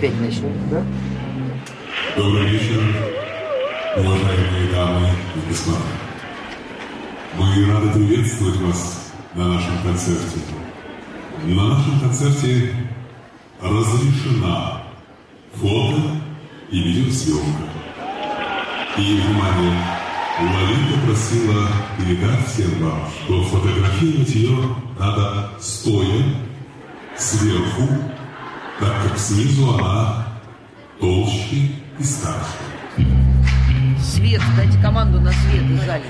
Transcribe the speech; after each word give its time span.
4 0.00 0.14
минуты. 0.14 0.20
Давай 0.20 0.20
в 0.20 0.20
5 0.20 0.20
начнем, 0.20 0.70
да? 0.70 0.84
Добрый 2.16 2.48
вечер, 2.48 2.80
уважаемые 3.96 4.72
дамы 4.72 5.08
и 5.36 5.48
господа. 5.48 5.78
Мы 7.36 7.66
рады 7.72 7.90
приветствовать 7.92 8.56
вас 8.56 9.12
на 9.34 9.48
нашем 9.48 9.82
концерте. 9.82 10.40
На 11.44 11.68
нашем 11.68 12.00
концерте 12.00 12.74
разрешена 13.60 14.82
фото 15.54 16.02
и 16.70 16.82
видеосъемка. 16.82 17.64
И, 18.96 19.00
внимание, 19.00 19.78
Лолита 20.40 21.00
просила 21.06 21.68
передать 21.98 22.46
всем 22.48 22.82
вам, 22.82 23.00
что 23.24 23.42
фотографировать 23.44 24.34
ее 24.34 24.58
надо 24.98 25.50
стоя, 25.60 26.24
сверху, 27.16 28.09
так 28.80 29.02
как 29.02 29.18
снизу 29.18 29.74
она 29.74 30.26
толще 30.98 31.70
и 31.98 32.02
старше. 32.02 32.56
Свет, 34.02 34.40
дайте 34.56 34.80
команду 34.80 35.20
на 35.20 35.32
свет 35.32 35.62
в 35.62 35.86
зале. 35.86 36.04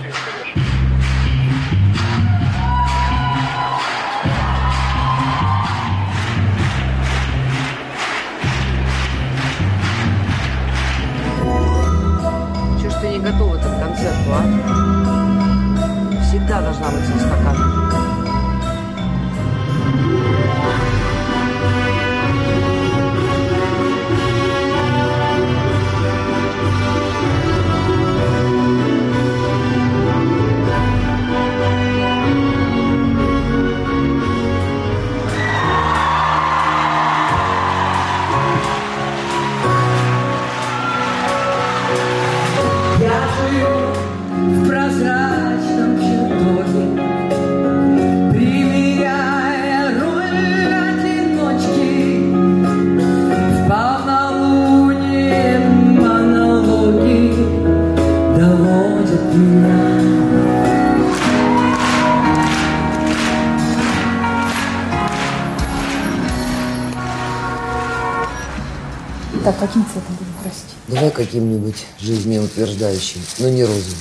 Каким-нибудь 71.24 71.84
жизнеутверждающим, 71.98 73.20
но 73.40 73.50
не 73.50 73.62
розовым. 73.62 73.98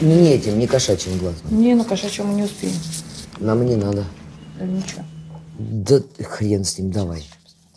Не 0.00 0.30
этим, 0.30 0.58
не 0.58 0.66
кошачьим 0.66 1.16
глазом. 1.18 1.42
Не, 1.50 1.76
на 1.76 1.84
кошачьем 1.84 2.26
мы 2.26 2.34
не 2.34 2.42
успеем. 2.42 2.74
Нам 3.38 3.64
не 3.64 3.76
надо. 3.76 4.04
Или 4.60 4.68
ничего. 4.68 5.04
Да 5.58 6.02
хрен 6.24 6.64
с 6.64 6.76
ним, 6.78 6.90
давай. 6.90 7.24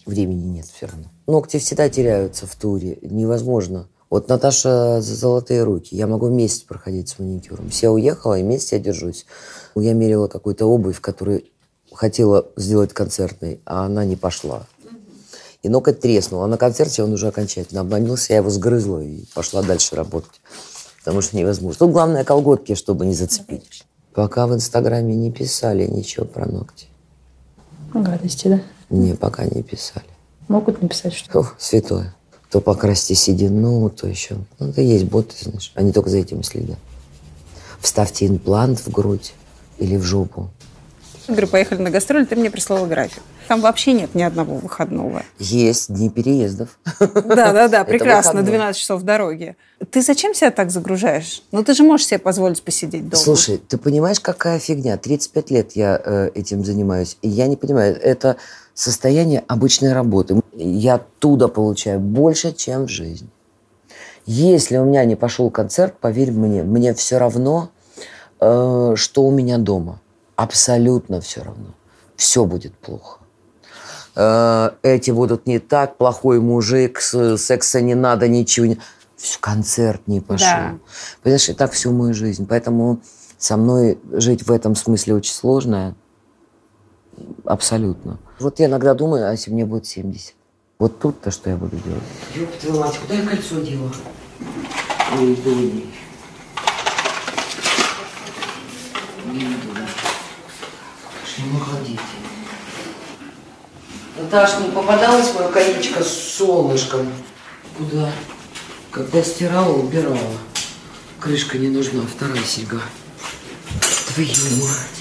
Времени 0.07 0.45
нет 0.45 0.65
все 0.65 0.87
равно. 0.87 1.05
Ногти 1.27 1.59
всегда 1.59 1.87
теряются 1.87 2.47
в 2.47 2.55
туре. 2.55 2.97
Невозможно. 3.03 3.87
Вот 4.09 4.27
Наташа 4.27 5.01
за 5.01 5.15
золотые 5.15 5.63
руки. 5.63 5.95
Я 5.95 6.07
могу 6.07 6.29
месяц 6.29 6.61
проходить 6.61 7.09
с 7.09 7.19
маникюром. 7.19 7.69
Все 7.69 7.89
уехала, 7.89 8.39
и 8.39 8.43
месяц 8.43 8.71
я 8.71 8.79
держусь. 8.79 9.27
Я 9.75 9.93
мерила 9.93 10.27
какую-то 10.27 10.65
обувь, 10.65 10.99
которую 10.99 11.43
хотела 11.91 12.47
сделать 12.55 12.91
концертной, 12.91 13.61
а 13.65 13.85
она 13.85 14.03
не 14.03 14.15
пошла. 14.15 14.65
И 15.63 15.69
ноготь 15.69 16.01
треснул. 16.01 16.43
А 16.43 16.47
на 16.47 16.57
концерте 16.57 17.03
он 17.03 17.13
уже 17.13 17.27
окончательно 17.27 17.81
обломился. 17.81 18.33
Я 18.33 18.37
его 18.37 18.49
сгрызла 18.49 18.99
и 18.99 19.23
пошла 19.33 19.63
дальше 19.63 19.95
работать. 19.95 20.41
Потому 20.99 21.21
что 21.21 21.37
невозможно. 21.37 21.79
Тут 21.79 21.91
главное 21.91 22.23
колготки, 22.23 22.75
чтобы 22.75 23.05
не 23.05 23.13
зацепить. 23.13 23.85
Пока 24.13 24.45
в 24.45 24.53
Инстаграме 24.53 25.15
не 25.15 25.31
писали 25.31 25.87
ничего 25.87 26.25
про 26.25 26.45
ногти. 26.45 26.87
Гадости, 27.93 28.47
да? 28.47 28.61
Не, 28.89 29.15
пока 29.15 29.45
не 29.45 29.63
писали. 29.63 30.05
Могут 30.49 30.81
написать, 30.81 31.13
что... 31.13 31.39
О, 31.39 31.47
святое. 31.57 32.13
То 32.49 32.61
покрасьте 32.61 33.15
седину, 33.15 33.89
то 33.89 34.07
еще. 34.07 34.35
Ну, 34.59 34.69
это 34.69 34.81
есть 34.81 35.05
боты, 35.05 35.35
знаешь. 35.41 35.71
Они 35.75 35.91
только 35.91 36.09
за 36.09 36.17
этим 36.17 36.43
следят. 36.43 36.77
Вставьте 37.79 38.27
имплант 38.27 38.79
в 38.79 38.91
грудь 38.91 39.33
или 39.77 39.95
в 39.97 40.03
жопу. 40.03 40.49
Говорю, 41.27 41.47
поехали 41.47 41.81
на 41.81 41.89
гастроли, 41.89 42.25
ты 42.25 42.35
мне 42.35 42.51
прислала 42.51 42.85
график. 42.85 43.21
Там 43.47 43.61
вообще 43.61 43.93
нет 43.93 44.13
ни 44.13 44.23
одного 44.23 44.55
выходного. 44.55 45.23
Есть 45.39 45.93
дни 45.93 46.09
переездов. 46.09 46.77
Да-да-да, 46.99 47.83
прекрасно, 47.83 48.33
выходной. 48.33 48.57
12 48.57 48.81
часов 48.81 49.01
дороги. 49.03 49.55
Ты 49.91 50.01
зачем 50.01 50.33
себя 50.33 50.51
так 50.51 50.71
загружаешь? 50.71 51.43
Ну, 51.51 51.63
ты 51.63 51.73
же 51.73 51.83
можешь 51.83 52.07
себе 52.07 52.19
позволить 52.19 52.61
посидеть 52.61 53.07
дома. 53.07 53.21
Слушай, 53.21 53.57
ты 53.57 53.77
понимаешь, 53.77 54.19
какая 54.19 54.59
фигня? 54.59 54.97
35 54.97 55.51
лет 55.51 55.71
я 55.73 56.01
э, 56.03 56.29
этим 56.35 56.63
занимаюсь. 56.63 57.17
И 57.21 57.29
я 57.29 57.47
не 57.47 57.55
понимаю, 57.55 57.97
это 58.01 58.37
состояние 58.73 59.43
обычной 59.47 59.93
работы. 59.93 60.41
Я 60.53 60.95
оттуда 60.95 61.47
получаю 61.47 61.99
больше, 61.99 62.53
чем 62.53 62.85
в 62.85 62.89
жизни. 62.89 63.29
Если 64.25 64.77
у 64.77 64.85
меня 64.85 65.03
не 65.05 65.15
пошел 65.15 65.49
концерт, 65.49 65.95
поверь 65.99 66.31
мне, 66.31 66.63
мне 66.63 66.93
все 66.93 67.17
равно, 67.17 67.69
э, 68.39 68.93
что 68.95 69.23
у 69.23 69.31
меня 69.31 69.57
дома. 69.57 69.99
Абсолютно 70.35 71.21
все 71.21 71.41
равно. 71.43 71.73
Все 72.15 72.45
будет 72.45 72.73
плохо. 72.77 73.19
Э, 74.15 74.71
эти 74.83 75.11
будут 75.11 75.47
не 75.47 75.59
так, 75.59 75.97
плохой 75.97 76.39
мужик, 76.39 76.99
с- 77.01 77.37
секса 77.37 77.81
не 77.81 77.95
надо, 77.95 78.27
ничего 78.27 78.65
не... 78.65 78.79
Всё, 79.15 79.37
концерт 79.39 80.01
не 80.07 80.21
пошел. 80.21 80.47
Да. 80.47 80.73
Понимаешь, 81.21 81.49
и 81.49 81.53
так 81.53 81.71
всю 81.71 81.91
мою 81.91 82.13
жизнь. 82.13 82.45
Поэтому 82.47 82.99
со 83.37 83.57
мной 83.57 83.97
жить 84.11 84.43
в 84.45 84.51
этом 84.51 84.75
смысле 84.75 85.15
очень 85.15 85.33
сложно. 85.33 85.95
Абсолютно. 87.45 88.17
Вот 88.39 88.59
я 88.59 88.65
иногда 88.65 88.93
думаю, 88.95 89.27
а 89.27 89.31
если 89.31 89.51
мне 89.51 89.65
будет 89.65 89.85
70? 89.85 90.33
Вот 90.79 90.99
тут-то 90.99 91.31
что 91.31 91.49
я 91.49 91.55
буду 91.55 91.77
делать? 91.77 92.03
Ёб 92.35 92.49
твою 92.59 92.79
мать, 92.79 92.97
куда 92.97 93.13
я 93.13 93.25
кольцо 93.27 93.59
дела? 93.61 93.91
Ой, 95.19 95.39
ой. 95.45 95.85
Не 99.31 99.45
выходите. 101.41 101.99
Наташ, 104.19 104.59
не 104.59 104.69
попадалось 104.71 105.33
мое 105.33 105.47
колечко 105.49 106.03
с 106.03 106.35
солнышком? 106.37 107.11
Куда? 107.77 108.11
Когда 108.91 109.23
стирала, 109.23 109.73
убирала. 109.73 110.17
Крышка 111.19 111.57
не 111.57 111.69
нужна, 111.69 112.03
вторая 112.03 112.43
серьга. 112.43 112.81
Твою 114.13 114.29
мать. 114.61 114.93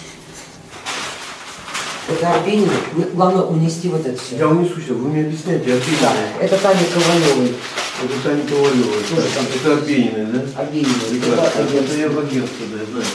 Это 2.09 2.35
Арбенина. 2.35 2.73
Главное 3.13 3.43
унести 3.45 3.89
вот 3.89 4.07
это 4.07 4.21
все. 4.21 4.37
Я 4.37 4.49
унесу 4.49 4.77
сейчас, 4.77 4.97
вы 4.97 5.09
мне 5.11 5.23
объясняете, 5.27 5.75
Арбенина. 5.75 6.01
Да, 6.01 6.15
это 6.45 6.59
Таня 6.59 6.81
Ковалевой. 6.95 7.55
Это 8.03 8.15
Таня 8.25 8.43
Ковалева. 8.49 9.03
Тоже 9.09 9.29
там. 9.35 9.45
Это 9.55 9.73
Арбенина, 9.75 10.27
да? 10.27 10.61
Арбенина. 10.63 10.91
Это 11.11 11.17
Это 11.17 11.63
агентство. 11.65 11.97
я 11.99 12.09
в 12.09 12.19
агентстве, 12.19 12.67
да, 12.73 12.79
я 12.81 12.87
знаю. 12.87 13.07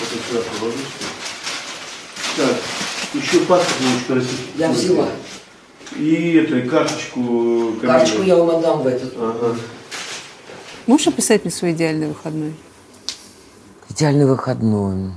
Это 0.00 0.28
сюда 0.28 0.40
положу. 0.58 0.76
что 0.78 1.04
ли. 1.04 1.21
Так, 2.36 2.56
еще 3.14 3.40
паспорт. 3.40 4.24
Я 4.56 4.70
взяла. 4.70 5.08
И 5.96 6.34
это, 6.34 6.56
и 6.58 6.68
карточку. 6.68 7.74
Карточку 7.82 8.18
Камилы. 8.18 8.26
я 8.26 8.36
вам 8.36 8.56
отдам 8.56 8.82
в 8.82 8.86
этот. 8.86 9.12
Ага. 9.18 9.56
Можешь 10.86 11.08
описать 11.08 11.44
мне 11.44 11.52
свой 11.52 11.72
идеальный 11.72 12.08
выходной? 12.08 12.54
Идеальный 13.90 14.26
выходной. 14.26 15.10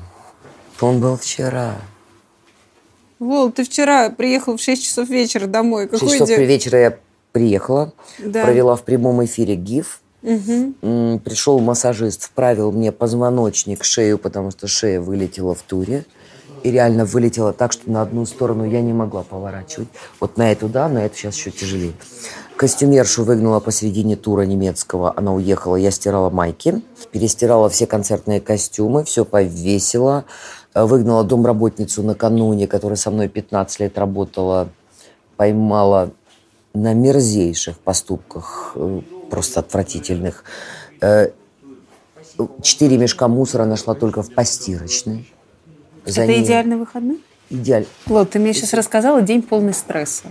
Он 0.81 0.99
был 0.99 1.15
вчера. 1.17 1.75
Вол, 3.19 3.49
ты 3.51 3.63
вчера 3.63 4.09
приехал 4.09 4.57
в 4.57 4.61
6 4.61 4.83
часов 4.83 5.07
вечера 5.07 5.47
домой. 5.47 5.87
В 5.87 5.91
6 5.91 5.99
Какой 6.01 6.13
часов 6.17 6.27
день? 6.27 6.43
вечера 6.45 6.79
я 6.79 6.97
приехала, 7.31 7.93
Да. 8.19 8.43
провела 8.43 8.75
в 8.75 8.83
прямом 8.83 9.23
эфире 9.23 9.55
ГИФ. 9.55 10.01
М, 10.23 11.19
Пришел 11.23 11.59
массажист, 11.59 12.23
вправил 12.23 12.71
мне 12.73 12.91
позвоночник, 12.91 13.83
шею, 13.85 14.17
потому 14.17 14.51
что 14.51 14.67
шея 14.67 14.99
вылетела 14.99 15.55
в 15.55 15.61
туре. 15.61 16.03
И 16.65 16.71
реально 16.71 17.05
вылетела 17.05 17.53
так, 17.53 17.73
что 17.73 17.91
на 17.91 18.01
одну 18.01 18.25
сторону 18.25 18.65
я 18.65 18.81
не 18.81 18.91
могла 18.91 19.21
поворачивать. 19.21 19.87
Вот 20.19 20.35
на 20.35 20.51
эту 20.51 20.67
да, 20.67 20.89
на 20.89 21.05
эту 21.05 21.15
сейчас 21.15 21.35
еще 21.35 21.51
тяжелее. 21.51 21.93
Костюмершу 22.57 23.23
выгнала 23.23 23.59
посередине 23.59 24.15
тура 24.15 24.47
немецкого. 24.47 25.13
Она 25.15 25.31
уехала, 25.31 25.75
я 25.75 25.91
стирала 25.91 26.31
майки. 26.31 26.81
Перестирала 27.11 27.69
все 27.69 27.85
концертные 27.85 28.41
костюмы, 28.41 29.03
все 29.03 29.25
повесила. 29.25 30.25
Э, 30.73 30.85
Выгнала 30.85 31.23
домработницу 31.23 32.01
накануне, 32.01 32.65
которая 32.65 32.97
со 32.97 33.11
мной 33.11 33.27
15 33.27 33.81
лет 33.81 33.99
работала 33.99 34.69
поймала 35.37 36.13
на 36.73 36.95
мерзейших 36.95 37.77
поступках, 37.77 38.71
э, 38.73 39.01
просто 39.29 39.59
отвратительных. 39.59 40.43
Э, 40.99 41.27
Четыре 42.63 42.97
мешка 42.97 43.27
мусора 43.27 43.65
нашла 43.65 43.93
только 43.93 44.23
в 44.23 44.33
постирочной. 44.33 45.31
За 46.05 46.21
Это 46.23 46.31
ней- 46.31 46.43
идеальный 46.43 46.77
выходной? 46.77 47.23
Идеаль. 47.49 47.85
Вот, 48.07 48.31
ты 48.31 48.39
мне 48.39 48.53
сейчас 48.53 48.73
рассказала 48.73 49.21
день 49.21 49.41
полный 49.43 49.73
стресса. 49.73 50.23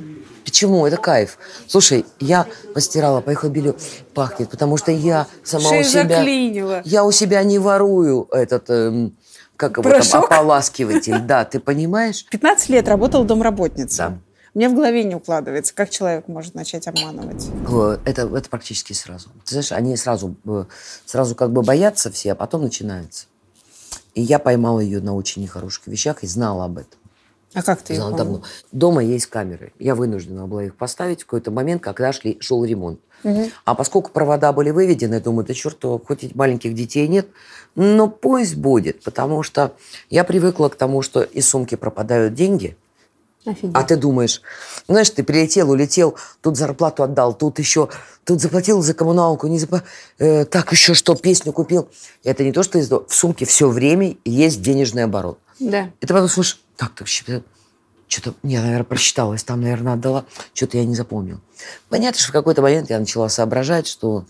Почему? 0.45 0.85
Это 0.87 0.97
кайф. 0.97 1.39
Слушай, 1.69 2.05
я 2.19 2.47
постирала, 2.75 3.21
поехала 3.21 3.51
белье, 3.51 3.75
пахнет, 4.15 4.51
потому 4.51 4.77
что 4.77 4.91
я 4.91 5.27
сама 5.45 5.69
Шею 5.69 5.81
у 5.83 5.85
себя... 5.85 6.09
заклинило. 6.09 6.83
Я 6.85 7.05
у 7.05 7.13
себя 7.13 7.43
не 7.45 7.59
ворую 7.59 8.29
этот, 8.33 8.69
эм, 8.69 9.17
как 9.57 9.73
его 9.79 9.83
там, 9.85 9.93
Порошок? 9.93 10.25
ополаскиватель. 10.25 11.21
Да, 11.21 11.45
ты 11.45 11.61
понимаешь? 11.61 12.25
15 12.31 12.69
лет 12.69 12.89
работала 12.89 13.25
домработницей. 13.25 13.99
Да. 13.99 14.19
Мне 14.55 14.69
в 14.69 14.75
голове 14.75 15.03
не 15.03 15.15
укладывается, 15.17 15.75
как 15.75 15.91
человек 15.91 16.29
может 16.29 16.55
начать 16.55 16.87
обманывать. 16.87 17.47
Это, 18.05 18.23
это 18.23 18.49
практически 18.49 18.93
сразу. 18.93 19.29
Ты 19.45 19.51
знаешь, 19.53 19.73
они 19.73 19.97
сразу, 19.97 20.37
э, 20.47 20.65
сразу 21.07 21.35
как 21.35 21.53
бы 21.53 21.63
боятся 21.63 22.11
все, 22.13 22.33
а 22.33 22.35
потом 22.35 22.63
начинается. 22.63 23.27
И 24.15 24.23
я 24.23 24.39
поймала 24.39 24.81
ее 24.81 25.01
на 25.01 25.15
очень 25.15 25.43
нехороших 25.43 25.87
вещах 25.87 26.23
и 26.23 26.27
знала 26.27 26.65
об 26.65 26.79
этом. 26.79 26.99
А 27.55 27.63
как 27.63 27.83
ты 27.83 27.95
Знала 27.95 28.11
поняла? 28.11 28.25
давно. 28.25 28.43
Дома 28.73 29.05
есть 29.05 29.27
камеры. 29.27 29.73
Я 29.79 29.95
вынуждена 29.95 30.47
была 30.47 30.65
их 30.65 30.75
поставить 30.75 31.23
в 31.23 31.27
какой-то 31.27 31.53
момент, 31.53 31.83
когда 31.83 32.13
шли, 32.13 32.37
шел 32.41 32.65
ремонт. 32.65 33.01
А 33.65 33.75
поскольку 33.75 34.11
провода 34.11 34.53
были 34.53 34.71
выведены, 34.71 35.15
я 35.15 35.21
думаю, 35.21 35.47
да 35.47 35.55
черт, 35.55 35.83
хоть 36.07 36.25
и 36.25 36.33
маленьких 36.35 36.75
детей 36.75 37.09
нет, 37.09 37.29
но 37.75 38.07
пусть 38.09 38.57
будет, 38.57 39.03
потому 39.03 39.43
что 39.43 39.75
я 40.11 40.25
привыкла 40.25 40.69
к 40.69 40.75
тому, 40.77 41.01
что 41.01 41.23
из 41.23 41.49
сумки 41.49 41.75
пропадают 41.75 42.35
деньги, 42.35 42.77
Офигеть. 43.47 43.75
а 43.75 43.83
ты 43.83 43.97
думаешь, 43.97 44.41
знаешь, 44.89 45.11
ты 45.11 45.23
прилетел, 45.23 45.71
улетел, 45.71 46.17
тут 46.41 46.57
зарплату 46.57 47.03
отдал, 47.03 47.35
тут 47.35 47.59
еще, 47.59 47.89
тут 48.25 48.41
заплатил 48.41 48.81
за 48.83 48.95
коммуналку, 48.95 49.47
не 49.47 49.59
запла- 49.59 49.83
э, 50.19 50.45
так 50.45 50.73
еще 50.73 50.95
что, 50.95 51.15
песню 51.15 51.53
купил. 51.53 51.89
Это 52.23 52.43
не 52.45 52.53
то, 52.53 52.63
что 52.63 52.79
из 52.79 52.91
в 52.91 53.07
сумке 53.09 53.45
все 53.45 53.69
время 53.69 54.17
есть 54.25 54.63
денежный 54.63 55.05
оборот. 55.05 55.39
Да. 55.61 55.91
И 56.01 56.07
ты 56.07 56.15
потом 56.15 56.29
слушаешь, 56.29 56.61
так, 56.77 56.95
так, 56.95 57.07
что-то, 57.07 58.35
я, 58.43 58.61
наверное, 58.61 58.85
просчиталась, 58.85 59.45
там, 59.45 59.61
наверное, 59.61 59.95
отдала, 59.95 60.25
что-то 60.53 60.79
я 60.79 60.85
не 60.85 60.95
запомнил. 60.95 61.41
Понятно, 61.89 62.19
что 62.21 62.29
в 62.29 62.33
какой-то 62.33 62.63
момент 62.63 62.91
я 62.91 62.99
начала 62.99 63.29
соображать, 63.29 63.87
что 63.87 64.25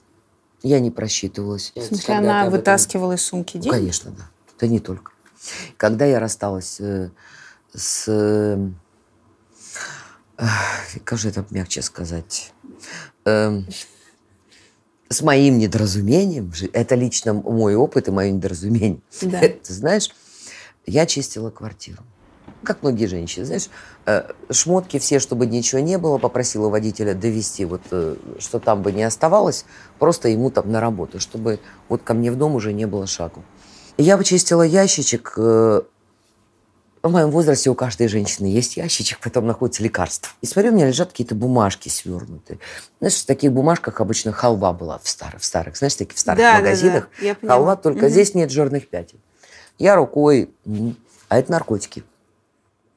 я 0.63 0.81
не 0.81 0.91
просчитывалась. 0.91 1.73
В 1.75 1.83
смысле, 1.83 2.15
она 2.15 2.49
вытаскивала 2.49 3.13
из 3.13 3.23
сумки 3.23 3.57
Ну, 3.57 3.63
деньги? 3.63 3.75
конечно, 3.77 4.11
да. 4.13 4.29
Да 4.61 4.67
не 4.67 4.81
только. 4.81 5.13
Когда 5.77 6.05
я 6.07 6.21
рассталась 6.21 6.81
э, 6.81 7.11
с... 7.75 8.07
как 11.05 11.19
же 11.19 11.29
это 11.29 11.45
мягче 11.51 11.83
сказать? 11.83 12.53
Эм, 13.25 13.67
с 15.09 15.23
моим 15.23 15.59
недоразумением, 15.59 16.53
это 16.73 16.95
лично 16.95 17.35
мой 17.35 17.77
опыт 17.77 18.09
и 18.09 18.11
мое 18.11 18.31
недоразумение. 18.31 19.01
Да. 19.23 19.41
Ты 19.63 19.73
знаешь, 19.73 20.11
я 20.87 21.07
чистила 21.07 21.51
квартиру. 21.51 22.03
Как 22.63 22.83
многие 22.83 23.07
женщины, 23.07 23.45
знаешь, 23.45 23.69
э, 24.07 24.31
шмотки 24.51 24.99
все, 24.99 25.19
чтобы 25.19 25.47
ничего 25.47 25.81
не 25.81 25.99
было, 25.99 26.19
попросила 26.19 26.69
водителя 26.71 27.15
довести, 27.15 27.65
вот, 27.67 27.83
э, 27.91 28.17
что 28.39 28.59
там 28.59 28.83
бы 28.83 28.93
не 28.93 29.03
оставалось, 29.03 29.67
просто 29.99 30.29
ему 30.29 30.51
там 30.51 30.73
на 30.73 30.81
работу, 30.81 31.21
чтобы 31.21 31.61
вот 31.89 32.03
ко 32.03 32.15
мне 32.15 32.33
в 32.33 32.37
дом 32.37 32.55
уже 32.55 32.73
не 32.73 32.87
было 32.87 33.07
шагу. 33.07 33.43
Я 33.99 34.17
почистила 34.17 34.63
ящичек. 34.63 35.35
э, 35.37 35.83
В 37.05 37.11
моем 37.11 37.31
возрасте 37.31 37.69
у 37.69 37.75
каждой 37.75 38.09
женщины 38.09 38.47
есть 38.47 38.79
ящичек, 38.79 39.21
потом 39.21 39.47
находится 39.47 39.83
лекарство. 39.83 40.33
И 40.41 40.47
смотрю, 40.47 40.73
у 40.73 40.75
меня 40.75 40.87
лежат 40.87 41.11
какие-то 41.11 41.35
бумажки 41.35 41.91
свернутые. 41.91 42.59
Знаешь, 42.99 43.17
в 43.21 43.27
таких 43.27 43.53
бумажках 43.53 44.01
обычно 44.01 44.33
халва 44.33 44.73
была 44.73 44.99
в 45.03 45.07
старых, 45.07 45.43
в 45.43 45.45
старых, 45.45 45.77
знаешь, 45.77 45.95
таких 45.97 46.17
в 46.17 46.19
старых 46.19 46.39
Да, 46.39 46.53
да, 46.53 46.57
да, 46.57 46.65
магазинах. 46.65 47.11
я 47.21 47.35
поняла. 47.35 47.57
халва, 47.57 47.77
только 47.77 48.07
Мгм. 48.07 48.09
здесь 48.09 48.35
нет 48.35 48.51
жирных 48.51 48.89
пятен. 48.89 49.19
Я 49.79 49.97
рукой, 49.97 50.49
а 51.29 51.39
это 51.39 51.53
наркотики. 51.53 52.05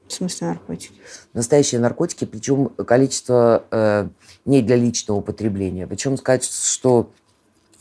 В 0.07 0.13
смысле 0.13 0.47
наркотики? 0.47 1.01
Настоящие 1.33 1.81
наркотики, 1.81 2.23
причем 2.23 2.69
количество 2.69 3.65
э, 3.71 4.07
не 4.45 4.61
для 4.61 4.77
личного 4.77 5.17
употребления. 5.17 5.85
Причем 5.85 6.15
сказать, 6.15 6.45
что 6.45 7.11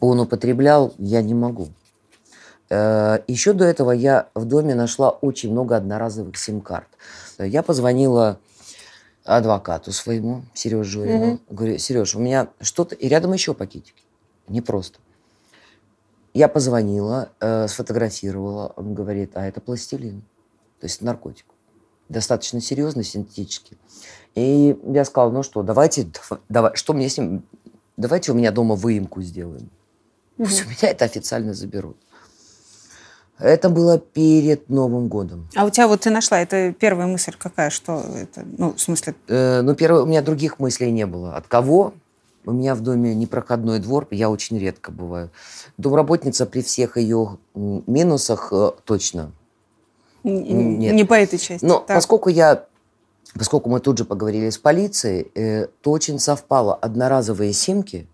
он 0.00 0.18
употреблял, 0.18 0.92
я 0.98 1.22
не 1.22 1.34
могу. 1.34 1.68
Э, 2.68 3.18
еще 3.26 3.52
до 3.52 3.64
этого 3.64 3.92
я 3.92 4.28
в 4.34 4.44
доме 4.44 4.74
нашла 4.74 5.10
очень 5.10 5.52
много 5.52 5.76
одноразовых 5.76 6.36
сим-карт. 6.36 6.88
Я 7.38 7.62
позвонила 7.62 8.38
адвокату 9.24 9.92
своему, 9.92 10.44
Сереже 10.54 10.90
Журину. 10.90 11.40
Говорю, 11.50 11.78
Сереж, 11.78 12.14
у 12.14 12.20
меня 12.20 12.48
что-то... 12.60 12.94
И 12.94 13.08
рядом 13.08 13.32
еще 13.32 13.54
пакетики. 13.54 14.02
Не 14.48 14.60
просто. 14.60 14.98
Я 16.32 16.48
позвонила, 16.48 17.30
э, 17.40 17.66
сфотографировала. 17.68 18.72
Он 18.76 18.94
говорит, 18.94 19.32
а 19.34 19.46
это 19.46 19.60
пластилин. 19.60 20.22
То 20.80 20.86
есть 20.86 21.02
наркотик. 21.02 21.46
Достаточно 22.08 22.60
серьезный, 22.60 23.04
синтетический. 23.04 23.78
И 24.34 24.78
я 24.86 25.04
сказала, 25.04 25.30
ну 25.30 25.42
что, 25.42 25.62
давайте, 25.62 26.04
дав- 26.28 26.40
давай, 26.48 26.74
что 26.76 26.92
мне 26.92 27.08
с 27.08 27.18
ним... 27.18 27.44
Давайте 27.96 28.32
у 28.32 28.34
меня 28.34 28.52
дома 28.52 28.74
выемку 28.74 29.22
сделаем. 29.22 29.70
Пусть 30.36 30.66
у 30.66 30.68
меня 30.68 30.90
это 30.90 31.06
официально 31.06 31.54
заберут. 31.54 31.96
Это 33.38 33.68
было 33.68 33.98
перед 33.98 34.68
Новым 34.70 35.08
годом. 35.08 35.48
А 35.56 35.64
у 35.66 35.70
тебя 35.70 35.88
вот 35.88 36.00
ты 36.00 36.10
нашла, 36.10 36.40
это 36.40 36.72
первая 36.72 37.06
мысль 37.06 37.34
какая, 37.38 37.68
что 37.70 38.02
это, 38.20 38.44
ну, 38.56 38.72
в 38.72 38.80
смысле, 38.80 39.14
Э, 39.28 39.60
ну, 39.62 39.74
первое, 39.74 40.02
у 40.02 40.06
меня 40.06 40.22
других 40.22 40.58
мыслей 40.58 40.90
не 40.90 41.04
было. 41.06 41.36
От 41.36 41.46
кого? 41.46 41.92
У 42.46 42.52
меня 42.52 42.74
в 42.74 42.80
доме 42.80 43.14
непроходной 43.14 43.78
двор, 43.80 44.06
я 44.10 44.30
очень 44.30 44.58
редко 44.58 44.90
бываю. 44.92 45.30
Домработница 45.78 46.46
при 46.46 46.62
всех 46.62 46.96
ее 46.96 47.38
минусах 47.54 48.48
э, 48.52 48.70
точно. 48.84 49.32
н- 50.24 50.78
Нет. 50.78 50.94
не 50.94 51.04
по 51.04 51.14
этой 51.14 51.38
части. 51.38 51.64
Но 51.64 51.78
Так. 51.80 51.96
поскольку 51.96 52.28
я, 52.30 52.64
поскольку 53.34 53.68
мы 53.68 53.80
тут 53.80 53.98
же 53.98 54.04
поговорили 54.04 54.48
с 54.50 54.58
полицией, 54.58 55.30
э, 55.34 55.66
то 55.82 55.90
очень 55.90 56.18
совпало 56.18 56.74
одноразовые 56.74 57.52
симки. 57.52 58.06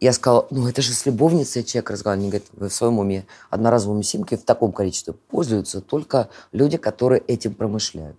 Я 0.00 0.12
сказала, 0.12 0.46
ну 0.50 0.68
это 0.68 0.82
же 0.82 0.92
с 0.92 1.06
любовницей 1.06 1.64
человек 1.64 1.90
разговаривал. 1.90 2.22
Они 2.22 2.30
говорят, 2.30 2.48
в 2.52 2.68
своем 2.68 2.98
уме 2.98 3.26
одноразовыми 3.48 4.02
симки 4.02 4.36
в 4.36 4.44
таком 4.44 4.72
количестве 4.72 5.14
пользуются 5.14 5.80
только 5.80 6.28
люди, 6.52 6.76
которые 6.76 7.22
этим 7.26 7.54
промышляют. 7.54 8.16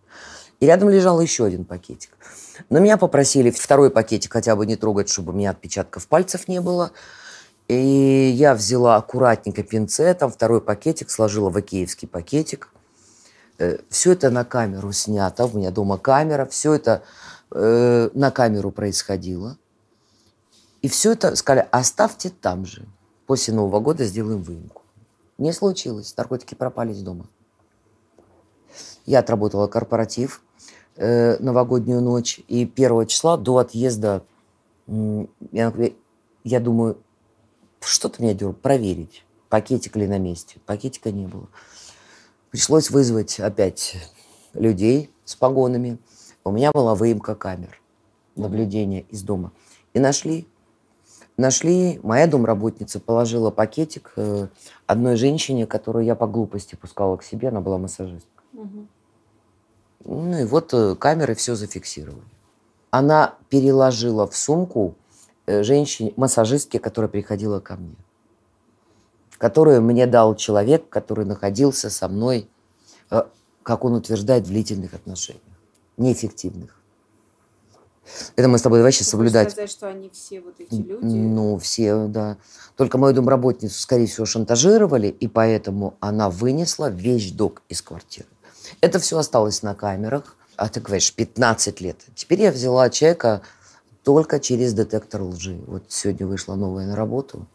И 0.59 0.65
рядом 0.65 0.89
лежал 0.89 1.21
еще 1.21 1.45
один 1.45 1.65
пакетик. 1.65 2.17
Но 2.69 2.79
меня 2.79 2.97
попросили 2.97 3.51
второй 3.51 3.91
пакетик 3.91 4.33
хотя 4.33 4.55
бы 4.55 4.65
не 4.65 4.75
трогать, 4.75 5.09
чтобы 5.09 5.31
у 5.31 5.35
меня 5.35 5.51
отпечатков 5.51 6.07
пальцев 6.07 6.47
не 6.47 6.61
было. 6.61 6.91
И 7.67 8.33
я 8.35 8.55
взяла 8.55 8.95
аккуратненько 8.95 9.61
пинцетом 9.61 10.31
второй 10.31 10.61
пакетик, 10.61 11.11
сложила 11.11 11.51
в 11.51 11.59
икеевский 11.59 12.07
пакетик. 12.07 12.69
Все 13.89 14.13
это 14.13 14.31
на 14.31 14.45
камеру 14.45 14.91
снято. 14.93 15.45
У 15.45 15.57
меня 15.57 15.69
дома 15.69 15.97
камера. 15.97 16.45
Все 16.45 16.73
это 16.73 17.03
э, 17.51 18.09
на 18.13 18.31
камеру 18.31 18.71
происходило. 18.71 19.57
И 20.81 20.87
все 20.87 21.13
это 21.13 21.35
сказали, 21.35 21.67
оставьте 21.71 22.29
там 22.29 22.65
же. 22.65 22.85
После 23.25 23.53
Нового 23.53 23.79
года 23.79 24.05
сделаем 24.05 24.41
выемку. 24.41 24.83
Не 25.37 25.51
случилось. 25.51 26.15
Наркотики 26.15 26.55
пропали 26.55 26.93
из 26.93 27.01
дома. 27.01 27.27
Я 29.05 29.19
отработала 29.19 29.67
корпоратив 29.67 30.41
э, 30.95 31.37
новогоднюю 31.39 32.01
ночь. 32.01 32.39
И 32.47 32.65
первого 32.65 33.05
числа 33.05 33.37
до 33.37 33.57
отъезда 33.57 34.23
я, 35.51 35.73
я 36.43 36.59
думаю, 36.59 36.97
что-то 37.81 38.21
меня 38.21 38.33
дернуло, 38.33 38.53
проверить, 38.53 39.25
пакетик 39.49 39.95
ли 39.95 40.07
на 40.07 40.17
месте. 40.17 40.59
Пакетика 40.65 41.11
не 41.11 41.27
было. 41.27 41.47
Пришлось 42.51 42.89
вызвать 42.89 43.39
опять 43.39 43.97
людей 44.53 45.11
с 45.25 45.35
погонами. 45.35 45.97
У 46.43 46.51
меня 46.51 46.71
была 46.71 46.95
выемка 46.95 47.35
камер 47.35 47.81
наблюдения 48.35 49.01
из 49.09 49.23
дома. 49.23 49.51
И 49.93 49.99
нашли. 49.99 50.47
Нашли, 51.37 51.99
моя 52.01 52.25
домработница 52.25 52.99
положила 52.99 53.51
пакетик 53.51 54.11
э, 54.15 54.47
одной 54.87 55.15
женщине, 55.17 55.67
которую 55.67 56.03
я 56.03 56.15
по 56.15 56.25
глупости 56.25 56.75
пускала 56.75 57.15
к 57.17 57.23
себе, 57.23 57.49
она 57.49 57.61
была 57.61 57.77
массажистка. 57.77 58.43
Ну 60.03 60.39
и 60.39 60.45
вот 60.45 60.73
э, 60.73 60.95
камеры 60.95 61.35
все 61.35 61.53
зафиксировали. 61.53 62.23
Она 62.89 63.35
переложила 63.49 64.25
в 64.25 64.35
сумку 64.35 64.95
э, 65.45 65.61
женщине, 65.61 66.11
массажистке, 66.15 66.79
которая 66.79 67.09
приходила 67.09 67.59
ко 67.59 67.75
мне, 67.75 67.95
которую 69.37 69.83
мне 69.83 70.07
дал 70.07 70.35
человек, 70.35 70.89
который 70.89 71.25
находился 71.25 71.91
со 71.91 72.07
мной, 72.07 72.49
как 73.61 73.83
он 73.85 73.93
утверждает, 73.93 74.45
в 74.45 74.47
длительных 74.47 74.95
отношениях, 74.95 75.43
неэффективных. 75.97 76.76
Это 78.35 78.47
мы 78.47 78.57
с 78.57 78.61
тобой 78.61 78.79
давай 78.79 78.91
сейчас 78.91 79.09
соблюдать. 79.09 79.51
сказать, 79.51 79.69
что 79.69 79.87
они 79.87 80.09
все 80.09 80.41
вот 80.41 80.55
эти 80.59 80.73
Ну, 80.73 81.57
все, 81.57 82.07
да. 82.07 82.37
Только 82.75 82.97
мою 82.97 83.13
домработницу, 83.13 83.79
скорее 83.79 84.07
всего, 84.07 84.25
шантажировали, 84.25 85.07
и 85.07 85.27
поэтому 85.27 85.95
она 85.99 86.29
вынесла 86.29 86.89
вещь 86.89 87.31
док 87.31 87.63
из 87.69 87.81
квартиры. 87.81 88.27
Это 88.81 88.99
все 88.99 89.17
осталось 89.17 89.63
на 89.63 89.75
камерах. 89.75 90.35
А 90.55 90.69
ты 90.69 90.81
говоришь, 90.81 91.13
15 91.13 91.81
лет. 91.81 91.97
Теперь 92.15 92.41
я 92.41 92.51
взяла 92.51 92.89
человека 92.89 93.43
только 94.03 94.39
через 94.39 94.73
детектор 94.73 95.21
лжи. 95.21 95.59
Вот 95.67 95.83
сегодня 95.89 96.25
вышла 96.25 96.55
новая 96.55 96.87
на 96.87 96.95
работу 96.95 97.47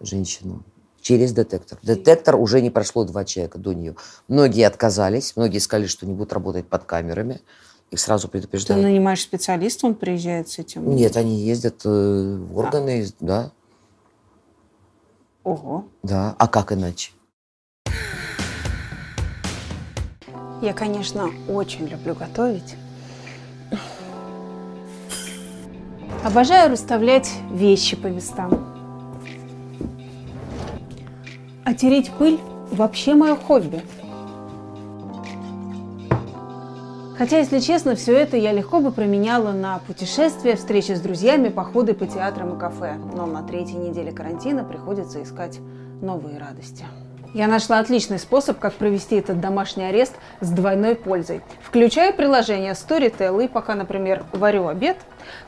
женщину. 0.00 0.64
Через 1.00 1.32
детектор. 1.32 1.78
Детектор 1.82 2.36
уже 2.36 2.60
не 2.60 2.70
прошло 2.70 3.04
два 3.04 3.24
человека 3.24 3.58
до 3.58 3.72
нее. 3.72 3.94
Многие 4.26 4.66
отказались, 4.66 5.36
многие 5.36 5.58
сказали, 5.58 5.86
что 5.86 6.06
не 6.06 6.12
будут 6.12 6.32
работать 6.32 6.66
под 6.66 6.84
камерами. 6.84 7.40
Их 7.90 8.00
сразу 8.00 8.28
Ты 8.28 8.32
предупреждают. 8.32 8.84
нанимаешь 8.84 9.22
специалиста, 9.22 9.86
он 9.86 9.94
приезжает 9.94 10.48
с 10.48 10.58
этим? 10.58 10.94
Нет, 10.94 11.16
они 11.16 11.40
ездят 11.40 11.80
э, 11.86 11.88
в 11.88 12.58
органы, 12.58 13.06
да, 13.20 13.50
Ого. 15.42 15.86
да. 16.02 16.34
А 16.38 16.48
как 16.48 16.72
иначе? 16.72 17.12
Я, 20.60 20.74
конечно, 20.74 21.30
очень 21.48 21.86
люблю 21.86 22.14
готовить. 22.14 22.74
Обожаю 26.24 26.70
расставлять 26.72 27.30
вещи 27.52 27.96
по 27.96 28.08
местам. 28.08 28.66
А 31.64 31.74
тереть 31.74 32.10
пыль 32.10 32.38
вообще 32.72 33.14
мое 33.14 33.36
хобби. 33.36 33.82
Хотя, 37.18 37.38
если 37.38 37.58
честно, 37.58 37.96
все 37.96 38.16
это 38.16 38.36
я 38.36 38.52
легко 38.52 38.78
бы 38.78 38.92
променяла 38.92 39.50
на 39.50 39.80
путешествия, 39.80 40.54
встречи 40.54 40.92
с 40.92 41.00
друзьями, 41.00 41.48
походы 41.48 41.92
по 41.92 42.06
театрам 42.06 42.56
и 42.56 42.60
кафе. 42.60 42.94
Но 43.12 43.26
на 43.26 43.42
третьей 43.42 43.78
неделе 43.78 44.12
карантина 44.12 44.62
приходится 44.62 45.20
искать 45.20 45.58
новые 46.00 46.38
радости. 46.38 46.84
Я 47.34 47.48
нашла 47.48 47.80
отличный 47.80 48.20
способ, 48.20 48.60
как 48.60 48.74
провести 48.74 49.16
этот 49.16 49.40
домашний 49.40 49.84
арест 49.84 50.14
с 50.40 50.48
двойной 50.48 50.94
пользой. 50.94 51.42
Включаю 51.60 52.14
приложение 52.14 52.72
Storytel 52.74 53.44
и 53.44 53.48
пока, 53.48 53.74
например, 53.74 54.24
варю 54.32 54.68
обед, 54.68 54.96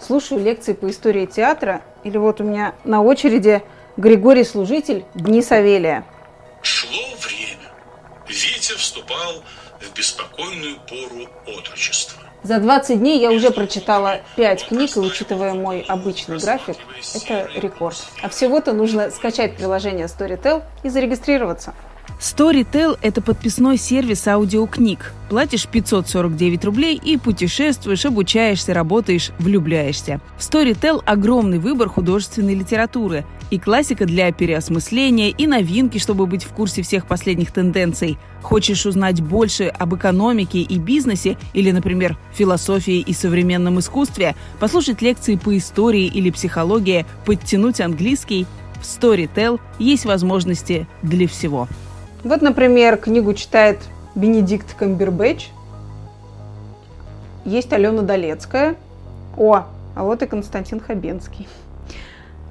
слушаю 0.00 0.42
лекции 0.42 0.72
по 0.72 0.90
истории 0.90 1.24
театра, 1.24 1.82
или 2.02 2.18
вот 2.18 2.40
у 2.40 2.44
меня 2.44 2.74
на 2.82 3.00
очереди 3.00 3.62
Григорий 3.96 4.44
Служитель 4.44 5.04
«Дни 5.14 5.40
Савелия». 5.40 6.04
Шло 6.62 6.98
время. 7.20 7.70
Витя 8.26 8.76
вступал 8.76 9.44
в 9.80 9.96
беспокойную 9.96 10.76
пору 10.88 11.28
отрочества. 11.46 12.22
За 12.42 12.58
20 12.58 12.98
дней 12.98 13.20
я 13.20 13.30
уже 13.30 13.50
прочитала 13.50 14.20
5 14.36 14.68
книг, 14.68 14.96
и 14.96 15.00
учитывая 15.00 15.52
мой 15.52 15.80
обычный 15.82 16.38
график, 16.38 16.76
это 17.14 17.50
рекорд. 17.54 17.98
А 18.22 18.28
всего-то 18.30 18.72
нужно 18.72 19.10
скачать 19.10 19.56
приложение 19.56 20.06
Storytel 20.06 20.62
и 20.82 20.88
зарегистрироваться. 20.88 21.74
Storytel– 22.20 22.98
это 23.02 23.22
подписной 23.22 23.78
сервис 23.78 24.28
аудиокниг. 24.28 25.14
Платишь 25.30 25.66
549 25.66 26.66
рублей 26.66 27.00
и 27.02 27.16
путешествуешь, 27.16 28.04
обучаешься, 28.04 28.74
работаешь, 28.74 29.30
влюбляешься. 29.38 30.20
В 30.36 30.42
Storytel 30.42 31.02
огромный 31.06 31.58
выбор 31.58 31.88
художественной 31.88 32.54
литературы. 32.54 33.24
И 33.50 33.58
классика 33.58 34.04
для 34.04 34.30
переосмысления, 34.32 35.30
и 35.30 35.46
новинки, 35.46 35.96
чтобы 35.96 36.26
быть 36.26 36.44
в 36.44 36.48
курсе 36.48 36.82
всех 36.82 37.06
последних 37.06 37.52
тенденций. 37.52 38.18
Хочешь 38.42 38.84
узнать 38.84 39.22
больше 39.22 39.68
об 39.68 39.94
экономике 39.94 40.60
и 40.60 40.78
бизнесе, 40.78 41.38
или, 41.54 41.70
например, 41.70 42.18
философии 42.34 42.98
и 42.98 43.14
современном 43.14 43.78
искусстве, 43.78 44.36
послушать 44.60 45.00
лекции 45.00 45.36
по 45.36 45.56
истории 45.56 46.04
или 46.04 46.28
психологии, 46.28 47.06
подтянуть 47.24 47.80
английский– 47.80 48.46
в 48.80 48.82
Storytel 48.82 49.60
есть 49.78 50.06
возможности 50.06 50.88
для 51.02 51.28
всего. 51.28 51.68
Вот, 52.22 52.42
например, 52.42 52.98
книгу 52.98 53.32
читает 53.34 53.78
Бенедикт 54.14 54.74
Камбербэтч. 54.74 55.48
Есть 57.44 57.72
Алена 57.72 58.02
Долецкая. 58.02 58.76
О, 59.38 59.64
а 59.94 60.04
вот 60.04 60.22
и 60.22 60.26
Константин 60.26 60.80
Хабенский. 60.80 61.48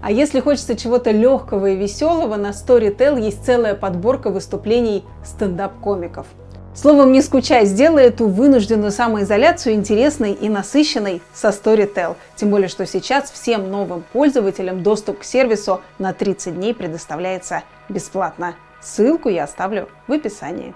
А 0.01 0.11
если 0.11 0.39
хочется 0.39 0.75
чего-то 0.75 1.11
легкого 1.11 1.67
и 1.67 1.75
веселого, 1.75 2.35
на 2.35 2.51
Storytel 2.51 3.21
есть 3.21 3.45
целая 3.45 3.75
подборка 3.75 4.29
выступлений 4.29 5.03
стендап-комиков. 5.25 6.25
Словом, 6.73 7.11
не 7.11 7.21
скучай, 7.21 7.65
сделай 7.65 8.05
эту 8.05 8.27
вынужденную 8.27 8.91
самоизоляцию 8.91 9.75
интересной 9.75 10.31
и 10.31 10.47
насыщенной 10.47 11.21
со 11.33 11.49
Storytel. 11.49 12.15
Тем 12.35 12.49
более, 12.49 12.69
что 12.69 12.85
сейчас 12.85 13.29
всем 13.29 13.69
новым 13.69 14.03
пользователям 14.13 14.81
доступ 14.81 15.19
к 15.19 15.23
сервису 15.25 15.81
на 15.97 16.13
30 16.13 16.55
дней 16.55 16.73
предоставляется 16.73 17.63
бесплатно. 17.89 18.55
Ссылку 18.81 19.27
я 19.27 19.43
оставлю 19.43 19.89
в 20.07 20.13
описании. 20.13 20.73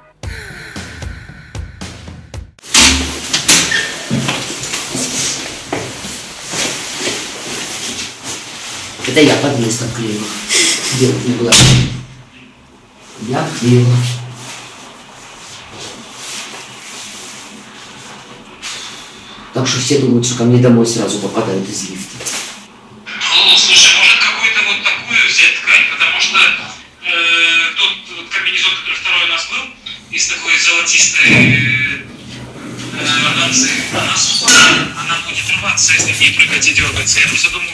Это 9.07 9.21
я 9.21 9.35
подъезд 9.37 9.83
обклеила. 9.83 10.25
Делать 10.99 11.27
не 11.27 11.33
было. 11.35 11.53
Я 13.21 13.45
обклеила. 13.45 13.95
Так 19.53 19.67
что 19.67 19.79
все 19.79 19.99
думают, 19.99 20.25
что 20.25 20.39
ко 20.39 20.43
мне 20.43 20.61
домой 20.61 20.85
сразу 20.85 21.19
попадают 21.19 21.69
из 21.69 21.89
лифта. 21.89 22.42
Такой 30.35 30.53
золотистой 30.57 31.29
э, 32.93 33.27
органзы, 33.27 33.69
она 33.91 34.17
сухая, 34.17 34.87
она 34.97 35.17
будет 35.27 35.43
рваться, 35.59 35.93
если 35.93 36.13
в 36.13 36.21
ней 36.21 36.33
прыгать 36.33 36.67
и 36.67 36.73
дергаться. 36.73 37.19
Я 37.19 37.27
просто 37.27 37.49
думаю, 37.51 37.69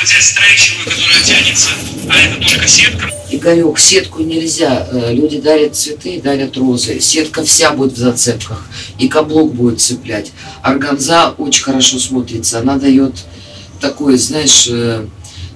быть, 0.00 0.08
взять 0.08 0.22
стрейчевую, 0.22 0.84
которая 0.84 1.22
тянется, 1.22 1.70
а 2.08 2.18
это 2.18 2.48
только 2.48 2.66
сетка. 2.66 3.10
Игорек, 3.30 3.78
сетку 3.78 4.22
нельзя. 4.22 4.88
Э, 4.90 5.12
Люди 5.12 5.40
дарят 5.40 5.76
цветы, 5.76 6.20
дарят 6.20 6.56
розы. 6.56 7.00
Сетка 7.00 7.44
вся 7.44 7.72
будет 7.72 7.92
в 7.92 7.98
зацепках. 7.98 8.66
И 8.98 9.08
каблук 9.08 9.54
будет 9.54 9.80
цеплять. 9.80 10.32
Органза 10.62 11.30
очень 11.30 11.64
хорошо 11.64 11.98
смотрится. 11.98 12.60
Она 12.60 12.76
дает 12.76 13.14
такой, 13.80 14.16
знаешь, 14.16 14.66
э, 14.70 15.06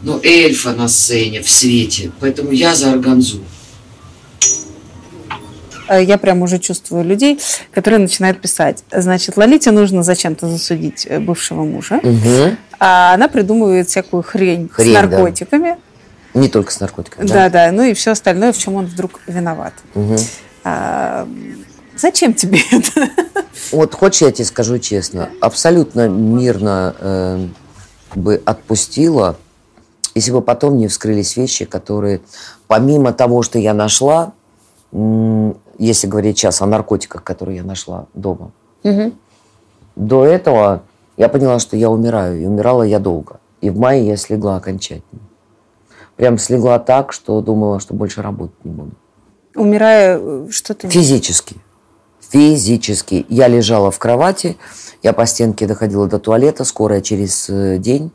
ну, 0.02 0.20
эльфа 0.22 0.72
на 0.72 0.88
сцене, 0.88 1.42
в 1.42 1.50
свете. 1.50 2.12
Поэтому 2.20 2.52
я 2.52 2.74
за 2.74 2.92
органзу. 2.92 3.42
Э, 5.88 6.02
Я 6.02 6.18
прям 6.18 6.42
уже 6.42 6.58
чувствую 6.58 7.04
людей, 7.04 7.40
которые 7.72 8.00
начинают 8.00 8.40
писать. 8.40 8.82
Значит, 8.90 9.36
Лолите 9.36 9.70
нужно 9.70 10.02
зачем-то 10.02 10.48
засудить 10.48 11.06
э, 11.08 11.18
бывшего 11.20 11.64
мужа, 11.64 12.00
а 12.78 13.14
она 13.14 13.28
придумывает 13.28 13.88
всякую 13.88 14.22
хрень, 14.22 14.68
Хрень, 14.68 14.92
с 14.92 14.94
да. 14.94 15.02
наркотиками. 15.02 15.76
Не 16.34 16.48
только 16.48 16.70
с 16.72 16.80
наркотиками. 16.80 17.26
Да, 17.26 17.48
да, 17.48 17.72
ну 17.72 17.82
и 17.82 17.94
все 17.94 18.10
остальное, 18.10 18.52
в 18.52 18.58
чем 18.58 18.74
он 18.74 18.86
вдруг 18.86 19.20
виноват. 19.26 19.72
Мгм. 19.94 20.16
А, 20.64 21.26
зачем 21.96 22.34
тебе 22.34 22.58
это? 22.70 23.08
Вот 23.72 23.94
хочешь, 23.94 24.22
я 24.22 24.32
тебе 24.32 24.44
скажу 24.44 24.78
честно, 24.78 25.30
абсолютно 25.40 26.08
мирно 26.08 26.94
э, 26.98 27.46
бы 28.14 28.42
отпустила, 28.44 29.36
если 30.14 30.32
бы 30.32 30.42
потом 30.42 30.76
не 30.76 30.88
вскрылись 30.88 31.36
вещи, 31.36 31.64
которые, 31.64 32.20
помимо 32.66 33.12
того, 33.12 33.42
что 33.42 33.58
я 33.58 33.72
нашла, 33.72 34.32
если 35.78 36.06
говорить 36.06 36.38
сейчас 36.38 36.62
о 36.62 36.66
наркотиках, 36.66 37.22
которые 37.22 37.58
я 37.58 37.62
нашла 37.62 38.06
дома, 38.14 38.52
до 39.96 40.24
этого 40.24 40.82
я 41.16 41.28
поняла, 41.28 41.58
что 41.58 41.76
я 41.76 41.90
умираю, 41.90 42.40
и 42.40 42.46
умирала 42.46 42.82
я 42.82 42.98
долго. 42.98 43.40
И 43.60 43.70
в 43.70 43.78
мае 43.78 44.06
я 44.06 44.16
слегла 44.16 44.56
окончательно. 44.56 45.22
Прям 46.16 46.38
слегла 46.38 46.78
так, 46.78 47.12
что 47.12 47.40
думала, 47.40 47.80
что 47.80 47.94
больше 47.94 48.22
работать 48.22 48.64
не 48.64 48.70
буду. 48.70 48.92
Умирая, 49.54 50.18
э, 50.20 50.48
что 50.50 50.74
ты... 50.74 50.88
Физически. 50.88 51.56
Физически. 52.20 53.24
Я 53.28 53.48
лежала 53.48 53.90
в 53.90 53.98
кровати, 53.98 54.56
я 55.02 55.12
по 55.12 55.26
стенке 55.26 55.66
доходила 55.66 56.06
до 56.06 56.18
туалета, 56.18 56.64
скорая 56.64 57.00
через 57.00 57.48
э, 57.48 57.78
день. 57.78 58.10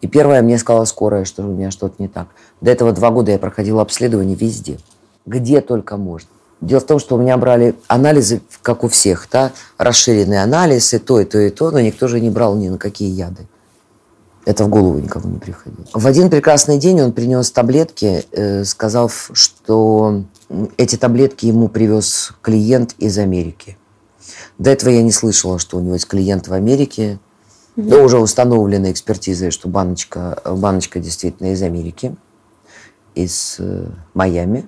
И 0.00 0.06
первое 0.06 0.42
мне 0.42 0.58
сказала 0.58 0.84
скорая, 0.84 1.24
что 1.24 1.42
у 1.42 1.52
меня 1.52 1.70
что-то 1.70 1.94
не 1.98 2.08
так. 2.08 2.28
До 2.60 2.70
этого 2.70 2.92
два 2.92 3.10
года 3.10 3.32
я 3.32 3.38
проходила 3.38 3.82
обследование 3.82 4.36
везде. 4.36 4.78
Где 5.24 5.60
только 5.60 5.96
можно. 5.96 6.28
Дело 6.60 6.80
в 6.80 6.86
том, 6.86 6.98
что 6.98 7.16
у 7.16 7.18
меня 7.18 7.36
брали 7.36 7.74
анализы, 7.86 8.40
как 8.62 8.82
у 8.82 8.88
всех, 8.88 9.28
да, 9.30 9.52
расширенный 9.76 10.42
анализ, 10.42 10.94
и 10.94 10.98
то, 10.98 11.20
и 11.20 11.24
то, 11.24 11.38
и 11.38 11.50
то, 11.50 11.70
но 11.70 11.80
никто 11.80 12.08
же 12.08 12.20
не 12.20 12.30
брал 12.30 12.56
ни 12.56 12.68
на 12.68 12.78
какие 12.78 13.10
яды. 13.10 13.46
Это 14.46 14.64
в 14.64 14.68
голову 14.68 14.98
никому 14.98 15.28
не 15.28 15.38
приходило. 15.38 15.86
В 15.92 16.06
один 16.06 16.30
прекрасный 16.30 16.78
день 16.78 17.00
он 17.02 17.12
принес 17.12 17.50
таблетки, 17.50 18.24
э, 18.30 18.64
сказав, 18.64 19.30
что 19.32 20.22
эти 20.76 20.96
таблетки 20.96 21.46
ему 21.46 21.68
привез 21.68 22.32
клиент 22.42 22.94
из 22.98 23.18
Америки. 23.18 23.76
До 24.58 24.70
этого 24.70 24.90
я 24.90 25.02
не 25.02 25.10
слышала, 25.10 25.58
что 25.58 25.76
у 25.76 25.80
него 25.80 25.94
есть 25.94 26.06
клиент 26.06 26.48
в 26.48 26.52
Америке. 26.52 27.18
Но 27.74 28.02
уже 28.02 28.18
установлена 28.18 28.90
экспертизой, 28.90 29.50
что 29.50 29.68
баночка, 29.68 30.40
баночка 30.46 30.98
действительно 30.98 31.52
из 31.52 31.62
Америки, 31.62 32.16
из 33.14 33.56
э, 33.58 33.88
Майами. 34.14 34.66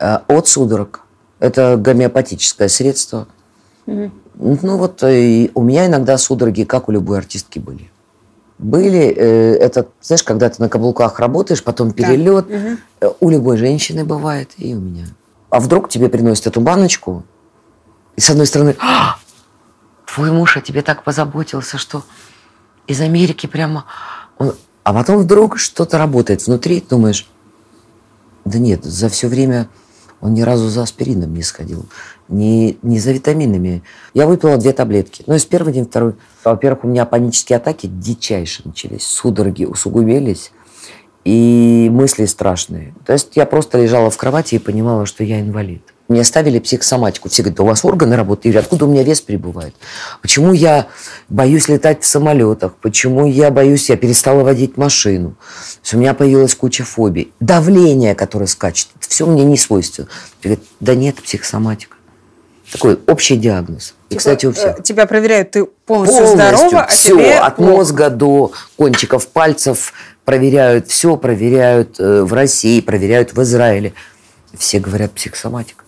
Э, 0.00 0.20
от 0.28 0.48
судорог. 0.48 1.02
Это 1.40 1.76
гомеопатическое 1.76 2.68
средство. 2.68 3.28
Ну 3.86 4.76
вот 4.78 5.02
э, 5.02 5.20
и 5.20 5.50
у 5.54 5.62
меня 5.62 5.86
иногда 5.86 6.16
судороги, 6.16 6.64
как 6.64 6.88
у 6.88 6.92
любой 6.92 7.18
артистки, 7.18 7.58
были. 7.58 7.90
Были, 8.58 9.14
э, 9.14 9.56
это, 9.56 9.88
знаешь, 10.00 10.22
когда 10.22 10.48
ты 10.48 10.62
на 10.62 10.68
каблуках 10.68 11.20
работаешь, 11.20 11.62
потом 11.62 11.92
перелет. 11.92 12.46
Э, 12.50 13.10
У 13.20 13.28
любой 13.28 13.58
женщины 13.58 14.04
бывает, 14.04 14.50
и 14.56 14.74
у 14.74 14.80
меня. 14.80 15.06
А 15.50 15.60
вдруг 15.60 15.88
тебе 15.88 16.08
приносят 16.08 16.46
эту 16.46 16.60
баночку, 16.60 17.24
и 18.16 18.20
с 18.20 18.30
одной 18.30 18.46
стороны, 18.46 18.76
«А, 18.80 19.16
твой 20.06 20.30
муж 20.30 20.56
о 20.56 20.60
тебе 20.60 20.82
так 20.82 21.04
позаботился, 21.04 21.78
что 21.78 22.04
из 22.86 23.00
Америки 23.00 23.46
прямо... 23.46 23.84
он-» 24.38 24.54
А 24.82 24.94
потом 24.94 25.18
вдруг 25.18 25.58
что-то 25.58 25.98
работает 25.98 26.46
внутри, 26.46 26.80
думаешь, 26.88 27.28
да 28.44 28.58
нет, 28.58 28.84
за 28.84 29.08
все 29.08 29.28
время 29.28 29.68
он 30.20 30.34
ни 30.34 30.42
разу 30.42 30.68
за 30.68 30.82
аспирином 30.82 31.34
не 31.34 31.42
сходил, 31.42 31.86
ни, 32.28 32.78
ни 32.82 32.98
за 32.98 33.12
витаминами. 33.12 33.82
Я 34.14 34.26
выпила 34.26 34.56
две 34.56 34.72
таблетки. 34.72 35.22
Ну, 35.26 35.34
из 35.34 35.44
первый 35.44 35.72
день, 35.72 35.86
второй. 35.86 36.14
Во-первых, 36.44 36.84
у 36.84 36.88
меня 36.88 37.04
панические 37.06 37.56
атаки 37.56 37.86
дичайшие 37.86 38.66
начались, 38.66 39.04
судороги 39.04 39.64
усугубились, 39.64 40.52
и 41.24 41.88
мысли 41.92 42.24
страшные. 42.24 42.94
То 43.04 43.12
есть 43.12 43.36
я 43.36 43.46
просто 43.46 43.80
лежала 43.80 44.10
в 44.10 44.16
кровати 44.16 44.54
и 44.54 44.58
понимала, 44.58 45.06
что 45.06 45.24
я 45.24 45.40
инвалид. 45.40 45.82
Мне 46.10 46.24
ставили 46.24 46.58
психосоматику. 46.58 47.28
Все 47.28 47.42
говорят, 47.42 47.58
да 47.58 47.62
у 47.62 47.66
вас 47.66 47.84
органы 47.84 48.16
работают. 48.16 48.46
Я 48.46 48.50
говорю, 48.50 48.64
откуда 48.64 48.84
у 48.86 48.88
меня 48.88 49.04
вес 49.04 49.20
прибывает? 49.20 49.76
Почему 50.20 50.52
я 50.52 50.88
боюсь 51.28 51.68
летать 51.68 52.02
в 52.02 52.06
самолетах? 52.06 52.74
Почему 52.82 53.26
я 53.26 53.52
боюсь, 53.52 53.88
я 53.90 53.96
перестала 53.96 54.42
водить 54.42 54.76
машину? 54.76 55.30
То 55.30 55.80
есть 55.84 55.94
у 55.94 55.98
меня 55.98 56.12
появилась 56.14 56.56
куча 56.56 56.82
фобий. 56.82 57.32
Давление, 57.38 58.16
которое 58.16 58.46
скачет. 58.46 58.88
Это 58.98 59.08
все 59.08 59.24
мне 59.24 59.44
не 59.44 59.56
свойственно. 59.56 60.08
Я 60.42 60.50
говорю, 60.50 60.62
да 60.80 60.96
нет, 60.96 61.14
психосоматика. 61.22 61.96
Такой 62.72 62.98
общий 63.06 63.36
диагноз. 63.36 63.94
И, 64.08 64.16
кстати, 64.16 64.46
у 64.46 64.52
всех. 64.52 64.80
Э, 64.80 64.82
Тебя 64.82 65.06
проверяют, 65.06 65.52
ты 65.52 65.64
полностью, 65.64 66.24
Полностью 66.24 66.56
здорова, 66.56 66.82
а 66.82 66.86
все, 66.88 67.08
тебе 67.10 67.38
от 67.38 67.58
мозга 67.60 68.10
до 68.10 68.50
кончиков 68.76 69.28
пальцев 69.28 69.92
проверяют 70.24 70.88
все, 70.88 71.16
проверяют 71.16 72.00
э, 72.00 72.22
в 72.24 72.32
России, 72.32 72.80
проверяют 72.80 73.32
в 73.32 73.40
Израиле. 73.42 73.92
Все 74.58 74.80
говорят 74.80 75.12
психосоматика. 75.12 75.84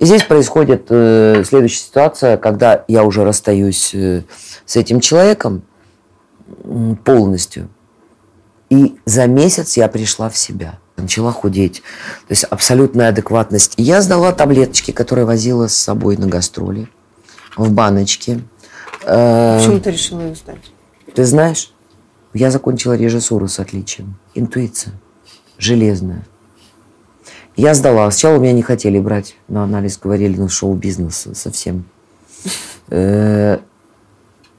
И 0.00 0.06
здесь 0.06 0.22
происходит 0.22 0.86
э, 0.88 1.44
следующая 1.46 1.78
ситуация, 1.84 2.36
когда 2.38 2.84
я 2.88 3.04
уже 3.04 3.22
расстаюсь 3.22 3.94
э, 3.94 4.22
с 4.64 4.76
этим 4.76 4.98
человеком 5.00 5.62
м, 6.64 6.96
полностью, 6.96 7.68
и 8.70 8.96
за 9.04 9.26
месяц 9.26 9.76
я 9.76 9.88
пришла 9.88 10.30
в 10.30 10.36
себя. 10.38 10.78
Начала 10.96 11.32
худеть. 11.32 11.82
То 12.28 12.32
есть 12.32 12.44
абсолютная 12.44 13.08
адекватность. 13.10 13.74
И 13.76 13.82
Я 13.82 14.00
сдала 14.00 14.32
таблеточки, 14.32 14.90
которые 14.90 15.24
возила 15.26 15.66
с 15.66 15.74
собой 15.76 16.16
на 16.16 16.26
гастроли 16.26 16.88
в 17.56 17.70
баночке. 17.70 18.40
Э, 19.04 19.58
Почему 19.58 19.80
ты 19.80 19.90
решила 19.90 20.30
их 20.30 20.36
сдать? 20.36 20.58
Ты 21.14 21.24
знаешь, 21.24 21.72
я 22.32 22.50
закончила 22.50 22.94
режиссуру 22.96 23.48
с 23.48 23.58
отличием. 23.58 24.14
Интуиция. 24.34 24.94
Железная. 25.58 26.24
Я 27.60 27.74
сдала. 27.74 28.10
Сначала 28.10 28.38
меня 28.38 28.54
не 28.54 28.62
хотели 28.62 28.98
брать 28.98 29.36
на 29.48 29.64
анализ, 29.64 29.98
говорили, 29.98 30.34
ну, 30.34 30.48
шоу-бизнес 30.48 31.28
совсем. 31.34 31.84
Э, 32.88 33.58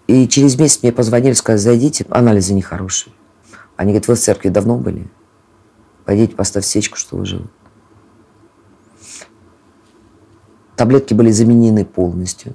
И 0.06 0.28
через 0.28 0.56
месяц 0.60 0.84
мне 0.84 0.92
позвонили, 0.92 1.34
сказали, 1.34 1.58
зайдите, 1.58 2.06
анализы 2.12 2.54
нехорошие. 2.54 3.12
Они 3.76 3.92
говорят, 3.92 4.08
вы 4.08 4.14
в 4.14 4.20
церкви 4.20 4.50
давно 4.50 4.78
были? 4.78 5.08
Пойдите, 6.06 6.36
поставь 6.36 6.64
свечку, 6.64 6.96
что 6.96 7.18
вы 7.18 7.26
живы. 7.26 7.46
Таблетки 10.76 11.16
были 11.16 11.32
заменены 11.32 11.86
полностью. 11.86 12.54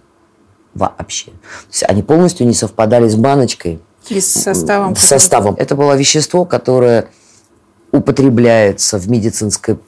Вообще. 0.74 1.32
То 1.32 1.72
есть 1.72 1.85
они 1.88 2.04
полностью 2.04 2.46
не 2.46 2.54
совпадали 2.54 3.09
с 3.09 3.16
баночкой. 3.16 3.80
И 4.09 4.20
с 4.20 4.26
составом? 4.32 4.94
С 4.94 5.00
составом. 5.00 5.56
Это 5.56 5.74
было 5.74 5.96
вещество, 5.96 6.44
которое 6.44 7.09
употребляется 7.90 8.98
в 8.98 9.09
медицинской 9.11 9.78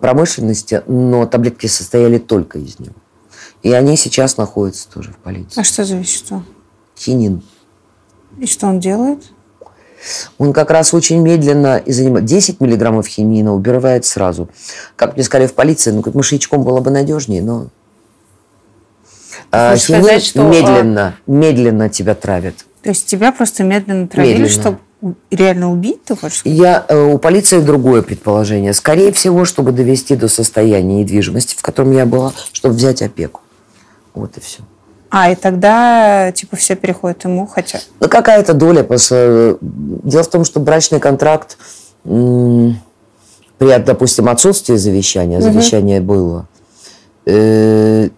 промышленности, 0.00 0.82
но 0.86 1.26
таблетки 1.26 1.66
состояли 1.66 2.18
только 2.18 2.58
из 2.58 2.78
него. 2.78 2.94
И 3.62 3.72
они 3.72 3.96
сейчас 3.96 4.36
находятся 4.36 4.88
тоже 4.88 5.12
в 5.12 5.16
полиции. 5.16 5.60
А 5.60 5.64
что 5.64 5.84
за 5.84 5.96
вещество? 5.96 6.42
Хинин. 6.98 7.42
И 8.38 8.46
что 8.46 8.66
он 8.66 8.80
делает? 8.80 9.22
Он 10.38 10.52
как 10.52 10.70
раз 10.70 10.92
очень 10.94 11.20
медленно 11.20 11.76
и 11.78 11.92
занимает 11.92 12.24
10 12.24 12.60
миллиграммов 12.60 13.06
хинина, 13.06 13.54
убирает 13.54 14.04
сразу. 14.04 14.48
Как 14.96 15.14
мне 15.14 15.24
сказали 15.24 15.46
в 15.46 15.54
полиции, 15.54 15.92
ну, 15.92 16.02
как 16.02 16.14
мышьячком 16.14 16.64
было 16.64 16.80
бы 16.80 16.90
надежнее, 16.90 17.42
но... 17.42 17.68
А, 19.52 19.72
Хочешь 19.72 19.86
хинин 19.86 20.02
сказать, 20.02 20.24
что, 20.24 20.42
а, 20.42 20.50
медленно, 20.50 21.14
медленно 21.26 21.88
тебя 21.88 22.14
травит. 22.14 22.64
То 22.82 22.88
есть 22.88 23.06
тебя 23.06 23.30
просто 23.30 23.62
медленно 23.62 24.08
травили, 24.08 24.42
Медленно. 24.42 24.48
чтобы 24.48 24.78
реально 25.30 25.72
убить, 25.72 26.04
ты 26.04 26.16
хочешь 26.16 26.38
сказать? 26.38 26.58
Я, 26.58 26.84
э, 26.88 27.12
у 27.12 27.18
полиции 27.18 27.60
другое 27.60 28.02
предположение. 28.02 28.72
Скорее 28.72 29.12
всего, 29.12 29.44
чтобы 29.44 29.72
довести 29.72 30.16
до 30.16 30.28
состояния 30.28 31.00
недвижимости, 31.00 31.56
в 31.56 31.62
котором 31.62 31.92
я 31.92 32.06
была, 32.06 32.32
чтобы 32.52 32.74
взять 32.74 33.02
опеку. 33.02 33.40
Вот 34.14 34.36
и 34.36 34.40
все. 34.40 34.60
А, 35.10 35.30
и 35.30 35.34
тогда, 35.34 36.32
типа, 36.32 36.56
все 36.56 36.74
переходят 36.74 37.24
ему, 37.24 37.46
хотя... 37.46 37.80
Ну, 38.00 38.08
какая-то 38.08 38.54
доля. 38.54 38.82
потому 38.82 38.98
что, 38.98 39.58
Дело 39.60 40.22
в 40.22 40.30
том, 40.30 40.44
что 40.44 40.58
брачный 40.60 41.00
контракт 41.00 41.58
при, 42.04 43.78
допустим, 43.78 44.28
отсутствии 44.28 44.76
завещания, 44.76 45.40
завещание 45.40 46.00
было, 46.00 46.48
э, 47.26 48.08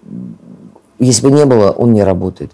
если 0.99 1.23
бы 1.27 1.33
не 1.33 1.45
было, 1.45 1.71
он 1.71 1.93
не 1.93 2.03
работает. 2.03 2.53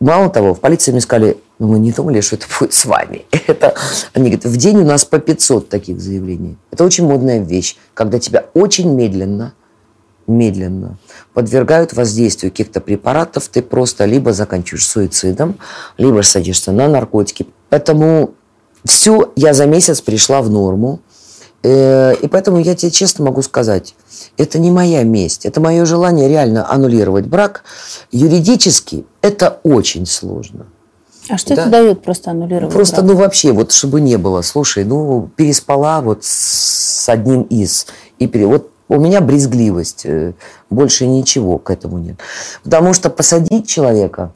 Мало 0.00 0.30
того, 0.30 0.54
в 0.54 0.60
полиции 0.60 0.92
мне 0.92 1.02
сказали, 1.02 1.36
ну, 1.58 1.68
мы 1.68 1.78
не 1.78 1.92
думали, 1.92 2.22
что 2.22 2.36
это 2.36 2.46
будет 2.58 2.72
с 2.72 2.86
вами. 2.86 3.26
Это, 3.46 3.74
они 4.14 4.30
говорят, 4.30 4.46
в 4.46 4.56
день 4.56 4.78
у 4.78 4.84
нас 4.84 5.04
по 5.04 5.18
500 5.18 5.68
таких 5.68 6.00
заявлений. 6.00 6.56
Это 6.70 6.84
очень 6.84 7.06
модная 7.06 7.40
вещь, 7.40 7.76
когда 7.92 8.18
тебя 8.18 8.46
очень 8.54 8.94
медленно, 8.94 9.52
медленно 10.26 10.96
подвергают 11.34 11.92
воздействию 11.92 12.50
каких-то 12.50 12.80
препаратов, 12.80 13.48
ты 13.48 13.60
просто 13.60 14.06
либо 14.06 14.32
заканчиваешь 14.32 14.88
суицидом, 14.88 15.58
либо 15.98 16.22
садишься 16.22 16.72
на 16.72 16.88
наркотики. 16.88 17.46
Поэтому 17.68 18.30
все, 18.86 19.30
я 19.36 19.52
за 19.52 19.66
месяц 19.66 20.00
пришла 20.00 20.40
в 20.40 20.48
норму. 20.48 21.00
Э, 21.62 22.14
И 22.22 22.26
поэтому 22.28 22.58
я 22.58 22.74
тебе 22.74 22.90
честно 22.90 23.24
могу 23.26 23.42
сказать, 23.42 23.94
это 24.36 24.58
не 24.58 24.70
моя 24.70 25.02
месть, 25.04 25.44
это 25.46 25.60
мое 25.60 25.84
желание 25.84 26.28
реально 26.28 26.70
аннулировать 26.70 27.26
брак. 27.26 27.64
Юридически 28.12 29.04
это 29.20 29.60
очень 29.62 30.06
сложно. 30.06 30.66
А 31.28 31.36
что 31.38 31.54
Да. 31.54 31.62
это 31.62 31.70
дает 31.70 32.02
просто 32.02 32.30
аннулировать? 32.30 32.72
Просто, 32.74 33.02
брак? 33.02 33.06
ну 33.06 33.16
вообще, 33.16 33.52
вот 33.52 33.72
чтобы 33.72 34.00
не 34.00 34.16
было, 34.16 34.42
слушай, 34.42 34.84
ну 34.84 35.30
переспала 35.36 36.00
вот 36.00 36.24
с 36.24 37.08
одним 37.08 37.42
из, 37.42 37.86
и 38.18 38.26
пере... 38.26 38.46
вот 38.46 38.70
у 38.88 38.98
меня 38.98 39.20
брезгливость, 39.20 40.06
э, 40.06 40.32
больше 40.70 41.06
ничего 41.06 41.58
к 41.58 41.70
этому 41.70 41.98
нет. 41.98 42.16
Потому 42.64 42.92
что 42.94 43.10
посадить 43.10 43.68
человека, 43.68 44.32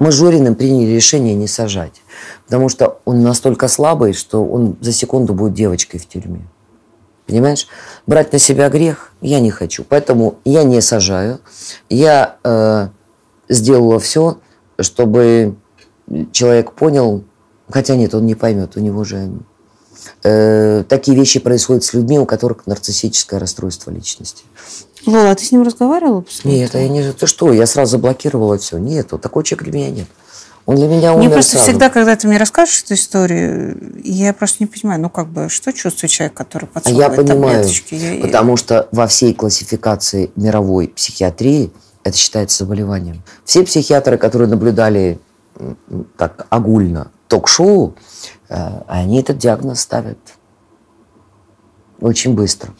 мы 0.00 0.10
с 0.10 0.16
Жориным 0.16 0.56
приняли 0.56 0.90
решение 0.90 1.34
не 1.34 1.46
сажать, 1.46 2.02
потому 2.46 2.68
что 2.68 3.00
он 3.04 3.22
настолько 3.22 3.68
слабый, 3.68 4.14
что 4.14 4.44
он 4.44 4.76
за 4.80 4.92
секунду 4.92 5.34
будет 5.34 5.54
девочкой 5.54 6.00
в 6.00 6.08
тюрьме. 6.08 6.40
Понимаешь? 7.26 7.68
Брать 8.08 8.32
на 8.32 8.40
себя 8.40 8.68
грех 8.70 9.12
я 9.20 9.38
не 9.38 9.50
хочу. 9.52 9.84
Поэтому 9.88 10.38
я 10.44 10.64
не 10.64 10.80
сажаю. 10.80 11.38
Я 11.88 12.38
э, 12.42 12.88
сделала 13.48 14.00
все, 14.00 14.38
чтобы 14.80 15.54
человек 16.32 16.72
понял, 16.72 17.22
хотя 17.68 17.94
нет, 17.94 18.14
он 18.14 18.26
не 18.26 18.34
поймет, 18.34 18.76
у 18.76 18.80
него 18.80 19.04
же 19.04 19.30
э, 20.24 20.82
такие 20.88 21.16
вещи 21.16 21.38
происходят 21.38 21.84
с 21.84 21.94
людьми, 21.94 22.18
у 22.18 22.26
которых 22.26 22.66
нарциссическое 22.66 23.38
расстройство 23.38 23.90
личности. 23.90 24.44
Лола, 25.06 25.30
а 25.30 25.34
ты 25.34 25.44
с 25.44 25.52
ним 25.52 25.62
разговаривала 25.62 26.20
после 26.20 26.50
Нет, 26.52 26.70
этого? 26.70 26.82
я 26.82 26.88
не... 26.88 27.12
Ты 27.12 27.26
что, 27.26 27.52
я 27.52 27.66
сразу 27.66 27.92
заблокировала 27.92 28.58
все. 28.58 28.78
Нет, 28.78 29.12
вот 29.12 29.20
такого 29.20 29.44
человека 29.44 29.70
для 29.70 29.80
меня 29.80 29.90
нет. 29.90 30.06
Он 30.66 30.76
для 30.76 30.86
меня 30.88 31.12
Мне 31.14 31.22
умер 31.26 31.32
просто 31.36 31.52
сразу. 31.52 31.64
всегда, 31.70 31.88
когда 31.90 32.14
ты 32.16 32.28
мне 32.28 32.36
расскажешь 32.36 32.82
эту 32.84 32.94
историю, 32.94 33.76
я 34.04 34.32
просто 34.34 34.58
не 34.60 34.66
понимаю, 34.66 35.00
ну 35.00 35.08
как 35.10 35.28
бы, 35.28 35.48
что 35.48 35.72
чувствует 35.72 36.12
человек, 36.12 36.34
который 36.34 36.66
А 36.66 36.74
подсовывает 36.74 37.10
я 37.10 37.16
понимаю, 37.16 37.54
таблеточки? 37.62 37.94
Я- 37.94 38.20
потому 38.22 38.56
что 38.56 38.88
во 38.92 39.06
всей 39.06 39.34
классификации 39.34 40.30
мировой 40.36 40.88
психиатрии 40.88 41.72
это 42.04 42.16
считается 42.16 42.58
заболеванием. 42.64 43.22
Все 43.44 43.64
психиатры, 43.64 44.16
которые 44.18 44.48
наблюдали 44.48 45.18
так 46.16 46.46
огульно 46.50 47.10
ток-шоу, 47.28 47.94
э, 48.48 48.56
они 48.86 49.20
этот 49.20 49.38
диагноз 49.38 49.80
ставят 49.80 50.18
очень 52.00 52.34
быстро. 52.34 52.72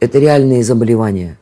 Это 0.00 0.18
реальные 0.18 0.64
заболевания. 0.64 1.38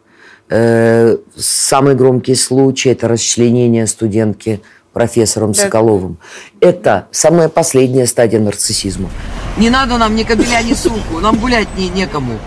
Э, 0.49 1.17
Самый 1.37 1.95
громкий 1.95 2.35
случай– 2.35 2.89
это 2.91 3.09
расчленение 3.09 3.87
студентки 3.87 4.63
профессором 4.93 5.53
Соколовым. 5.53 6.17
Это 6.61 7.09
самая 7.11 7.49
последняя 7.51 8.07
стадия 8.07 8.41
нарциссизма. 8.41 9.11
Не 9.59 9.69
надо 9.69 9.99
нам 9.99 10.15
ни 10.15 10.23
кабеля, 10.23 10.63
ни 10.63 10.73
сумку. 10.73 11.19
Нам 11.21 11.37
гулять 11.37 11.69
не, 11.77 11.89
некому. 11.91 12.39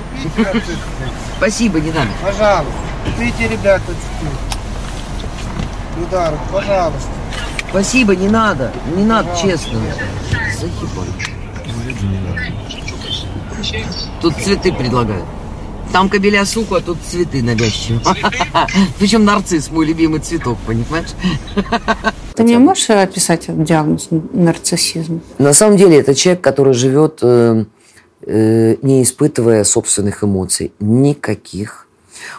Спасибо, 1.38 1.80
не 1.80 1.92
надо. 1.92 2.10
Пожалуйста, 2.24 2.74
купите, 3.06 3.48
ребята, 3.48 3.84
чуть-чуть. 3.88 4.60
Ильдар, 6.00 6.34
пожалуйста. 6.52 7.10
Спасибо, 7.70 8.16
не 8.16 8.30
надо. 8.30 8.72
Не 8.96 9.04
надо, 9.04 9.30
честно. 9.40 9.80
Захибай. 10.60 11.08
Тут 14.22 14.36
цветы 14.38 14.74
предлагают. 14.74 15.26
Там 15.92 16.08
кабеля 16.10 16.46
суку, 16.46 16.76
а 16.76 16.82
тут 16.82 16.98
цветы 17.08 17.42
навязчивые. 17.42 18.02
Причем 19.00 19.26
нарцисс, 19.26 19.72
мой 19.72 19.86
любимый 19.88 20.20
цветок, 20.20 20.58
понимаешь? 20.66 21.10
Ты 22.36 22.44
не 22.44 22.58
можешь 22.58 22.90
описать 22.90 23.46
диагноз 23.48 24.08
нарциссизм? 24.12 25.22
На 25.40 25.54
самом 25.54 25.78
деле 25.78 26.00
это 26.00 26.16
человек, 26.16 26.42
который 26.42 26.74
живет, 26.74 27.20
э, 27.22 27.66
э, 28.22 28.76
не 28.82 29.04
испытывая 29.04 29.64
собственных 29.64 30.24
эмоций. 30.24 30.72
Никаких. 30.80 31.88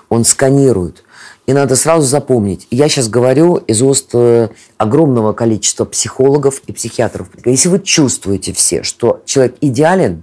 Он 0.09 0.25
сканирует. 0.25 1.05
И 1.47 1.53
надо 1.53 1.75
сразу 1.75 2.07
запомнить. 2.07 2.69
Я 2.71 2.89
сейчас 2.89 3.09
говорю 3.09 3.57
из 3.57 3.83
уст 3.83 4.11
э, 4.15 4.49
огромного 4.79 5.33
количества 5.33 5.85
психологов 5.85 6.63
и 6.67 6.73
психиатров. 6.73 7.29
Если 7.45 7.69
вы 7.69 7.81
чувствуете 7.81 8.53
все, 8.53 8.85
что 8.85 9.21
человек 9.27 9.57
идеален, 9.61 10.23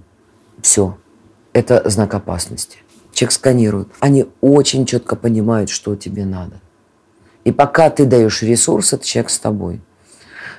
все, 0.62 0.96
это 1.52 1.82
знак 1.90 2.14
опасности. 2.14 2.78
Человек 3.12 3.32
сканирует. 3.32 3.88
Они 4.00 4.26
очень 4.40 4.86
четко 4.86 5.16
понимают, 5.16 5.70
что 5.70 5.96
тебе 5.96 6.24
надо. 6.24 6.60
И 7.44 7.52
пока 7.52 7.90
ты 7.90 8.04
даешь 8.04 8.42
ресурс, 8.42 8.92
этот 8.92 9.06
человек 9.06 9.30
с 9.30 9.38
тобой. 9.38 9.80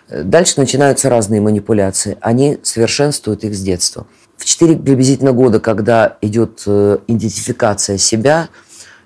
Дальше 0.09 0.55
начинаются 0.57 1.09
разные 1.09 1.39
манипуляции. 1.39 2.17
Они 2.21 2.57
совершенствуют 2.63 3.43
их 3.43 3.53
с 3.53 3.61
детства. 3.61 4.07
В 4.37 4.45
4 4.45 4.77
приблизительно 4.77 5.31
года, 5.31 5.59
когда 5.59 6.17
идет 6.21 6.63
э, 6.65 6.97
идентификация 7.07 7.97
себя, 7.97 8.49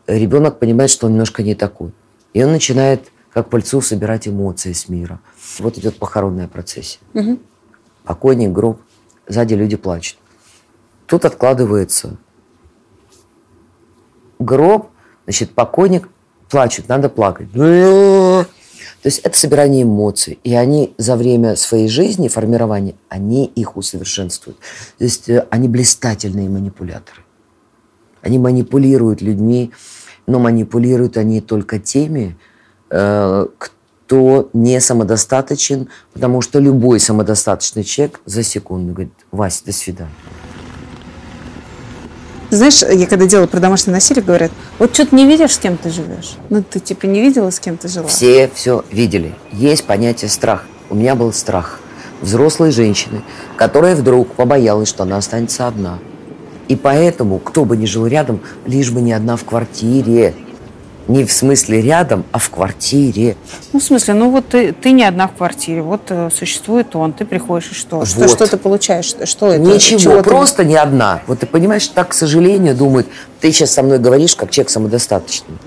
ребенок 0.08 0.60
понимает, 0.60 0.92
что 0.92 1.08
он 1.08 1.14
немножко 1.14 1.44
не 1.44 1.56
такой. 1.56 1.92
И 2.34 2.44
он 2.44 2.52
начинает, 2.52 3.12
как 3.34 3.50
пыльцу, 3.50 3.82
собирать 3.82 4.28
эмоции 4.28 4.72
с 4.72 4.88
мира. 4.88 5.20
Вот 5.60 5.78
идет 5.78 5.98
похоронная 5.98 6.48
процессия. 6.48 7.00
Мгм. 7.14 7.40
Покойник, 8.06 8.52
гроб, 8.52 8.80
сзади 9.28 9.56
люди 9.56 9.76
плачут. 9.76 10.18
Тут 11.06 11.26
откладывается 11.26 12.18
гроб, 14.44 14.90
значит, 15.26 15.52
покойник, 15.52 16.10
плачут, 16.50 16.88
надо 16.90 17.10
плакать. 17.10 17.48
То 19.04 19.08
есть 19.08 19.20
это 19.20 19.38
собирание 19.38 19.84
эмоций. 19.84 20.40
И 20.46 20.56
они 20.56 20.94
за 20.98 21.18
время 21.18 21.58
своей 21.58 21.90
жизни, 21.90 22.30
формирования, 22.30 22.96
они 23.10 23.46
их 23.46 23.76
усовершенствуют. 23.76 24.58
То 24.98 25.04
есть 25.04 25.30
э, 25.30 25.46
они 25.50 25.68
блистательные 25.68 26.48
манипуляторы. 26.48 27.22
Они 28.22 28.40
манипулируют 28.40 29.22
людьми, 29.22 29.74
но 30.26 30.40
манипулируют 30.40 31.18
они 31.18 31.42
только 31.42 31.80
теми, 31.80 32.38
э, 32.90 33.48
кто 33.58 34.50
не 34.54 34.80
самодостаточен, 34.80 35.90
потому 36.14 36.40
что 36.40 36.60
любой 36.60 37.02
самодостаточный 37.02 37.84
человек 37.84 38.22
за 38.26 38.42
секунду 38.42 38.94
говорит, 38.94 39.14
Вася, 39.32 39.66
до 39.66 39.74
свидания. 39.74 40.12
Знаешь, 42.56 42.84
я 42.84 43.08
когда 43.08 43.26
делала 43.26 43.48
про 43.48 43.60
домашнее 43.60 43.96
насилие, 43.96 44.24
говорят, 44.24 44.52
вот 44.78 44.94
что 44.94 45.08
ты 45.08 45.16
не 45.16 45.26
видишь, 45.26 45.54
с 45.54 45.58
кем 45.58 45.76
ты 45.76 45.90
живешь? 45.90 46.36
Ну, 46.50 46.62
ты 46.64 46.80
типа 46.80 47.08
не 47.08 47.20
видела, 47.20 47.50
с 47.50 47.60
кем 47.60 47.78
ты 47.78 47.88
жила? 47.88 48.08
Все 48.08 48.48
все 48.54 48.86
видели. 48.92 49.34
Есть 49.52 49.86
понятие 49.86 50.30
страх. 50.30 50.66
У 50.92 50.96
меня 50.96 51.16
был 51.16 51.34
страх 51.34 51.80
взрослой 52.22 52.72
женщины, 52.72 53.24
которая 53.58 53.96
вдруг 53.96 54.34
побоялась, 54.36 54.88
что 54.88 55.02
она 55.02 55.18
останется 55.18 55.68
одна. 55.68 55.98
И 56.68 56.76
поэтому, 56.76 57.40
кто 57.40 57.66
бы 57.66 57.76
ни 57.76 57.86
жил 57.86 58.06
рядом, 58.06 58.40
лишь 58.68 58.92
бы 58.92 59.02
не 59.02 59.14
одна 59.14 59.36
в 59.36 59.44
квартире. 59.46 60.36
Не 61.08 61.26
в 61.26 61.32
смысле 61.34 61.82
рядом, 61.82 62.24
а 62.32 62.40
в 62.40 62.50
квартире. 62.50 63.36
Ну, 63.74 63.80
в 63.80 63.84
смысле, 63.84 64.14
ну 64.14 64.32
вот 64.32 64.48
ты, 64.48 64.72
ты 64.72 64.92
не 64.92 65.04
одна 65.04 65.28
в 65.28 65.34
квартире, 65.34 65.82
вот 65.82 66.02
э, 66.10 66.30
существует 66.34 66.96
он, 66.96 67.12
ты 67.12 67.26
приходишь 67.26 67.72
и 67.72 67.74
что? 67.74 68.06
Что, 68.06 68.20
Вот. 68.22 68.30
что 68.30 68.48
ты 68.48 68.56
получаешь? 68.58 69.06
Что- 69.06 69.26
Что 69.26 69.48
это? 69.52 69.60
Ничего, 69.60 70.00
Чего 70.00 70.18
ты- 70.22 70.30
просто 70.30 70.64
не 70.64 70.76
одна. 70.78 71.22
Вот 71.28 71.40
ты 71.40 71.46
понимаешь, 71.46 71.88
так, 71.90 72.10
к 72.10 72.14
сожалению, 72.14 72.74
думают, 72.76 73.08
ты 73.42 73.52
сейчас 73.52 73.72
со 73.72 73.84
мной 73.84 74.00
говоришь, 74.00 74.36
как 74.36 74.50
человек 74.52 74.70
самодостаточный. 74.70 75.58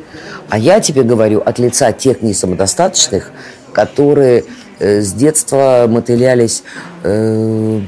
А 0.49 0.59
я 0.59 0.81
тебе 0.81 1.03
говорю 1.03 1.41
от 1.45 1.59
лица 1.59 1.93
тех 1.93 2.23
несамодостаточных, 2.23 3.31
которые 3.73 4.45
э, 4.79 5.01
с 5.03 5.13
детства 5.13 5.87
мотылялись. 5.89 6.63
э, 7.03 7.81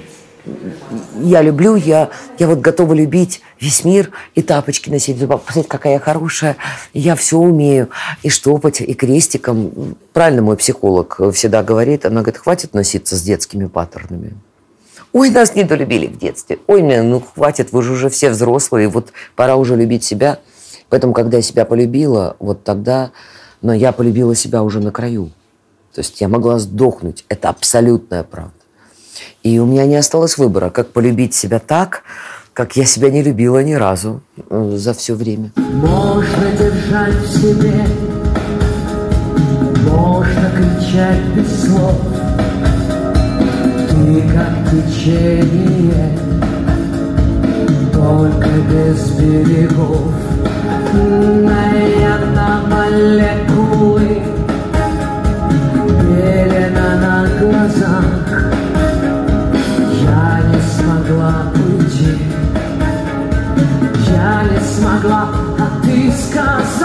я 1.20 1.42
люблю, 1.42 1.76
я, 1.76 2.10
я 2.38 2.46
вот 2.46 2.60
готова 2.60 2.94
любить 2.94 3.42
весь 3.60 3.84
мир 3.84 4.10
и 4.34 4.42
тапочки 4.42 4.90
носить. 4.90 5.18
Посмотрите, 5.18 5.68
какая 5.68 5.94
я 5.94 5.98
хорошая. 5.98 6.56
Я 6.92 7.16
все 7.16 7.38
умею. 7.38 7.88
И 8.22 8.28
штопать, 8.28 8.80
и 8.80 8.94
крестиком. 8.94 9.96
Правильно 10.12 10.42
мой 10.42 10.56
психолог 10.56 11.20
всегда 11.32 11.62
говорит. 11.62 12.06
Она 12.06 12.22
говорит, 12.22 12.40
хватит 12.40 12.74
носиться 12.74 13.16
с 13.16 13.22
детскими 13.22 13.66
паттернами. 13.66 14.34
Ой, 15.12 15.30
нас 15.30 15.54
недолюбили 15.54 16.06
в 16.06 16.18
детстве. 16.18 16.58
Ой, 16.66 16.82
мне, 16.82 17.02
ну 17.02 17.20
хватит, 17.20 17.72
вы 17.72 17.82
же 17.82 17.92
уже 17.92 18.10
все 18.10 18.30
взрослые, 18.30 18.88
вот 18.88 19.12
пора 19.36 19.56
уже 19.56 19.74
любить 19.74 20.04
себя. 20.04 20.38
Поэтому, 20.90 21.12
когда 21.12 21.38
я 21.38 21.42
себя 21.42 21.64
полюбила, 21.64 22.36
вот 22.38 22.62
тогда, 22.64 23.10
но 23.62 23.72
я 23.72 23.92
полюбила 23.92 24.34
себя 24.34 24.62
уже 24.62 24.80
на 24.80 24.90
краю. 24.90 25.30
То 25.94 26.00
есть 26.00 26.20
я 26.20 26.28
могла 26.28 26.58
сдохнуть. 26.58 27.24
Это 27.28 27.48
абсолютная 27.48 28.22
правда. 28.22 28.52
И 29.42 29.58
у 29.58 29.66
меня 29.66 29.86
не 29.86 29.96
осталось 29.96 30.38
выбора, 30.38 30.70
как 30.70 30.88
полюбить 30.88 31.34
себя 31.34 31.58
так, 31.58 32.02
как 32.52 32.76
я 32.76 32.84
себя 32.84 33.10
не 33.10 33.22
любила 33.22 33.62
ни 33.62 33.74
разу 33.74 34.20
э, 34.50 34.72
за 34.76 34.92
все 34.92 35.14
время. 35.14 35.52
Можно 35.56 36.50
держать 36.58 37.14
в 37.14 37.40
себе, 37.40 37.86
можно 39.88 40.50
кричать 40.56 41.22
без 41.36 41.66
слов. 41.66 41.94
Ты 43.90 44.22
как 44.32 44.70
течение, 44.70 46.18
только 47.92 48.48
без 48.68 49.10
берегов. 49.12 50.12
Я 52.00 52.18
на 52.34 52.62
молекулы, 52.66 54.22
белена 56.02 56.96
на 56.96 57.28
глазах. 57.38 58.27
Я 64.28 64.42
не 64.42 64.60
смогла, 64.60 65.28
а 65.58 65.82
ты 65.82 66.12
сказал, 66.12 66.77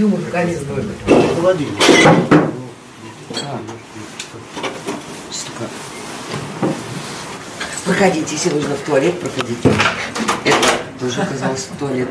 Питью 0.00 0.16
музыкалист 0.16 0.62
Холодильник. 1.36 1.84
Проходите, 7.84 8.34
если 8.34 8.48
нужно 8.48 8.76
в 8.76 8.80
туалет, 8.86 9.20
проходите. 9.20 9.70
Это 10.44 10.56
тоже 10.98 11.20
оказалось 11.20 11.68
туалет. 11.78 12.08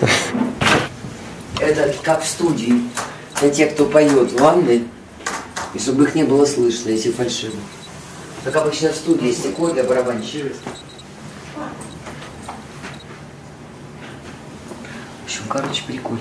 Это 1.59 1.95
как 2.03 2.21
в 2.21 2.27
студии. 2.27 2.83
Для 3.39 3.49
тех, 3.49 3.73
кто 3.73 3.87
поет 3.87 4.33
в 4.33 4.39
ванной, 4.39 4.87
и 5.73 5.79
чтобы 5.79 6.03
их 6.03 6.13
не 6.13 6.25
было 6.25 6.45
слышно, 6.45 6.89
если 6.89 7.11
фальшиво. 7.11 7.55
Как 8.43 8.55
обычно 8.55 8.91
в 8.91 8.95
студии 8.97 9.31
стекло 9.31 9.71
для 9.71 9.83
барабанщика. 9.83 10.53
В 15.21 15.25
общем, 15.25 15.41
короче, 15.49 15.81
прикольно. 15.87 16.19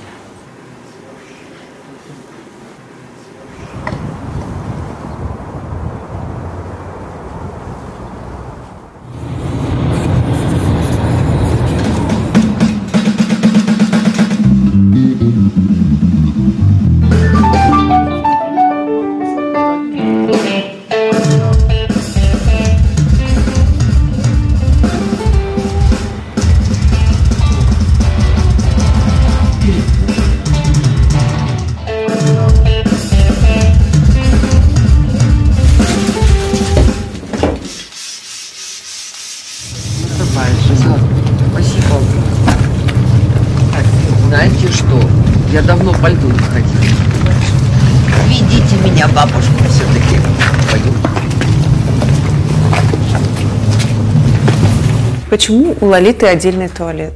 Почему 55.48 55.74
у 55.80 55.86
Лолиты 55.86 56.26
отдельный 56.26 56.68
туалет? 56.68 57.14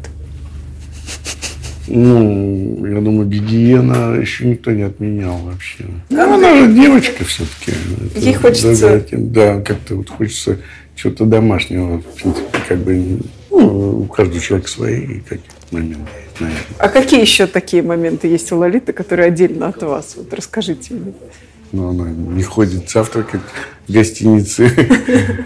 Ну, 1.86 2.86
я 2.86 2.98
думаю, 3.02 3.28
гигиена 3.28 4.14
еще 4.18 4.46
никто 4.46 4.70
не 4.70 4.84
отменял 4.84 5.36
вообще. 5.36 5.84
Ну, 6.08 6.34
она 6.34 6.56
же 6.56 6.72
девочка 6.72 7.26
все-таки. 7.26 7.72
Ей 8.16 8.32
хочется- 8.32 9.04
Да, 9.12 9.60
как-то 9.60 9.96
вот 9.96 10.08
хочется 10.08 10.56
чего-то 10.94 11.26
домашнего. 11.26 11.98
В 11.98 12.04
принципе, 12.22 12.58
как 12.66 12.78
бы 12.78 13.18
ну, 13.50 14.00
у 14.00 14.04
каждого 14.06 14.40
человека 14.40 14.70
свои 14.70 15.20
какие-то 15.20 15.42
моменты, 15.70 15.98
наверное. 16.40 16.62
А 16.78 16.88
какие 16.88 17.20
еще 17.20 17.46
такие 17.46 17.82
моменты 17.82 18.28
есть 18.28 18.50
у 18.52 18.56
Лолиты, 18.56 18.94
которые 18.94 19.26
отдельно 19.26 19.68
от 19.68 19.82
вас? 19.82 20.14
Вот 20.16 20.32
расскажите 20.32 20.94
мне. 20.94 21.12
Но 21.72 21.88
она 21.88 22.10
не 22.10 22.42
ходит 22.42 22.90
завтракать 22.90 23.40
в 23.88 23.92
гостинице. 23.92 24.70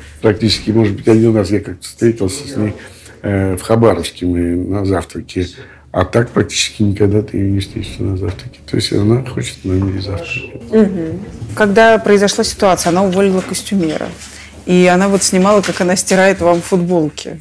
Практически, 0.21 0.71
может 0.71 0.95
быть, 0.95 1.09
один 1.09 1.35
раз 1.37 1.51
я 1.51 1.61
как-то 1.61 1.83
встретился 1.83 2.49
с 2.49 2.57
ней 2.57 2.75
э, 3.23 3.57
в 3.57 3.63
Хабаровске 3.63 4.27
мы 4.27 4.57
на 4.57 4.85
завтраке. 4.85 5.47
А 5.93 6.05
так 6.05 6.31
практически 6.31 6.83
никогда 6.83 7.23
ты 7.23 7.39
ее 7.39 7.51
не 7.51 7.61
встретишь 7.61 7.99
на 7.99 8.17
завтраке. 8.17 8.61
То 8.67 8.77
есть 8.77 8.93
она 8.93 9.25
хочет 9.25 9.57
в 9.63 9.65
номере 9.65 10.01
завтракать. 10.03 10.61
Когда 11.55 11.99
произошла 11.99 12.45
ситуация, 12.45 12.91
она 12.91 13.03
уволила 13.05 13.41
костюмера. 13.41 14.09
И 14.67 14.91
она 14.93 15.09
вот 15.09 15.23
снимала, 15.23 15.63
как 15.63 15.81
она 15.81 15.97
стирает 15.97 16.41
вам 16.41 16.61
футболки. 16.61 17.41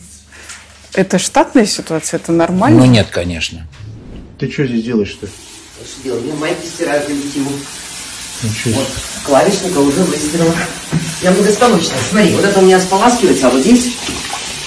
Это 0.93 1.19
штатная 1.19 1.65
ситуация? 1.65 2.19
Это 2.19 2.31
нормально? 2.31 2.85
Ну 2.85 2.85
нет, 2.85 3.07
конечно. 3.11 3.67
Ты 4.39 4.49
что 4.49 4.65
здесь 4.65 4.85
делаешь-то? 4.85 5.27
Что 5.27 6.03
делать? 6.03 6.23
Я 6.25 6.35
майки 6.35 6.65
стираю 6.65 7.05
для 7.07 7.31
Тиму. 7.31 7.51
Ничего 8.45 8.79
Вот, 8.79 8.87
клавишника 9.25 9.79
уже 9.79 10.01
выстирала. 10.03 10.53
Я 11.21 11.31
многостаночная. 11.31 11.97
Смотри, 12.09 12.33
вот 12.35 12.45
это 12.45 12.59
у 12.59 12.63
меня 12.63 12.79
споласкивается, 12.79 13.47
а 13.47 13.49
вот 13.49 13.61
здесь 13.61 13.93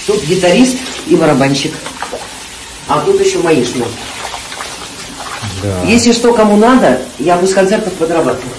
тут 0.07 0.23
гитарист 0.25 0.77
и 1.07 1.15
барабанщик. 1.17 1.73
А 2.89 3.01
тут 3.01 3.25
еще 3.25 3.39
мои 3.39 3.65
шнурки. 3.65 3.93
Если 5.87 6.13
что 6.13 6.33
кому 6.35 6.57
надо, 6.57 7.01
я 7.19 7.37
без 7.37 7.53
концертов 7.53 7.93
подрабатываю. 7.95 8.53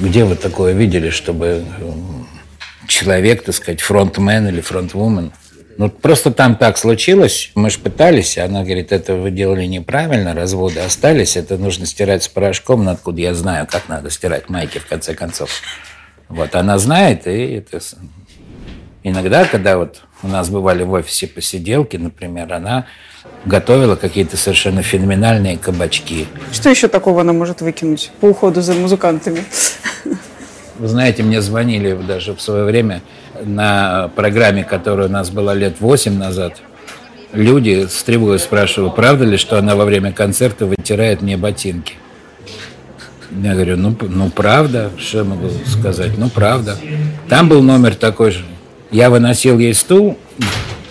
Где 0.00 0.24
вы 0.24 0.34
такое 0.36 0.72
видели, 0.72 1.10
чтобы 1.10 1.64
м, 1.80 2.26
человек, 2.88 3.44
так 3.44 3.54
сказать, 3.54 3.80
фронтмен 3.80 4.48
или 4.48 4.60
фронтвумен, 4.60 5.32
ну, 5.78 5.90
просто 5.90 6.30
там 6.30 6.56
так 6.56 6.78
случилось, 6.78 7.50
мы 7.54 7.70
же 7.70 7.78
пытались, 7.78 8.38
она 8.38 8.62
говорит, 8.62 8.92
это 8.92 9.14
вы 9.14 9.30
делали 9.30 9.64
неправильно, 9.64 10.34
разводы 10.34 10.80
остались, 10.80 11.36
это 11.36 11.58
нужно 11.58 11.86
стирать 11.86 12.24
с 12.24 12.28
порошком, 12.28 12.84
ну, 12.84 12.90
откуда 12.90 13.20
я 13.20 13.34
знаю, 13.34 13.66
как 13.70 13.88
надо 13.88 14.10
стирать 14.10 14.48
майки, 14.48 14.78
в 14.78 14.86
конце 14.86 15.14
концов. 15.14 15.50
Вот, 16.28 16.54
она 16.54 16.78
знает, 16.78 17.26
и 17.26 17.56
это... 17.56 17.80
Иногда, 19.02 19.44
когда 19.44 19.76
вот 19.76 20.00
у 20.22 20.28
нас 20.28 20.48
бывали 20.48 20.82
в 20.82 20.92
офисе 20.92 21.26
посиделки, 21.26 21.98
например, 21.98 22.52
она 22.54 22.86
готовила 23.44 23.96
какие-то 23.96 24.38
совершенно 24.38 24.82
феноменальные 24.82 25.58
кабачки. 25.58 26.26
Что 26.52 26.70
еще 26.70 26.88
такого 26.88 27.20
она 27.20 27.34
может 27.34 27.60
выкинуть 27.60 28.10
по 28.20 28.26
уходу 28.26 28.62
за 28.62 28.72
музыкантами? 28.72 29.44
Вы 30.78 30.88
знаете, 30.88 31.22
мне 31.22 31.40
звонили 31.40 31.92
даже 31.94 32.34
в 32.34 32.40
свое 32.40 32.64
время 32.64 33.02
на 33.42 34.08
программе, 34.14 34.64
которая 34.64 35.08
у 35.08 35.10
нас 35.10 35.30
была 35.30 35.54
лет 35.54 35.80
восемь 35.80 36.18
назад. 36.18 36.60
Люди 37.32 37.86
с 37.88 38.02
тревогой 38.02 38.38
спрашивали, 38.38 38.92
правда 38.94 39.24
ли, 39.24 39.36
что 39.36 39.58
она 39.58 39.74
во 39.74 39.84
время 39.84 40.12
концерта 40.12 40.66
вытирает 40.66 41.20
мне 41.20 41.36
ботинки. 41.36 41.94
Я 43.42 43.54
говорю, 43.54 43.76
ну, 43.76 43.96
ну 44.00 44.30
правда, 44.30 44.90
что 44.96 45.18
я 45.18 45.24
могу 45.24 45.48
сказать, 45.66 46.16
ну 46.16 46.28
правда. 46.28 46.76
Там 47.28 47.48
был 47.48 47.62
номер 47.62 47.96
такой 47.96 48.30
же. 48.30 48.44
Я 48.92 49.10
выносил 49.10 49.58
ей 49.58 49.74
стул 49.74 50.16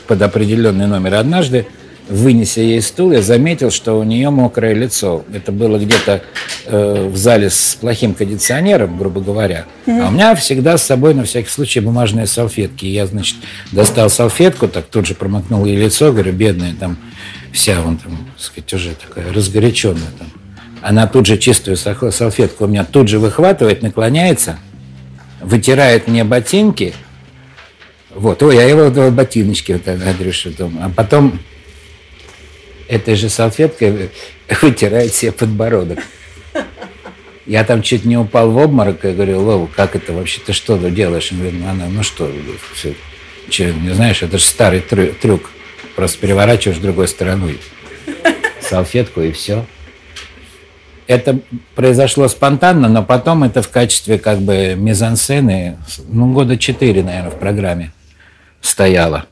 под 0.08 0.22
определенный 0.22 0.88
номер. 0.88 1.16
Однажды, 1.16 1.68
вынеся 2.10 2.62
ей 2.62 2.82
стул, 2.82 3.12
я 3.12 3.22
заметил, 3.22 3.72
что 3.72 3.94
у 3.94 4.04
нее 4.04 4.30
мокрое 4.30 4.74
лицо. 4.74 5.24
Это 5.34 5.52
было 5.52 5.78
где-то 5.78 6.22
э, 6.66 7.08
в 7.10 7.18
зале 7.18 7.50
с 7.50 7.78
плохим 7.80 8.14
кондиционером, 8.14 8.98
грубо 8.98 9.22
говоря. 9.22 9.66
А 9.88 10.08
у 10.10 10.12
меня 10.12 10.36
всегда 10.36 10.78
с 10.78 10.84
собой 10.84 11.14
на 11.14 11.24
всякий 11.24 11.50
случай 11.50 11.80
бумажные 11.80 12.28
салфетки. 12.28 12.86
Я, 12.86 13.06
значит, 13.06 13.38
достал 13.72 14.10
салфетку, 14.10 14.68
так 14.68 14.86
тут 14.86 15.08
же 15.08 15.16
промокнул 15.16 15.66
ей 15.66 15.78
лицо, 15.78 16.12
говорю, 16.12 16.34
бедная, 16.34 16.74
там 16.78 16.98
вся 17.52 17.80
вон 17.82 17.98
там, 17.98 18.18
так 18.36 18.44
сказать, 18.44 18.74
уже 18.74 18.90
такая 18.96 19.32
разгоряченная 19.32 20.12
там. 20.18 20.28
Она 20.82 21.08
тут 21.08 21.26
же 21.26 21.38
чистую 21.38 21.78
салфетку 21.78 22.66
у 22.66 22.68
меня 22.68 22.84
тут 22.84 23.08
же 23.08 23.18
выхватывает, 23.18 23.82
наклоняется, 23.82 24.60
вытирает 25.42 26.10
мне 26.10 26.26
ботинки. 26.26 26.94
Вот, 28.14 28.44
ой, 28.44 28.58
я 28.58 28.64
его 28.64 28.90
ботиночки, 29.12 29.72
вот 29.72 29.88
Андрюша, 29.88 30.52
там. 30.52 30.78
А 30.84 30.90
потом 30.90 31.40
этой 32.88 33.16
же 33.16 33.30
салфеткой 33.30 34.10
вытирает 34.62 35.14
себе 35.14 35.32
подбородок. 35.32 36.00
Я 37.46 37.64
там 37.66 37.82
чуть 37.82 38.06
не 38.06 38.18
упал 38.18 38.52
в 38.52 38.58
обморок, 38.58 39.04
и 39.04 39.12
говорю, 39.12 39.42
Вова, 39.42 39.70
как 39.76 39.96
это 39.96 40.14
вообще, 40.14 40.40
ты 40.46 40.54
что 40.54 40.78
тут 40.78 40.94
делаешь? 40.94 41.30
Он 41.32 41.40
говорит, 41.40 41.60
ну, 41.60 41.70
она, 41.70 41.88
ну 41.88 42.02
что, 42.02 42.32
все, 42.74 42.96
че, 43.50 43.74
не 43.74 43.94
знаешь, 43.94 44.24
это 44.24 44.38
же 44.38 44.46
старый 44.46 44.80
трю- 44.80 45.14
трюк. 45.14 45.50
Просто 45.96 46.20
переворачиваешь 46.20 46.80
другой 46.80 47.08
стороной 47.08 47.60
салфетку 48.62 49.22
и 49.22 49.32
все. 49.32 49.66
Это 51.06 51.40
произошло 51.76 52.30
спонтанно, 52.30 52.88
но 52.88 53.04
потом 53.04 53.44
это 53.44 53.62
в 53.62 53.70
качестве 53.70 54.18
как 54.18 54.40
бы 54.40 54.76
мизансцены, 54.76 55.78
ну, 56.08 56.32
года 56.32 56.58
четыре, 56.58 57.04
наверное, 57.04 57.30
в 57.30 57.40
программе 57.40 57.92
стояло. 58.62 59.26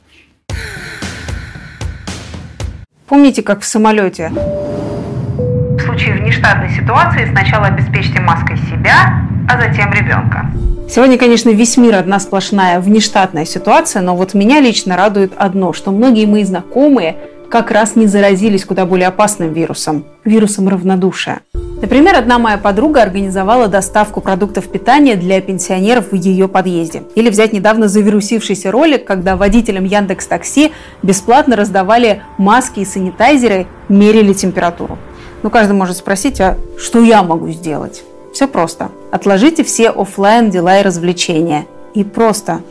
Помните, 3.12 3.42
как 3.42 3.60
в 3.60 3.66
самолете? 3.66 4.30
В 4.30 5.78
случае 5.82 6.14
внештатной 6.14 6.70
ситуации 6.70 7.28
сначала 7.30 7.66
обеспечьте 7.66 8.20
маской 8.20 8.56
себя, 8.56 9.28
а 9.46 9.60
затем 9.60 9.92
ребенка. 9.92 10.46
Сегодня, 10.88 11.18
конечно, 11.18 11.50
весь 11.50 11.76
мир 11.76 11.96
одна 11.96 12.18
сплошная 12.20 12.80
внештатная 12.80 13.44
ситуация, 13.44 14.00
но 14.00 14.16
вот 14.16 14.32
меня 14.32 14.60
лично 14.60 14.96
радует 14.96 15.34
одно, 15.36 15.74
что 15.74 15.90
многие 15.90 16.24
мои 16.24 16.42
знакомые 16.42 17.18
как 17.52 17.70
раз 17.70 17.96
не 17.96 18.06
заразились 18.06 18.64
куда 18.64 18.86
более 18.86 19.08
опасным 19.08 19.52
вирусом– 19.52 20.06
вирусом 20.24 20.68
равнодушия. 20.68 21.42
Например, 21.82 22.16
одна 22.16 22.38
моя 22.38 22.56
подруга 22.56 23.02
организовала 23.02 23.68
доставку 23.68 24.22
продуктов 24.22 24.68
питания 24.68 25.16
для 25.16 25.38
пенсионеров 25.42 26.12
в 26.12 26.14
ее 26.14 26.48
подъезде. 26.48 27.02
Или 27.14 27.28
взять 27.28 27.52
недавно 27.52 27.88
завирусившийся 27.88 28.70
ролик, 28.70 29.04
когда 29.04 29.36
водителям 29.36 29.84
Яндекс 29.84 30.28
Такси 30.28 30.72
бесплатно 31.02 31.54
раздавали 31.54 32.22
маски 32.38 32.80
и 32.80 32.86
санитайзеры, 32.86 33.66
мерили 33.90 34.32
температуру. 34.32 34.96
Ну, 35.42 35.50
каждый 35.50 35.74
может 35.74 35.98
спросить, 35.98 36.40
а 36.40 36.56
что 36.78 37.02
я 37.02 37.22
могу 37.22 37.50
сделать? 37.50 38.02
Все 38.32 38.48
просто. 38.48 38.88
Отложите 39.10 39.62
все 39.62 39.90
оффлайн 39.90 40.48
дела 40.48 40.80
и 40.80 40.82
развлечения. 40.82 41.66
И 41.92 42.02
просто 42.02 42.62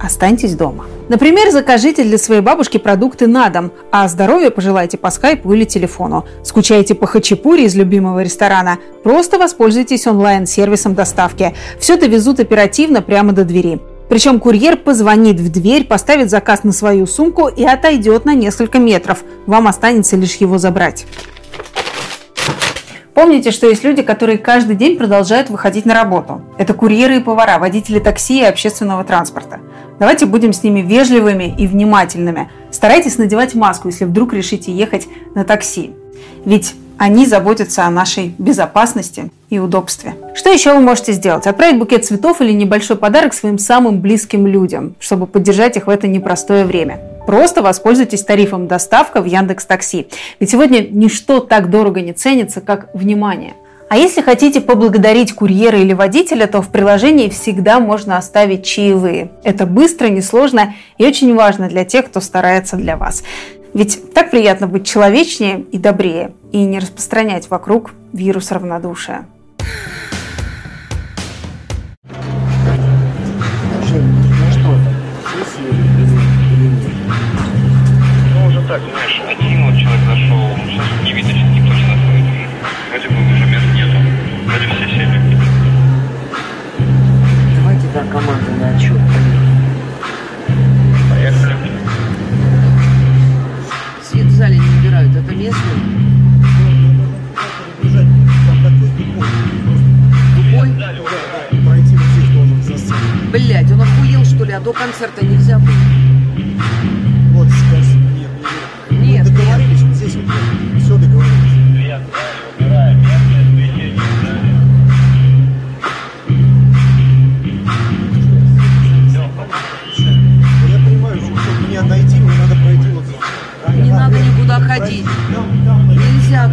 останьтесь 0.00 0.54
дома. 0.54 0.84
Например, 1.08 1.50
закажите 1.50 2.04
для 2.04 2.18
своей 2.18 2.40
бабушки 2.40 2.78
продукты 2.78 3.26
на 3.26 3.48
дом, 3.48 3.72
а 3.90 4.08
здоровья 4.08 4.50
пожелайте 4.50 4.96
по 4.96 5.10
скайпу 5.10 5.52
или 5.52 5.64
телефону. 5.64 6.24
Скучаете 6.42 6.94
по 6.94 7.06
хачапури 7.06 7.64
из 7.64 7.74
любимого 7.74 8.22
ресторана? 8.22 8.78
Просто 9.02 9.38
воспользуйтесь 9.38 10.06
онлайн-сервисом 10.06 10.94
доставки. 10.94 11.54
Все 11.78 11.94
это 11.94 12.06
везут 12.06 12.40
оперативно 12.40 13.02
прямо 13.02 13.32
до 13.32 13.44
двери. 13.44 13.80
Причем 14.08 14.40
курьер 14.40 14.76
позвонит 14.76 15.40
в 15.40 15.50
дверь, 15.50 15.84
поставит 15.84 16.28
заказ 16.30 16.64
на 16.64 16.72
свою 16.72 17.06
сумку 17.06 17.48
и 17.48 17.64
отойдет 17.64 18.24
на 18.24 18.34
несколько 18.34 18.78
метров. 18.78 19.24
Вам 19.46 19.68
останется 19.68 20.16
лишь 20.16 20.36
его 20.36 20.58
забрать. 20.58 21.06
Помните, 23.14 23.50
что 23.50 23.68
есть 23.68 23.84
люди, 23.84 24.02
которые 24.02 24.38
каждый 24.38 24.74
день 24.74 24.96
продолжают 24.96 25.50
выходить 25.50 25.84
на 25.84 25.94
работу. 25.94 26.40
Это 26.56 26.72
курьеры 26.72 27.16
и 27.16 27.20
повара, 27.20 27.58
водители 27.58 27.98
такси 27.98 28.40
и 28.40 28.44
общественного 28.44 29.04
транспорта. 29.04 29.60
Давайте 29.98 30.26
будем 30.26 30.52
с 30.52 30.62
ними 30.62 30.80
вежливыми 30.80 31.54
и 31.58 31.66
внимательными. 31.66 32.50
Старайтесь 32.70 33.18
надевать 33.18 33.54
маску, 33.54 33.88
если 33.88 34.04
вдруг 34.04 34.32
решите 34.32 34.72
ехать 34.72 35.06
на 35.34 35.44
такси. 35.44 35.92
Ведь 36.44 36.74
они 36.98 37.26
заботятся 37.26 37.84
о 37.84 37.90
нашей 37.90 38.34
безопасности 38.38 39.30
и 39.50 39.58
удобстве. 39.58 40.14
Что 40.34 40.50
еще 40.50 40.72
вы 40.72 40.80
можете 40.80 41.12
сделать? 41.12 41.46
Отправить 41.46 41.78
букет 41.78 42.04
цветов 42.04 42.40
или 42.40 42.52
небольшой 42.52 42.96
подарок 42.96 43.34
своим 43.34 43.58
самым 43.58 44.00
близким 44.00 44.46
людям, 44.46 44.94
чтобы 45.00 45.26
поддержать 45.26 45.76
их 45.76 45.86
в 45.86 45.90
это 45.90 46.06
непростое 46.06 46.64
время. 46.64 47.00
Просто 47.26 47.62
воспользуйтесь 47.62 48.22
тарифом 48.22 48.66
доставка 48.66 49.20
в 49.20 49.24
Яндекс 49.24 49.66
Такси. 49.66 50.08
Ведь 50.40 50.50
сегодня 50.50 50.86
ничто 50.88 51.40
так 51.40 51.70
дорого 51.70 52.00
не 52.00 52.12
ценится, 52.12 52.60
как 52.60 52.88
внимание. 52.94 53.54
А 53.92 53.96
если 53.98 54.22
хотите 54.22 54.62
поблагодарить 54.62 55.34
курьера 55.34 55.78
или 55.78 55.92
водителя, 55.92 56.46
то 56.46 56.62
в 56.62 56.70
приложении 56.70 57.28
всегда 57.28 57.78
можно 57.78 58.16
оставить 58.16 58.64
чаевые. 58.64 59.32
Это 59.44 59.66
быстро, 59.66 60.06
несложно 60.06 60.72
и 60.96 61.04
очень 61.04 61.34
важно 61.34 61.68
для 61.68 61.84
тех, 61.84 62.06
кто 62.06 62.22
старается 62.22 62.76
для 62.76 62.96
вас. 62.96 63.22
Ведь 63.74 64.14
так 64.14 64.30
приятно 64.30 64.66
быть 64.66 64.86
человечнее 64.86 65.66
и 65.72 65.76
добрее, 65.76 66.32
и 66.52 66.64
не 66.64 66.78
распространять 66.78 67.50
вокруг 67.50 67.92
вирус 68.14 68.50
равнодушия. 68.50 69.26
Поехали. 91.10 91.56
Свет 94.02 94.26
в 94.26 94.36
зале 94.36 94.58
не 94.58 94.78
убирают, 94.78 95.16
это 95.16 95.34
местные? 95.34 95.52
Тупой? 100.36 100.68
Блять, 103.32 103.70
он 103.72 103.80
охуел 103.80 104.24
что 104.24 104.44
ли, 104.44 104.52
а 104.52 104.60
до 104.60 104.72
концерта 104.72 105.24
нельзя 105.24 105.58
было? 105.58 105.72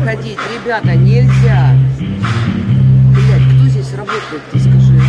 Ходить, 0.09 0.39
ребята, 0.55 0.95
нельзя. 0.95 1.75
Блять, 1.99 3.43
кто 3.43 3.67
здесь 3.69 3.93
работает, 3.95 4.41
ты 4.51 4.59
скажи. 4.59 4.99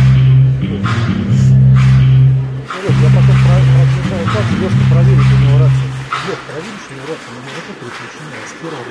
Серег, 2.69 2.95
я 3.01 3.09
потом 3.09 3.37
про- 3.41 3.65
пробежал 3.73 4.23
так, 4.33 4.45
Лешка 4.61 4.83
проверит 4.91 5.25
у 5.25 5.37
него 5.41 5.55
рацию. 5.57 5.89
Лех, 6.27 6.39
проверишь 6.47 6.87
у 6.89 6.93
него 6.93 7.05
рацию, 7.09 7.33
на 7.33 7.39
него 7.49 7.71
переключение 7.79 8.41
с 8.45 8.53
первого 8.61 8.83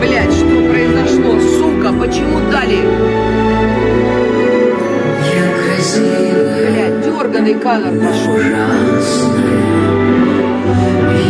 Блять, 0.00 0.34
что 0.34 0.54
произошло? 0.70 1.30
Сука, 1.58 1.90
почему 1.92 2.36
дали? 2.50 2.80
Блять, 5.94 6.96
дерганый 7.04 7.54
кадр 7.54 7.90
пошел. 8.00 8.36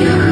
Лёка, 0.01 0.30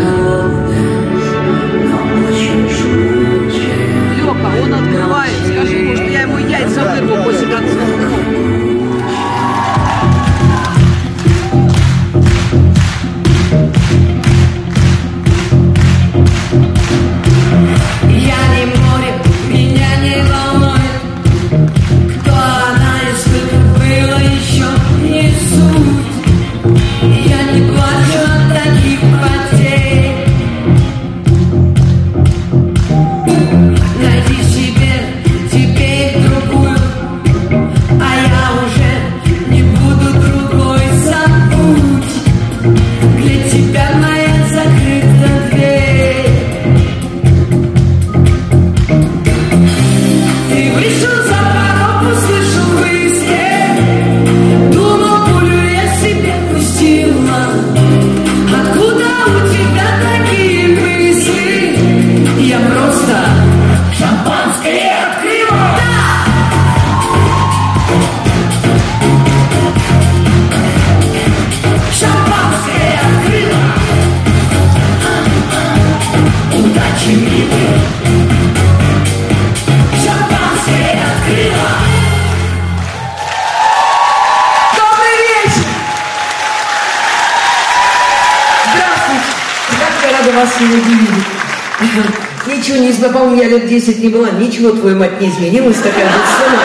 он 4.63 4.75
открывает. 4.75 5.33
Скажи 5.47 5.77
ему, 5.77 5.95
что 5.95 6.05
я 6.05 6.23
ему 6.23 6.39
яйца 6.39 6.83
вырву 6.83 7.25
после 7.25 7.47
концерта. 7.47 7.98
30 93.89 94.03
не 94.03 94.09
была, 94.11 94.31
ничего 94.31 94.71
твоя 94.73 94.97
мать 94.97 95.19
не 95.21 95.31
изменилась, 95.31 95.79
такая 95.79 96.05
же 96.05 96.19
сцена. 96.35 96.59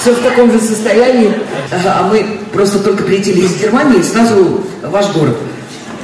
Все 0.00 0.12
в 0.12 0.22
таком 0.22 0.52
же 0.52 0.60
состоянии. 0.60 1.34
А 1.72 2.08
мы 2.08 2.38
просто 2.52 2.78
только 2.78 3.02
прилетели 3.02 3.40
из 3.40 3.60
Германии, 3.60 4.00
сразу 4.02 4.64
ваш 4.82 5.08
город. 5.08 5.36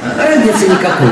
А 0.03 0.27
разницы 0.27 0.65
никакой. 0.65 1.07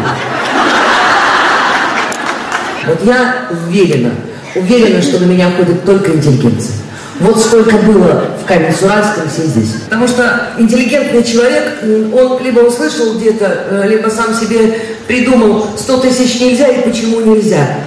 Вот 2.87 3.05
я 3.05 3.49
уверена, 3.51 4.11
уверена, 4.57 5.01
что 5.01 5.21
на 5.21 5.27
меня 5.27 5.53
ходит 5.53 5.85
только 5.85 6.13
интеллигенция. 6.13 6.75
Вот 7.21 7.41
сколько 7.41 7.77
было 7.77 8.25
в 8.43 8.47
Камень-Суранском, 8.47 9.29
все 9.33 9.43
здесь. 9.43 9.75
Потому 9.85 10.09
что 10.09 10.49
интеллигентный 10.59 11.23
человек, 11.23 11.79
он 12.13 12.43
либо 12.43 12.61
услышал 12.61 13.15
где-то, 13.15 13.67
э, 13.71 13.89
либо 13.89 14.09
сам 14.09 14.35
себе 14.35 14.77
придумал, 15.07 15.69
100 15.79 15.99
тысяч 15.99 16.41
нельзя 16.41 16.67
и 16.67 16.83
почему 16.83 17.21
нельзя. 17.21 17.82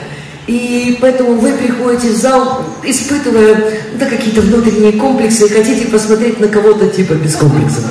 И 0.47 0.97
поэтому 1.01 1.33
вы 1.33 1.53
приходите 1.53 2.09
в 2.09 2.17
зал, 2.17 2.63
испытывая 2.83 3.55
ну, 3.93 3.99
да, 3.99 4.05
какие-то 4.05 4.41
внутренние 4.41 4.93
комплексы 4.93 5.47
и 5.47 5.49
хотите 5.49 5.87
посмотреть 5.87 6.39
на 6.39 6.47
кого-то 6.47 6.87
типа 6.87 7.13
без 7.13 7.35
комплексов. 7.35 7.83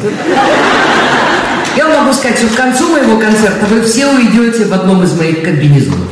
Я 1.77 1.89
могу 1.89 2.13
сказать, 2.13 2.39
что 2.39 2.47
к 2.49 2.55
концу 2.55 2.89
моего 2.91 3.19
концерта 3.19 3.67
вы 3.67 3.83
все 3.83 4.07
уйдете 4.07 4.67
в 4.67 4.73
одном 4.73 5.03
из 5.03 5.13
моих 5.19 5.43
комбинезонов. 5.43 6.09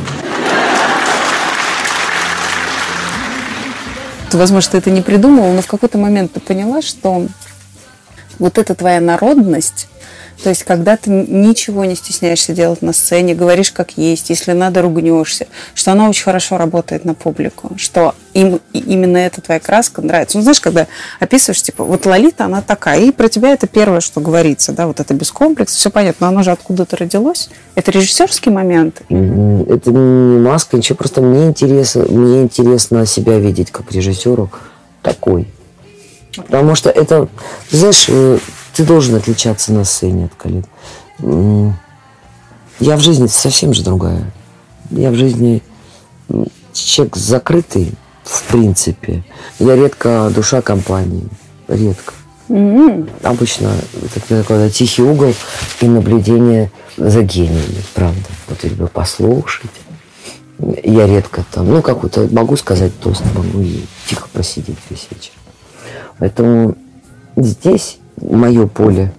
Возможно, 4.33 4.71
ты 4.71 4.77
это 4.79 4.91
не 4.91 5.01
придумала, 5.01 5.53
но 5.53 5.61
в 5.61 5.67
какой-то 5.67 5.97
момент 5.97 6.33
ты 6.33 6.39
поняла, 6.41 6.81
что 6.81 7.27
вот 8.39 8.57
эта 8.57 8.75
твоя 8.75 8.99
народность, 8.99 9.87
то 10.43 10.49
есть, 10.49 10.63
когда 10.63 10.97
ты 10.97 11.09
ничего 11.09 11.85
не 11.85 11.95
стесняешься 11.95 12.51
делать 12.51 12.81
на 12.81 12.91
сцене, 12.91 13.33
говоришь 13.33 13.71
как 13.71 13.97
есть, 13.97 14.29
если 14.29 14.51
надо, 14.51 14.81
ругнешься, 14.81 15.47
что 15.73 15.93
она 15.93 16.09
очень 16.09 16.25
хорошо 16.25 16.57
работает 16.57 17.05
на 17.05 17.13
публику, 17.13 17.71
что 17.77 18.13
им 18.33 18.59
именно 18.73 19.17
эта 19.17 19.39
твоя 19.39 19.61
краска 19.61 20.01
нравится. 20.01 20.37
Ну, 20.37 20.43
знаешь, 20.43 20.59
когда 20.59 20.87
описываешь, 21.21 21.61
типа, 21.61 21.85
вот 21.85 22.05
Лолита, 22.05 22.43
она 22.43 22.61
такая, 22.61 22.99
и 22.99 23.11
про 23.11 23.29
тебя 23.29 23.53
это 23.53 23.67
первое, 23.67 24.01
что 24.01 24.19
говорится, 24.19 24.73
да, 24.73 24.85
вот 24.85 24.99
это 24.99 25.13
без 25.13 25.31
комплекса, 25.31 25.77
все 25.77 25.89
понятно, 25.89 26.27
но 26.27 26.33
оно 26.33 26.43
же 26.43 26.51
откуда-то 26.51 26.97
родилось. 26.97 27.49
Это 27.75 27.91
режиссерский 27.91 28.51
момент? 28.51 29.01
М, 29.09 29.61
Это 29.63 29.91
не 29.91 30.39
маска, 30.39 30.75
ничего, 30.75 30.97
просто 30.97 31.21
мне 31.21 31.45
интересно, 31.47 32.03
мне 32.09 32.41
интересно 32.41 33.05
себя 33.05 33.39
видеть 33.39 33.71
как 33.71 33.93
режиссеру 33.93 34.51
такой. 35.01 35.47
Потому 36.35 36.75
что 36.75 36.89
это, 36.89 37.29
знаешь, 37.69 38.05
э, 38.09 38.39
ты 38.73 38.83
должен 38.83 39.15
отличаться 39.15 39.73
на 39.73 39.83
сцене 39.85 40.25
от 40.25 40.35
коллег. 40.35 40.65
Я 42.79 42.97
в 42.97 43.01
жизни 43.01 43.27
совсем 43.27 43.73
же 43.73 43.83
другая. 43.83 44.31
Я 44.89 45.11
в 45.11 45.15
жизни 45.15 45.61
человек 46.73 47.15
закрытый, 47.15 47.93
в 48.23 48.43
принципе. 48.43 49.23
Я 49.59 49.75
редко 49.75 50.31
душа 50.33 50.61
компании. 50.61 51.27
Редко. 51.67 52.13
М. 52.49 53.09
Обычно 53.21 53.71
это 54.03 54.43
такой 54.43 54.69
тихий 54.69 55.03
угол 55.03 55.33
и 55.81 55.87
наблюдение 55.87 56.71
за 56.97 57.21
гениями, 57.21 57.83
правда. 57.93 58.21
Вот 58.49 58.63
я 58.63 58.69
люблю 58.69 58.87
послушать. 58.87 59.71
Я 60.83 61.07
редко 61.07 61.45
там, 61.51 61.67
ну, 61.69 61.81
какой-то, 61.81 62.27
могу 62.31 62.55
сказать 62.57 62.91
тост, 62.99 63.23
могу 63.33 63.61
и 63.61 63.83
тихо 64.07 64.27
просидеть 64.31 64.77
весь 64.89 65.07
вечер. 65.09 65.31
Поэтому 66.19 66.75
здесь 67.35 67.97
мое 68.29 68.67
поле. 68.67 69.13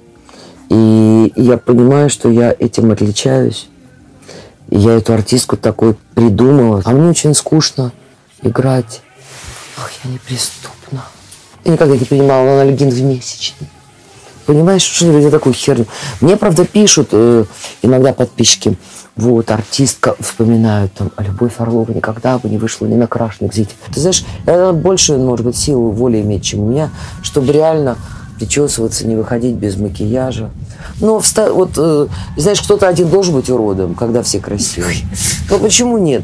И 0.70 1.32
я 1.36 1.56
понимаю, 1.56 2.10
что 2.10 2.30
я 2.30 2.54
этим 2.58 2.90
отличаюсь. 2.90 3.68
Я 4.70 4.92
эту 4.92 5.12
артистку 5.12 5.56
такой 5.56 5.94
придумала. 6.14 6.82
А 6.84 6.90
мне 6.90 7.10
очень 7.10 7.34
скучно 7.34 7.92
играть. 8.42 9.02
Ах, 9.78 9.90
я 10.04 10.10
неприступна. 10.10 11.04
Я 11.64 11.72
никогда 11.72 11.96
не 11.96 12.04
принимала 12.04 12.54
анальгин 12.54 12.90
в 12.90 13.02
месячный. 13.02 13.68
Понимаешь, 14.46 14.82
что 14.82 15.06
люди 15.06 15.30
такую 15.30 15.54
херню. 15.54 15.86
Мне, 16.20 16.36
правда, 16.36 16.66
пишут 16.66 17.08
э, 17.12 17.44
иногда 17.80 18.12
подписчики, 18.12 18.76
вот, 19.16 19.50
артистка, 19.50 20.16
вспоминают 20.20 20.92
там, 20.92 21.10
а 21.16 21.22
Любовь 21.22 21.54
Орлова 21.58 21.90
никогда 21.92 22.38
бы 22.38 22.48
не 22.50 22.58
вышла 22.58 22.86
ни 22.86 22.94
на 22.94 23.06
крашеных 23.06 23.54
зрителей. 23.54 23.76
Ты 23.92 24.00
знаешь, 24.00 24.24
это 24.44 24.72
больше, 24.72 25.16
может 25.16 25.46
быть, 25.46 25.56
силу 25.56 25.90
воли 25.90 26.20
иметь, 26.20 26.44
чем 26.44 26.60
у 26.60 26.66
меня, 26.70 26.90
чтобы 27.22 27.52
реально 27.52 27.96
причесываться, 28.44 29.06
не 29.06 29.16
выходить 29.16 29.54
без 29.54 29.76
макияжа. 29.76 30.50
Но, 31.00 31.16
вста- 31.18 31.52
вот, 31.52 31.70
э, 31.76 32.06
знаешь, 32.36 32.60
кто-то 32.60 32.86
один 32.86 33.08
должен 33.08 33.34
быть 33.34 33.48
уродом, 33.48 33.94
когда 33.94 34.22
все 34.22 34.38
красивые. 34.38 34.98
Ну, 35.50 35.58
почему 35.58 35.98
нет? 35.98 36.22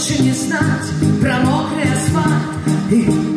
Лучше 0.00 0.22
не 0.22 0.32
знать 0.32 1.20
про 1.20 1.40
мокрый 1.40 1.84
асфальт 1.84 3.29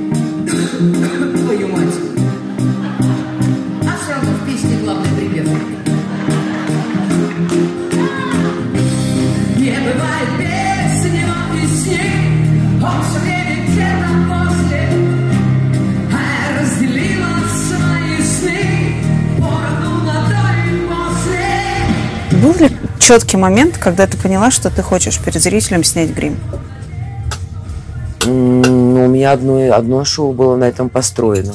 Был 22.43 22.53
ли 22.55 22.69
четкий 22.99 23.37
момент, 23.37 23.77
когда 23.77 24.05
ты 24.05 24.17
поняла, 24.17 24.51
что 24.51 24.69
ты 24.69 24.81
хочешь 24.81 25.17
перед 25.17 25.41
зрителем 25.41 25.81
снять 25.85 26.09
грим? 26.09 26.37
Ну, 28.25 29.05
у 29.05 29.07
меня 29.07 29.31
одно, 29.31 29.73
одно 29.73 30.03
шоу 30.03 30.33
было 30.33 30.57
на 30.57 30.65
этом 30.65 30.89
построено. 30.89 31.53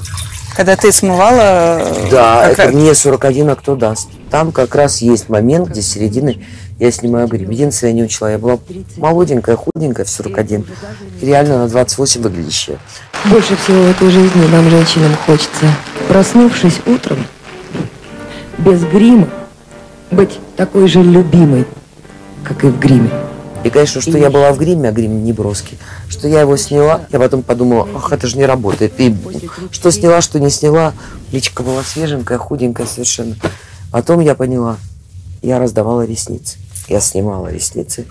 Когда 0.57 0.77
ты 0.77 0.91
смывала... 0.91 1.79
э, 1.81 2.09
Да, 2.11 2.43
как 2.45 2.53
это 2.53 2.63
раз- 2.65 2.75
мне 2.75 2.95
41, 2.95 3.51
а 3.51 3.55
кто 3.57 3.77
даст. 3.77 4.09
Там 4.31 4.51
как 4.51 4.75
раз 4.75 5.03
есть 5.03 5.29
момент, 5.29 5.69
где 5.69 5.83
с 5.83 5.89
середины 5.89 6.43
я 6.79 6.91
снимаю 6.91 7.29
грим. 7.29 7.51
Единственное, 7.51 7.93
я 7.93 7.97
не 7.97 8.05
учла, 8.05 8.31
я 8.31 8.39
была 8.39 8.59
молоденькая, 8.97 9.57
худенькая 9.57 10.07
в 10.07 10.11
41. 10.11 10.65
И 11.21 11.27
реально 11.27 11.59
на 11.59 11.69
28 11.69 12.23
выглядящая. 12.23 12.79
Больше 13.27 13.57
всего 13.57 13.83
в 13.83 13.91
этой 13.91 14.11
жизни 14.11 14.47
нам, 14.51 14.71
женщинам, 14.71 15.15
хочется, 15.27 15.67
проснувшись 16.09 16.81
утром, 16.87 17.19
без 18.57 18.83
грима, 18.85 19.29
быть 20.11 20.39
такой 20.57 20.89
же 20.89 21.03
любимой, 21.03 21.67
как 22.45 22.65
и 22.65 22.69
в 22.69 22.79
гриме. 22.79 23.11
И, 23.65 23.71
конечно, 23.71 24.01
что 24.01 24.17
я 24.17 24.31
была 24.31 24.53
в 24.53 24.59
гриме, 24.59 24.89
а 24.89 24.93
грим 24.93 25.25
не 25.25 25.33
броский. 25.33 25.79
Что 26.09 26.29
я 26.29 26.41
его 26.43 26.57
сняла, 26.57 27.03
я 27.11 27.19
потом 27.19 27.43
подумала, 27.43 27.89
ах, 27.95 28.13
это 28.13 28.27
же 28.27 28.37
не 28.39 28.47
работает. 28.47 28.93
И 28.99 29.15
что 29.73 29.91
сняла, 29.91 30.21
что 30.21 30.39
не 30.39 30.49
сняла, 30.51 30.95
личка 31.33 31.63
была 31.63 31.83
свеженькая, 31.83 32.39
худенькая 32.39 32.87
совершенно. 32.87 33.37
Потом 33.91 34.21
я 34.21 34.35
поняла, 34.35 34.77
я 35.43 35.59
раздавала 35.59 36.07
ресницы. 36.07 36.59
Я 36.89 37.01
снимала 37.01 37.49
ресницы. 37.49 38.07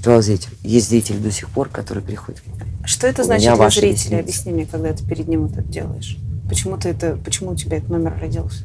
Сказала 0.00 0.22
зритель. 0.22 0.50
Есть 0.62 0.88
зритель 0.88 1.18
до 1.18 1.32
сих 1.32 1.50
пор, 1.50 1.68
который 1.68 2.02
приходит. 2.02 2.40
Что 2.84 3.08
это 3.08 3.22
У 3.22 3.24
значит 3.24 3.54
для 3.54 3.70
зрителя? 3.70 3.90
ресницы. 3.90 4.20
Объясни 4.20 4.52
мне, 4.52 4.66
когда 4.66 4.92
ты 4.92 5.04
перед 5.04 5.26
ним 5.26 5.46
это 5.46 5.62
делаешь. 5.62 6.16
Почему 6.48 6.76
ты 6.78 6.90
это, 6.90 7.18
почему 7.24 7.50
у 7.50 7.56
тебя 7.56 7.78
этот 7.78 7.90
номер 7.90 8.16
родился? 8.20 8.64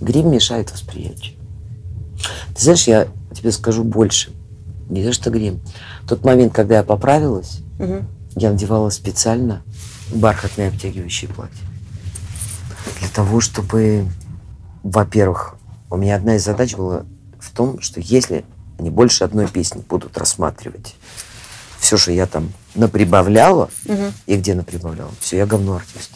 Грим 0.00 0.30
мешает 0.30 0.72
восприятию. 0.72 1.34
Ты 2.54 2.62
знаешь, 2.62 2.86
я 2.86 3.08
тебе 3.34 3.52
скажу 3.52 3.84
больше. 3.84 4.32
Не 4.88 5.04
то, 5.04 5.12
что 5.12 5.30
грим. 5.30 5.60
Тот 6.08 6.24
момент, 6.24 6.52
когда 6.54 6.76
я 6.78 6.82
поправилась, 6.82 7.60
Мгм. 7.78 8.06
я 8.36 8.50
надевала 8.50 8.90
специально 8.90 9.62
бархатные 10.12 10.68
обтягивающие 10.68 11.28
платья. 11.30 11.64
Для 13.00 13.08
того, 13.08 13.40
чтобы, 13.40 14.06
во-первых, 14.82 15.54
у 15.90 15.96
меня 15.96 16.16
одна 16.16 16.36
из 16.36 16.44
задач 16.44 16.74
была 16.74 17.04
в 17.38 17.50
том, 17.54 17.80
что 17.80 18.00
если 18.00 18.44
они 18.78 18.90
больше 18.90 19.24
одной 19.24 19.46
песни 19.48 19.82
будут 19.88 20.16
рассматривать 20.16 20.94
все, 21.78 21.96
что 21.96 22.10
я 22.12 22.26
там 22.26 22.52
наприбавляла, 22.74 23.70
Мгм. 23.84 24.12
и 24.26 24.36
где 24.36 24.54
наприбавляла, 24.54 25.10
все, 25.20 25.36
я 25.36 25.46
говно 25.46 25.76
артист. 25.76 26.10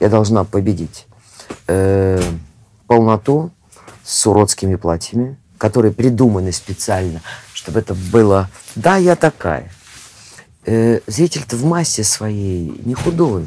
Я 0.00 0.08
должна 0.08 0.44
победить 0.44 1.06
э, 1.66 2.20
полноту 2.88 3.52
с 4.04 4.26
уродскими 4.26 4.74
платьями, 4.74 5.36
которые 5.58 5.92
придуманы 5.92 6.50
специально, 6.50 7.20
чтобы 7.52 7.78
это 7.78 7.94
было 7.94 8.50
«да, 8.74 8.96
я 8.96 9.14
такая». 9.14 9.70
Э, 10.64 11.00
зритель-то 11.06 11.56
в 11.56 11.64
массе 11.64 12.02
своей 12.04 12.80
не 12.84 12.94
худой. 12.94 13.44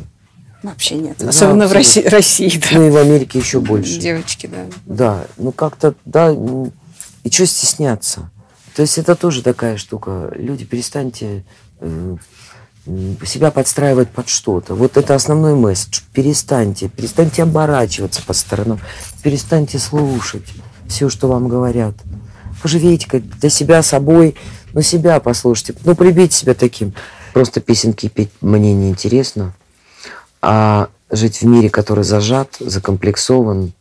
Вообще 0.63 0.95
нет. 0.95 1.17
Да, 1.19 1.29
Особенно 1.29 1.67
в 1.67 1.71
абсолютно. 1.75 2.11
России, 2.11 2.47
России, 2.47 2.61
да. 2.71 2.77
Ну 2.77 2.87
и 2.87 2.89
в 2.91 2.97
Америке 2.97 3.39
еще 3.39 3.59
больше. 3.59 3.99
Девочки, 3.99 4.47
да. 4.47 4.65
Да, 4.85 5.25
ну 5.37 5.51
как-то, 5.51 5.95
да, 6.05 6.27
м, 6.29 6.71
и 7.23 7.29
что 7.31 7.45
стесняться? 7.45 8.29
То 8.75 8.83
есть 8.83 8.97
это 8.97 9.15
тоже 9.15 9.43
такая 9.43 9.77
штука. 9.77 10.31
Люди, 10.35 10.65
перестаньте 10.65 11.43
э, 11.79 12.15
себя 13.25 13.51
подстраивать 13.51 14.09
под 14.09 14.27
что-то. 14.29 14.73
Вот 14.75 14.97
это 14.97 15.15
основной 15.15 15.55
месседж. 15.55 16.01
Перестаньте, 16.13 16.89
перестаньте 16.89 17.43
оборачиваться 17.43 18.21
по 18.25 18.33
сторонам, 18.33 18.79
перестаньте 19.23 19.79
слушать 19.79 20.45
все, 20.87 21.09
что 21.09 21.27
вам 21.27 21.47
говорят. 21.47 21.95
Поживейте 22.61 23.07
как 23.07 23.27
для 23.39 23.49
себя 23.49 23.81
собой, 23.83 24.35
ну 24.73 24.81
себя 24.81 25.19
послушайте, 25.19 25.75
ну 25.83 25.95
прибейте 25.95 26.35
себя 26.35 26.53
таким. 26.53 26.93
Просто 27.33 27.61
песенки 27.61 28.09
петь 28.09 28.31
мне 28.41 28.73
не 28.73 28.89
интересно, 28.89 29.53
а 30.41 30.89
жить 31.09 31.41
в 31.41 31.45
мире, 31.45 31.69
который 31.69 32.03
зажат, 32.03 32.57
закомплексован, 32.59 33.73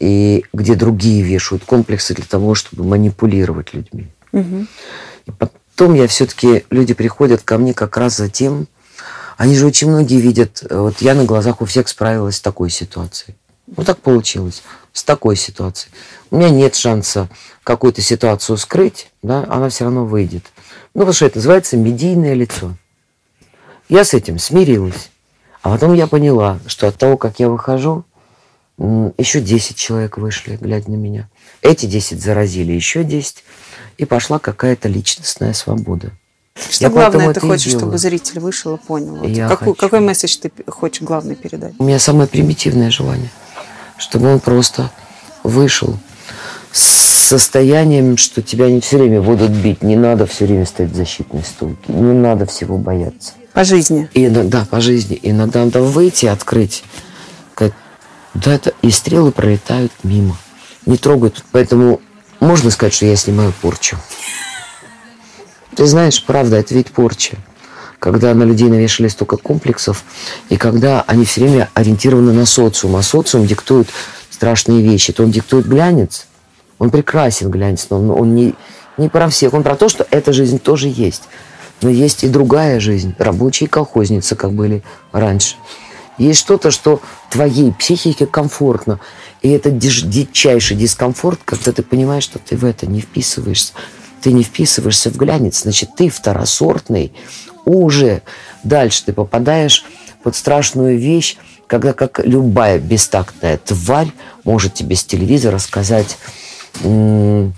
и 0.00 0.44
где 0.52 0.74
другие 0.74 1.22
вешают 1.22 1.64
комплексы 1.64 2.14
для 2.14 2.24
того, 2.24 2.54
чтобы 2.54 2.84
манипулировать 2.84 3.74
людьми. 3.74 4.08
Мгм. 4.32 4.68
Потом 5.76 5.94
я 5.94 6.06
все-таки, 6.06 6.64
люди 6.70 6.94
приходят 6.94 7.42
ко 7.42 7.58
мне 7.58 7.74
как 7.74 7.96
раз 7.96 8.16
за 8.16 8.28
тем, 8.28 8.68
они 9.36 9.56
же 9.56 9.66
очень 9.66 9.88
многие 9.88 10.20
видят, 10.20 10.64
э, 10.68 10.78
вот 10.78 11.00
я 11.00 11.14
на 11.14 11.24
глазах 11.24 11.60
у 11.60 11.64
всех 11.64 11.88
справилась 11.88 12.36
с 12.36 12.40
такой 12.40 12.70
ситуацией. 12.70 13.34
Вот 13.66 13.86
так 13.86 13.98
получилось, 13.98 14.62
с 14.92 15.02
такой 15.02 15.34
ситуацией. 15.34 15.92
У 16.30 16.36
меня 16.36 16.50
нет 16.50 16.76
шанса 16.76 17.28
какую-то 17.64 18.02
ситуацию 18.02 18.56
скрыть, 18.56 19.10
да, 19.22 19.44
она 19.48 19.68
все 19.68 19.84
равно 19.84 20.04
выйдет. 20.04 20.44
Ну, 20.94 21.00
потому 21.00 21.12
что 21.12 21.26
это 21.26 21.38
называется 21.38 21.76
медийное 21.76 22.34
лицо. 22.34 22.76
Я 23.88 24.04
с 24.04 24.14
этим 24.14 24.38
смирилась. 24.38 25.10
А 25.62 25.70
потом 25.70 25.94
я 25.94 26.06
поняла, 26.06 26.60
что 26.66 26.86
от 26.86 26.96
того, 26.98 27.16
как 27.16 27.40
я 27.40 27.48
выхожу, 27.48 28.04
еще 28.78 29.40
10 29.40 29.76
человек 29.76 30.18
вышли, 30.18 30.56
глядя 30.60 30.90
на 30.90 30.96
меня. 30.96 31.28
Эти 31.62 31.86
10 31.86 32.20
заразили 32.20 32.72
еще 32.72 33.02
10. 33.02 33.44
И 33.98 34.04
пошла 34.04 34.38
какая-то 34.38 34.88
личностная 34.88 35.52
свобода. 35.52 36.10
Что 36.70 36.84
Я 36.84 36.90
главное 36.90 37.32
ты 37.32 37.40
хочешь, 37.40 37.64
делаю. 37.66 37.80
чтобы 37.80 37.98
зритель 37.98 38.40
вышел 38.40 38.76
и 38.76 38.78
понял? 38.78 39.16
Вот 39.16 39.28
Я 39.28 39.48
какой, 39.48 39.68
хочу. 39.68 39.74
какой 39.74 40.00
месседж 40.00 40.36
ты 40.40 40.52
хочешь 40.68 41.02
главный 41.02 41.34
передать? 41.34 41.74
У 41.78 41.84
меня 41.84 41.98
самое 41.98 42.28
примитивное 42.28 42.90
желание, 42.90 43.30
чтобы 43.98 44.32
он 44.32 44.38
просто 44.40 44.90
вышел 45.42 45.96
с 46.70 46.80
состоянием, 47.28 48.16
что 48.16 48.40
тебя 48.42 48.70
не 48.70 48.80
все 48.80 48.98
время 48.98 49.20
будут 49.20 49.50
бить, 49.50 49.82
не 49.82 49.96
надо 49.96 50.26
все 50.26 50.46
время 50.46 50.66
стоять 50.66 50.92
в 50.92 50.96
защитной 50.96 51.42
стойке, 51.42 51.76
не 51.88 52.12
надо 52.12 52.46
всего 52.46 52.78
бояться. 52.78 53.32
По 53.52 53.64
жизни. 53.64 54.08
И 54.14 54.26
иногда 54.26 54.64
по 54.68 54.80
жизни, 54.80 55.18
иногда 55.22 55.64
надо 55.64 55.82
выйти, 55.82 56.26
открыть. 56.26 56.84
Сказать, 57.54 57.72
Да, 58.34 58.54
это 58.54 58.74
и 58.82 58.90
стрелы 58.90 59.30
пролетают 59.32 59.92
мимо, 60.02 60.36
не 60.86 60.96
трогают. 60.98 61.44
Поэтому 61.52 62.00
можно 62.44 62.70
сказать, 62.70 62.94
что 62.94 63.06
я 63.06 63.16
снимаю 63.16 63.52
порчу. 63.60 63.96
Ты 65.74 65.86
знаешь, 65.86 66.22
правда, 66.24 66.56
это 66.56 66.74
ведь 66.74 66.90
порча. 66.92 67.36
Когда 67.98 68.34
на 68.34 68.44
людей 68.44 68.68
навешали 68.68 69.08
столько 69.08 69.36
комплексов, 69.36 70.04
и 70.50 70.56
когда 70.56 71.02
они 71.06 71.24
все 71.24 71.40
время 71.40 71.70
ориентированы 71.74 72.32
на 72.32 72.44
социум, 72.44 72.96
а 72.96 73.02
социум 73.02 73.46
диктует 73.46 73.88
страшные 74.30 74.82
вещи, 74.82 75.12
то 75.12 75.22
он 75.22 75.30
диктует 75.30 75.66
глянец, 75.66 76.26
он 76.78 76.90
прекрасен 76.90 77.50
глянец, 77.50 77.86
но 77.88 77.98
он, 77.98 78.10
он 78.10 78.34
не, 78.34 78.54
не 78.98 79.08
про 79.08 79.28
всех, 79.28 79.54
он 79.54 79.62
про 79.62 79.74
то, 79.74 79.88
что 79.88 80.06
эта 80.10 80.32
жизнь 80.32 80.58
тоже 80.58 80.92
есть. 80.94 81.22
Но 81.80 81.88
есть 81.88 82.24
и 82.24 82.28
другая 82.28 82.78
жизнь, 82.78 83.14
рабочие 83.18 83.68
колхозницы, 83.68 84.36
как 84.36 84.52
были 84.52 84.82
раньше. 85.12 85.56
Есть 86.18 86.40
что-то, 86.40 86.70
что 86.70 87.00
твоей 87.30 87.72
психике 87.72 88.26
комфортно. 88.26 89.00
И 89.42 89.50
это 89.50 89.70
дичайший 89.70 90.76
дискомфорт, 90.76 91.40
когда 91.44 91.72
ты 91.72 91.82
понимаешь, 91.82 92.24
что 92.24 92.38
ты 92.38 92.56
в 92.56 92.64
это 92.64 92.86
не 92.86 93.00
вписываешься. 93.00 93.72
Ты 94.22 94.32
не 94.32 94.42
вписываешься 94.42 95.10
в 95.10 95.16
глянец, 95.16 95.62
значит, 95.62 95.96
ты 95.96 96.08
второсортный 96.08 97.12
уже. 97.64 98.22
Дальше 98.62 99.04
ты 99.04 99.12
попадаешь 99.12 99.84
под 100.22 100.34
страшную 100.34 100.98
вещь, 100.98 101.36
когда 101.66 101.92
как 101.92 102.20
любая 102.24 102.78
бестактная 102.78 103.58
тварь 103.58 104.12
может 104.44 104.74
тебе 104.74 104.96
с 104.96 105.04
телевизора 105.04 105.58
сказать, 105.58 106.16
ну, 106.82 107.52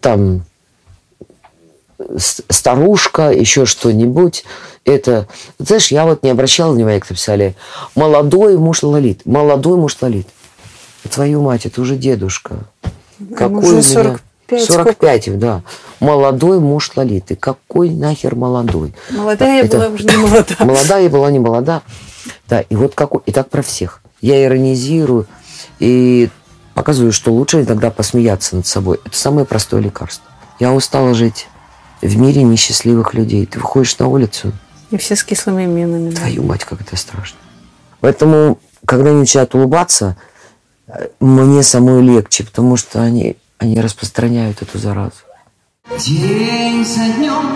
там, 0.00 0.44
старушка, 2.16 3.30
еще 3.30 3.64
что-нибудь. 3.66 4.44
Это, 4.90 5.28
знаешь, 5.58 5.92
я 5.92 6.04
вот 6.04 6.22
не 6.24 6.30
обращала 6.30 6.72
внимания, 6.72 6.98
как 7.00 7.10
написали, 7.10 7.54
молодой 7.94 8.58
муж 8.58 8.82
Лолит, 8.82 9.24
молодой 9.24 9.76
муж 9.76 9.96
Лолит. 10.00 10.26
Твою 11.08 11.42
мать, 11.42 11.64
это 11.66 11.80
уже 11.80 11.96
дедушка. 11.96 12.64
Какой 13.36 13.58
уже 13.58 13.68
у 13.68 13.76
меня- 13.76 13.82
45, 13.82 14.64
45, 14.64 15.38
да. 15.38 15.62
Молодой 16.00 16.58
муж 16.58 16.90
Лолиты. 16.96 17.36
Какой 17.36 17.90
нахер 17.90 18.34
молодой? 18.34 18.92
Молодая 19.10 19.64
Это- 19.64 19.76
была 19.78 19.88
уже 19.88 20.04
не 20.04 20.16
молода. 20.16 20.56
Молодая 20.58 21.08
была, 21.08 21.30
не 21.30 21.38
молода. 21.38 21.82
Да, 22.48 22.60
и 22.62 22.74
вот 22.74 22.94
какой, 22.96 23.20
и 23.26 23.32
так 23.32 23.48
про 23.48 23.62
всех. 23.62 24.02
Я 24.20 24.44
иронизирую 24.44 25.26
и 25.78 26.28
показываю, 26.74 27.12
что 27.12 27.32
лучше 27.32 27.62
иногда 27.62 27.90
посмеяться 27.90 28.56
над 28.56 28.66
собой. 28.66 28.98
Это 29.04 29.16
самое 29.16 29.46
простое 29.46 29.80
лекарство. 29.80 30.24
Я 30.58 30.72
устала 30.74 31.14
жить 31.14 31.46
в 32.02 32.16
мире 32.18 32.42
несчастливых 32.42 33.14
людей. 33.14 33.46
Ты 33.46 33.60
выходишь 33.60 33.98
на 33.98 34.08
улицу, 34.08 34.52
И 34.90 34.96
все 34.96 35.16
с 35.16 35.24
кислыми 35.24 35.66
минами. 35.66 36.10
да. 36.10 36.16
твою 36.16 36.42
мать, 36.42 36.64
как 36.64 36.80
это 36.80 36.96
страшно. 36.96 37.38
Поэтому, 38.00 38.58
когда 38.84 39.10
они 39.10 39.20
начинают 39.20 39.54
улыбаться, 39.54 40.16
мне 41.20 41.62
самой 41.62 42.02
легче, 42.02 42.44
потому 42.44 42.76
что 42.76 43.00
они, 43.02 43.36
они 43.58 43.80
распространяют 43.80 44.62
эту 44.62 44.78
заразу. 44.78 45.12
День 45.98 46.84
за 46.84 47.12
днем 47.14 47.46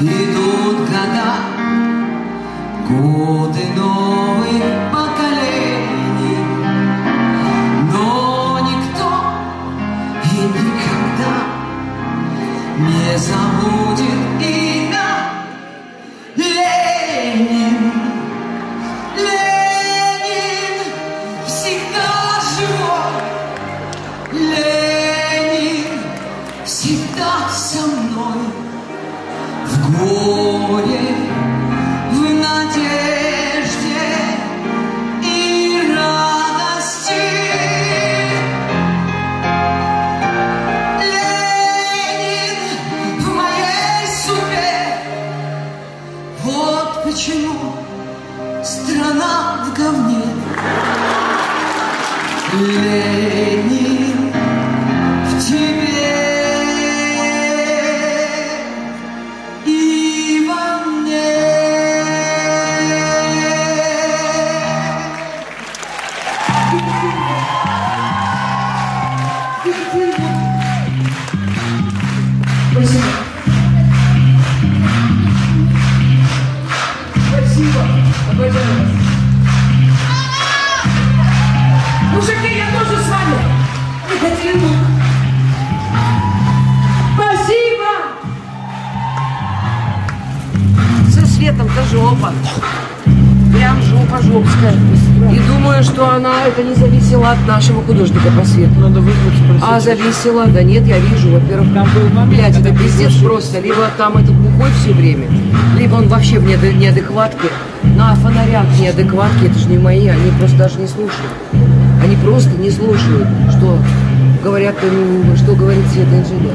идут 0.00 0.61
художника 97.92 98.28
по 98.38 98.44
свету. 98.44 98.80
Надо 98.80 99.00
вызвать 99.00 99.62
А 99.62 99.80
зависело? 99.80 100.46
Да 100.46 100.62
нет, 100.62 100.86
я 100.86 100.98
вижу. 100.98 101.30
Во-первых, 101.30 101.72
там 101.74 101.88
был 101.94 102.26
Блядь, 102.26 102.58
это 102.58 102.74
пиздец 102.74 103.14
просто. 103.16 103.60
Либо 103.60 103.88
там 103.96 104.16
этот 104.16 104.34
бухой 104.34 104.70
все 104.82 104.92
время, 104.92 105.26
либо 105.78 105.96
он 105.96 106.08
вообще 106.08 106.38
в 106.38 106.44
неад- 106.44 106.76
неадекватке. 106.76 107.48
На 107.96 108.14
фонарях 108.14 108.66
неадекватки, 108.80 109.46
это 109.46 109.58
же 109.58 109.68
не 109.68 109.78
мои, 109.78 110.06
они 110.06 110.30
просто 110.38 110.56
даже 110.56 110.78
не 110.78 110.86
слушают. 110.86 111.32
Они 112.02 112.16
просто 112.16 112.50
не 112.50 112.70
слушают, 112.70 113.28
что 113.50 113.78
говорят, 114.42 114.74
что 115.36 115.54
говорит 115.54 115.84
Света 115.92 116.18
инженер. 116.18 116.54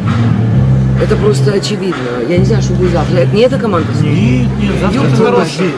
Это 1.01 1.15
просто 1.15 1.53
очевидно. 1.53 1.95
Я 2.27 2.37
не 2.37 2.45
знаю, 2.45 2.61
что 2.63 2.73
будет 2.73 2.91
завтра. 2.91 3.17
Это 3.17 3.35
не 3.35 3.41
эта 3.43 3.59
команда? 3.59 3.87
Нет, 4.01 4.47
нет, 4.59 4.73
завтра 4.81 5.01
это 5.01 5.15
хороший. 5.15 5.73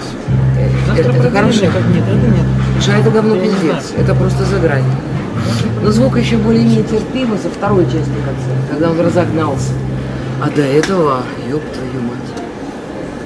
Завтра 0.88 1.03
это, 1.03 1.12
это 1.12 1.32
хорошо. 1.32 1.60
как 1.66 1.86
нет, 1.93 2.03
это 2.07 2.28
нет. 2.28 2.45
Что 2.82 2.91
это 2.93 3.12
говно 3.12 3.36
не 3.36 3.49
пиздец. 3.49 3.93
Это 3.97 4.16
просто 4.16 4.45
за 4.45 4.60
грань. 4.60 4.84
Но 5.82 5.91
звук 5.91 6.17
еще 6.17 6.38
более-менее 6.38 6.84
терпимый 6.84 7.38
со 7.39 7.49
второй 7.49 7.86
части 7.86 7.97
концерта, 7.97 8.63
когда 8.69 8.91
он 8.91 8.99
разогнался. 8.99 9.71
А 10.41 10.49
до 10.49 10.61
этого, 10.61 11.23
ёб 11.49 11.61
твою 11.71 12.01
мать. 12.05 12.19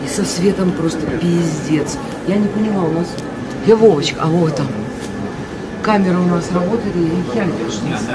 И 0.05 0.07
со 0.07 0.23
светом 0.23 0.71
просто 0.71 0.99
пиздец. 1.19 1.97
Я 2.27 2.35
не 2.35 2.47
поняла, 2.47 2.83
у 2.83 2.91
нас... 2.91 3.07
Я 3.65 3.75
Вовочка, 3.75 4.17
а 4.21 4.27
Вова 4.27 4.49
там. 4.49 4.67
Камеры 5.81 6.17
у 6.17 6.27
нас 6.27 6.49
работали, 6.53 6.93
и 6.95 7.35
я 7.35 7.45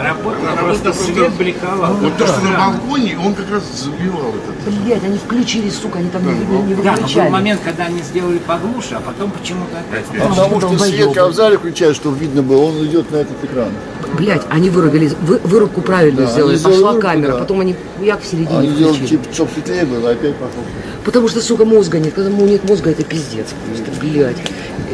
Работа, 0.02 0.38
просто 0.58 0.92
свет 0.92 1.32
бликовал. 1.34 1.94
Вот 1.94 2.16
то, 2.16 2.26
что 2.26 2.40
на 2.40 2.56
балконе, 2.56 3.18
он 3.18 3.34
как 3.34 3.50
раз 3.50 3.62
забивал 3.84 4.30
этот. 4.30 4.74
Блядь, 4.84 5.04
они 5.04 5.18
включили, 5.18 5.68
сука, 5.68 5.98
они 5.98 6.08
там 6.08 6.24
не, 6.24 6.32
не 6.32 6.74
Да, 6.76 6.92
но 6.92 6.96
был 6.96 7.02
выключали. 7.02 7.28
момент, 7.28 7.60
когда 7.62 7.84
они 7.84 8.00
сделали 8.00 8.38
поглуше, 8.38 8.94
а 8.94 9.00
потом 9.00 9.30
почему-то 9.32 9.78
опять. 9.78 10.06
Потому 10.06 10.60
что 10.60 10.78
свет, 10.78 11.06
когда 11.08 11.28
в 11.28 11.34
зале 11.34 11.58
включают, 11.58 11.96
чтобы 11.96 12.18
видно 12.18 12.42
было, 12.42 12.64
он 12.64 12.84
идет 12.86 13.10
на 13.10 13.16
этот 13.16 13.44
экран. 13.44 13.70
Блять, 14.14 14.42
они 14.48 14.70
выругали, 14.70 15.10
вы, 15.22 15.38
вырубку 15.38 15.80
правильно 15.80 16.22
да, 16.22 16.32
сделали, 16.32 16.56
пошла 16.56 16.92
вырубку, 16.92 17.00
камера, 17.00 17.32
да. 17.32 17.38
потом 17.38 17.60
они 17.60 17.76
як 18.00 18.22
в 18.22 18.26
середине 18.26 18.58
они 18.58 18.68
включили. 18.68 18.92
Делали, 18.92 19.06
типа, 19.06 19.32
чтоб 19.32 19.50
светлее 19.52 19.84
было, 19.84 20.10
опять 20.10 20.34
пошло. 20.36 20.62
Потому 21.04 21.28
что, 21.28 21.40
сука, 21.40 21.64
мозга 21.64 21.98
нет. 21.98 22.14
Когда 22.14 22.30
нет 22.30 22.68
мозга, 22.68 22.90
это 22.90 23.02
пиздец 23.04 23.46
просто, 23.66 24.00
блядь. 24.00 24.36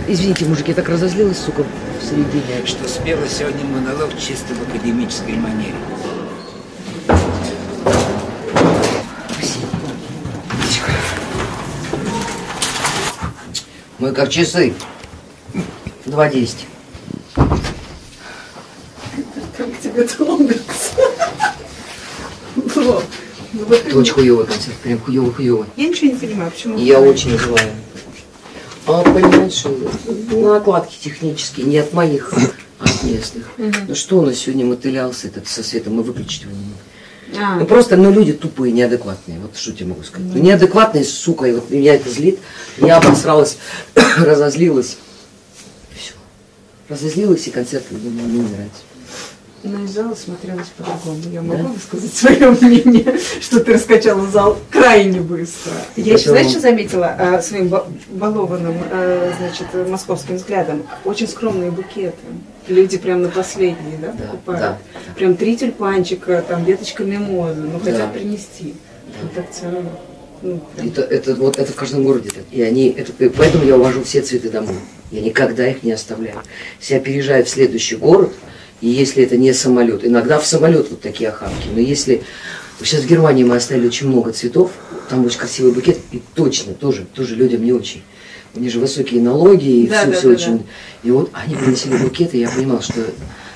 Извините, 0.06 0.44
мужики, 0.44 0.70
я 0.70 0.74
так 0.74 0.88
разозлилась, 0.88 1.38
сука, 1.38 1.64
в 1.64 2.04
середине. 2.04 2.66
Что 2.66 2.88
спела 2.88 3.26
сегодня 3.28 3.64
монолог 3.64 4.10
чисто 4.18 4.54
в 4.54 4.68
академической 4.68 5.34
манере. 5.36 5.74
Мы 13.98 14.12
как 14.12 14.28
часы. 14.28 14.74
2.10. 16.04 16.73
Это 23.94 24.00
очень 24.00 24.14
хуёвый 24.14 24.46
концерт, 24.46 24.76
прям 24.82 24.98
хуёвый-хуёвый. 24.98 25.66
Я 25.76 25.88
ничего 25.88 26.10
не 26.10 26.18
понимаю, 26.18 26.50
почему... 26.50 26.78
Я 26.78 26.98
очень 26.98 27.38
злая. 27.38 27.72
А 28.88 29.02
понимаешь, 29.02 29.64
накладки 30.32 30.96
технические, 31.00 31.66
не 31.66 31.78
от 31.78 31.92
моих, 31.92 32.32
а 32.80 32.84
от 32.86 33.04
местных. 33.04 33.52
Ну 33.56 33.94
что 33.94 34.18
у 34.18 34.22
нас 34.22 34.34
сегодня 34.34 34.66
мотылялся 34.66 35.28
этот 35.28 35.46
со 35.46 35.62
светом, 35.62 35.94
мы 35.94 36.02
выключить 36.02 36.42
его 36.42 36.50
не 36.50 36.56
могли. 36.58 37.40
А. 37.40 37.56
Ну 37.60 37.66
просто, 37.66 37.96
ну 37.96 38.10
люди 38.10 38.32
тупые, 38.32 38.72
неадекватные, 38.72 39.38
вот 39.38 39.56
что 39.56 39.70
тебе 39.70 39.86
могу 39.86 40.02
сказать. 40.02 40.28
Ну, 40.34 40.40
неадекватные, 40.40 41.04
сука, 41.04 41.46
и 41.46 41.52
вот 41.52 41.70
меня 41.70 41.94
это 41.94 42.10
злит. 42.10 42.40
Я 42.78 42.96
обосралась, 42.96 43.58
разозлилась. 44.18 44.96
Все. 45.96 46.14
Разозлилась, 46.88 47.46
и 47.46 47.50
концерт 47.52 47.84
мне 47.92 48.10
не 48.10 48.42
нравится. 48.42 48.82
Но 49.64 49.82
из 49.82 49.90
зала 49.92 50.14
смотрелось 50.14 50.68
по-другому. 50.76 51.22
Я 51.32 51.40
могу 51.40 51.68
высказать 51.68 52.12
свое 52.12 52.50
мнение, 52.50 53.18
что 53.40 53.60
ты 53.60 53.72
раскачала 53.72 54.26
зал 54.30 54.58
крайне 54.70 55.20
быстро. 55.20 55.72
Я 55.96 56.14
еще, 56.14 56.30
знаешь, 56.30 56.50
что 56.50 56.60
заметила 56.60 57.06
а, 57.18 57.40
своим 57.40 57.68
ба- 57.68 57.86
балованным, 58.10 58.76
а, 58.90 59.32
значит, 59.38 59.68
э, 59.72 59.86
московским 59.88 60.36
взглядом? 60.36 60.82
Очень 61.06 61.28
скромные 61.28 61.70
букеты. 61.70 62.18
Люди 62.68 62.98
прям 62.98 63.22
на 63.22 63.30
последние, 63.30 63.96
да, 64.02 64.08
покупают? 64.08 64.60
да, 64.60 64.78
Прям 65.16 65.34
три 65.34 65.56
тюльпанчика, 65.56 66.44
там 66.46 66.64
веточка 66.64 67.02
мимозы, 67.04 67.62
ну 67.62 67.78
Да. 67.82 67.90
хотят 67.90 68.12
принести. 68.12 68.74
Ну, 69.22 69.28
так 69.34 69.50
ценно. 69.50 69.90
Ну, 70.42 70.60
прям. 70.76 70.88
Это, 70.88 71.00
это 71.02 71.34
вот 71.36 71.58
это 71.58 71.72
в 71.72 71.74
каждом 71.74 72.04
городе 72.04 72.28
так. 72.30 72.44
И 72.50 72.60
они, 72.60 72.88
это, 72.90 73.12
и 73.24 73.28
поэтому 73.30 73.64
я 73.64 73.76
увожу 73.76 74.02
все 74.04 74.20
цветы 74.20 74.50
домой. 74.50 74.76
Я 75.10 75.22
никогда 75.22 75.66
их 75.66 75.82
не 75.82 75.92
оставляю. 75.92 76.36
Если 76.80 76.94
я 76.94 77.00
переезжаю 77.00 77.44
в 77.46 77.48
следующий 77.48 77.96
город, 77.96 78.32
и 78.84 78.88
если 78.88 79.24
это 79.24 79.38
не 79.38 79.54
самолет, 79.54 80.04
иногда 80.04 80.38
в 80.38 80.46
самолет 80.46 80.90
вот 80.90 81.00
такие 81.00 81.30
охапки, 81.30 81.68
но 81.72 81.80
если 81.80 82.22
сейчас 82.82 83.00
в 83.00 83.06
Германии 83.06 83.42
мы 83.42 83.56
оставили 83.56 83.86
очень 83.86 84.08
много 84.08 84.30
цветов, 84.32 84.72
там 85.08 85.24
очень 85.24 85.38
красивый 85.38 85.72
букет, 85.72 85.98
и 86.12 86.22
точно 86.34 86.74
тоже, 86.74 87.06
тоже 87.14 87.34
людям 87.34 87.64
не 87.64 87.72
очень. 87.72 88.02
У 88.54 88.60
них 88.60 88.70
же 88.70 88.80
высокие 88.80 89.22
налоги, 89.22 89.64
и 89.64 89.86
Да, 89.86 90.02
все, 90.02 90.06
да, 90.10 90.12
все 90.18 90.28
да, 90.28 90.34
очень. 90.34 90.66
И 91.02 91.10
вот 91.10 91.30
они 91.32 91.56
принесли 91.56 91.96
букеты, 91.96 92.36
и 92.36 92.40
я 92.40 92.50
понимала, 92.50 92.82
что 92.82 93.00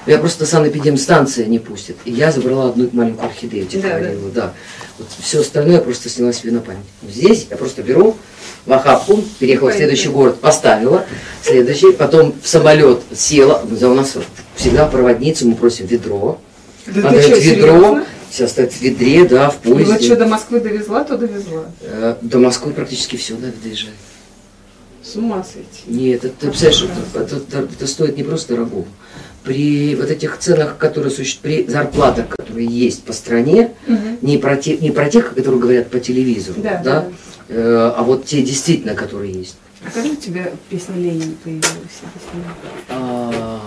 я 0.06 0.16
просто 0.16 0.46
санэпидемстанция 0.46 1.44
не 1.44 1.58
пустит. 1.58 1.96
И 2.06 2.10
я 2.10 2.32
забрала 2.32 2.70
одну 2.70 2.88
маленькую 2.92 3.28
орхидею, 3.28 3.66
тебе 3.66 3.82
Да, 3.82 4.00
да. 4.00 4.10
да. 4.34 4.54
Вот 4.98 5.08
все 5.22 5.40
остальное 5.40 5.74
я 5.74 5.82
просто 5.82 6.08
сняла 6.08 6.32
себе 6.32 6.52
на 6.52 6.60
память. 6.60 6.86
Здесь 7.06 7.48
я 7.50 7.58
просто 7.58 7.82
беру 7.82 8.16
в 8.66 8.72
охапку, 8.72 9.22
переехала 9.38 9.70
в 9.70 9.74
следующий 9.74 10.08
город, 10.08 10.40
поставила, 10.40 11.04
следующий, 11.42 11.92
потом 11.92 12.34
в 12.42 12.46
самолет 12.48 13.00
села. 13.14 13.62
У 13.70 13.94
нас 13.94 14.14
всегда 14.56 14.86
проводницу 14.86 15.48
мы 15.48 15.54
просим 15.56 15.86
ведро. 15.86 16.38
Да 16.86 17.08
Она 17.08 17.22
чё, 17.22 17.36
ведро, 17.38 17.40
серьезно? 17.40 18.04
все 18.30 18.48
стоит 18.48 18.72
в 18.72 18.80
ведре, 18.80 19.24
да, 19.26 19.50
в 19.50 19.58
Ну 19.64 19.74
вот 19.74 19.84
поезде. 19.86 20.06
что, 20.06 20.16
до 20.16 20.26
Москвы 20.26 20.60
довезла, 20.60 21.04
то 21.04 21.16
довезла. 21.18 21.64
Э, 21.82 22.16
До 22.22 22.38
Москвы 22.38 22.72
практически 22.72 23.16
все, 23.16 23.34
да, 23.34 23.48
доезжает. 23.62 23.94
С 25.02 25.16
ума 25.16 25.44
сойти. 25.44 25.82
Нет, 25.86 26.24
это, 26.24 26.34
ты 26.38 26.48
представляешь, 26.48 26.82
это, 27.14 27.20
это- 27.24 27.36
это- 27.36 27.68
это 27.72 27.86
стоит 27.86 28.16
не 28.16 28.22
просто 28.22 28.54
дорого. 28.54 28.84
При 29.44 29.94
вот 29.94 30.10
этих 30.10 30.36
ценах, 30.38 30.76
которые 30.76 31.10
существуют, 31.10 31.66
при 31.66 31.72
зарплатах, 31.72 32.28
которые 32.28 32.66
есть 32.66 33.04
по 33.04 33.12
стране, 33.14 33.72
Мгм. 33.86 34.18
не 34.20 34.36
про, 34.36 34.56
те, 34.56 34.76
не 34.76 34.90
про 34.90 35.08
тех, 35.08 35.32
которые 35.34 35.60
говорят 35.60 35.88
по 35.90 36.00
телевизору, 36.00 36.60
Да, 36.60 36.80
да, 36.84 37.00
да, 37.02 37.08
а 37.50 38.02
вот 38.02 38.26
те 38.26 38.42
действительно, 38.42 38.94
которые 38.94 39.32
есть. 39.32 39.56
А 39.86 39.90
как 39.90 40.04
же 40.04 40.12
у 40.12 40.16
тебя 40.16 40.50
песня 40.68 40.96
Ленина 40.96 41.34
появилась? 41.42 42.02
А? 42.88 43.60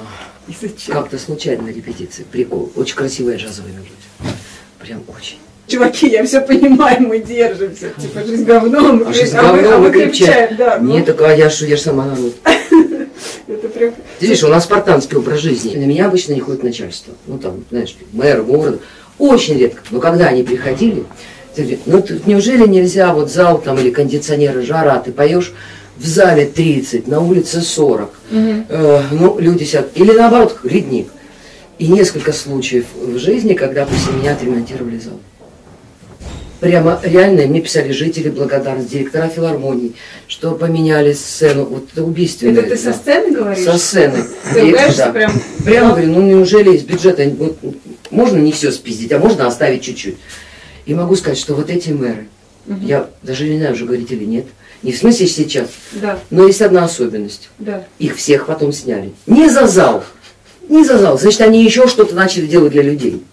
Как-то 0.88 1.18
случайно 1.18 1.64
на 1.64 1.70
репетиции. 1.70 2.26
Прикол. 2.30 2.72
Очень 2.76 2.96
красивая 2.96 3.38
джазовая 3.38 3.72
мелодия. 3.72 4.38
Прям 4.80 5.04
очень. 5.08 5.38
Чуваки, 5.68 6.10
я 6.10 6.26
все 6.26 6.42
понимаю, 6.42 7.02
мы 7.02 7.20
держимся. 7.20 7.92
Типа, 7.92 8.24
жизнь 8.26 8.44
говно, 8.44 8.94
мы, 8.94 9.06
А 9.06 9.14
жизнь 9.14 9.38
а 9.38 9.44
мы- 9.54 9.62
говно, 9.62 9.76
а 9.76 9.80
мы 9.80 9.88
мы 9.88 9.92
крепчаем. 9.94 10.58
да. 10.58 10.80
ну, 10.82 11.02
так 11.06 11.22
а 11.22 11.34
я 11.34 11.50
что, 11.50 11.66
я 11.66 11.78
же 11.78 11.82
сама 11.82 12.06
народ. 12.06 12.34
Это 13.48 13.70
прям... 13.70 13.94
Ты 14.20 14.26
видишь, 14.28 14.44
у 14.44 14.48
нас 14.48 14.66
спартанский 14.66 15.18
образ 15.18 15.40
жизни. 15.40 15.76
На 15.78 15.86
меня 15.86 16.08
обычно 16.08 16.34
не 16.34 16.42
ходит 16.42 16.64
начальство. 16.64 17.14
Ну, 17.28 17.38
там, 17.38 17.64
знаешь, 17.70 17.96
мэр 18.12 18.44
города. 18.44 18.80
Очень 19.18 19.60
редко. 19.60 19.82
Но 19.92 20.00
когда 20.00 20.28
они 20.28 20.44
приходили, 20.44 21.06
ну, 21.86 22.02
ты- 22.02 22.22
неужели 22.26 22.68
нельзя 22.68 23.14
вот 23.14 23.32
зал 23.32 23.60
там 23.62 23.78
или 23.80 23.90
кондиционеры, 23.92 24.62
жара, 24.64 25.00
ты 25.00 25.12
поешь 25.12 25.54
в 25.98 26.06
зале 26.06 26.46
30, 26.46 27.08
на 27.08 27.20
улице 27.20 27.62
40. 27.62 28.14
Мгм. 28.32 28.66
Э, 28.70 29.02
ну, 29.12 29.38
люди 29.40 29.64
сидят. 29.64 29.90
Или 29.96 30.12
наоборот, 30.14 30.60
ледник. 30.64 31.08
И 31.78 31.88
несколько 31.88 32.32
случаев 32.32 32.86
в 32.96 33.18
жизни, 33.18 33.54
когда 33.54 33.86
после 33.86 34.14
меня 34.14 34.34
отремонтировали 34.34 35.00
зал. 35.00 35.20
Прямо 36.60 37.00
реально 37.02 37.48
мне 37.48 37.60
писали 37.60 37.92
жители 37.92 38.30
благодарность, 38.30 38.92
директора 38.92 39.28
филармонии, 39.30 39.94
что 40.28 40.52
поменяли 40.52 41.14
сцену. 41.14 41.66
Вот 41.66 41.88
это 41.92 42.04
убийственно. 42.04 42.60
Это 42.60 42.70
ты 42.70 42.78
со 42.78 42.94
сцены 42.94 43.32
говоришь? 43.36 43.66
Со 43.66 43.80
сцены. 43.80 44.24
Ты 44.54 44.70
И- 44.70 44.76
да. 44.96 45.12
прям? 45.12 45.34
Прямо 45.66 45.90
говорю, 45.90 46.12
ну 46.12 46.22
неужели 46.22 46.76
из 46.76 46.84
бюджета 46.84 47.28
вот, 47.36 47.58
можно 48.12 48.38
не 48.38 48.52
все 48.52 48.72
спиздить, 48.72 49.12
а 49.12 49.18
можно 49.18 49.48
оставить 49.48 49.82
чуть-чуть. 49.82 50.18
И 50.86 50.94
могу 50.94 51.16
сказать, 51.16 51.38
что 51.38 51.54
вот 51.56 51.70
эти 51.70 51.90
мэры, 51.90 52.28
Мгм. 52.66 52.86
я 52.86 53.10
даже 53.24 53.48
не 53.48 53.58
знаю, 53.58 53.74
уже 53.74 53.86
говорить 53.86 54.12
или 54.12 54.26
нет, 54.26 54.46
не 54.84 54.92
в 54.92 54.98
смысле 54.98 55.28
сейчас, 55.28 55.70
Да, 55.94 56.20
но 56.30 56.48
есть 56.48 56.62
одна 56.62 56.84
особенность. 56.86 57.50
да. 57.60 57.86
Их 58.00 58.16
всех 58.18 58.46
потом 58.48 58.72
сняли. 58.72 59.14
Не 59.28 59.50
за 59.50 59.68
зал. 59.68 60.04
Не 60.70 60.84
за 60.84 60.98
зал. 60.98 61.20
Значит, 61.20 61.42
они 61.42 61.64
еще 61.64 61.88
что-то 61.88 62.16
начали 62.16 62.46
делать 62.48 62.72
для 62.72 62.82
людей. 62.84 63.24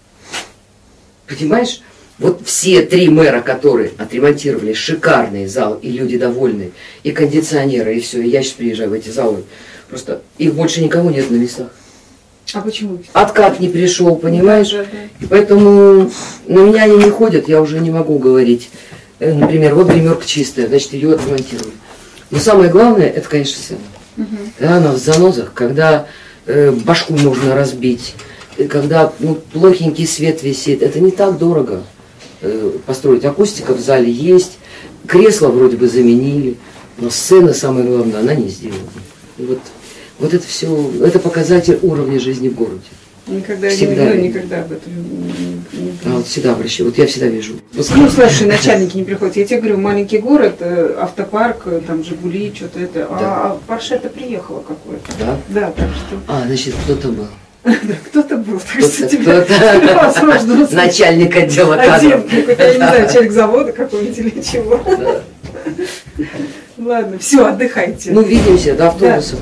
Понимаешь? 1.26 1.80
Вот 2.18 2.40
все 2.44 2.82
три 2.82 3.08
мэра, 3.10 3.42
которые 3.42 3.92
отремонтировали 3.96 4.72
шикарный 4.72 5.46
зал, 5.46 5.78
и 5.80 5.90
люди 5.90 6.18
довольны, 6.18 6.72
и 7.04 7.12
кондиционеры, 7.12 7.96
и 7.96 8.00
все. 8.00 8.20
И 8.22 8.28
я 8.28 8.42
сейчас 8.42 8.54
приезжаю 8.54 8.90
в 8.90 8.92
эти 8.94 9.08
залы. 9.10 9.44
Просто 9.88 10.22
их 10.36 10.54
больше 10.54 10.82
никого 10.82 11.10
нет 11.10 11.30
на 11.30 11.36
местах. 11.36 11.68
А 12.54 12.60
почему? 12.60 12.98
Откат 13.12 13.60
не 13.60 13.68
пришел, 13.68 14.16
понимаешь? 14.16 14.70
Да, 14.70 14.78
да, 14.84 14.98
И 15.20 15.26
поэтому 15.26 16.10
на 16.46 16.58
меня 16.58 16.84
они 16.84 16.96
не 16.96 17.10
ходят, 17.10 17.48
я 17.48 17.60
уже 17.60 17.78
не 17.80 17.90
могу 17.90 18.18
говорить. 18.18 18.70
Э, 19.18 19.34
Например, 19.34 19.74
вот 19.74 19.88
гримерка 19.88 20.26
чистая, 20.26 20.66
значит, 20.66 20.94
ее 20.94 21.14
отремонтировали. 21.14 21.74
Но 22.30 22.38
самое 22.38 22.70
главное, 22.70 23.06
это, 23.08 23.28
конечно, 23.28 23.56
сцена. 23.56 23.80
Мгм. 24.16 24.38
Когда 24.58 24.76
она 24.76 24.92
в 24.92 24.98
занозах, 24.98 25.52
когда 25.54 26.06
э, 26.46 26.72
башку 26.72 27.14
нужно 27.14 27.54
разбить, 27.54 28.14
э, 28.56 28.64
когда 28.64 29.12
ну, 29.18 29.34
плохенький 29.52 30.06
свет 30.06 30.42
висит, 30.42 30.82
это 30.82 31.00
не 31.00 31.10
так 31.10 31.38
дорого 31.38 31.82
э, 32.40 32.72
построить. 32.86 33.24
Акустика 33.24 33.74
в 33.74 33.80
зале 33.80 34.10
есть, 34.10 34.58
кресла 35.06 35.48
вроде 35.48 35.76
бы 35.76 35.88
заменили, 35.88 36.56
но 36.96 37.10
сцена, 37.10 37.52
самое 37.52 37.86
главное, 37.86 38.20
она 38.20 38.34
не 38.34 38.48
сделана. 38.48 38.80
И 39.36 39.44
вот, 39.44 39.60
вот 40.18 40.34
это 40.34 40.46
все, 40.46 40.90
это 41.04 41.18
показатель 41.18 41.78
уровня 41.82 42.18
жизни 42.18 42.48
в 42.48 42.54
городе. 42.54 42.80
Никогда, 43.28 43.68
Всегда. 43.68 44.06
не, 44.06 44.14
ну, 44.14 44.20
никогда 44.22 44.60
об 44.60 44.72
этом 44.72 44.90
не, 44.96 45.52
не- 45.78 45.92
А 46.06 46.16
вот 46.16 46.26
всегда 46.26 46.52
обращаю, 46.52 46.88
вот 46.88 46.96
я 46.96 47.06
всегда 47.06 47.26
вижу. 47.26 47.54
Вот 47.74 47.86
Ну, 47.94 48.08
слушай, 48.08 48.46
начальники 48.46 48.96
не 48.96 49.04
приходят. 49.04 49.36
Я 49.36 49.44
тебе 49.44 49.58
говорю, 49.60 49.76
маленький 49.76 50.16
город, 50.18 50.56
э, 50.60 50.94
автопарк, 50.98 51.62
э, 51.66 51.82
там 51.86 52.02
Жигули, 52.02 52.50
что-то 52.54 52.80
это. 52.80 53.06
А, 53.10 53.18
а 53.20 53.58
Порше 53.66 53.96
это 53.96 54.08
приехало 54.08 54.60
какое-то. 54.66 55.12
Да? 55.20 55.38
Да, 55.48 55.70
так 55.72 55.88
что 55.90 56.16
А, 56.26 56.44
значит, 56.46 56.74
кто-то 56.84 57.08
был. 57.08 57.26
кто-то 58.06 58.38
был. 58.38 58.60
Так 58.60 58.90
что 58.90 59.06
тебе 59.06 59.40
услышать. 60.08 60.72
Начальник 60.72 61.36
отдела 61.36 61.76
кадров. 61.76 62.32
я 62.32 62.68
не 62.70 62.76
знаю, 62.76 63.06
начальник 63.06 63.32
завода 63.32 63.72
какой-нибудь 63.72 64.18
или 64.18 64.40
чего. 64.40 64.80
Ладно, 66.78 67.18
все, 67.18 67.44
отдыхайте. 67.44 68.12
Ну, 68.12 68.22
видимся 68.22 68.74
до 68.74 68.88
автобуса. 68.88 69.36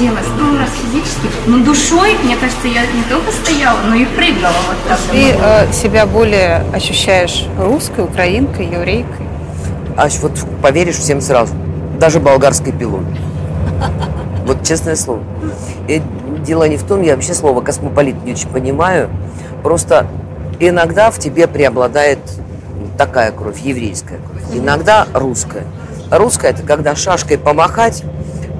Хотелось, 0.00 0.28
ну, 0.38 0.58
раз 0.58 0.70
физически, 0.82 1.28
но 1.46 1.62
душой, 1.62 2.16
мне 2.24 2.34
кажется, 2.34 2.68
я 2.68 2.86
не 2.86 3.02
только 3.10 3.30
стояла, 3.32 3.80
но 3.86 3.94
и 3.94 4.06
прыгала 4.06 4.54
вот 4.66 4.78
так. 4.88 4.98
Ты 5.10 5.34
э, 5.38 5.70
себя 5.74 6.06
более 6.06 6.64
ощущаешь 6.72 7.46
русской, 7.58 8.04
украинкой, 8.04 8.64
еврейкой? 8.64 9.26
Аж 9.98 10.14
вот 10.20 10.32
поверишь 10.62 10.96
всем 10.96 11.20
сразу. 11.20 11.52
Даже 11.98 12.18
болгарской 12.18 12.72
пилой. 12.72 13.04
Вот 14.46 14.66
честное 14.66 14.96
слово. 14.96 15.20
И 15.86 16.00
дело 16.46 16.66
не 16.66 16.78
в 16.78 16.82
том, 16.84 17.02
я 17.02 17.14
вообще 17.14 17.34
слово 17.34 17.60
космополит 17.60 18.24
не 18.24 18.32
очень 18.32 18.48
понимаю. 18.48 19.10
Просто 19.62 20.06
иногда 20.60 21.10
в 21.10 21.18
тебе 21.18 21.46
преобладает 21.46 22.20
такая 22.96 23.32
кровь, 23.32 23.58
еврейская 23.58 24.16
кровь. 24.16 24.58
Иногда 24.58 25.06
русская. 25.12 25.64
Русская– 26.10 26.50
это 26.52 26.62
когда 26.62 26.96
шашкой 26.96 27.36
помахать, 27.36 28.02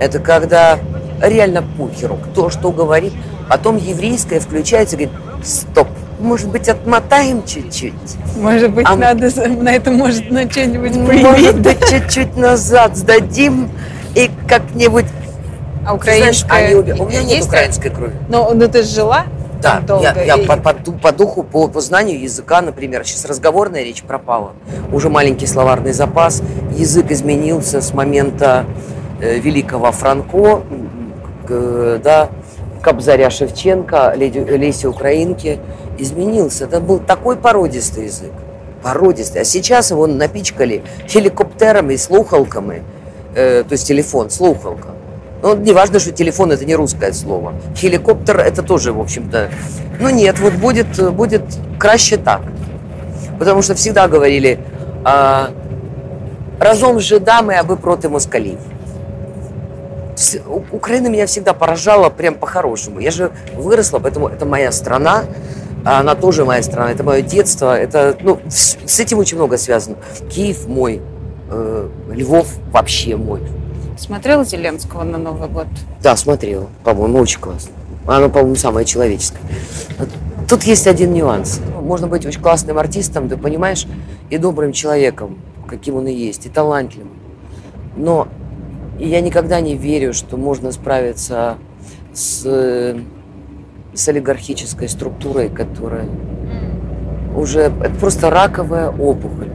это 0.01 0.19
когда 0.19 0.79
реально 1.21 1.63
похеру, 1.79 2.17
кто 2.17 2.51
что 2.51 2.71
говорит. 2.71 3.13
Потом 3.49 3.77
еврейская 3.77 4.41
включается 4.41 4.97
и 4.97 5.07
говорит, 5.07 5.21
стоп, 5.45 5.89
может 6.21 6.49
быть, 6.49 6.69
отмотаем 6.69 7.43
чуть-чуть? 7.45 7.95
Может 8.37 8.73
быть, 8.73 8.87
А- 8.89 8.97
надо 8.97 9.31
на 9.49 9.71
это 9.71 9.91
может 9.91 10.31
на 10.31 10.49
что-нибудь 10.51 10.95
Может 10.97 11.61
быть, 11.61 11.89
чуть-чуть 11.89 12.37
назад 12.37 12.97
сдадим 12.97 13.71
и 14.15 14.31
как-нибудь... 14.47 15.07
А 15.87 15.97
Ты 15.97 16.17
знаешь, 16.17 16.45
украинская 16.45 16.67
они 16.83 17.01
У 17.01 17.07
меня 17.09 17.23
нет 17.23 17.45
украинской 17.45 17.89
крови. 17.89 18.13
Ну, 18.29 18.53
ну 18.53 18.69
ты 18.69 18.83
жила 18.83 19.25
Да, 19.63 19.81
долго. 19.81 20.03
я, 20.03 20.23
я 20.23 20.35
и- 20.37 20.47
по, 20.47 20.57
по 20.57 20.75
по 20.75 21.13
духу, 21.13 21.43
по, 21.43 21.69
по 21.69 21.81
знанию 21.81 22.21
языка, 22.21 22.61
например, 22.61 23.05
сейчас 23.07 23.25
разговорная 23.25 23.83
речь 23.83 24.03
пропала. 24.03 24.53
Уже 24.93 25.09
маленький 25.09 25.47
словарный 25.47 25.93
запас. 25.93 26.43
Язык 26.77 27.11
изменился 27.11 27.81
с 27.81 27.95
момента 27.95 28.67
э, 29.21 29.39
великого 29.39 29.91
Франко, 29.91 30.63
да, 32.03 32.31
Кобзаря 32.83 33.31
Шевченко, 33.31 34.15
Леди, 34.17 34.39
Леси 34.39 34.87
Украинки. 34.87 35.59
Изменился. 35.99 36.65
Это 36.65 36.81
был 36.81 36.99
такой 36.99 37.37
породистый 37.37 38.05
язык. 38.05 38.33
Породистый. 38.83 39.43
А 39.43 39.45
сейчас 39.45 39.91
его 39.91 40.07
напичкали 40.07 40.83
хеликоптерами, 41.07 41.97
слухалками. 41.97 42.83
Э, 43.35 43.65
то 43.69 43.73
есть 43.73 43.87
телефон, 43.87 44.31
слухалка. 44.31 44.89
Ну, 45.43 45.57
не 45.57 45.73
важно, 45.73 45.99
что 45.99 46.13
телефон 46.13 46.53
это 46.53 46.65
не 46.65 46.75
русское 46.75 47.13
слово. 47.13 47.55
Хеликоптер 47.77 48.41
это 48.41 48.63
тоже, 48.63 48.93
в 48.93 49.01
общем-то. 49.01 49.51
Ну 49.99 50.11
нет, 50.11 50.39
вот 50.39 50.55
будет, 50.55 51.15
будет 51.15 51.43
краще 51.79 52.17
так. 52.17 52.41
Потому 53.39 53.63
что 53.63 53.75
всегда 53.75 54.09
говорили, 54.09 54.59
а, 55.05 55.51
разом 56.59 57.01
з 57.01 57.03
жидами, 57.03 57.55
аби 57.55 57.77
проти 57.77 58.09
москалів. 58.09 58.59
Украина 60.71 61.09
меня 61.09 61.27
всегда 61.27 61.53
поражала 61.55 62.11
прям 62.11 62.35
по-хорошему. 62.35 63.01
Я 63.01 63.11
же 63.11 63.33
выросла, 63.55 63.99
поэтому 63.99 64.29
это 64.29 64.45
моя 64.45 64.73
страна, 64.73 65.25
а 65.85 66.01
она 66.01 66.15
тоже 66.15 66.45
моя 66.45 66.63
страна, 66.63 66.93
это 66.93 67.03
мое 67.03 67.23
детство, 67.23 67.79
это, 67.79 68.17
ну, 68.21 68.39
с 68.49 68.77
с 68.91 68.99
этим 68.99 69.19
очень 69.19 69.37
много 69.37 69.57
связано. 69.57 69.97
Киев 70.31 70.67
мой, 70.67 71.01
э, 71.49 71.89
Львов 72.11 72.49
вообще 72.73 73.17
мой. 73.17 73.41
Смотрела 73.97 74.45
Зеленского 74.45 75.05
на 75.05 75.17
Новый 75.17 75.49
год? 75.49 75.67
Да, 76.03 76.17
смотрела. 76.17 76.67
По-моему, 76.85 77.19
очень 77.19 77.41
классно. 77.41 77.73
Оно, 78.07 78.29
по-моему, 78.29 78.57
самое 78.57 78.85
человеческое. 78.85 79.41
Тут 80.49 80.65
есть 80.65 80.87
один 80.89 81.13
нюанс. 81.13 81.61
Можно 81.81 82.09
быть 82.09 82.27
очень 82.27 82.41
классным 82.41 82.79
артистом, 82.79 83.29
ты 83.29 83.37
понимаешь, 83.37 83.87
и 84.31 84.39
добрым 84.39 84.73
человеком, 84.73 85.39
каким 85.69 85.97
он 85.97 86.09
и 86.09 86.13
есть, 86.13 86.47
и 86.47 86.49
талантливым. 86.49 87.13
Но 87.97 88.27
я 89.09 89.21
никогда 89.21 89.61
не 89.61 89.77
верю, 89.77 90.13
что 90.13 90.37
можно 90.37 90.73
справиться 90.73 91.57
с, 92.13 92.43
э, 92.45 92.99
с 93.95 94.09
олигархической 94.09 94.89
структурой, 94.89 95.49
которая 95.49 96.07
уже 97.35 97.61
это 97.61 97.95
просто 97.99 98.31
раковая 98.31 98.91
опухоль. 98.91 99.51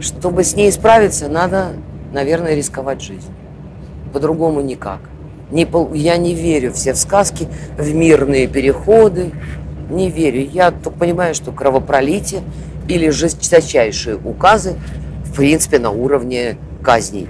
Чтобы 0.00 0.44
с 0.44 0.54
ней 0.56 0.70
справиться, 0.72 1.28
надо, 1.28 1.72
наверное, 2.12 2.54
рисковать 2.54 3.02
жизнью. 3.02 3.34
По-другому 4.12 4.60
никак. 4.60 5.00
Не 5.50 5.66
я 5.94 6.16
не 6.16 6.34
верю 6.34 6.72
все 6.72 6.92
в 6.92 6.96
сказки, 6.96 7.48
в 7.76 7.94
мирные 7.94 8.46
переходы. 8.46 9.32
Не 9.90 10.10
верю. 10.10 10.48
Я 10.52 10.70
только 10.70 10.98
понимаю, 10.98 11.34
что 11.34 11.52
кровопролитие 11.52 12.42
или 12.88 13.08
жесточайшие 13.10 14.16
указы, 14.16 14.74
в 15.24 15.34
принципе, 15.34 15.78
на 15.78 15.90
уровне 15.90 16.58
казней. 16.82 17.28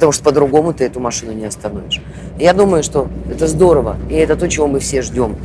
Потому 0.00 0.12
что 0.12 0.24
по-другому 0.24 0.72
ты 0.72 0.84
эту 0.84 0.98
машину 0.98 1.32
не 1.32 1.44
остановишь. 1.44 2.00
Я 2.38 2.54
думаю, 2.54 2.82
что 2.82 3.08
это 3.30 3.46
здорово. 3.46 3.98
И 4.08 4.14
это 4.14 4.34
то, 4.34 4.48
чего 4.48 4.66
мы 4.66 4.80
все 4.80 5.02
ждем. 5.02 5.36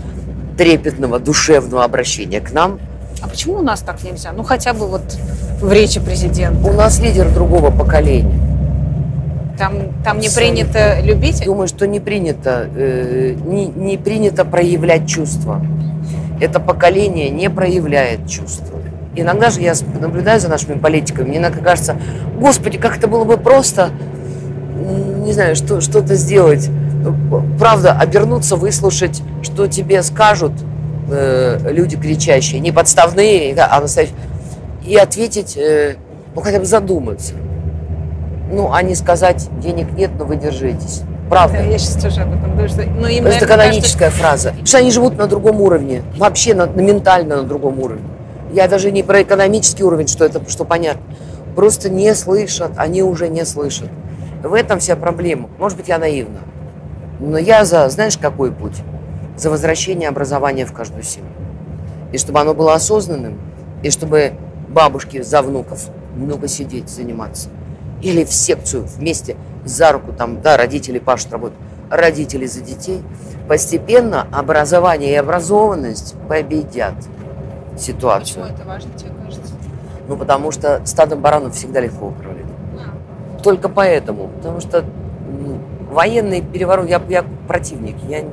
Трепетного, 0.57 1.19
душевного 1.19 1.83
обращения 1.83 2.39
к 2.39 2.53
нам. 2.53 2.79
А 3.21 3.27
почему 3.27 3.55
у 3.55 3.61
нас 3.61 3.81
так 3.81 4.01
нельзя? 4.01 4.31
Ну, 4.31 4.43
хотя 4.43 4.73
бы 4.73 4.87
вот 4.87 5.01
в 5.59 5.69
речи 5.73 5.99
президента. 5.99 6.65
У 6.69 6.71
нас 6.71 7.01
лидер 7.01 7.29
другого 7.33 7.69
поколения. 7.69 8.39
Там, 9.57 9.73
там 10.05 10.19
не 10.19 10.29
принято 10.29 11.01
любить? 11.01 11.43
Думаю, 11.43 11.67
что 11.67 11.85
не 11.85 11.99
принято, 11.99 12.69
э, 12.73 13.35
не, 13.43 13.65
не 13.65 13.97
принято 13.97 14.45
проявлять 14.45 15.05
чувства. 15.05 15.61
Это 16.39 16.61
поколение 16.61 17.29
не 17.29 17.49
проявляет 17.49 18.29
чувства. 18.29 18.79
Иногда 19.17 19.49
же 19.49 19.59
я 19.59 19.73
наблюдаю 19.99 20.39
за 20.39 20.47
нашими 20.47 20.79
политиками, 20.79 21.27
мне 21.27 21.37
иногда 21.39 21.61
кажется, 21.61 21.97
господи, 22.39 22.77
как 22.77 22.97
это 22.97 23.07
было 23.07 23.25
бы 23.25 23.35
просто, 23.35 23.91
не 25.25 25.33
знаю, 25.33 25.55
что, 25.55 25.81
что-то 25.81 26.15
сделать. 26.15 26.69
Правда, 27.59 27.93
обернуться, 27.93 28.55
выслушать, 28.55 29.21
что 29.43 29.67
тебе 29.67 30.01
скажут 30.03 30.53
э, 31.09 31.59
люди 31.71 31.97
кричащие, 31.97 32.59
не 32.59 32.71
подставные, 32.71 33.55
а 33.55 33.81
настоящие, 33.81 34.15
и 34.85 34.95
ответить, 34.95 35.57
э, 35.57 35.95
ну 36.33 36.41
хотя 36.41 36.59
бы 36.59 36.65
задуматься. 36.65 37.33
Ну, 38.51 38.71
а 38.71 38.81
не 38.83 38.95
сказать, 38.95 39.49
денег 39.59 39.91
нет, 39.93 40.11
но 40.17 40.25
вы 40.25 40.35
держитесь. 40.35 41.01
Правда. 41.29 41.57
Да, 41.57 41.63
я 41.63 41.77
сейчас 41.79 42.01
тоже 42.01 42.21
об 42.21 42.33
этом 42.33 42.51
думаю, 42.51 42.69
что... 42.69 42.83
Ну, 42.83 43.07
им, 43.07 43.25
Это 43.25 43.47
каноническая 43.47 44.11
фраза. 44.11 44.49
Потому 44.49 44.67
что 44.67 44.77
они 44.77 44.91
живут 44.91 45.17
на 45.17 45.25
другом 45.25 45.59
уровне. 45.61 46.03
Вообще 46.17 46.53
на, 46.53 46.67
на 46.67 46.81
ментально 46.81 47.37
на 47.37 47.43
другом 47.43 47.79
уровне. 47.79 48.03
Я 48.53 48.67
даже 48.67 48.91
не 48.91 49.01
про 49.01 49.23
экономический 49.23 49.83
уровень, 49.83 50.07
что 50.07 50.23
это, 50.23 50.41
что 50.47 50.63
понятно. 50.65 51.01
Просто 51.55 51.89
не 51.89 52.13
слышат, 52.13 52.71
они 52.77 53.01
уже 53.01 53.27
не 53.27 53.43
слышат. 53.45 53.89
В 54.45 54.53
этом 54.53 54.79
вся 54.79 54.95
проблема. 54.95 55.49
Может 55.57 55.79
быть, 55.79 55.87
я 55.87 55.97
наивна. 55.97 56.41
Но 57.19 57.39
я 57.39 57.65
за, 57.65 57.89
знаешь, 57.89 58.15
какой 58.15 58.51
путь? 58.51 58.79
За 59.35 59.49
возвращение 59.49 60.07
образования 60.07 60.67
в 60.67 60.71
каждую 60.71 61.01
семью. 61.01 61.31
И 62.11 62.19
чтобы 62.19 62.39
оно 62.39 62.53
было 62.53 62.75
осознанным, 62.75 63.39
и 63.81 63.89
чтобы 63.89 64.33
бабушки 64.69 65.23
за 65.23 65.41
внуков 65.41 65.89
много 66.15 66.47
сидеть, 66.47 66.89
заниматься. 66.89 67.49
Или 68.03 68.23
в 68.23 68.31
секцию 68.31 68.83
вместе 68.83 69.35
за 69.63 69.91
руку, 69.91 70.13
там, 70.13 70.41
да, 70.41 70.57
родители 70.57 70.99
пашут, 70.99 71.31
работают, 71.31 71.59
родители 71.89 72.45
за 72.45 72.61
детей. 72.61 73.01
Постепенно 73.47 74.27
образование 74.31 75.13
и 75.13 75.15
образованность 75.15 76.13
победят 76.29 76.93
ситуацию. 77.79 78.43
Почему 78.43 78.57
это 78.57 78.67
важно, 78.67 78.91
тебе 78.95 79.11
кажется? 79.23 79.53
Ну, 80.07 80.17
потому 80.17 80.51
что 80.51 80.85
стадом 80.85 81.21
баранов 81.21 81.55
всегда 81.55 81.79
легко 81.79 82.09
управлять. 82.09 82.34
Только 83.45 83.69
поэтому. 83.69 84.29
Потому 84.29 84.59
что 84.59 84.83
военный 85.91 86.41
переворот, 86.41 86.89
я, 86.89 86.99
я 87.07 87.23
противник, 87.47 87.95
я, 88.09 88.23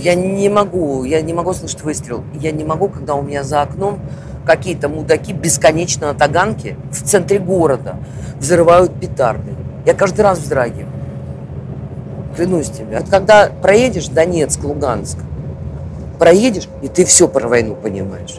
я 0.00 0.16
не 0.16 0.48
могу, 0.48 1.04
я 1.04 1.20
не 1.20 1.32
могу 1.32 1.52
слышать 1.52 1.82
выстрел. 1.82 2.24
Я 2.34 2.50
не 2.50 2.64
могу, 2.64 2.88
когда 2.88 3.14
у 3.14 3.22
меня 3.22 3.44
за 3.44 3.62
окном 3.62 4.00
какие-то 4.44 4.88
мудаки 4.88 5.32
бесконечно 5.32 6.08
на 6.08 6.14
таганке 6.14 6.76
в 6.90 7.00
центре 7.04 7.38
города 7.38 7.98
взрывают 8.40 8.92
петарды. 8.98 9.54
Я 9.86 9.94
каждый 9.94 10.22
раз 10.22 10.40
вздрагиваю. 10.40 10.88
Клянусь 12.34 12.70
тебе. 12.70 12.98
Вот 12.98 13.08
когда 13.08 13.50
проедешь 13.62 14.08
Донецк, 14.08 14.64
Луганск, 14.64 15.18
проедешь, 16.18 16.68
и 16.82 16.88
ты 16.88 17.04
все 17.04 17.28
про 17.28 17.46
войну 17.46 17.76
понимаешь. 17.76 18.34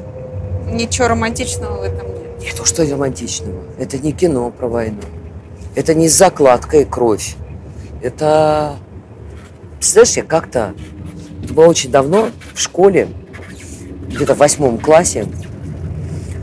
Ничего 0.70 1.08
романтичного 1.08 1.80
в 1.80 1.84
этом 1.84 2.08
нет. 2.08 2.25
Нет, 2.40 2.56
ну 2.58 2.66
что 2.66 2.90
романтичного? 2.90 3.64
Это 3.80 3.98
не 3.98 4.12
кино 4.12 4.52
про 4.52 4.68
войну. 4.68 5.02
Это 5.76 5.94
не 5.94 6.08
закладка 6.08 6.78
и 6.78 6.86
кровь. 6.86 7.36
Это... 8.02 8.76
Знаешь, 9.82 10.18
я 10.18 10.24
как-то... 10.24 10.74
Это 11.44 11.54
было 11.54 11.68
очень 11.68 11.92
давно 11.92 12.30
в 12.54 12.60
школе, 12.60 13.08
где-то 14.08 14.34
в 14.34 14.38
восьмом 14.38 14.80
классе. 14.80 15.28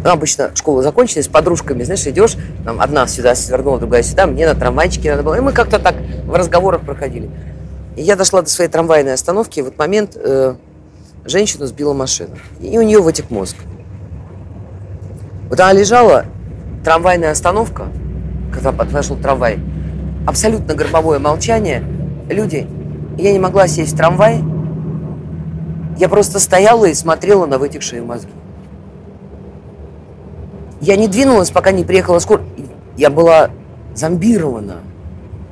Ну, 0.04 0.10
обычно 0.10 0.54
школа 0.54 0.82
закончилась, 0.82 1.26
с 1.26 1.28
подружками, 1.28 1.84
знаешь, 1.84 2.06
идешь, 2.06 2.36
там 2.64 2.80
одна 2.80 3.06
сюда 3.06 3.34
свернула, 3.34 3.78
другая 3.78 4.02
сюда, 4.02 4.26
мне 4.26 4.46
на 4.46 4.54
трамвайчике 4.54 5.12
надо 5.12 5.22
было. 5.22 5.36
И 5.36 5.40
мы 5.40 5.52
как-то 5.52 5.78
так 5.78 5.96
в 6.24 6.34
разговорах 6.34 6.82
проходили. 6.82 7.30
И 7.96 8.02
я 8.02 8.16
дошла 8.16 8.42
до 8.42 8.48
своей 8.48 8.70
трамвайной 8.70 9.14
остановки, 9.14 9.60
и 9.60 9.62
в 9.62 9.66
этот 9.68 9.78
момент 9.78 10.16
э, 10.16 10.54
женщину 11.24 11.66
сбила 11.66 11.92
машина. 11.92 12.36
И 12.60 12.76
у 12.78 12.82
нее 12.82 13.00
вытек 13.00 13.30
мозг. 13.30 13.56
Вот 15.52 15.60
она 15.60 15.74
лежала, 15.74 16.24
трамвайная 16.82 17.30
остановка, 17.30 17.88
когда 18.54 18.72
подошел 18.72 19.18
трамвай, 19.18 19.58
абсолютно 20.26 20.74
гробовое 20.74 21.18
молчание, 21.18 21.84
люди, 22.30 22.66
я 23.18 23.32
не 23.32 23.38
могла 23.38 23.68
сесть 23.68 23.92
в 23.92 23.96
трамвай. 23.98 24.42
Я 25.98 26.08
просто 26.08 26.40
стояла 26.40 26.86
и 26.86 26.94
смотрела 26.94 27.44
на 27.44 27.58
вытекшие 27.58 28.00
мозги. 28.00 28.32
Я 30.80 30.96
не 30.96 31.06
двинулась, 31.06 31.50
пока 31.50 31.70
не 31.70 31.84
приехала 31.84 32.18
скорая. 32.18 32.46
Я 32.96 33.10
была 33.10 33.50
зомбирована. 33.94 34.76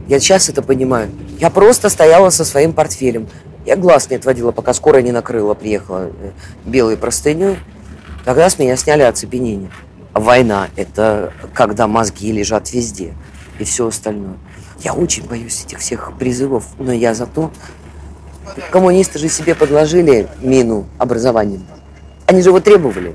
Я 0.08 0.18
сейчас 0.18 0.48
это 0.48 0.62
понимаю. 0.62 1.10
Я 1.38 1.50
просто 1.50 1.90
стояла 1.90 2.30
со 2.30 2.46
своим 2.46 2.72
портфелем. 2.72 3.28
Я 3.66 3.76
глаз 3.76 4.08
не 4.08 4.16
отводила, 4.16 4.50
пока 4.50 4.72
скорая 4.72 5.02
не 5.02 5.12
накрыла, 5.12 5.52
приехала 5.52 6.08
э, 6.08 6.30
белой 6.64 6.96
простыней. 6.96 7.58
Тогда 8.24 8.48
с 8.48 8.58
меня 8.58 8.76
сняли 8.76 9.02
оцепенение. 9.02 9.68
Война– 10.14 10.68
это 10.76 11.32
когда 11.54 11.86
мозги 11.86 12.32
лежат 12.32 12.72
везде 12.72 13.14
и 13.58 13.64
все 13.64 13.86
остальное. 13.86 14.36
Я 14.82 14.94
очень 14.94 15.26
боюсь 15.26 15.64
этих 15.64 15.78
всех 15.78 16.12
призывов, 16.18 16.64
но 16.78 16.92
я 16.92 17.14
зато... 17.14 17.50
Коммунисты 18.72 19.18
же 19.20 19.28
себе 19.28 19.54
подложили 19.54 20.28
мину 20.40 20.86
образованием. 20.98 21.64
Они 22.26 22.42
же 22.42 22.48
его 22.48 22.58
требовали. 22.58 23.14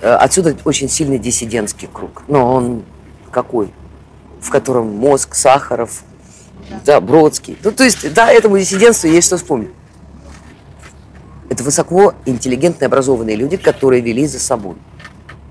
Э, 0.00 0.14
Отсюда 0.14 0.56
очень 0.64 0.88
сильный 0.88 1.18
диссидентский 1.18 1.88
круг. 1.92 2.22
Но 2.26 2.54
он 2.54 2.84
какой? 3.30 3.70
В 4.40 4.48
котором 4.48 4.96
мозг, 4.96 5.34
Сахаров, 5.34 6.02
да, 6.84 7.00
Бродский. 7.00 7.58
Ну, 7.62 7.72
то 7.72 7.84
есть, 7.84 8.12
да, 8.14 8.32
этому 8.32 8.58
диссидентству 8.58 9.08
есть 9.08 9.26
что 9.26 9.36
вспомнить. 9.36 9.70
Это 11.50 11.64
высоко 11.64 12.14
интеллигентные, 12.24 12.86
образованные 12.86 13.36
люди, 13.36 13.56
которые 13.56 14.00
вели 14.00 14.26
за 14.26 14.38
собой. 14.38 14.76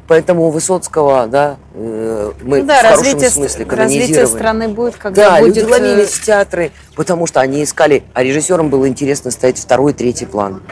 Поэтому 0.09 0.47
у 0.47 0.49
Высоцкого, 0.49 1.27
да, 1.27 1.57
э, 1.75 2.31
мы 2.41 2.61
Ну 2.61 2.65
да, 2.65 2.79
в 2.79 2.81
хорошем 2.81 3.05
развитие, 3.05 3.29
смысле 3.29 3.65
развитие 3.65 4.25
страны 4.25 4.67
будет, 4.67 4.95
когда 4.95 5.35
Да, 5.35 5.39
будет... 5.39 5.55
люди 5.55 5.59
э, 5.59 5.71
ломились 5.71 6.09
в 6.09 6.25
театры, 6.25 6.71
потому 6.95 7.27
что 7.27 7.41
они 7.41 7.63
искали, 7.63 8.03
а 8.15 8.23
режиссерам 8.23 8.71
было 8.71 8.87
интересно 8.87 9.29
ставить 9.29 9.59
второй, 9.59 9.93
третий 9.93 10.25
план. 10.25 10.63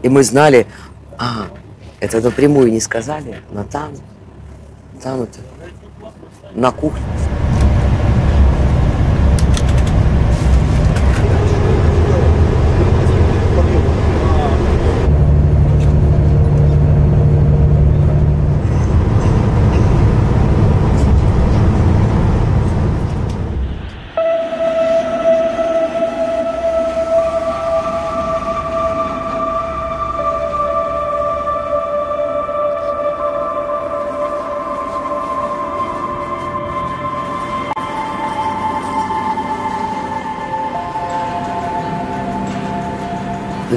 И 0.00 0.08
мы 0.08 0.22
знали, 0.22 0.66
а, 1.18 1.48
это 2.00 2.22
напрямую 2.22 2.72
не 2.72 2.80
сказали, 2.80 3.42
но 3.50 3.62
там, 3.64 3.92
там 5.02 5.24
это, 5.24 5.40
на 6.54 6.72
кухне. 6.72 7.02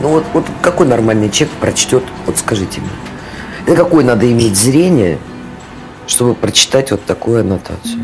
Ну 0.05 0.11
вот, 0.11 0.23
вот 0.35 0.45
какой 0.61 0.85
нормальный 0.85 1.31
человек 1.31 1.57
прочтет, 1.59 2.03
вот 2.27 2.37
скажите 2.37 2.79
мне, 2.79 2.91
это 3.65 3.75
какое 3.75 4.05
надо 4.05 4.31
иметь 4.31 4.55
зрение, 4.55 5.17
чтобы 6.05 6.35
прочитать 6.35 6.91
вот 6.91 7.03
такую 7.05 7.39
аннотацию? 7.39 7.99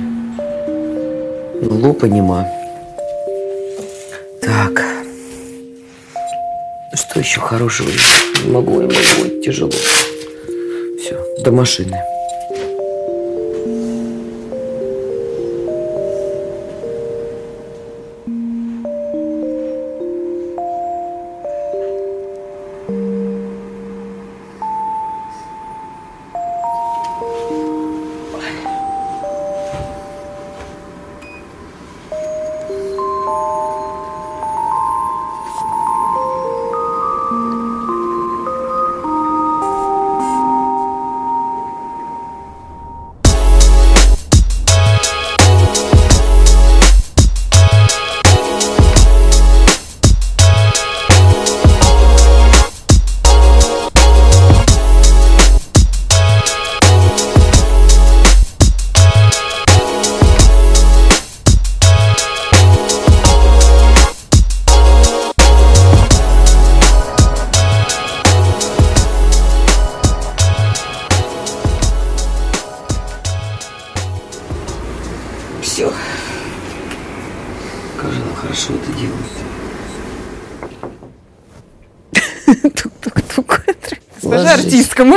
Лупа 1.61 2.05
нема. 2.05 2.47
Так. 4.41 4.83
Что 6.95 7.19
еще 7.19 7.39
хорошего? 7.39 7.89
Не 8.45 8.51
могу, 8.51 8.81
не 8.81 8.87
могу, 8.87 9.41
тяжело. 9.45 9.69
Все, 9.69 11.23
до 11.43 11.51
машины. 11.51 11.99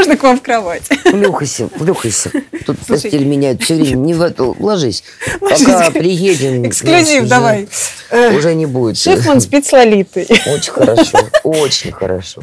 Можно 0.05 0.17
к 0.17 0.23
вам 0.23 0.39
в 0.39 0.43
кровать? 0.43 0.83
Плюхайся, 1.05 1.69
плюхайся. 1.69 2.31
Тут 2.67 2.77
Слушай. 2.87 3.03
постель 3.03 3.25
меняют 3.25 3.63
все 3.63 3.75
время. 3.75 3.97
Не 3.97 4.15
в 4.15 4.23
эту. 4.23 4.55
Ложись. 4.59 5.03
Ложись. 5.41 5.65
Пока 5.65 5.91
приедем. 5.91 6.67
Эксклюзив 6.67 7.27
давай. 7.27 7.69
Уже 8.37 8.55
не 8.55 8.67
будет. 8.67 8.99
Шефман 8.99 9.41
спит 9.41 9.67
с 9.67 9.73
Лолитой. 9.73 10.25
Очень 10.25 10.73
хорошо. 10.73 11.19
Очень 11.43 11.93
хорошо. 11.93 12.43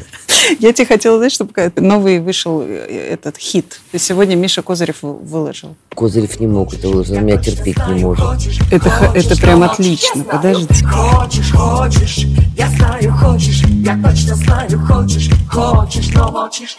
Я 0.58 0.72
тебе 0.72 0.86
хотела 0.86 1.16
сказать, 1.18 1.32
что 1.32 1.44
пока 1.44 1.70
новый 1.76 2.18
вышел 2.18 2.62
э, 2.62 3.10
этот 3.12 3.36
хит. 3.38 3.80
Сегодня 3.96 4.34
Миша 4.34 4.62
Козырев 4.62 4.96
вы- 5.02 5.14
выложил. 5.14 5.76
Козырев 5.94 6.40
не 6.40 6.48
мог 6.48 6.74
это 6.74 6.88
выложить, 6.88 7.16
он 7.16 7.24
меня 7.24 7.36
терпеть 7.36 7.76
не 7.88 8.02
может. 8.02 8.24
Это, 8.72 9.12
это 9.14 9.36
прям 9.40 9.62
отлично. 9.62 10.24
Подождите. 10.24 10.84
Хочешь, 10.84 11.52
хочешь, 11.52 12.26
я 12.58 12.68
знаю, 12.70 13.12
хочешь, 13.12 13.62
я 13.84 13.96
точно 14.02 14.34
знаю, 14.34 14.80
хочешь, 14.86 15.30
хочешь, 15.48 16.08
но 16.12 16.32
молчишь. 16.32 16.76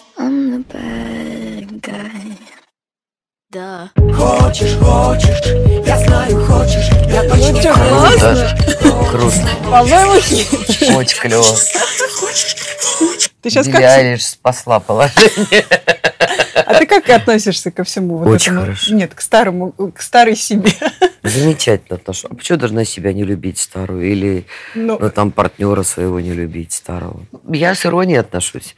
I'm 0.54 0.64
the 0.68 0.78
bad 0.78 1.82
guy. 1.82 2.38
Да. 3.50 3.90
Хочешь, 3.96 4.76
хочешь, 4.78 5.42
я 5.84 5.98
знаю, 5.98 6.46
хочешь, 6.46 6.90
я 7.12 7.24
точно 7.28 7.54
Ну 7.54 7.90
классно? 7.90 8.58
Круто. 9.10 9.50
По-моему. 9.64 10.98
Очень 11.00 11.20
клево. 11.20 11.44
Ты 13.42 13.50
сейчас 13.50 13.68
как... 13.68 13.82
Айлиш 13.82 14.28
спасла 14.28 14.80
положение. 14.80 15.66
А 16.56 16.76
ты 16.76 16.86
как 16.86 17.10
относишься 17.10 17.72
ко 17.72 17.84
всему 17.84 18.18
вот 18.18 18.28
Очень 18.28 18.52
этому? 18.52 18.62
хорошо. 18.62 18.94
Нет, 18.94 19.16
к 19.16 19.22
старому, 19.22 19.72
к 19.72 20.02
старой 20.04 20.36
себе. 20.36 20.72
Замечательно, 21.24 21.98
Наташа. 21.98 22.28
А 22.30 22.36
почему 22.36 22.60
должна 22.60 22.86
себя 22.86 23.12
не 23.12 23.24
любить 23.24 23.58
старую? 23.58 24.04
Или 24.08 24.46
Ну. 24.76 25.00
ну, 25.00 25.10
там 25.10 25.32
партнера 25.32 25.82
своего 25.82 26.20
не 26.20 26.32
любить 26.32 26.74
старого? 26.74 27.26
Я 27.50 27.74
с 27.74 27.88
иронией 27.88 28.20
отношусь. 28.20 28.76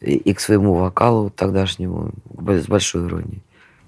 И, 0.00 0.14
и 0.14 0.32
к 0.32 0.40
своему 0.40 0.74
вокалу 0.74 1.30
тогдашнему 1.30 2.12
с 2.38 2.66
большой 2.66 3.06
иронией. 3.06 3.42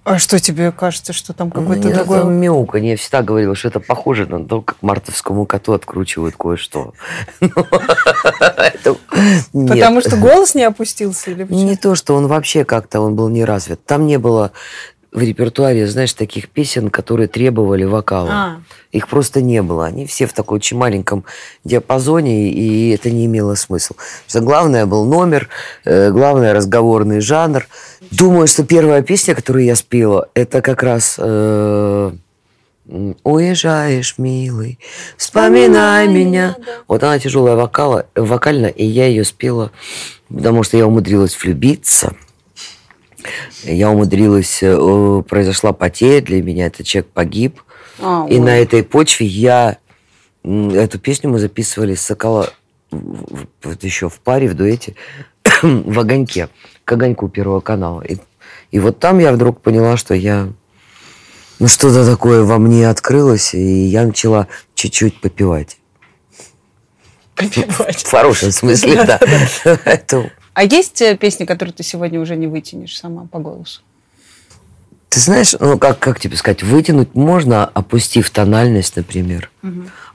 А 0.04 0.18
что 0.18 0.40
тебе 0.40 0.72
кажется, 0.72 1.12
что 1.12 1.32
там 1.32 1.52
какой-то 1.52 1.86
Не, 1.86 1.94
другой... 1.94 2.18
это 2.18 2.26
мяуканье. 2.26 2.90
Я 2.90 2.96
всегда 2.96 3.22
говорила, 3.22 3.54
что 3.54 3.68
это 3.68 3.78
похоже 3.78 4.26
на 4.26 4.44
то, 4.44 4.60
как 4.60 4.82
мартовскому 4.82 5.46
коту 5.46 5.74
откручивают 5.74 6.34
кое-что. 6.36 6.94
Ну. 9.52 9.68
Потому 9.68 10.00
что 10.00 10.16
голос 10.16 10.54
не 10.54 10.64
опустился 10.64 11.30
или 11.30 11.44
почему? 11.44 11.64
Не 11.64 11.76
то, 11.76 11.94
что 11.94 12.14
он 12.14 12.26
вообще 12.26 12.64
как-то, 12.64 13.00
он 13.00 13.14
был 13.14 13.28
не 13.28 13.44
развит. 13.44 13.84
Там 13.84 14.06
не 14.06 14.18
было 14.18 14.52
в 15.12 15.20
репертуаре, 15.20 15.86
знаешь, 15.86 16.14
таких 16.14 16.48
песен, 16.48 16.88
которые 16.88 17.28
требовали 17.28 17.84
вокала. 17.84 18.30
А. 18.30 18.60
Их 18.92 19.08
просто 19.08 19.42
не 19.42 19.60
было. 19.62 19.86
Они 19.86 20.06
все 20.06 20.26
в 20.26 20.32
такой 20.32 20.56
очень 20.56 20.78
маленьком 20.78 21.24
диапазоне, 21.64 22.50
и 22.50 22.90
это 22.90 23.10
не 23.10 23.26
имело 23.26 23.54
смысла. 23.54 23.96
Потому 23.96 24.28
что 24.28 24.40
главное 24.40 24.86
был 24.86 25.04
номер, 25.04 25.48
э, 25.84 26.10
главное 26.10 26.54
разговорный 26.54 27.20
жанр. 27.20 27.66
Думаю, 28.10 28.46
что 28.46 28.64
первая 28.64 29.02
песня, 29.02 29.34
которую 29.34 29.66
я 29.66 29.76
спела, 29.76 30.28
это 30.34 30.62
как 30.62 30.82
раз 30.82 31.16
э, 31.18 32.12
Уезжаешь, 33.22 34.16
милый, 34.18 34.78
вспоминай 35.16 36.08
меня. 36.08 36.56
Вот 36.88 37.02
она 37.04 37.18
тяжелая 37.18 37.54
вокала, 37.54 38.06
вокально, 38.16 38.66
и 38.66 38.84
я 38.84 39.06
ее 39.06 39.24
спела, 39.24 39.70
потому 40.28 40.64
что 40.64 40.76
я 40.76 40.86
умудрилась 40.86 41.36
влюбиться. 41.40 42.16
Я 43.64 43.90
умудрилась, 43.90 44.58
э, 44.62 45.22
произошла 45.28 45.72
потеря 45.72 46.22
для 46.22 46.42
меня, 46.42 46.66
этот 46.66 46.86
человек 46.86 47.10
погиб. 47.12 47.62
А, 48.00 48.26
и 48.28 48.34
ой. 48.34 48.40
на 48.40 48.58
этой 48.58 48.82
почве 48.82 49.26
я 49.26 49.78
эту 50.44 50.98
песню 50.98 51.30
мы 51.30 51.38
записывали 51.38 51.94
с 51.94 52.02
Сокола 52.02 52.50
вот 52.90 53.82
еще 53.82 54.08
в 54.08 54.18
паре, 54.20 54.48
в 54.48 54.54
дуэте, 54.54 54.94
в 55.62 55.98
огоньке, 55.98 56.48
к 56.84 56.92
огоньку 56.92 57.28
Первого 57.28 57.60
канала. 57.60 58.02
И, 58.02 58.18
и 58.70 58.78
вот 58.78 58.98
там 58.98 59.18
я 59.18 59.32
вдруг 59.32 59.60
поняла, 59.60 59.96
что 59.96 60.14
я 60.14 60.48
ну 61.58 61.68
что-то 61.68 62.04
такое 62.04 62.42
во 62.42 62.58
мне 62.58 62.88
открылось, 62.88 63.54
и 63.54 63.86
я 63.86 64.04
начала 64.04 64.48
чуть-чуть 64.74 65.20
попивать. 65.20 65.78
Попивать. 67.36 68.02
В 68.02 68.10
хорошем 68.10 68.50
смысле, 68.50 69.04
да. 69.04 69.20
Поэтому, 69.84 70.30
А 70.54 70.64
есть 70.64 71.00
э, 71.00 71.16
песни, 71.16 71.44
которые 71.44 71.72
ты 71.72 71.82
сегодня 71.82 72.20
уже 72.20 72.36
не 72.36 72.46
вытянешь 72.46 72.96
сама 72.96 73.26
по 73.30 73.38
голосу? 73.38 73.80
Ты 75.08 75.20
знаешь, 75.20 75.54
ну 75.58 75.78
как, 75.78 75.98
как 75.98 76.20
тебе 76.20 76.36
сказать, 76.36 76.62
вытянуть 76.62 77.14
можно, 77.14 77.66
опустив 77.66 78.30
тональность, 78.30 78.96
например. 78.96 79.50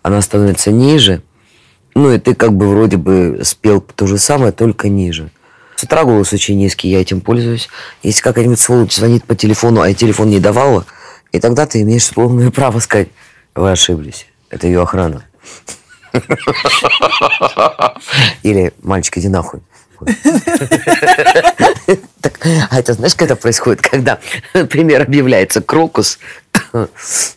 Она 0.02 0.22
становится 0.22 0.72
ниже. 0.72 1.22
Ну 1.94 2.12
и 2.12 2.20
ты 2.20 2.36
как 2.36 2.54
бы 2.54 2.68
вроде 2.68 2.98
бы 2.98 3.42
спел 3.44 3.82
то 3.82 4.08
же 4.08 4.18
самое, 4.18 4.52
только 4.52 4.90
ниже. 4.90 5.32
С 5.76 5.84
утра 5.84 6.04
голос 6.04 6.34
очень 6.34 6.58
низкий, 6.58 6.90
я 6.90 7.02
этим 7.02 7.22
пользуюсь. 7.22 7.70
Если 8.02 8.22
какая-нибудь 8.22 8.60
сволочь 8.60 8.94
звонит 8.94 9.24
по 9.24 9.36
телефону, 9.36 9.82
а 9.82 9.90
я 9.90 9.94
телефон 9.94 10.30
не 10.30 10.40
давала, 10.40 10.86
и 11.32 11.40
тогда 11.40 11.68
ты 11.68 11.82
имеешь 11.82 12.10
полное 12.10 12.50
право 12.50 12.80
сказать, 12.80 13.10
вы 13.54 13.72
ошиблись, 13.72 14.28
это 14.50 14.66
ее 14.66 14.82
охрана. 14.82 15.24
Или 18.42 18.74
мальчик, 18.82 19.18
иди 19.20 19.30
нахуй. 19.30 19.62
Так, 22.22 22.46
а 22.70 22.80
это 22.80 22.94
знаешь, 22.94 23.16
когда 23.16 23.36
происходит, 23.36 23.82
когда, 23.82 24.20
например, 24.54 25.02
объявляется 25.02 25.62
крокус, 25.62 26.20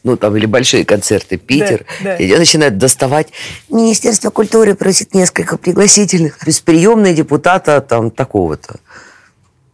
ну 0.05 0.17
там 0.17 0.37
или 0.37 0.47
большие 0.47 0.85
концерты, 0.85 1.37
Питер, 1.37 1.85
Да, 2.01 2.05
да. 2.05 2.17
и 2.17 2.35
начинают 2.37 2.79
доставать. 2.79 3.29
Министерство 3.69 4.31
культуры 4.31 4.75
просит 4.75 5.15
несколько 5.15 5.57
пригласительных. 5.59 6.39
Бесприемные 6.45 7.15
депутата 7.15 7.81
там 7.81 8.11
такого-то. 8.11 8.81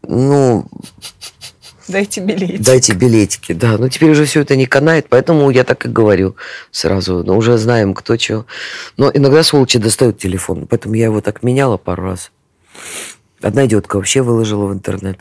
Ну, 0.02 0.66
Дайте 1.88 2.20
билет. 2.20 2.60
дайте 2.62 2.92
билетики, 2.94 3.52
да. 3.52 3.78
Но 3.78 3.88
теперь 3.88 4.10
уже 4.10 4.24
все 4.24 4.40
это 4.40 4.56
не 4.56 4.66
канает, 4.66 5.06
поэтому 5.08 5.50
я 5.50 5.62
так 5.64 5.86
и 5.86 5.88
говорю 5.88 6.34
сразу. 6.72 7.22
Но 7.24 7.36
уже 7.36 7.56
знаем, 7.58 7.94
кто 7.94 8.16
чего. 8.16 8.44
Но 8.96 9.10
иногда 9.14 9.42
сволочи 9.44 9.78
достают 9.78 10.18
телефон, 10.18 10.66
поэтому 10.66 10.94
я 10.94 11.04
его 11.06 11.20
так 11.20 11.42
меняла 11.44 11.76
пару 11.76 12.04
раз. 12.04 12.30
Одна 13.40 13.66
идиотка 13.66 13.96
вообще 13.96 14.22
выложила 14.22 14.66
в 14.66 14.72
интернет. 14.72 15.20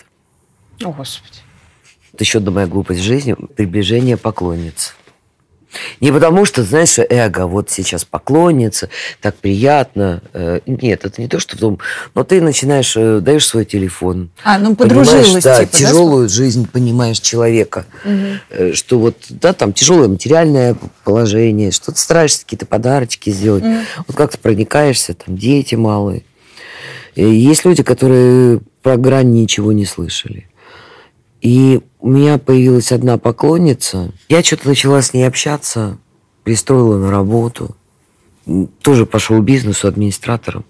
О, 0.84 0.92
Господи. 0.92 1.40
Это 2.14 2.24
еще 2.24 2.38
одна 2.38 2.52
моя 2.52 2.68
глупость 2.68 3.02
в 3.02 3.04
жизни. 3.04 3.36
Приближение 3.56 4.18
поклонниц. 4.18 4.96
Не 6.00 6.12
потому 6.12 6.46
что, 6.46 6.64
знаешь, 6.64 6.98
эго, 6.98 7.48
вот 7.48 7.70
сейчас 7.70 8.06
поклонница, 8.06 8.90
так 9.22 9.36
приятно. 9.36 10.22
Э, 10.34 10.60
Нет, 10.66 11.06
это 11.06 11.22
не 11.22 11.28
то, 11.28 11.40
что 11.40 11.58
в 11.58 11.60
том... 11.60 11.80
Но 12.14 12.24
ты 12.24 12.42
начинаешь, 12.42 12.96
э, 12.96 13.20
даешь 13.20 13.46
свой 13.46 13.66
телефон. 13.66 14.30
А, 14.44 14.58
ну 14.58 14.76
подружилась, 14.76 15.44
да, 15.44 15.60
типа, 15.60 15.72
да, 15.72 15.78
тяжелую 15.78 16.30
жизнь 16.30 16.68
понимаешь 16.72 17.20
человека. 17.20 17.86
Э, 18.50 18.74
Что 18.74 19.00
вот, 19.00 19.18
да, 19.30 19.54
там 19.54 19.74
тяжелое 19.74 20.08
материальное 20.08 20.78
положение, 21.04 21.72
что 21.72 21.92
ты 21.92 22.00
стараешься 22.00 22.44
какие-то 22.44 22.66
подарочки 22.66 23.30
сделать. 23.30 23.64
Мгм. 23.64 23.82
Вот 24.08 24.16
как-то 24.16 24.38
проникаешься, 24.38 25.14
там 25.14 25.38
дети 25.38 25.76
малые. 25.76 26.24
Есть 27.16 27.66
люди, 27.66 27.82
которые 27.84 28.60
про 28.82 28.98
грань 28.98 29.32
ничего 29.32 29.72
не 29.72 29.86
слышали. 29.86 30.48
И 31.42 31.82
у 32.00 32.10
меня 32.10 32.38
появилась 32.38 32.92
одна 32.92 33.18
поклонница. 33.18 34.12
Я 34.30 34.44
что-то 34.44 34.68
начала 34.68 35.02
с 35.02 35.14
ней 35.14 35.28
общаться, 35.28 35.98
пристроила 36.44 36.98
на 36.98 37.12
работу. 37.12 37.76
Тоже 38.82 39.06
пошел 39.06 39.42
бизнесу 39.42 39.88
администратором. 39.88 40.66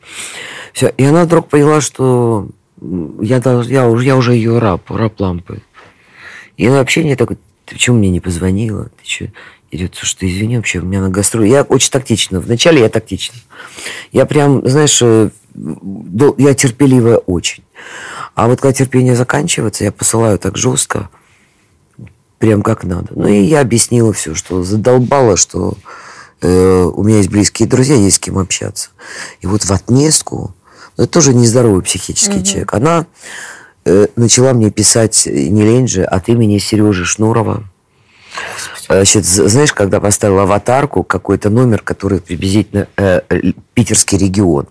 Все. 0.74 0.90
И 0.90 1.04
она 1.04 1.26
вдруг 1.26 1.50
поняла, 1.50 1.82
что 1.82 2.50
я, 2.80 3.40
долж- 3.40 3.68
я, 3.68 3.86
я 4.02 4.18
уже 4.18 4.34
ее 4.34 4.60
раб, 4.60 4.90
раб 4.92 5.20
лампы. 5.20 5.62
И 6.58 6.68
она 6.68 6.78
вообще 6.78 7.02
мне 7.02 7.16
такой, 7.16 7.38
ты 7.66 7.76
почему 7.76 7.98
мне 7.98 8.10
не 8.10 8.20
позвонила? 8.20 8.86
Ты 8.86 9.10
что? 9.10 9.32
Идет, 9.72 9.96
слушай, 9.96 10.18
ты 10.20 10.30
извини, 10.30 10.58
вообще, 10.58 10.80
у 10.80 10.86
меня 10.86 11.02
на 11.02 11.10
гастроли. 11.10 11.48
Я 11.48 11.64
очень 11.64 11.92
тактична. 11.92 12.40
Вначале 12.40 12.82
я 12.82 12.88
тактична. 12.90 13.40
Я 14.14 14.26
прям, 14.26 14.66
знаешь, 14.66 15.02
э, 15.02 15.32
я 16.38 16.54
терпеливая 16.54 17.18
очень. 17.18 17.64
А 18.34 18.48
вот 18.48 18.60
когда 18.62 18.74
терпение 18.74 19.16
заканчивается, 19.16 19.84
я 19.84 19.92
посылаю 19.92 20.38
так 20.40 20.58
жестко, 20.58 21.10
прям 22.40 22.62
как 22.62 22.84
надо. 22.84 23.08
Ну 23.16 23.28
и 23.28 23.42
я 23.42 23.62
объяснила 23.62 24.14
все, 24.14 24.36
что 24.36 24.64
задолбала, 24.64 25.38
что 25.38 25.76
э, 26.42 26.84
у 26.84 27.04
меня 27.04 27.18
есть 27.18 27.30
близкие 27.30 27.68
друзья, 27.68 27.96
есть 27.96 28.18
с 28.18 28.20
кем 28.20 28.38
общаться. 28.38 28.90
И 29.42 29.48
вот 29.48 29.64
в 29.64 29.72
отместку, 29.72 30.54
ну, 30.98 31.04
это 31.06 31.14
тоже 31.14 31.34
нездоровый 31.34 31.82
психический 31.82 32.36
Мгм. 32.38 32.44
человек, 32.44 32.74
она 32.74 33.06
э, 33.86 34.08
начала 34.16 34.54
мне 34.54 34.72
писать, 34.72 35.28
э, 35.28 35.48
не 35.48 35.64
лень 35.64 35.88
же, 35.88 36.04
от 36.04 36.28
имени 36.28 36.58
Сережи 36.58 37.06
Шнурова. 37.06 37.64
Э, 38.90 38.96
Значит, 38.98 39.26
знаешь, 39.26 39.74
когда 39.74 40.00
поставила 40.00 40.44
аватарку, 40.44 41.04
какой-то 41.04 41.50
номер, 41.50 41.82
который 41.82 42.20
приблизительно 42.20 42.88
э, 42.98 43.22
питерский 43.74 44.18
регион. 44.18 44.68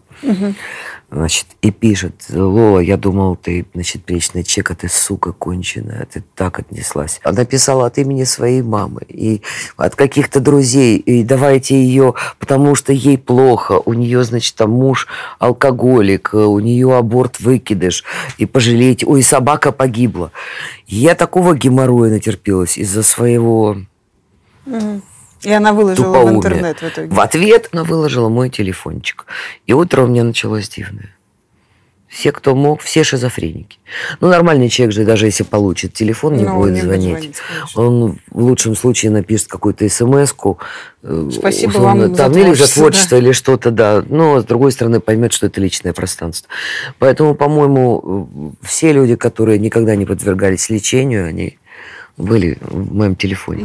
Значит, 1.11 1.47
и 1.63 1.71
пишет, 1.71 2.25
Лола, 2.31 2.81
я 2.81 2.97
думал, 2.97 3.37
ты, 3.37 3.67
значит, 3.73 4.05
пречный 4.05 4.43
чек, 4.43 4.73
а 4.73 4.75
ты, 4.75 4.89
сука, 4.89 5.33
конченая, 5.33 6.09
ты 6.13 6.25
так 6.35 6.59
отнеслась. 6.59 7.21
Она 7.23 7.45
писала 7.45 7.87
от 7.87 7.99
имени 7.99 8.25
своей 8.25 8.63
мамы 8.63 9.03
и 9.07 9.43
от 9.77 9.95
каких-то 9.95 10.41
друзей, 10.41 10.97
и 10.97 11.23
давайте 11.23 11.77
ее, 11.77 12.15
потому 12.41 12.75
что 12.75 12.93
ей 12.93 13.17
плохо, 13.17 13.81
у 13.85 13.93
нее, 13.93 14.25
значит, 14.25 14.57
там 14.57 14.71
муж 14.71 15.07
алкоголик, 15.39 16.35
у 16.35 16.59
нее 16.59 16.97
аборт 16.97 17.39
выкидыш, 17.39 18.03
и 18.39 18.47
пожалейте, 18.47 19.07
ой, 19.07 19.23
собака 19.23 19.71
погибла. 19.71 20.33
Я 20.89 21.15
такого 21.15 21.55
геморроя 21.55 22.11
натерпелась 22.11 22.77
из-за 22.77 23.05
своего 23.05 23.77
Мгм. 24.67 25.03
И 25.45 25.53
она 25.53 25.73
выложила 25.73 26.05
в 26.05 26.13
тупоумия. 26.13 26.37
интернет 26.37 26.79
в 26.81 26.89
итоге. 26.89 27.09
В 27.09 27.21
ответ 27.21 27.69
она 27.73 27.85
выложила 27.85 28.29
мой 28.29 28.51
телефончик. 28.51 29.27
И 29.67 29.73
утро 29.73 30.03
у 30.03 30.07
меня 30.07 30.25
началось 30.25 30.69
дивное. 30.69 31.11
Все, 32.09 32.31
кто 32.31 32.55
мог, 32.55 32.81
все 32.81 33.03
шизофреники. 33.03 33.79
Ну, 34.21 34.29
нормальный 34.29 34.69
человек 34.69 34.95
же, 34.95 35.05
даже 35.05 35.27
если 35.27 35.43
получит 35.43 35.95
телефон, 35.95 36.37
не 36.37 36.45
Ну, 36.45 36.55
будет 36.55 36.75
не 36.75 36.81
звонить. 36.83 37.09
звонить, 37.11 37.37
конечно. 37.49 37.83
Он 37.83 38.19
в 38.31 38.41
лучшем 38.45 38.77
случае 38.77 39.11
напишет 39.11 39.49
какую-то 39.49 39.89
смс-ку. 39.89 40.59
э, 41.03 41.29
Спасибо 41.33 41.71
условно, 41.71 42.03
вам 42.03 42.15
за 42.15 42.23
там, 42.23 42.33
или 42.33 42.41
за 42.43 42.73
творчество, 42.73 42.81
творчество, 42.83 43.19
да. 43.19 43.25
или 43.25 43.33
что-то, 43.33 43.71
да. 43.73 44.05
Но, 44.09 44.41
с 44.41 44.45
другой 44.45 44.71
стороны, 44.71 45.01
поймет, 45.01 45.33
что 45.33 45.47
это 45.47 45.61
личное 45.61 45.93
пространство. 45.93 46.49
Поэтому, 47.01 47.35
по-моему, 47.35 48.29
э, 48.63 48.65
все 48.65 48.93
люди, 48.93 49.17
которые 49.17 49.59
никогда 49.59 49.97
не 49.97 50.07
подвергались 50.07 50.71
лечению, 50.71 51.27
они 51.27 51.59
были 52.17 52.59
в 52.61 52.95
моем 52.95 53.17
телефоне. 53.17 53.65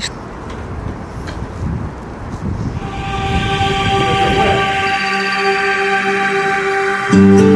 Не 7.12 7.49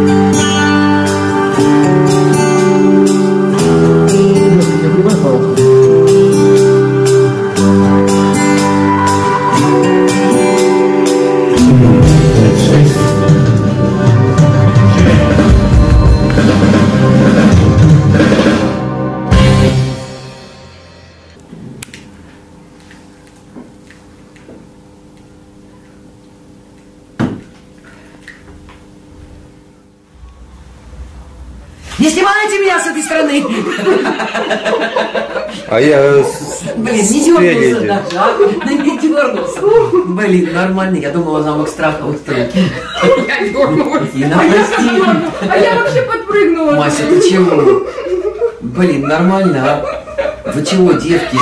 А 35.74 35.82
я 35.82 36.24
Блин, 36.76 37.04
не 37.10 37.26
дернулся 37.26 37.80
даже, 37.82 38.18
а? 38.18 38.38
Да 38.64 38.74
не 38.74 39.00
дернулся. 39.00 39.60
Блин, 40.06 40.54
нормально, 40.54 40.98
я 40.98 41.10
думала, 41.10 41.42
замок 41.42 41.68
страха 41.68 42.04
устроить. 42.04 42.54
Я 43.28 43.48
дернулась. 43.48 44.12
Прости. 44.12 45.02
А 45.50 45.58
я 45.58 45.74
вообще 45.74 46.04
подпрыгнула. 46.04 46.74
Мася, 46.74 47.08
ты 47.10 47.28
чего? 47.28 47.88
Блин, 48.62 49.08
нормально, 49.08 49.64
а? 49.66 50.52
Вы 50.54 50.64
чего, 50.64 50.94
девки? 50.94 51.40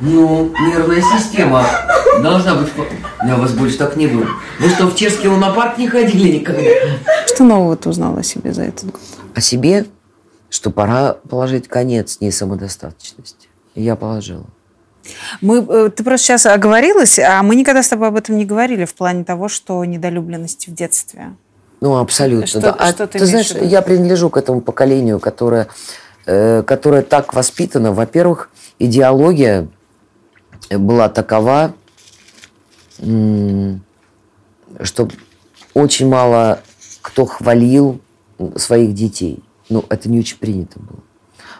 Ну, 0.00 0.52
нервная 0.68 1.00
система 1.00 1.64
должна 2.22 2.56
быть... 2.56 2.68
Я 3.26 3.36
вас 3.36 3.52
больше 3.52 3.78
так 3.78 3.96
не 3.96 4.08
буду. 4.08 4.28
Вы 4.60 4.68
что, 4.68 4.88
в 4.88 4.94
чешский 4.94 5.28
лунопарк 5.28 5.78
не 5.78 5.88
ходили 5.88 6.36
никогда? 6.36 6.68
Что 7.26 7.44
нового 7.44 7.76
ты 7.76 7.88
узнала 7.88 8.20
о 8.20 8.22
себе 8.22 8.52
за 8.52 8.64
этот 8.64 8.90
год? 8.90 9.00
О 9.34 9.40
себе, 9.40 9.86
что 10.52 10.70
пора 10.70 11.14
положить 11.14 11.66
конец 11.66 12.18
несамодостаточности. 12.20 13.48
И 13.74 13.82
я 13.82 13.96
положила. 13.96 14.44
Мы, 15.40 15.64
э, 15.66 15.88
ты 15.88 16.04
просто 16.04 16.26
сейчас 16.26 16.44
оговорилась, 16.44 17.18
а 17.18 17.42
мы 17.42 17.56
никогда 17.56 17.82
с 17.82 17.88
тобой 17.88 18.08
об 18.08 18.16
этом 18.16 18.36
не 18.36 18.44
говорили 18.44 18.84
в 18.84 18.94
плане 18.94 19.24
того, 19.24 19.48
что 19.48 19.82
недолюбленности 19.82 20.68
в 20.68 20.74
детстве. 20.74 21.34
Ну, 21.80 21.96
абсолютно. 21.96 22.46
Что- 22.46 22.60
да. 22.60 22.76
А 22.78 22.92
что 22.92 23.06
ты 23.06 23.18
ты 23.18 23.24
имеешь 23.24 23.48
знаешь, 23.48 23.66
в 23.66 23.70
я 23.70 23.80
принадлежу 23.80 24.28
к 24.28 24.36
этому 24.36 24.60
поколению, 24.60 25.20
которое, 25.20 25.68
э, 26.26 26.62
которое 26.64 27.00
так 27.00 27.32
воспитано. 27.32 27.92
Во-первых, 27.92 28.50
идеология 28.78 29.68
была 30.70 31.08
такова, 31.08 31.72
что 33.00 35.08
очень 35.72 36.08
мало 36.08 36.60
кто 37.00 37.24
хвалил 37.24 38.00
своих 38.56 38.94
детей. 38.94 39.42
Ну, 39.72 39.84
это 39.88 40.10
не 40.10 40.18
очень 40.18 40.36
принято 40.36 40.78
было. 40.78 41.00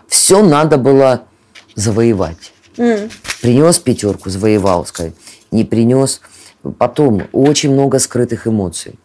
Все 0.06 0.42
надо 0.42 0.76
было 0.76 1.22
завоевать. 1.74 2.52
Принес 2.76 3.78
пятерку, 3.78 4.28
завоевал, 4.28 4.84
сказать. 4.84 5.14
Не 5.50 5.64
принес. 5.64 6.20
Потом 6.78 7.22
очень 7.32 7.72
много 7.72 7.98
скрытых 7.98 8.46
эмоций. 8.46 8.98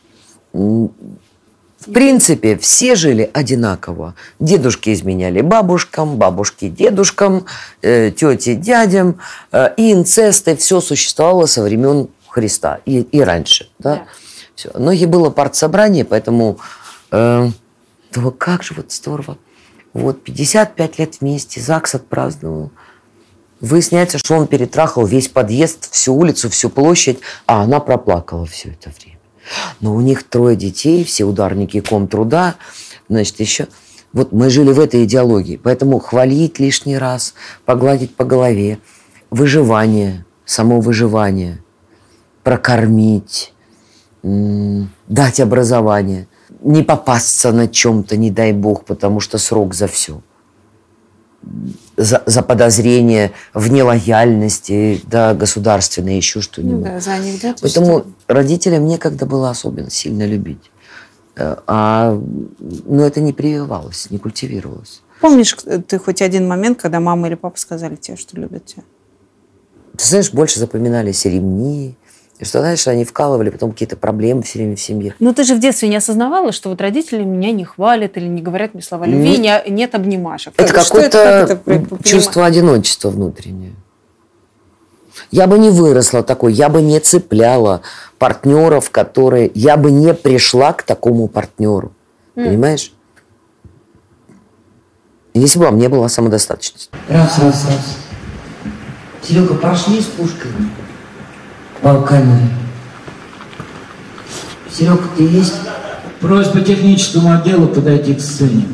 В 0.52 0.90
принципе, 1.94 2.58
все 2.58 2.96
жили 2.96 3.30
одинаково. 3.34 4.16
Дедушки 4.40 4.94
изменяли 4.94 5.40
бабушкам, 5.40 6.18
бабушки 6.18 6.68
дедушкам, 6.68 7.46
э, 7.82 8.12
тети 8.12 8.56
дядям. 8.56 9.20
Э, 9.54 9.70
и 9.78 9.94
инцесты, 9.94 10.58
все 10.58 10.82
существовало 10.82 11.46
со 11.46 11.64
времен 11.64 12.10
Христа 12.28 12.82
и, 12.86 13.02
и 13.02 13.22
раньше. 13.22 13.70
Да? 13.80 14.04
Всё. 14.56 14.72
Но 14.74 14.92
и 14.92 15.06
было 15.06 15.30
партсобрание, 15.30 16.04
поэтому 16.04 16.60
э, 17.12 17.50
думаю, 18.12 18.32
как 18.32 18.64
же 18.64 18.74
вот 18.76 18.92
здорово. 18.92 19.38
Вот 19.94 20.24
55 20.24 21.00
лет 21.00 21.22
вместе, 21.22 21.60
ЗАГС 21.60 21.96
отпраздновал. 21.96 22.72
Выясняется, 23.60 24.20
что 24.20 24.36
он 24.36 24.48
перетрахал 24.48 25.06
весь 25.06 25.28
подъезд, 25.28 25.92
всю 25.92 26.14
улицу, 26.14 26.50
всю 26.50 26.70
площадь, 26.70 27.20
а 27.48 27.64
она 27.64 27.80
проплакала 27.80 28.46
все 28.46 28.70
это 28.70 28.92
время. 29.00 29.18
Но 29.80 29.96
у 29.96 30.02
них 30.02 30.24
трое 30.24 30.56
детей, 30.56 31.04
все 31.04 31.24
ударники 31.24 31.80
ком 31.82 32.08
труда, 32.08 32.56
значит, 33.10 33.40
еще... 33.40 33.68
Вот 34.14 34.32
мы 34.32 34.50
жили 34.50 34.72
в 34.72 34.80
этой 34.80 35.04
идеологии, 35.04 35.58
поэтому 35.62 36.00
хвалить 36.00 36.60
лишний 36.60 36.98
раз, 36.98 37.34
погладить 37.66 38.16
по 38.16 38.24
голове, 38.24 38.80
выживание, 39.30 40.26
само 40.46 40.80
выживание, 40.80 41.62
прокормить, 42.44 43.54
дать 44.24 45.40
образование, 45.40 46.28
не 46.68 46.84
попасться 46.84 47.52
на 47.52 47.68
чем-то, 47.68 48.18
не 48.18 48.30
дай 48.32 48.54
бог, 48.54 48.86
потому 48.86 49.20
что 49.20 49.38
срок 49.38 49.74
за 49.74 49.88
все 49.88 50.22
за, 51.96 52.24
за 52.26 52.42
подозрение 52.42 53.32
в 53.54 53.72
нелояльности, 53.72 55.02
да, 55.06 55.34
государственной, 55.34 56.18
еще 56.18 56.42
что-нибудь. 56.42 56.86
Ну 56.86 56.94
да, 56.94 57.00
за 57.00 57.14
анекдот. 57.14 57.60
Поэтому 57.62 58.06
родителям 58.28 58.86
некогда 58.86 59.26
было 59.26 59.50
особенно 59.50 59.90
сильно 59.90 60.26
любить. 60.26 60.72
Э, 61.36 61.58
А, 61.68 62.20
но 62.60 63.06
это 63.06 63.22
не 63.22 63.34
прививалось, 63.34 64.10
не 64.10 64.18
культивировалось. 64.18 65.02
Помнишь 65.22 65.56
ты 65.88 65.98
хоть 65.98 66.22
один 66.22 66.48
момент, 66.48 66.80
когда 66.80 67.00
мама 67.00 67.28
или 67.28 67.36
папа 67.36 67.58
сказали 67.58 67.96
тебе, 67.96 68.18
что 68.18 68.38
любят 68.40 68.66
тебя? 68.66 68.84
Ты 69.98 70.06
знаешь, 70.06 70.32
больше 70.32 70.60
запоминались 70.60 71.26
ремни, 71.26 71.96
и 72.40 72.46
что, 72.46 72.60
знаешь, 72.60 72.88
они 72.88 73.04
вкалывали, 73.04 73.50
потом 73.50 73.72
какие-то 73.72 73.98
проблемы 73.98 74.44
все 74.44 74.60
время 74.60 74.76
в 74.76 74.80
семье. 74.80 75.16
Ну, 75.20 75.34
ты 75.34 75.44
же 75.44 75.56
в 75.56 75.60
детстве 75.60 75.90
не 75.90 75.96
осознавала, 75.96 76.52
что 76.52 76.70
вот 76.70 76.80
родители 76.82 77.24
меня 77.24 77.52
не 77.52 77.64
хвалят 77.64 78.16
или 78.18 78.28
не 78.28 78.42
говорят 78.44 78.76
мне 78.76 78.84
слова 78.84 79.06
любви, 79.06 79.38
Не- 79.38 79.38
не- 79.38 79.72
нет 79.72 79.96
обнимашек. 79.96 80.54
Это 80.56 80.72
какое-то 80.72 81.60
как 81.66 82.04
чувство 82.04 82.46
одиночества 82.46 83.10
внутреннее. 83.10 83.74
Я 85.32 85.48
бы 85.48 85.58
не 85.58 85.72
выросла 85.72 86.22
такой, 86.22 86.54
я 86.54 86.70
бы 86.70 86.82
не 86.82 87.00
цепляла 87.00 87.82
партнеров, 88.20 88.92
которые... 88.92 89.52
Я 89.56 89.76
бы 89.76 89.90
не 89.90 90.14
пришла 90.14 90.74
к 90.74 90.84
такому 90.84 91.28
партнеру. 91.28 91.92
М. 92.36 92.46
Понимаешь? 92.46 92.94
Если 95.34 95.58
бы 95.58 95.66
во 95.66 95.72
мне 95.72 95.90
была 95.90 96.08
самодостаточность. 96.08 96.92
Раз, 97.10 97.40
раз, 97.40 97.66
раз. 97.66 97.98
Серега, 99.24 99.56
пошли 99.56 100.00
с 100.02 100.06
пушкой 100.06 100.52
камере. 101.82 102.50
Серега, 104.72 105.04
ты 105.16 105.24
есть? 105.24 105.56
Просьба 106.20 106.62
техническому 106.62 107.34
отделу 107.34 107.68
подойти 107.68 108.14
к 108.14 108.22
сцене. 108.22 108.66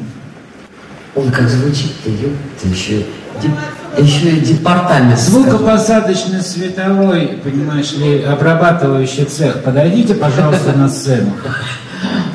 Он 1.15 1.29
как 1.31 1.47
звучит, 1.47 1.91
ты, 2.03 2.11
ты 2.61 2.67
еще, 2.69 3.05
еще 3.97 4.37
и 4.37 4.39
департамент. 4.39 5.19
Звукопосадочный 5.19 6.41
световой, 6.41 7.39
понимаешь 7.43 7.91
ли, 7.93 8.23
обрабатывающий 8.23 9.25
цех. 9.25 9.61
Подойдите, 9.63 10.15
пожалуйста, 10.15 10.73
на 10.73 10.89
сцену. 10.89 11.33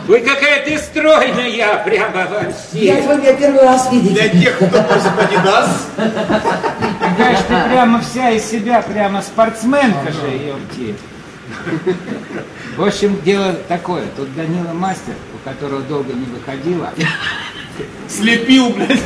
Вы 0.09 0.21
какая 0.21 0.65
ты 0.65 0.79
стройная, 0.79 1.85
прямо 1.85 2.27
вообще. 2.27 2.87
Я 2.87 3.03
тебя 3.03 3.35
первый 3.35 3.61
раз 3.61 3.93
видел. 3.93 4.13
Для 4.13 4.29
тех, 4.31 4.57
кто 4.57 4.83
позади 4.83 5.37
нас. 5.45 5.87
Какая 5.97 7.37
ж 7.37 7.41
ты 7.47 7.69
прямо 7.69 8.01
вся 8.01 8.31
из 8.31 8.51
себя, 8.51 8.81
прямо 8.81 9.21
спортсменка 9.21 10.11
же, 10.11 10.31
ёпти. 10.31 10.95
В 12.79 12.85
общем, 12.85 13.21
дело 13.23 13.53
такое. 13.69 14.05
Тут 14.17 14.35
Данила 14.35 14.73
мастер, 14.73 15.13
у 15.35 15.47
которого 15.47 15.83
долго 15.83 16.15
не 16.15 16.25
выходила. 16.25 16.91
Слепил, 18.09 18.71
блядь. 18.71 19.03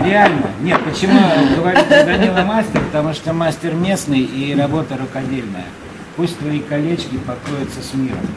Реально. 0.00 0.52
Нет, 0.60 0.80
почему 0.84 1.20
говорю 1.56 1.80
Данила 1.88 2.42
мастер? 2.44 2.80
Потому 2.82 3.14
что 3.14 3.32
мастер 3.32 3.74
местный 3.74 4.20
и 4.20 4.54
работа 4.56 4.96
рукодельная. 4.96 5.66
Пусть 6.14 6.38
твои 6.38 6.60
колечки 6.60 7.16
покоятся 7.16 7.82
с 7.82 7.94
миром. 7.94 8.28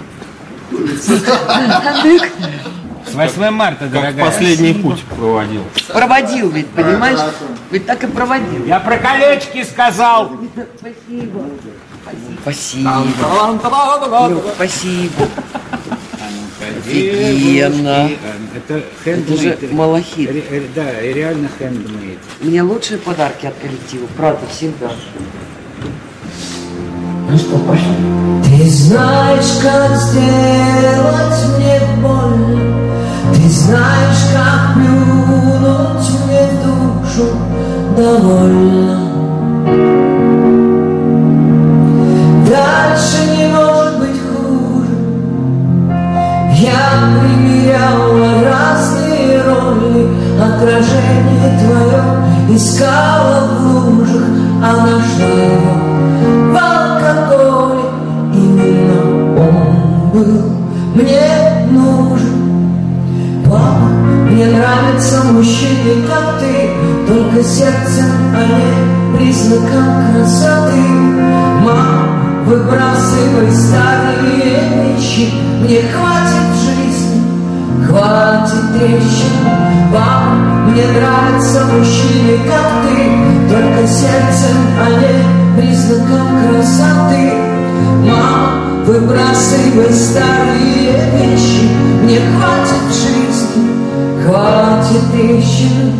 С 3.05 3.13
8 3.13 3.49
марта, 3.51 3.87
дорогая. 3.87 4.25
последний 4.25 4.73
путь 4.73 5.03
проводил. 5.03 5.63
Проводил 5.91 6.49
ведь, 6.49 6.67
понимаешь? 6.69 7.19
Ведь 7.71 7.85
так 7.85 8.03
и 8.03 8.07
проводил. 8.07 8.65
Я 8.65 8.79
про 8.79 8.97
колечки 8.97 9.63
сказал. 9.63 10.31
Спасибо. 10.77 11.45
Спасибо. 12.41 13.05
Спасибо. 14.55 15.27
Офигенно. 16.85 18.09
Это 18.55 18.75
Это 18.75 18.83
хендмейд. 19.03 19.61
же 19.61 19.67
малахит. 19.71 20.29
Да, 20.75 21.01
и 21.01 21.13
реально 21.13 21.49
хендмейд. 21.59 22.19
Мне 22.39 22.61
лучшие 22.61 22.97
подарки 22.99 23.45
от 23.45 23.55
коллектива. 23.55 24.07
Правда, 24.15 24.45
всегда. 24.51 24.91
Ну 27.29 27.37
что, 27.37 27.57
пошли. 27.59 28.50
Знаешь, 28.73 29.59
как 29.61 29.97
сделать 29.97 31.45
мне 31.57 31.77
больно. 32.01 32.61
Ты 33.33 33.49
знаешь, 33.49 34.23
как 34.33 34.75
плюнуть 34.75 36.09
мне 36.25 36.47
душу 36.63 37.27
довольно. 37.97 38.97
Дальше 42.47 43.19
не 43.35 43.47
может 43.47 43.99
быть 43.99 44.21
хуже. 44.31 44.95
Я 46.55 46.79
примеряла 47.19 48.41
разные 48.41 49.41
роли 49.41 50.07
Отражение 50.39 51.59
твое 51.59 52.55
искала 52.55 53.49
в 53.49 53.65
лужах 53.65 54.27
А 54.63 54.71
нашла 54.77 55.27
его 55.27 56.00
мне 60.95 61.67
нужен. 61.71 62.41
Папа, 63.45 63.87
мне 64.29 64.45
нравятся 64.45 65.23
мужчины, 65.31 66.05
как 66.07 66.39
ты. 66.39 66.69
Только 67.07 67.43
сердцем, 67.43 68.05
а 68.35 68.43
не 68.45 69.17
признаком 69.17 70.13
красоты. 70.13 70.81
Мам, 71.63 72.45
выбрасывай 72.45 73.51
старые 73.51 74.95
вещи 74.95 75.33
Мне 75.61 75.81
хватит 75.81 76.47
жизни, 76.63 77.21
хватит 77.87 78.77
трещин. 78.77 79.31
Папа, 79.93 80.35
мне 80.67 80.83
нравятся 80.87 81.65
мужчины, 81.65 82.39
как 82.47 82.83
ты. 82.83 83.53
Только 83.53 83.87
сердцем, 83.87 84.57
а 84.79 84.89
не 84.99 85.61
признаком 85.61 86.27
красоты. 86.47 87.33
Мам, 88.05 88.70
выбрасывай 88.91 89.93
старые 89.93 90.91
вещи 91.13 91.69
Мне 92.03 92.19
хватит 92.19 92.93
жизни, 92.93 94.25
хватит 94.25 95.11
трещин 95.13 95.93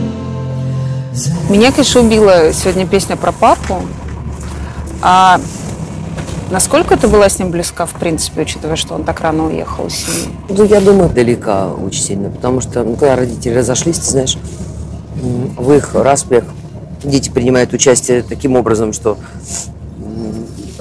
Меня, 1.49 1.71
конечно, 1.71 2.01
убила 2.01 2.51
сегодня 2.53 2.85
песня 2.85 3.15
про 3.15 3.31
папу. 3.31 3.81
А 5.01 5.39
насколько 6.51 6.97
ты 6.97 7.07
была 7.07 7.29
с 7.29 7.39
ним 7.39 7.49
близка, 7.49 7.85
в 7.85 7.93
принципе, 7.93 8.41
учитывая, 8.41 8.75
что 8.75 8.95
он 8.95 9.03
так 9.03 9.21
рано 9.21 9.47
уехал 9.47 9.87
из 9.87 9.93
семьи? 9.93 10.29
Ну, 10.49 10.65
я 10.65 10.81
думаю, 10.81 11.09
далека 11.09 11.67
очень 11.67 12.01
сильно, 12.01 12.29
потому 12.29 12.61
что, 12.61 12.83
ну, 12.83 12.95
когда 12.95 13.15
родители 13.15 13.53
разошлись, 13.53 13.99
ты 13.99 14.11
знаешь, 14.11 14.37
в 15.15 15.71
их 15.71 15.95
распрях 15.95 16.43
дети 17.03 17.29
принимают 17.29 17.73
участие 17.73 18.21
таким 18.21 18.55
образом, 18.55 18.93
что 18.93 19.17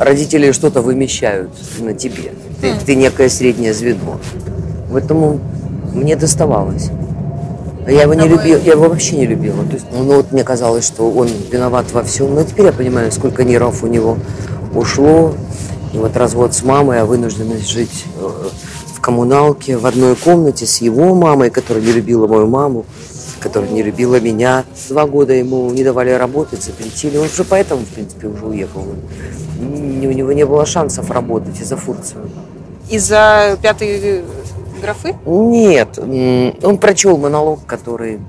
родители 0.01 0.51
что-то 0.53 0.81
вымещают 0.81 1.51
на 1.79 1.93
тебе. 1.93 2.33
Ты, 2.61 2.75
ты 2.85 2.95
некое 2.95 3.29
среднее 3.29 3.75
звено. 3.75 4.19
Поэтому 4.91 5.41
мне 5.95 6.17
доставалось. 6.17 6.89
А 7.87 7.93
Я 7.93 8.03
его 8.03 8.15
не 8.15 8.27
любила, 8.27 8.59
я 8.59 8.73
его 8.73 8.89
вообще 8.89 9.17
не 9.17 9.27
любила. 9.27 9.63
То 9.65 9.75
есть, 9.75 9.87
ну 9.93 10.17
вот 10.17 10.33
мне 10.33 10.43
казалось, 10.43 10.87
что 10.87 11.11
он 11.11 11.29
виноват 11.51 11.93
во 11.93 12.03
всем. 12.03 12.35
Но 12.35 12.43
теперь 12.45 12.67
я 12.67 12.73
понимаю, 12.73 13.13
сколько 13.13 13.45
нервов 13.45 13.85
у 13.85 13.89
него 13.89 14.17
ушло. 14.75 15.35
И 15.93 15.99
вот 15.99 16.17
развод 16.17 16.55
с 16.55 16.63
мамой, 16.63 17.03
а 17.03 17.05
вынужденность 17.05 17.69
жить 17.69 18.05
э, 18.17 18.29
в 18.95 19.01
коммуналке, 19.01 19.77
в 19.77 19.85
одной 19.85 20.17
комнате 20.17 20.65
с 20.65 20.81
его 20.81 21.15
мамой, 21.15 21.51
которая 21.51 21.83
не 21.83 21.93
любила 21.93 22.27
мою 22.27 22.47
маму, 22.47 22.87
которая 23.41 23.71
не 23.71 23.83
любила 23.83 24.19
меня. 24.21 24.65
Два 24.89 25.07
года 25.07 25.35
ему 25.35 25.69
не 25.71 25.85
давали 25.85 26.11
работать, 26.13 26.63
запретили. 26.63 27.19
Он 27.19 27.27
уже 27.27 27.45
поэтому, 27.45 27.83
в 27.83 27.89
принципе, 27.89 28.29
уже 28.29 28.47
уехал. 28.47 28.87
У 29.61 30.11
него 30.13 30.33
не 30.33 30.45
было 30.45 30.65
шансов 30.65 31.11
работать 31.11 31.61
из-за 31.61 31.77
Фурцева. 31.77 32.27
Из-за 32.89 33.59
пятой 33.63 34.25
графы? 34.81 35.15
Нет, 35.27 35.99
он 36.63 36.79
прочел 36.79 37.17
монолог, 37.19 37.61
который, 37.67 38.21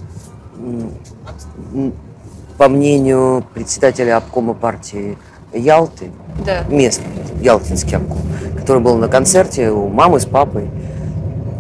по 2.57 2.67
мнению 2.67 3.43
председателя 3.53 4.17
обкома 4.17 4.53
партии 4.53 5.17
Ялты, 5.53 6.11
Да. 6.45 6.63
местный 6.69 7.07
ялтинский 7.41 7.97
обком, 7.97 8.19
который 8.57 8.81
был 8.81 8.95
на 8.97 9.07
концерте 9.07 9.69
у 9.71 9.87
мамы 9.89 10.19
с 10.19 10.25
папой, 10.25 10.69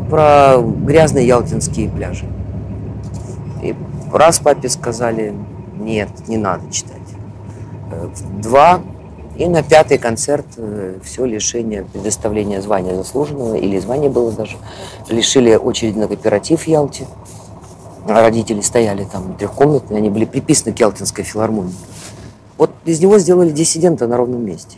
про 0.09 0.57
грязные 0.61 1.25
ялтинские 1.27 1.89
пляжи. 1.89 2.25
И 3.63 3.75
раз 4.13 4.39
папе 4.39 4.69
сказали, 4.69 5.33
нет, 5.79 6.09
не 6.27 6.37
надо 6.37 6.69
читать. 6.71 6.97
Э, 7.91 8.07
Два, 8.41 8.81
и 9.41 9.47
на 9.47 9.63
пятый 9.63 9.97
концерт 9.97 10.45
все 11.03 11.25
лишение 11.25 11.83
предоставления 11.83 12.61
звания 12.61 12.95
заслуженного, 12.95 13.55
или 13.55 13.79
звания 13.79 14.09
было 14.09 14.31
даже, 14.31 14.57
лишили 15.09 15.55
очереди 15.55 15.97
на 15.97 16.07
кооператив 16.07 16.61
в 16.61 16.67
Ялте. 16.67 17.07
Родители 18.07 18.61
стояли 18.61 19.03
там 19.03 19.35
трехкомнатные, 19.35 19.97
они 19.97 20.09
были 20.09 20.25
приписаны 20.25 20.73
к 20.73 20.79
Ялтинской 20.79 21.23
филармонии. 21.23 21.73
Вот 22.57 22.71
из 22.85 22.99
него 22.99 23.17
сделали 23.17 23.49
диссидента 23.49 24.05
на 24.07 24.17
ровном 24.17 24.45
месте. 24.45 24.77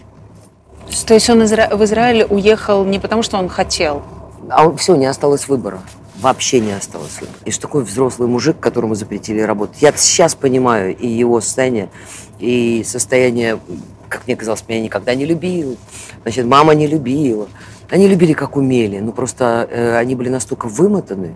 То 1.05 1.13
есть 1.13 1.29
он 1.29 1.41
изра- 1.41 1.75
в 1.75 1.83
Израиль 1.83 2.25
уехал 2.29 2.85
не 2.85 2.99
потому, 2.99 3.21
что 3.21 3.37
он 3.37 3.49
хотел? 3.49 4.01
А 4.49 4.73
все, 4.75 4.95
не 4.95 5.07
осталось 5.07 5.47
выбора. 5.49 5.81
Вообще 6.21 6.61
не 6.61 6.71
осталось 6.71 7.19
выбора. 7.19 7.37
И 7.43 7.51
что 7.51 7.63
такой 7.63 7.83
взрослый 7.83 8.29
мужик, 8.29 8.57
которому 8.59 8.95
запретили 8.95 9.41
работать. 9.41 9.81
Я 9.81 9.91
сейчас 9.93 10.35
понимаю 10.35 10.95
и 10.95 11.07
его 11.07 11.41
состояние, 11.41 11.89
и 12.39 12.83
состояние, 12.85 13.59
как 14.13 14.27
мне 14.27 14.35
казалось, 14.35 14.63
меня 14.67 14.79
никогда 14.79 15.15
не 15.15 15.25
любил. 15.25 15.77
Значит, 16.21 16.45
мама 16.45 16.75
не 16.75 16.85
любила. 16.85 17.47
Они 17.89 18.07
любили, 18.07 18.33
как 18.33 18.55
умели. 18.55 18.99
Ну, 18.99 19.11
просто 19.11 19.67
э, 19.69 19.97
они 19.97 20.15
были 20.15 20.29
настолько 20.29 20.67
вымотаны. 20.67 21.35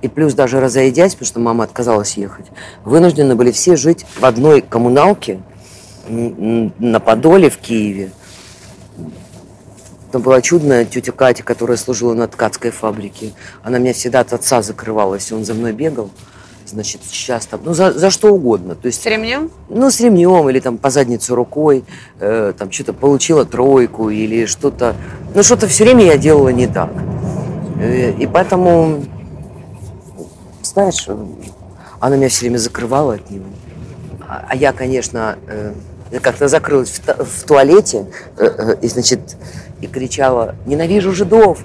И 0.00 0.08
плюс 0.08 0.32
даже 0.32 0.60
разойдясь, 0.60 1.12
потому 1.12 1.26
что 1.26 1.40
мама 1.40 1.64
отказалась 1.64 2.16
ехать, 2.16 2.46
вынуждены 2.84 3.34
были 3.34 3.50
все 3.50 3.76
жить 3.76 4.06
в 4.18 4.24
одной 4.24 4.62
коммуналке 4.62 5.40
на 6.08 7.00
Подоле 7.00 7.50
в 7.50 7.58
Киеве. 7.58 8.10
Там 10.10 10.22
была 10.22 10.40
чудная 10.40 10.84
тетя 10.84 11.12
Катя, 11.12 11.42
которая 11.42 11.76
служила 11.76 12.14
на 12.14 12.28
ткацкой 12.28 12.70
фабрике. 12.70 13.32
Она 13.62 13.78
меня 13.78 13.92
всегда 13.92 14.20
от 14.20 14.32
отца 14.32 14.62
закрывалась, 14.62 15.30
он 15.32 15.44
за 15.44 15.54
мной 15.54 15.72
бегал. 15.72 16.10
Значит, 16.70 17.00
сейчас 17.04 17.46
там, 17.46 17.60
ну, 17.64 17.74
за, 17.74 17.92
за 17.92 18.10
что 18.10 18.32
угодно. 18.32 18.76
То 18.76 18.86
есть, 18.86 19.02
С 19.02 19.06
ремнем? 19.06 19.50
ну, 19.68 19.90
с 19.90 20.00
ремнем 20.00 20.48
или 20.48 20.60
там 20.60 20.78
по 20.78 20.90
задницу 20.90 21.34
рукой, 21.34 21.84
э, 22.20 22.52
там 22.56 22.70
что-то 22.70 22.92
получила 22.92 23.44
тройку 23.44 24.08
или 24.10 24.46
что-то. 24.46 24.94
Ну, 25.34 25.42
что-то 25.42 25.66
все 25.66 25.84
время 25.84 26.04
я 26.04 26.16
делала 26.16 26.50
не 26.50 26.68
так. 26.68 26.90
Э, 27.80 28.12
и 28.12 28.26
поэтому, 28.26 29.04
знаешь, 30.62 31.08
она 31.98 32.16
меня 32.16 32.28
все 32.28 32.42
время 32.42 32.58
закрывала 32.58 33.14
от 33.14 33.30
него. 33.30 33.46
А, 34.28 34.44
а 34.48 34.54
я, 34.54 34.72
конечно, 34.72 35.36
э, 35.48 35.72
как-то 36.22 36.46
закрылась 36.46 37.00
в, 37.04 37.24
в 37.24 37.42
туалете 37.44 38.06
э, 38.36 38.46
э, 38.46 38.76
и, 38.80 38.86
значит, 38.86 39.36
и 39.80 39.88
кричала 39.88 40.54
«Ненавижу 40.66 41.12
жидов!» 41.12 41.58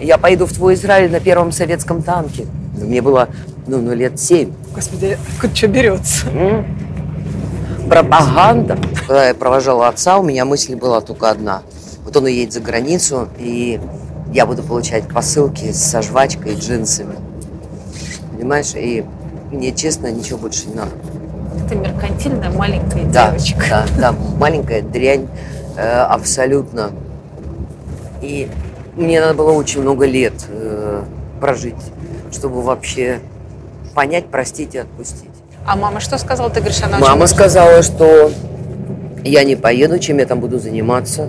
Я 0.00 0.16
пойду 0.16 0.46
в 0.46 0.52
твой 0.52 0.74
Израиль 0.74 1.10
на 1.10 1.20
первом 1.20 1.52
советском 1.52 2.02
танке. 2.02 2.46
Мне 2.74 3.02
было, 3.02 3.28
ну, 3.70 3.80
ну 3.80 3.94
лет 3.94 4.18
семь. 4.18 4.52
Господи, 4.74 5.16
откуда 5.34 5.54
что 5.54 5.68
берется? 5.68 6.26
Пропаганда. 7.88 8.76
Когда 9.06 9.28
я 9.28 9.34
провожала 9.34 9.86
отца, 9.88 10.18
у 10.18 10.24
меня 10.24 10.44
мысль 10.44 10.74
была 10.74 11.00
только 11.00 11.30
одна. 11.30 11.62
Вот 12.04 12.16
он 12.16 12.24
уедет 12.24 12.52
за 12.52 12.60
границу, 12.60 13.28
и 13.38 13.80
я 14.32 14.46
буду 14.46 14.64
получать 14.64 15.06
посылки 15.08 15.70
со 15.70 16.02
жвачкой 16.02 16.54
и 16.54 16.56
джинсами. 16.56 17.14
Понимаешь? 18.32 18.74
И 18.74 19.04
мне, 19.52 19.72
честно, 19.72 20.10
ничего 20.10 20.38
больше 20.38 20.66
не 20.68 20.74
надо. 20.74 20.90
Это 21.64 21.76
меркантильная 21.76 22.50
маленькая 22.50 23.04
Да, 23.04 23.30
девочка. 23.30 23.86
да, 23.96 24.12
да, 24.12 24.14
маленькая 24.38 24.82
дрянь, 24.82 25.28
э, 25.76 26.00
абсолютно. 26.02 26.90
И 28.20 28.48
мне 28.96 29.20
надо 29.20 29.34
было 29.34 29.52
очень 29.52 29.82
много 29.82 30.06
лет 30.06 30.34
э, 30.48 31.02
прожить, 31.40 31.76
чтобы 32.32 32.62
вообще 32.62 33.20
понять, 34.00 34.28
простить 34.28 34.74
и 34.74 34.78
отпустить. 34.78 35.28
А 35.66 35.76
мама 35.76 36.00
что 36.00 36.16
сказала? 36.16 36.48
Ты 36.48 36.60
говоришь, 36.60 36.82
она 36.82 36.98
Мама 36.98 37.26
сказала, 37.26 37.82
что 37.82 38.32
я 39.22 39.44
не 39.44 39.56
поеду, 39.56 39.98
чем 39.98 40.16
я 40.16 40.24
там 40.24 40.40
буду 40.40 40.58
заниматься. 40.58 41.28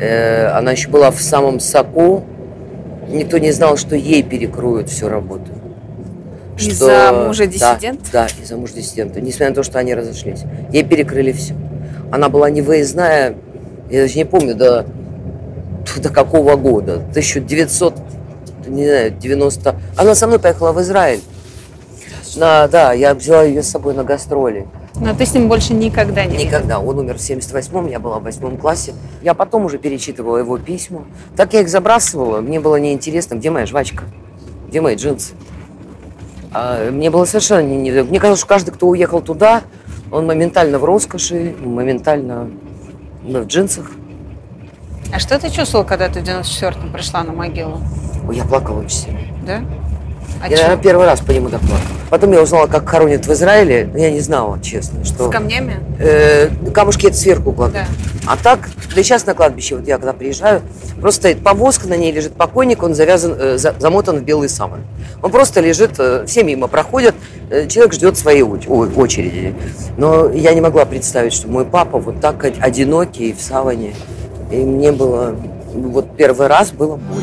Э, 0.00 0.48
она 0.48 0.72
еще 0.72 0.88
была 0.88 1.12
в 1.12 1.22
самом 1.22 1.60
соку. 1.60 2.24
Никто 3.08 3.38
не 3.38 3.52
знал, 3.52 3.76
что 3.76 3.94
ей 3.94 4.24
перекроют 4.24 4.88
всю 4.90 5.08
работу. 5.08 5.46
Из-за 6.58 7.12
мужа 7.12 7.44
да, 7.46 7.52
диссидента? 7.52 8.04
Да, 8.12 8.26
из-за 8.42 8.56
мужа 8.56 8.74
диссидента. 8.74 9.20
Несмотря 9.20 9.50
на 9.50 9.54
то, 9.54 9.62
что 9.62 9.78
они 9.78 9.94
разошлись. 9.94 10.40
Ей 10.72 10.82
перекрыли 10.82 11.30
все. 11.30 11.54
Она 12.10 12.28
была 12.28 12.50
не 12.50 12.62
выездная, 12.62 13.36
я 13.90 14.02
даже 14.02 14.16
не 14.16 14.24
помню, 14.24 14.56
до, 14.56 14.86
до 15.98 16.08
какого 16.08 16.56
года. 16.56 16.94
1900, 16.94 17.94
не 18.66 18.86
знаю, 18.86 19.12
90... 19.12 19.76
Она 19.96 20.16
со 20.16 20.26
мной 20.26 20.40
поехала 20.40 20.72
в 20.72 20.80
Израиль. 20.80 21.20
На, 22.36 22.66
да, 22.68 22.92
я 22.92 23.14
взяла 23.14 23.42
ее 23.42 23.62
с 23.62 23.68
собой 23.68 23.94
на 23.94 24.04
гастроли. 24.04 24.66
Но 24.96 25.14
ты 25.14 25.26
с 25.26 25.34
ним 25.34 25.48
больше 25.48 25.74
никогда 25.74 26.24
не 26.24 26.44
Никогда. 26.44 26.78
Он 26.78 26.98
умер 26.98 27.14
в 27.14 27.20
78-м, 27.20 27.88
я 27.88 27.98
была 27.98 28.18
в 28.18 28.24
восьмом 28.24 28.56
классе. 28.56 28.94
Я 29.22 29.34
потом 29.34 29.64
уже 29.64 29.78
перечитывала 29.78 30.36
его 30.36 30.58
письма. 30.58 31.04
Так 31.36 31.54
я 31.54 31.60
их 31.60 31.68
забрасывала. 31.68 32.40
Мне 32.40 32.60
было 32.60 32.76
неинтересно, 32.76 33.34
где 33.34 33.50
моя 33.50 33.66
жвачка, 33.66 34.04
где 34.68 34.80
мои 34.80 34.96
джинсы. 34.96 35.34
А 36.52 36.90
мне 36.90 37.10
было 37.10 37.24
совершенно 37.24 37.62
не, 37.62 37.76
не- 37.76 38.02
Мне 38.02 38.20
казалось, 38.20 38.40
что 38.40 38.48
каждый, 38.48 38.72
кто 38.72 38.88
уехал 38.88 39.22
туда, 39.22 39.62
он 40.10 40.26
моментально 40.26 40.78
в 40.78 40.84
роскоши, 40.84 41.54
моментально 41.58 42.50
ну, 43.22 43.42
в 43.42 43.46
джинсах. 43.46 43.90
А 45.12 45.18
что 45.18 45.38
ты 45.38 45.50
чувствовала, 45.50 45.86
когда 45.86 46.08
ты 46.08 46.20
в 46.20 46.24
94-м 46.24 46.92
пришла 46.92 47.22
на 47.22 47.32
могилу? 47.32 47.80
Ой, 48.28 48.36
я 48.36 48.44
плакала 48.44 48.80
очень 48.80 48.96
сильно. 48.96 49.20
Да? 49.46 49.60
А 50.42 50.48
я, 50.48 50.56
наверное, 50.56 50.82
первый 50.82 51.06
раз 51.06 51.20
по 51.20 51.30
нему 51.30 51.48
так 51.48 51.60
плакала. 51.60 51.80
Потом 52.10 52.32
я 52.32 52.42
узнала, 52.42 52.66
как 52.66 52.88
хоронят 52.88 53.26
в 53.26 53.32
Израиле. 53.32 53.88
Я 53.94 54.10
не 54.10 54.20
знала, 54.20 54.58
честно, 54.60 55.04
что... 55.04 55.28
С 55.28 55.32
камнями? 55.32 55.76
Э, 56.00 56.48
камушки 56.74 57.06
это 57.06 57.16
сверху 57.16 57.52
кладут. 57.52 57.74
Да. 57.74 57.86
А 58.26 58.36
так, 58.36 58.68
да 58.94 59.00
и 59.00 59.04
сейчас 59.04 59.24
на 59.24 59.34
кладбище, 59.34 59.76
вот 59.76 59.86
я 59.86 59.96
когда 59.98 60.12
приезжаю, 60.12 60.62
просто 61.00 61.20
стоит 61.22 61.42
повозка, 61.44 61.88
на 61.88 61.96
ней 61.96 62.12
лежит 62.12 62.34
покойник, 62.34 62.82
он 62.82 62.94
завязан, 62.94 63.34
э, 63.38 63.56
за- 63.56 63.74
замотан 63.78 64.18
в 64.18 64.22
белый 64.22 64.48
самый. 64.48 64.80
Он 65.22 65.30
просто 65.30 65.60
лежит, 65.60 65.92
э, 65.98 66.24
все 66.26 66.42
мимо 66.42 66.66
проходят, 66.66 67.14
э, 67.50 67.66
человек 67.68 67.94
ждет 67.94 68.18
своей 68.18 68.42
оч- 68.42 68.66
о- 68.68 69.00
очереди. 69.00 69.54
Но 69.96 70.28
я 70.30 70.54
не 70.54 70.60
могла 70.60 70.84
представить, 70.84 71.32
что 71.32 71.48
мой 71.48 71.64
папа 71.64 71.98
вот 71.98 72.20
так 72.20 72.44
од- 72.44 72.54
одинокий 72.60 73.32
в 73.32 73.40
саване. 73.40 73.94
И 74.50 74.56
мне 74.56 74.92
было, 74.92 75.34
ну, 75.72 75.88
вот 75.90 76.16
первый 76.16 76.48
раз 76.48 76.72
было 76.72 76.96
больно. 76.96 77.22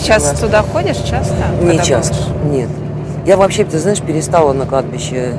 сейчас 0.00 0.24
Согласна. 0.24 0.46
туда 0.46 0.62
ходишь 0.62 0.96
часто? 0.96 1.34
Не 1.62 1.78
часто, 1.78 2.14
бываешь? 2.14 2.52
нет. 2.52 2.68
Я 3.26 3.36
вообще, 3.36 3.64
ты 3.64 3.78
знаешь, 3.78 4.00
перестала 4.00 4.52
на 4.52 4.66
кладбище 4.66 5.34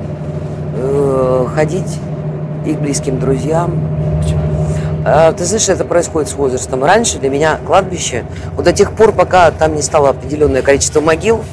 э, 0.76 1.46
ходить 1.54 2.00
и 2.66 2.74
к 2.74 2.80
близким 2.80 3.20
друзьям. 3.20 3.80
А, 5.04 5.32
ты 5.34 5.46
знаешь, 5.46 5.68
это 5.68 5.84
происходит 5.84 6.30
с 6.30 6.34
возрастом. 6.34 6.84
Раньше 6.84 7.18
для 7.18 7.30
меня 7.30 7.58
кладбище, 7.66 8.24
вот 8.56 8.66
до 8.66 8.72
тех 8.72 8.92
пор, 8.92 9.12
пока 9.14 9.50
там 9.52 9.76
не 9.76 9.82
стало 9.82 10.10
определенное 10.10 10.62
количество 10.62 11.02
могил, 11.02 11.44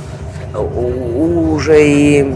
уже 0.55 1.89
и 1.89 2.35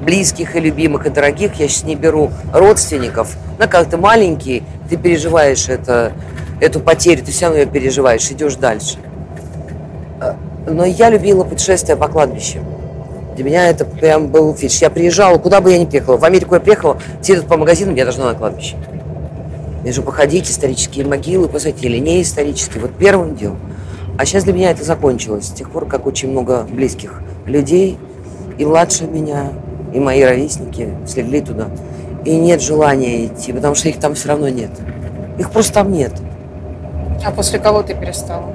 близких, 0.00 0.56
и 0.56 0.60
любимых, 0.60 1.06
и 1.06 1.10
дорогих, 1.10 1.54
я 1.54 1.68
сейчас 1.68 1.84
не 1.84 1.94
беру 1.94 2.32
родственников, 2.52 3.36
ну, 3.58 3.68
как 3.68 3.88
ты 3.88 3.96
маленький, 3.96 4.64
ты 4.88 4.96
переживаешь 4.96 5.68
это, 5.68 6.12
эту 6.60 6.80
потерю, 6.80 7.24
ты 7.24 7.30
все 7.30 7.46
равно 7.46 7.60
ее 7.60 7.66
переживаешь, 7.66 8.28
идешь 8.30 8.56
дальше. 8.56 8.96
Но 10.70 10.84
я 10.84 11.10
любила 11.10 11.44
путешествия 11.44 11.96
по 11.96 12.08
кладбищам. 12.08 12.64
Для 13.34 13.44
меня 13.44 13.68
это 13.68 13.84
прям 13.84 14.28
был 14.28 14.54
фиш. 14.54 14.80
Я 14.80 14.90
приезжала, 14.90 15.38
куда 15.38 15.60
бы 15.60 15.72
я 15.72 15.78
ни 15.78 15.84
приехала. 15.84 16.16
В 16.16 16.24
Америку 16.24 16.54
я 16.54 16.60
приехала, 16.60 16.98
все 17.20 17.34
идут 17.34 17.46
по 17.46 17.56
магазинам, 17.56 17.94
я 17.94 18.04
должна 18.04 18.26
на 18.26 18.34
кладбище. 18.34 18.76
Мне 19.82 19.92
же 19.92 20.02
походить, 20.02 20.48
исторические 20.50 21.06
могилы, 21.06 21.48
посмотреть, 21.48 21.82
или 21.84 21.98
не 21.98 22.22
исторические. 22.22 22.82
Вот 22.82 22.92
первым 22.96 23.34
делом. 23.34 23.58
А 24.18 24.26
сейчас 24.26 24.44
для 24.44 24.52
меня 24.52 24.70
это 24.70 24.84
закончилось. 24.84 25.46
С 25.46 25.52
тех 25.52 25.70
пор, 25.70 25.86
как 25.86 26.06
очень 26.06 26.30
много 26.30 26.66
близких 26.70 27.22
людей, 27.46 27.98
и 28.58 28.64
младше 28.64 29.04
меня, 29.04 29.52
и 29.94 29.98
мои 29.98 30.22
ровесники 30.22 30.90
слегли 31.06 31.40
туда. 31.40 31.68
И 32.24 32.36
нет 32.36 32.60
желания 32.60 33.26
идти, 33.26 33.52
потому 33.52 33.74
что 33.74 33.88
их 33.88 33.98
там 33.98 34.14
все 34.14 34.28
равно 34.28 34.50
нет. 34.50 34.70
Их 35.38 35.50
просто 35.50 35.72
там 35.72 35.90
нет. 35.90 36.12
А 37.24 37.30
после 37.30 37.58
кого 37.58 37.82
ты 37.82 37.94
перестала? 37.94 38.54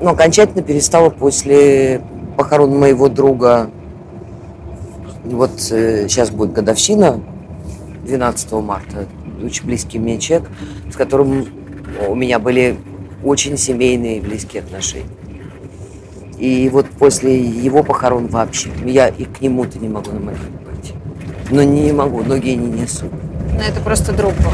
Но 0.00 0.10
окончательно 0.10 0.62
перестала 0.62 1.10
после 1.10 2.02
похорон 2.36 2.78
моего 2.78 3.08
друга. 3.08 3.70
Вот 5.24 5.52
э, 5.70 6.08
сейчас 6.08 6.30
будет 6.30 6.52
годовщина 6.52 7.20
12 8.04 8.52
марта. 8.52 9.06
Очень 9.42 9.66
близкий 9.66 9.98
мне 9.98 10.18
человек, 10.18 10.48
с 10.92 10.96
которым 10.96 11.46
у 12.08 12.14
меня 12.14 12.38
были 12.38 12.76
очень 13.22 13.56
семейные 13.56 14.18
и 14.18 14.20
близкие 14.20 14.62
отношения. 14.62 15.06
И 16.38 16.68
вот 16.68 16.86
после 16.86 17.40
его 17.40 17.82
похорон 17.82 18.26
вообще, 18.26 18.70
я 18.84 19.08
и 19.08 19.24
к 19.24 19.40
нему-то 19.40 19.78
не 19.78 19.88
могу 19.88 20.10
на 20.10 20.20
могилу 20.20 20.58
пойти. 20.64 20.92
Но 21.50 21.62
не 21.62 21.92
могу, 21.92 22.22
ноги 22.22 22.50
не 22.50 22.80
несу. 22.80 23.06
Ну, 23.52 23.60
это 23.60 23.80
просто 23.80 24.12
друг 24.12 24.32
был. 24.34 24.50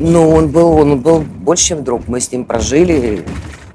Ну, 0.00 0.30
он 0.30 0.48
был, 0.48 0.72
он 0.72 1.00
был 1.00 1.20
больше, 1.20 1.68
чем 1.68 1.84
друг. 1.84 2.08
Мы 2.08 2.20
с 2.20 2.32
ним 2.32 2.44
прожили 2.44 3.24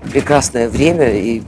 прекрасное 0.10 0.70
время, 0.70 1.12
и 1.12 1.44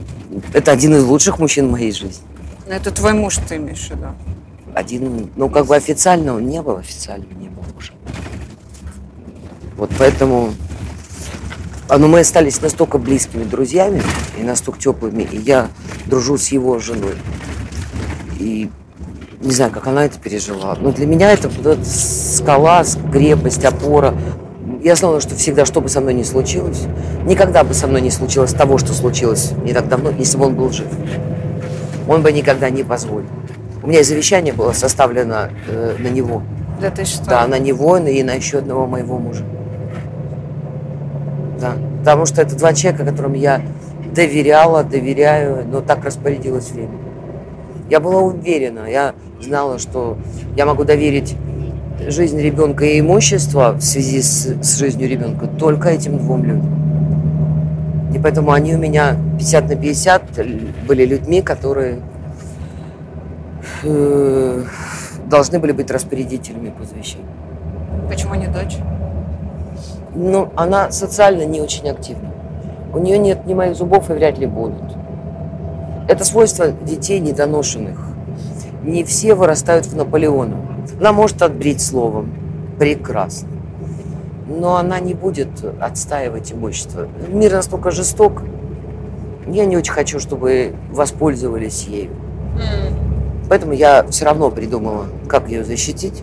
это 0.52 0.72
один 0.72 0.94
из 0.94 1.04
лучших 1.04 1.38
мужчин 1.38 1.68
в 1.68 1.72
моей 1.72 1.92
жизни. 1.92 2.24
Ну, 2.66 2.72
это 2.72 2.90
твой 2.90 3.12
муж, 3.12 3.38
ты 3.48 3.56
имеешь 3.56 3.86
в 3.86 3.90
виду? 3.90 4.06
Один, 4.74 5.30
ну, 5.36 5.50
как 5.50 5.66
бы 5.66 5.76
официально 5.76 6.34
он 6.34 6.46
не 6.46 6.62
был, 6.62 6.76
официально 6.76 7.26
не 7.34 7.48
был 7.48 7.62
мужем. 7.74 7.94
Вот 9.76 9.90
поэтому... 9.98 10.54
А, 11.88 11.98
ну, 11.98 12.08
мы 12.08 12.20
остались 12.20 12.60
настолько 12.62 12.96
близкими 12.96 13.44
друзьями 13.44 14.02
и 14.38 14.42
настолько 14.42 14.80
теплыми, 14.80 15.24
и 15.24 15.36
я 15.36 15.68
дружу 16.06 16.38
с 16.38 16.48
его 16.48 16.78
женой. 16.78 17.16
И 18.38 18.70
не 19.42 19.50
знаю, 19.50 19.72
как 19.72 19.86
она 19.88 20.04
это 20.04 20.18
пережила. 20.18 20.76
Но 20.80 20.92
для 20.92 21.06
меня 21.06 21.32
это 21.32 21.48
вот 21.48 21.84
скала, 21.86 22.84
крепость, 23.12 23.64
опора. 23.64 24.14
Я 24.82 24.96
знала, 24.96 25.20
что 25.20 25.36
всегда, 25.36 25.64
что 25.64 25.80
бы 25.80 25.88
со 25.88 26.00
мной 26.00 26.12
ни 26.12 26.24
случилось, 26.24 26.86
никогда 27.24 27.62
бы 27.62 27.72
со 27.72 27.86
мной 27.86 28.00
не 28.00 28.10
случилось 28.10 28.52
того, 28.52 28.78
что 28.78 28.92
случилось 28.92 29.52
не 29.62 29.72
так 29.72 29.86
давно, 29.86 30.10
если 30.10 30.36
бы 30.36 30.46
он 30.46 30.56
был 30.56 30.72
жив. 30.72 30.88
Он 32.08 32.22
бы 32.22 32.32
никогда 32.32 32.68
не 32.68 32.82
позволил. 32.82 33.28
У 33.84 33.86
меня 33.86 34.00
и 34.00 34.02
завещание 34.02 34.52
было 34.52 34.72
составлено 34.72 35.50
э, 35.68 35.94
на 36.00 36.08
него. 36.08 36.42
Да 36.80 36.90
ты 36.90 37.04
что? 37.04 37.24
Да, 37.26 37.46
на 37.46 37.60
него 37.60 37.96
и 37.96 38.24
на 38.24 38.32
еще 38.32 38.58
одного 38.58 38.88
моего 38.88 39.18
мужа. 39.18 39.44
Да. 41.60 41.74
Потому 42.00 42.26
что 42.26 42.42
это 42.42 42.56
два 42.56 42.74
человека, 42.74 43.04
которым 43.04 43.34
я 43.34 43.62
доверяла, 44.12 44.82
доверяю, 44.82 45.64
но 45.64 45.80
так 45.80 46.04
распорядилось 46.04 46.72
время. 46.72 46.98
Я 47.88 48.00
была 48.00 48.20
уверена, 48.20 48.90
я 48.90 49.14
знала, 49.40 49.78
что 49.78 50.18
я 50.56 50.66
могу 50.66 50.82
доверить 50.82 51.36
жизнь 52.08 52.40
ребенка 52.40 52.84
и 52.84 53.00
имущество 53.00 53.72
в 53.72 53.82
связи 53.82 54.22
с, 54.22 54.56
с 54.62 54.78
жизнью 54.78 55.08
ребенка 55.08 55.46
только 55.46 55.90
этим 55.90 56.18
двум 56.18 56.44
людям. 56.44 56.82
И 58.14 58.18
поэтому 58.18 58.52
они 58.52 58.74
у 58.74 58.78
меня 58.78 59.16
50 59.38 59.68
на 59.68 59.76
50 59.76 60.22
были 60.86 61.06
людьми, 61.06 61.40
которые 61.40 62.00
э, 63.84 64.64
должны 65.26 65.58
были 65.58 65.72
быть 65.72 65.90
распорядителями 65.90 66.70
по 66.70 66.84
завещанию. 66.84 67.28
Почему 68.08 68.34
не 68.34 68.48
дочь? 68.48 68.76
Ну, 70.14 70.50
она 70.56 70.90
социально 70.90 71.44
не 71.44 71.60
очень 71.60 71.88
активна. 71.88 72.30
У 72.92 72.98
нее 72.98 73.16
нет 73.16 73.46
ни 73.46 73.54
моих 73.54 73.74
зубов 73.76 74.10
и 74.10 74.12
вряд 74.12 74.38
ли 74.38 74.46
будут. 74.46 74.96
Это 76.08 76.24
свойство 76.24 76.68
детей 76.68 77.20
недоношенных. 77.20 77.98
Не 78.82 79.04
все 79.04 79.34
вырастают 79.34 79.86
в 79.86 79.96
Наполеона. 79.96 80.71
Она 80.98 81.12
может 81.12 81.42
отбрить 81.42 81.80
словом. 81.80 82.32
Прекрасно. 82.78 83.48
Но 84.48 84.76
она 84.76 85.00
не 85.00 85.14
будет 85.14 85.48
отстаивать 85.80 86.52
имущество. 86.52 87.08
Мир 87.28 87.52
настолько 87.52 87.90
жесток. 87.90 88.42
Я 89.46 89.64
не 89.64 89.76
очень 89.76 89.92
хочу, 89.92 90.18
чтобы 90.20 90.74
воспользовались 90.90 91.84
ею. 91.84 92.10
Поэтому 93.48 93.72
я 93.72 94.04
все 94.08 94.24
равно 94.24 94.50
придумала, 94.50 95.06
как 95.28 95.48
ее 95.48 95.64
защитить. 95.64 96.22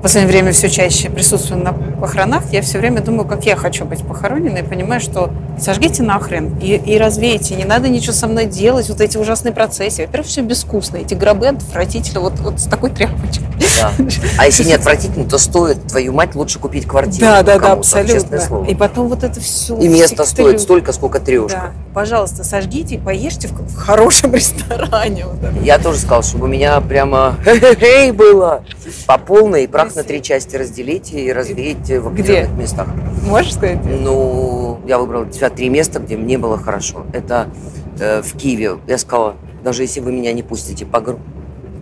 В 0.00 0.02
последнее 0.02 0.32
время 0.32 0.52
все 0.52 0.70
чаще 0.70 1.10
присутствую 1.10 1.62
на 1.62 1.74
похоронах. 1.74 2.50
Я 2.52 2.62
все 2.62 2.78
время 2.78 3.02
думаю, 3.02 3.28
как 3.28 3.44
я 3.44 3.54
хочу 3.54 3.84
быть 3.84 4.02
похоронена, 4.02 4.56
и 4.56 4.62
понимаю, 4.62 4.98
что 4.98 5.30
сожгите 5.60 6.02
нахрен 6.02 6.56
и, 6.58 6.68
и 6.76 6.96
развейте. 6.96 7.54
Не 7.54 7.66
надо 7.66 7.90
ничего 7.90 8.14
со 8.14 8.26
мной 8.26 8.46
делать, 8.46 8.88
вот 8.88 9.02
эти 9.02 9.18
ужасные 9.18 9.52
процессы. 9.52 10.06
Во-первых, 10.06 10.26
все 10.26 10.40
безвкусно. 10.40 10.96
Эти 10.96 11.12
гробы 11.12 11.48
отвратительно, 11.48 12.20
вот, 12.20 12.40
вот 12.40 12.60
с 12.60 12.64
такой 12.64 12.88
тряпочкой. 12.88 13.46
Да. 13.78 13.92
А 14.38 14.46
если 14.46 14.64
не 14.64 14.72
отвратительно, 14.72 15.28
то 15.28 15.36
стоит, 15.36 15.86
твою 15.86 16.14
мать, 16.14 16.34
лучше 16.34 16.58
купить 16.58 16.86
квартиру. 16.86 17.20
Да, 17.20 17.42
да, 17.42 17.58
да, 17.58 17.72
абсолютно. 17.72 18.64
И 18.68 18.74
потом 18.74 19.08
вот 19.08 19.22
это 19.22 19.38
все. 19.38 19.76
И 19.76 19.86
место 19.86 20.24
стоит 20.24 20.62
столько, 20.62 20.94
сколько 20.94 21.20
трешка. 21.20 21.50
Да. 21.50 21.72
Пожалуйста, 21.92 22.42
сожгите 22.42 22.94
и 22.94 22.98
поешьте 22.98 23.48
в, 23.48 23.52
в 23.52 23.76
хорошем 23.76 24.32
ресторане. 24.34 25.26
Вот. 25.26 25.62
Я 25.62 25.78
тоже 25.78 25.98
сказал, 25.98 26.22
чтобы 26.22 26.44
у 26.44 26.48
меня 26.48 26.80
прямо 26.80 27.36
было 28.14 28.64
по 29.06 29.18
полной, 29.18 29.64
и 29.64 29.66
прах 29.66 29.89
на 29.96 30.04
три 30.04 30.22
части 30.22 30.56
разделить 30.56 31.12
и 31.12 31.32
развеять 31.32 31.88
в 31.88 32.08
определенных 32.08 32.52
местах. 32.58 32.88
Можешь 33.24 33.54
сказать? 33.54 33.78
Ну, 33.84 34.80
я 34.86 34.98
выбрала 34.98 35.24
для 35.24 35.32
себя 35.32 35.50
три 35.50 35.68
места, 35.68 36.00
где 36.00 36.16
мне 36.16 36.38
было 36.38 36.58
хорошо. 36.58 37.06
Это 37.12 37.50
э, 37.98 38.22
в 38.22 38.36
Киеве. 38.36 38.78
Я 38.86 38.98
сказала, 38.98 39.36
даже 39.62 39.82
если 39.82 40.00
вы 40.00 40.12
меня 40.12 40.32
не 40.32 40.42
пустите 40.42 40.86
по 40.86 41.00
гроб, 41.00 41.20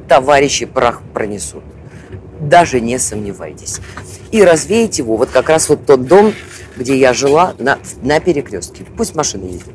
товарищи 0.09 0.67
прах 0.67 1.03
пронесут. 1.13 1.63
Даже 2.41 2.81
не 2.81 2.99
сомневайтесь. 2.99 3.81
И 4.31 4.43
развеять 4.43 4.99
его, 4.99 5.17
вот 5.17 5.31
как 5.31 5.49
раз 5.49 5.69
вот 5.69 5.87
тот 5.87 6.07
дом, 6.07 6.33
где 6.77 6.97
я 6.97 7.13
жила, 7.13 7.55
на, 7.59 7.79
на 8.03 8.21
перекрестке. 8.21 8.85
Пусть 8.97 9.15
машины 9.15 9.45
ездят. 9.45 9.75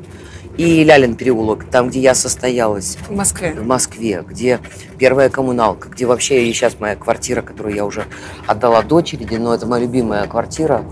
И 0.56 0.84
Лялин 0.84 1.16
переулок, 1.16 1.64
там, 1.64 1.88
где 1.88 2.00
я 2.00 2.14
состоялась. 2.14 2.96
В 3.08 3.10
Москве. 3.10 3.52
В 3.52 3.66
Москве, 3.66 4.24
где 4.28 4.60
первая 4.98 5.28
коммуналка, 5.28 5.88
где 5.88 6.06
вообще 6.06 6.46
и 6.46 6.52
сейчас 6.52 6.78
моя 6.78 6.94
квартира, 6.94 7.42
которую 7.42 7.74
я 7.74 7.84
уже 7.84 8.04
отдала 8.46 8.82
дочери, 8.82 9.24
но 9.36 9.52
это 9.52 9.66
моя 9.66 9.82
любимая 9.82 10.26
квартира. 10.26 10.84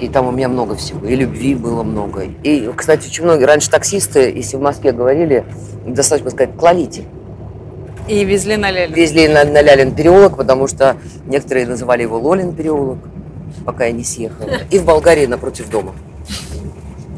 И 0.00 0.08
там 0.08 0.28
у 0.28 0.30
меня 0.30 0.48
много 0.48 0.76
всего. 0.76 1.06
И 1.06 1.16
любви 1.16 1.54
было 1.54 1.82
много. 1.82 2.24
И, 2.42 2.70
кстати, 2.76 3.08
очень 3.08 3.24
многие 3.24 3.44
раньше 3.44 3.70
таксисты, 3.70 4.30
если 4.30 4.56
в 4.56 4.60
Москве 4.60 4.92
говорили, 4.92 5.44
достаточно 5.86 6.30
сказать, 6.30 6.54
клалите. 6.56 7.04
И 8.08 8.24
везли 8.24 8.56
на 8.56 8.70
Лелю. 8.70 8.94
Везли 8.94 9.26
на, 9.26 9.44
на 9.44 9.62
Лялин 9.62 9.94
переулок, 9.94 10.36
потому 10.36 10.66
что 10.66 10.96
некоторые 11.26 11.66
называли 11.66 12.02
его 12.02 12.18
Лолин 12.18 12.54
переулок, 12.54 12.98
пока 13.64 13.86
я 13.86 13.92
не 13.92 14.04
съехала. 14.04 14.50
И 14.70 14.78
в 14.78 14.84
Болгарии 14.84 15.26
напротив 15.26 15.68
дома. 15.70 15.94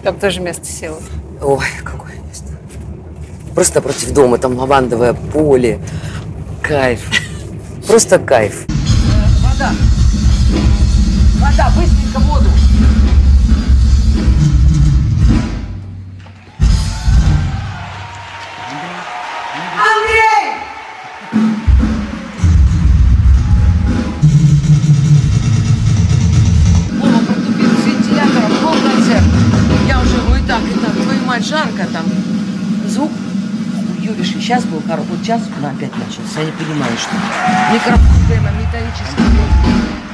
Там 0.02 0.18
тоже 0.18 0.40
место 0.40 0.66
силы. 0.66 0.96
Ой, 1.42 1.66
какое 1.82 2.14
место. 2.28 2.48
Просто 3.54 3.76
напротив 3.76 4.12
дома, 4.12 4.38
там 4.38 4.58
лавандовое 4.58 5.14
поле. 5.14 5.80
Кайф. 6.62 7.00
Просто 7.86 8.18
кайф. 8.18 8.66
Вода! 9.42 9.72
Вода, 11.40 11.72
быстренько 11.76 12.18
воду! 12.20 12.50
Сейчас 34.40 34.64
был 34.64 34.82
хороший, 34.86 35.08
вот 35.10 35.24
час 35.24 35.42
ну, 35.60 35.68
опять 35.68 35.92
начался, 35.96 36.40
я 36.40 36.46
не 36.46 36.52
понимаю, 36.52 36.92
что. 36.96 37.14
Микрофон 37.72 38.26
прямо 38.28 38.50
металлический. 38.58 40.09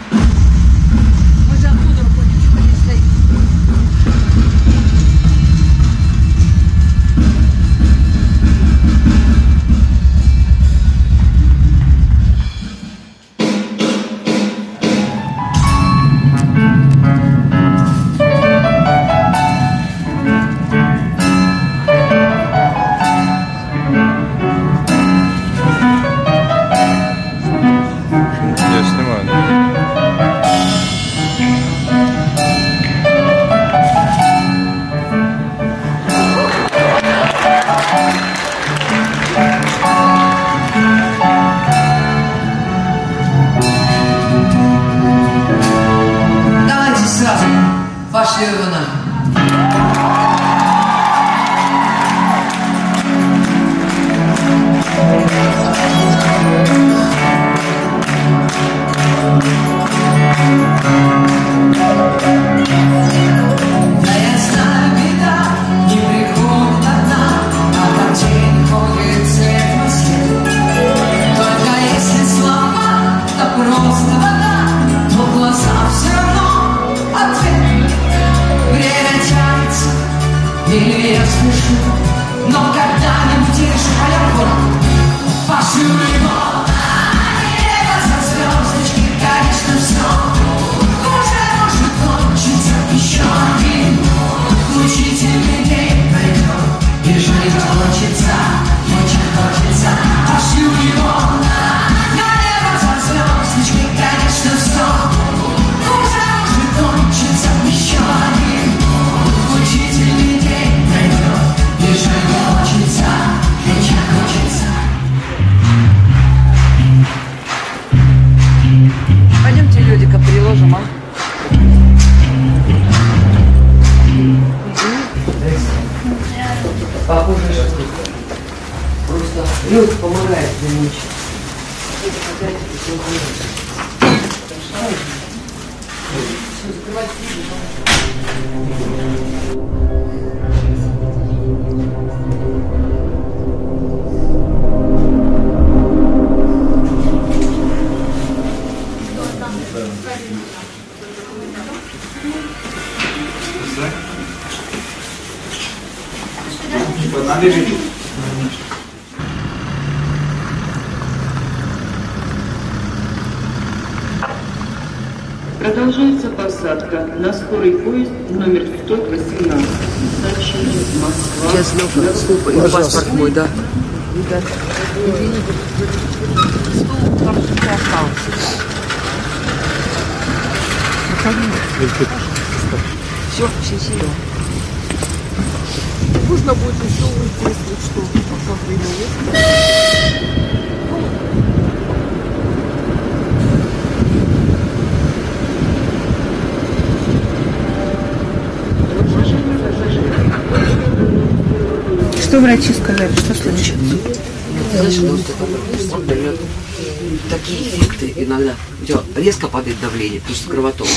Что 210.35 210.51
кровоток. 210.51 210.89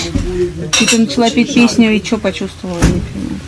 И 0.79 0.85
ты 0.85 0.97
начала 0.97 1.29
петь 1.29 1.53
песню, 1.53 1.95
и 1.95 2.03
что 2.03 2.17
почувствовала? 2.17 2.79
Не 2.79 3.01
понимаю. 3.01 3.39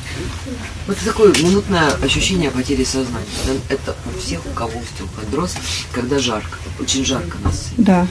Вот 0.88 0.98
такое 1.06 1.34
минутное 1.42 1.92
ощущение 2.04 2.52
потери 2.52 2.84
сознания. 2.84 3.26
Это 3.70 3.96
у 4.06 4.20
всех, 4.20 4.46
у 4.46 4.50
кого 4.50 4.74
остеохондроз, 4.80 5.56
когда 5.92 6.20
жарко, 6.20 6.58
очень 6.80 7.06
жарко 7.06 7.38
на 7.44 7.52
сцене. 7.52 7.76
Да. 7.78 8.08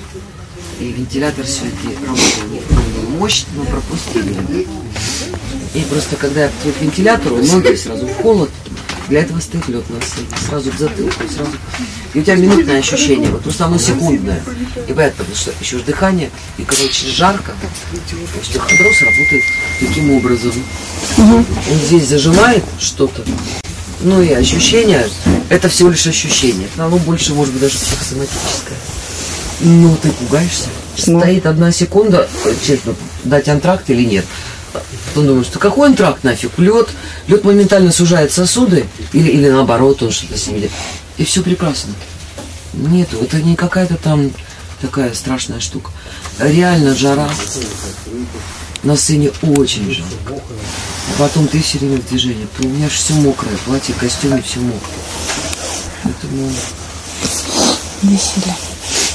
И 0.79 0.93
вентилятор 0.93 1.45
все-таки 1.45 1.95
работал 2.07 2.49
не 2.51 3.19
мощно, 3.19 3.49
но 3.57 3.65
пропустили. 3.65 4.67
И 5.75 5.81
просто 5.91 6.17
когда 6.17 6.45
я 6.45 6.49
к 6.49 6.81
вентилятору, 6.81 7.37
ноги 7.37 7.75
сразу 7.77 8.07
в 8.07 8.15
холод, 8.15 8.50
для 9.11 9.23
этого 9.23 9.41
стоит 9.41 9.69
лед 9.69 9.91
на 9.91 10.01
сцене. 10.01 10.28
Сразу 10.49 10.70
к 10.70 10.78
затылку, 10.78 11.24
и 11.24 11.28
сразу. 11.28 11.51
И 12.15 12.20
у 12.20 12.23
тебя 12.23 12.37
минутное 12.37 12.78
ощущение, 12.78 13.28
вот 13.28 13.43
просто 13.43 13.66
оно 13.66 13.77
секундное. 13.77 14.41
И 14.89 14.93
поэтому, 14.93 15.28
что 15.35 15.53
еще 15.61 15.78
дыхание, 15.78 16.31
и 16.59 16.62
когда 16.62 16.85
очень 16.85 17.09
жарко, 17.09 17.53
остеохондроз 18.41 19.03
работает 19.03 19.43
таким 19.81 20.12
образом. 20.12 20.53
Он 21.19 21.45
здесь 21.87 22.07
зажимает 22.07 22.65
что-то, 22.78 23.24
ну 24.03 24.23
и 24.23 24.32
ощущение, 24.32 25.09
это 25.49 25.69
всего 25.69 25.91
лишь 25.91 26.07
ощущение. 26.07 26.69
Оно 26.78 26.97
больше, 26.97 27.35
может 27.35 27.53
быть, 27.53 27.62
даже 27.62 27.78
психосоматическое. 27.78 28.78
Ну, 29.61 29.97
ты 30.01 30.11
пугаешься. 30.12 30.69
Стоит 30.97 31.47
одна 31.47 31.73
секунда, 31.73 32.28
э, 32.45 32.55
честно, 32.65 32.95
дать 33.24 33.49
антракт 33.49 33.91
или 33.91 34.05
нет. 34.05 34.24
Потом 35.11 35.27
думаешь, 35.27 35.47
что 35.47 35.59
какой 35.59 35.89
антракт 35.89 36.23
нафиг? 36.23 36.57
Лед, 36.59 36.89
лед 37.27 37.43
моментально 37.43 37.91
сужает 37.91 38.32
сосуды, 38.32 38.87
или, 39.12 39.28
или 39.28 39.49
наоборот, 39.49 40.03
он 40.05 40.12
что-то 40.12 40.39
с 40.39 40.47
ними 40.47 40.59
делает. 40.59 40.73
И 41.16 41.24
все 41.24 41.43
прекрасно. 41.43 41.93
Нету, 42.74 43.19
это 43.20 43.43
не 43.43 43.57
какая-то 43.57 43.97
там 43.97 44.31
такая 44.81 45.12
страшная 45.12 45.59
штука. 45.59 45.91
Реально 46.39 46.95
жара. 46.95 47.28
На 48.85 48.97
сцене 48.97 49.32
очень 49.43 49.93
жарко. 49.93 50.35
А 50.35 51.19
потом 51.19 51.49
ты 51.49 51.61
все 51.61 51.78
время 51.78 51.99
в 51.99 52.09
движении. 52.09 52.47
У 52.61 52.69
меня 52.69 52.89
же 52.89 52.95
все 52.95 53.15
мокрое, 53.15 53.57
платье, 53.66 53.93
костюм, 53.99 54.41
все 54.43 54.61
мокрое. 54.61 54.95
Поэтому... 56.05 56.53
Веселье. 58.03 58.55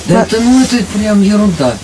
Да 0.07 0.23
это, 0.23 0.41
ну, 0.41 0.61
это 0.61 0.83
прям 0.93 1.21
ерунда. 1.21 1.77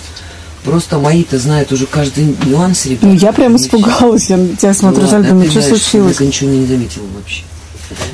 Просто 0.64 0.98
мои-то 0.98 1.38
знают 1.38 1.72
уже 1.72 1.86
каждый 1.86 2.36
нюанс, 2.46 2.86
ребята. 2.86 3.06
Ну, 3.06 3.14
я 3.14 3.32
прям 3.32 3.56
все- 3.58 3.66
испугалась. 3.66 4.30
Я 4.30 4.36
тебя 4.56 4.72
смотрю, 4.74 5.02
Ну 5.02 5.08
Жаль, 5.08 5.20
ладно, 5.20 5.30
думаю, 5.34 5.50
что 5.50 5.60
знаешь, 5.60 5.82
случилось? 5.82 6.20
Я 6.20 6.26
ничего 6.26 6.50
не 6.50 6.66
заметила 6.66 7.04
вообще. 7.16 7.42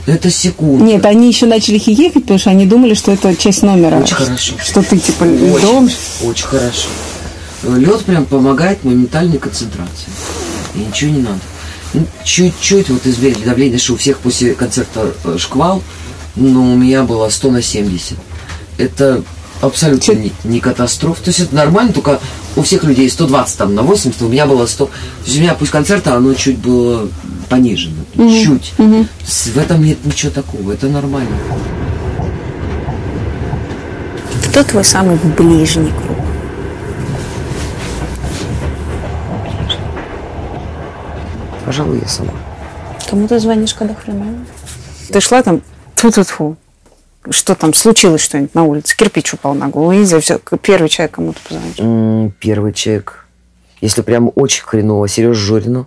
Это 0.07 0.31
секунда. 0.31 0.85
Нет, 0.85 1.05
они 1.05 1.29
еще 1.29 1.47
начали 1.47 1.79
хихикать, 1.79 2.23
потому 2.23 2.39
что 2.39 2.51
они 2.51 2.67
думали, 2.67 2.95
что 2.95 3.13
это 3.13 3.37
часть 3.37 3.63
номера. 3.63 3.97
Очень 3.99 4.15
хорошо. 4.15 4.55
Что 4.63 4.83
ты 4.83 4.99
типа 4.99 5.25
Очень, 5.25 5.57
льдом. 5.59 5.91
очень 6.25 6.47
хорошо. 6.47 6.89
Лед 7.65 8.05
прям 8.05 8.25
помогает 8.25 8.83
моментальной 8.83 9.39
концентрации. 9.39 10.09
И 10.75 10.79
ничего 10.79 11.11
не 11.11 11.23
надо. 11.23 11.39
Ну, 11.95 12.07
Чуть-чуть 12.25 12.89
вот 12.91 13.07
измерили 13.07 13.45
давление, 13.45 13.79
что 13.79 13.93
у 13.93 13.97
всех 13.97 14.19
после 14.19 14.55
концерта 14.55 15.13
э, 15.25 15.37
шквал, 15.39 15.83
но 16.37 16.73
у 16.73 16.77
меня 16.77 17.03
было 17.03 17.29
100 17.29 17.51
на 17.51 17.63
70. 17.63 18.17
Это 18.79 19.23
абсолютно 19.61 20.13
не, 20.13 20.33
не 20.45 20.61
катастрофа. 20.61 21.23
То 21.25 21.29
есть 21.31 21.41
это 21.41 21.55
нормально, 21.55 21.93
только 21.93 22.21
у 22.57 22.63
всех 22.63 22.85
людей 22.85 23.09
120 23.11 23.59
там 23.59 23.75
на 23.75 23.83
80, 23.83 24.23
у 24.23 24.29
меня 24.29 24.47
было 24.47 24.67
100. 24.67 24.85
То 24.87 24.91
есть 25.27 25.39
у 25.39 25.41
меня 25.41 25.55
после 25.55 25.73
концерта 25.73 26.15
оно 26.15 26.35
чуть 26.35 26.59
было 26.59 27.09
понижено. 27.49 27.97
Мгм. 28.15 28.31
Чуть. 28.45 28.73
С- 29.27 29.49
В 29.49 29.59
этом 29.59 29.85
нет 29.85 29.99
ничего 30.05 30.31
такого, 30.33 30.73
это 30.73 30.87
нормально. 30.89 31.37
Кто 34.51 34.65
твой 34.65 34.85
самый 34.85 35.17
ближний 35.17 35.91
круг? 35.91 36.19
Пожалуй, 41.65 42.01
я 42.01 42.09
сама. 42.09 42.33
Кому 43.09 43.29
ты 43.29 43.39
звонишь, 43.39 43.75
когда 43.75 43.95
хреново? 43.95 44.35
Ты 45.13 45.21
шла 45.21 45.43
там, 45.43 45.61
тьфу 45.95 46.11
тьфу 46.11 46.25
тьфу 46.25 46.57
Что 47.31 47.55
там, 47.55 47.75
случилось 47.75 48.23
что-нибудь 48.23 48.55
на 48.55 48.65
улице? 48.65 48.97
Кирпич 48.97 49.35
упал 49.35 49.55
на 49.55 49.69
голову. 49.69 49.93
Знаю, 50.05 50.23
всё, 50.23 50.39
первый 50.63 50.89
человек 50.89 51.15
кому 51.15 51.33
ты 51.33 51.41
позвонишь. 51.49 51.79
М, 51.79 52.35
Первый 52.41 52.73
человек. 52.73 53.27
Если 53.81 54.03
прям 54.03 54.33
очень 54.35 54.65
хреново, 54.65 55.07
Сережа 55.09 55.39
Жорину. 55.41 55.87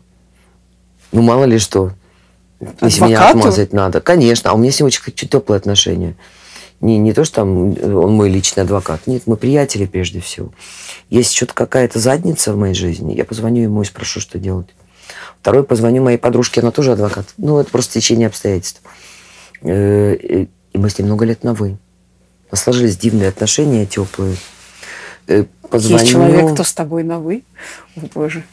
Ну, 1.11 1.21
мало 1.21 1.43
ли 1.45 1.57
что. 1.57 1.91
Если 2.81 3.03
меня 3.03 3.17
Адвокату? 3.17 3.39
отмазать 3.39 3.73
надо. 3.73 4.01
Конечно. 4.01 4.51
А 4.51 4.53
у 4.53 4.57
меня 4.57 4.71
с 4.71 4.79
ним 4.79 4.87
очень 4.87 5.01
теплые 5.27 5.57
отношения. 5.57 6.15
Не, 6.79 6.97
не 6.97 7.13
то, 7.13 7.23
что 7.25 7.37
там 7.37 7.73
э, 7.73 7.93
он 7.93 8.13
мой 8.13 8.29
личный 8.29 8.63
адвокат. 8.63 9.05
Нет, 9.07 9.23
мы 9.25 9.35
приятели 9.35 9.85
прежде 9.85 10.19
всего. 10.19 10.51
Если 11.09 11.35
что-то 11.35 11.53
какая-то 11.53 11.99
задница 11.99 12.53
в 12.53 12.57
моей 12.57 12.73
жизни, 12.73 13.13
я 13.13 13.25
позвоню 13.25 13.63
ему 13.63 13.81
и 13.81 13.85
спрошу, 13.85 14.19
что 14.19 14.39
делать. 14.39 14.67
Второй 15.41 15.63
позвоню 15.63 16.03
моей 16.03 16.17
подружке, 16.17 16.61
она 16.61 16.71
тоже 16.71 16.93
адвокат. 16.93 17.27
Ну, 17.37 17.59
это 17.59 17.69
просто 17.69 17.93
течение 17.93 18.27
обстоятельств. 18.27 18.81
И 20.73 20.77
мы 20.77 20.89
с 20.89 20.97
ним 20.97 21.07
много 21.07 21.25
лет 21.25 21.43
на 21.43 21.53
«вы». 21.53 21.71
У 21.71 22.51
нас 22.51 22.63
сложились 22.63 22.97
дивные 22.97 23.29
отношения, 23.29 23.85
теплые. 23.85 24.35
Э, 25.27 25.45
Позвоню... 25.69 25.99
Есть 25.99 26.11
человек, 26.11 26.53
кто 26.53 26.63
с 26.63 26.73
тобой 26.73 27.03
на 27.03 27.19
вы? 27.19 27.43
О, 27.95 28.01
боже. 28.13 28.43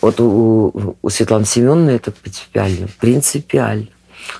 Вот 0.00 0.20
у, 0.20 0.96
у 1.02 1.10
Светланы 1.10 1.44
Семеновны 1.44 1.90
это 1.90 2.12
принципиально. 2.12 2.88
Принципиально. 3.00 3.88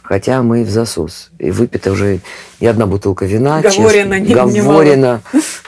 Хотя 0.02 0.42
мы 0.42 0.64
в 0.64 0.70
засос. 0.70 1.30
И 1.38 1.50
выпита 1.50 1.92
уже 1.92 2.20
не 2.60 2.66
одна 2.66 2.86
бутылка 2.86 3.24
вина. 3.26 3.60
Говорено, 3.60 4.18
честно. 4.20 4.44
не- 4.44 4.60
Говорено 4.60 5.22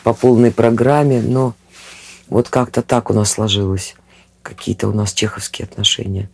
по 0.05 0.15
полной 0.15 0.51
программе. 0.53 1.21
Но 1.21 1.55
вот 2.29 2.49
как-то 2.49 2.83
так 2.83 3.11
у 3.11 3.15
нас 3.15 3.33
сложилось. 3.33 3.95
Какие-то 4.43 4.89
у 4.89 4.93
нас 4.93 5.13
чеховские 5.13 5.67
отношения. 5.67 6.31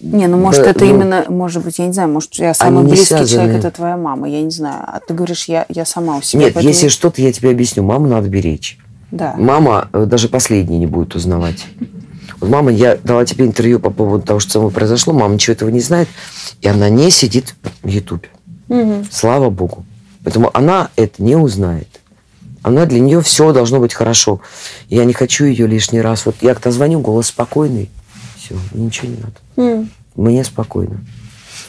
Не, 0.00 0.28
ну 0.28 0.38
может 0.38 0.62
Да, 0.64 0.70
это 0.70 0.84
ну, 0.84 0.90
именно, 0.94 1.24
может 1.28 1.64
быть, 1.64 1.78
я 1.78 1.86
не 1.86 1.92
знаю, 1.92 2.08
может 2.08 2.34
я 2.34 2.54
самый 2.54 2.84
близкий 2.84 3.06
связаны. 3.06 3.28
человек 3.28 3.56
это 3.58 3.70
твоя 3.72 3.96
мама, 3.96 4.28
я 4.28 4.40
не 4.42 4.50
знаю. 4.50 4.84
А 4.86 5.00
ты 5.06 5.12
говоришь, 5.12 5.46
я, 5.46 5.66
я 5.68 5.84
сама 5.84 6.16
у 6.16 6.22
себя. 6.22 6.44
Нет, 6.44 6.54
поэтому- 6.54 6.72
если 6.72 6.88
что-то, 6.88 7.20
я 7.20 7.32
тебе 7.32 7.50
объясню. 7.50 7.82
Маму 7.82 8.06
надо 8.06 8.28
беречь. 8.28 8.78
Да. 9.10 9.34
Мама 9.36 9.88
э, 9.92 10.04
даже 10.04 10.28
последний 10.28 10.78
не 10.78 10.86
будет 10.86 11.14
узнавать. 11.14 11.66
Вот 12.40 12.50
мама, 12.50 12.70
я 12.70 12.96
дала 13.02 13.24
тебе 13.24 13.46
интервью 13.46 13.80
по 13.80 13.90
поводу 13.90 14.24
того, 14.24 14.38
что 14.38 14.52
со 14.52 14.58
мной 14.60 14.70
произошло. 14.70 15.12
Мама 15.12 15.34
ничего 15.34 15.54
этого 15.54 15.70
не 15.70 15.80
знает. 15.80 16.08
И 16.60 16.68
она 16.68 16.88
не 16.88 17.10
сидит 17.10 17.54
в 17.82 17.88
Ютубе. 17.88 18.28
Мгм. 18.68 19.06
Слава 19.10 19.50
Богу. 19.50 19.84
Поэтому 20.22 20.50
она 20.52 20.90
это 20.96 21.22
не 21.22 21.36
узнает. 21.36 21.88
Она 22.62 22.84
для 22.86 23.00
нее 23.00 23.22
все 23.22 23.52
должно 23.52 23.80
быть 23.80 23.94
хорошо. 23.94 24.40
Я 24.88 25.04
не 25.04 25.12
хочу 25.12 25.46
ее 25.46 25.66
лишний 25.66 26.00
раз. 26.00 26.26
Вот 26.26 26.36
я 26.42 26.54
когда 26.54 26.70
звоню, 26.70 27.00
голос 27.00 27.28
спокойный. 27.28 27.88
Все, 28.48 28.56
ничего 28.72 29.08
не 29.08 29.16
надо. 29.16 29.78
М. 29.78 29.90
Мне 30.16 30.42
спокойно. 30.44 31.00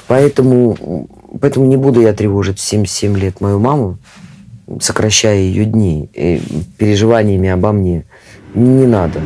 Поэтому, 0.08 1.08
поэтому 1.40 1.66
не 1.66 1.78
буду 1.78 2.02
я 2.02 2.14
тревожить 2.14 2.58
в 2.58 2.62
77 2.62 3.18
лет 3.18 3.42
мою 3.42 3.60
маму, 3.60 3.98
сокращая 4.80 5.40
ее 5.40 5.66
дни 5.66 6.10
и 6.14 6.42
переживаниями 6.78 7.50
обо 7.50 7.72
мне. 7.72 8.06
Не 8.54 8.88
надо. 8.88 9.22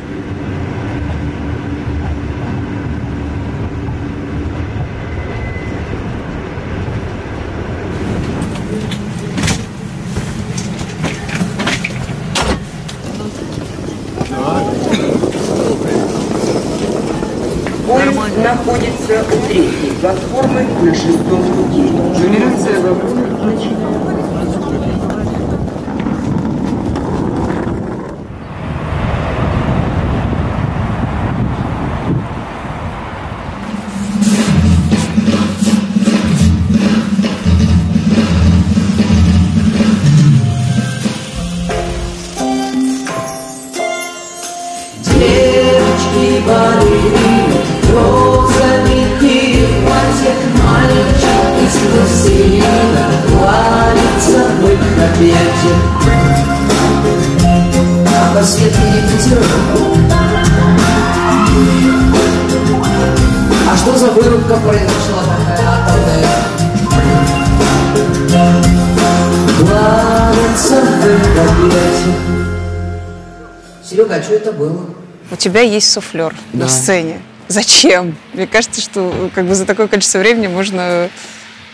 Тебя 75.43 75.61
есть 75.61 75.91
суфлер 75.91 76.33
на 76.53 76.61
Да. 76.61 76.67
сцене. 76.69 77.19
Зачем? 77.49 78.15
Мне 78.33 78.47
кажется, 78.47 78.79
что 78.81 79.29
как 79.35 79.45
бы 79.45 79.53
за 79.55 79.65
такое 79.65 79.87
количество 79.87 80.19
времени 80.19 80.47
можно 80.47 81.09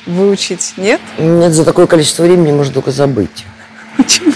выучить. 0.08 0.74
Нет? 0.78 1.00
Нет, 1.20 1.52
за 1.54 1.64
такое 1.64 1.86
количество 1.86 2.24
времени 2.24 2.52
можно 2.52 2.74
только 2.74 2.90
забыть. 2.92 3.46
Почему? 3.96 4.32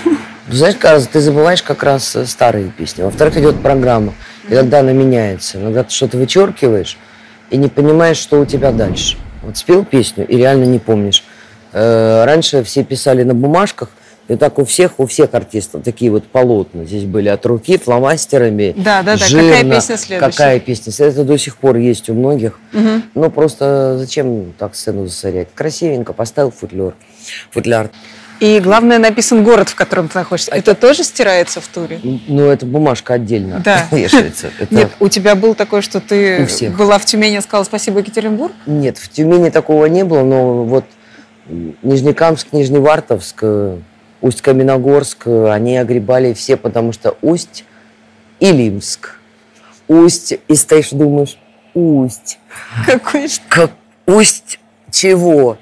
Знаешь, 0.51 0.76
кажется, 0.76 1.10
ты 1.11 1.19
забываешь 1.19 1.64
как 1.64 1.81
раз 1.84 2.15
э, 2.15 2.26
старые 2.27 2.69
песни. 2.69 3.01
Во-вторых, 3.01 3.35
идет 3.38 3.61
программа, 3.64 4.14
и 4.47 4.53
тогда 4.53 4.80
она 4.80 4.91
меняется. 4.91 5.57
Иногда 5.57 5.84
ты 5.84 5.91
что-то 5.91 6.18
вычеркиваешь 6.18 6.97
и 7.49 7.57
не 7.57 7.69
понимаешь, 7.69 8.18
что 8.18 8.39
у 8.39 8.45
тебя 8.45 8.72
дальше. 8.72 9.18
Вот 9.41 9.57
спел 9.57 9.84
песню 9.84 10.27
и 10.27 10.38
реально 10.38 10.65
не 10.65 10.77
помнишь. 10.80 11.23
Э, 11.72 12.23
Раньше 12.26 12.64
все 12.64 12.84
писали 12.84 13.23
на 13.23 13.34
бумажках, 13.34 13.89
и 14.29 14.35
так 14.35 14.57
у 14.57 14.65
всех, 14.65 14.99
у 14.99 15.05
всех 15.05 15.33
артистов 15.33 15.83
такие 15.83 16.09
вот 16.09 16.23
полотна 16.23 16.85
здесь 16.85 17.03
были 17.03 17.27
от 17.27 17.45
руки, 17.45 17.77
фломастерами. 17.77 18.73
Да, 18.77 19.03
да, 19.03 19.17
да. 19.17 19.25
жирно. 19.25 19.49
Какая 19.49 19.63
песня 19.69 19.97
следующая? 19.97 20.31
Какая 20.31 20.59
песня? 20.59 20.93
Это 21.05 21.23
до 21.23 21.37
сих 21.37 21.57
пор 21.57 21.75
есть 21.75 22.09
у 22.09 22.13
многих. 22.13 22.59
Мгм. 22.71 23.03
Ну, 23.15 23.29
просто 23.29 23.97
зачем 23.97 24.53
так 24.57 24.75
сцену 24.75 25.07
засорять? 25.07 25.49
Красивенько 25.53 26.13
поставил 26.13 26.51
футляр. 26.51 26.93
Футляр. 27.51 27.89
И 28.39 28.59
главное, 28.59 28.97
написан 28.97 29.43
город, 29.43 29.69
в 29.69 29.75
котором 29.75 30.07
ты 30.07 30.17
находишься. 30.19 30.51
Это 30.51 30.73
тоже 30.73 31.03
стирается 31.03 31.61
в 31.61 31.67
туре? 31.67 31.99
Ну, 32.27 32.49
это 32.49 32.65
бумажка 32.65 33.13
отдельно 33.13 33.61
Да. 33.63 33.87
вешается. 33.91 34.51
Это- 34.59 34.73
Нет, 34.73 34.91
у 34.99 35.07
тебя 35.07 35.35
был 35.35 35.53
такой, 35.53 35.81
что 35.81 35.99
ты 36.01 36.47
была 36.77 36.97
в 36.97 37.05
Тюмени 37.05 37.37
и 37.37 37.41
сказала 37.41 37.63
спасибо, 37.63 37.99
Екатеринбург? 37.99 38.53
Нет, 38.65 38.97
в 38.97 39.09
Тюмени 39.09 39.49
такого 39.49 39.85
не 39.85 40.03
было, 40.03 40.23
но 40.23 40.63
вот 40.63 40.85
Нижнекамск, 41.47 42.47
Нижневартовск, 42.53 43.39
э, 43.41 43.77
Усть-Каменогорск, 44.23 45.27
они 45.27 45.77
огребали 45.77 46.33
все, 46.33 46.55
потому 46.57 46.93
что 46.93 47.17
Усть 47.21 47.65
и 48.39 48.51
Лимск. 48.51 49.17
Усть, 49.89 50.33
и 50.47 50.55
стоишь, 50.55 50.89
думаешь, 50.91 51.37
Усть. 51.73 52.39
Какой 52.85 53.27
Как 53.49 53.71
Усть 54.05 54.59
чего? 54.91 55.57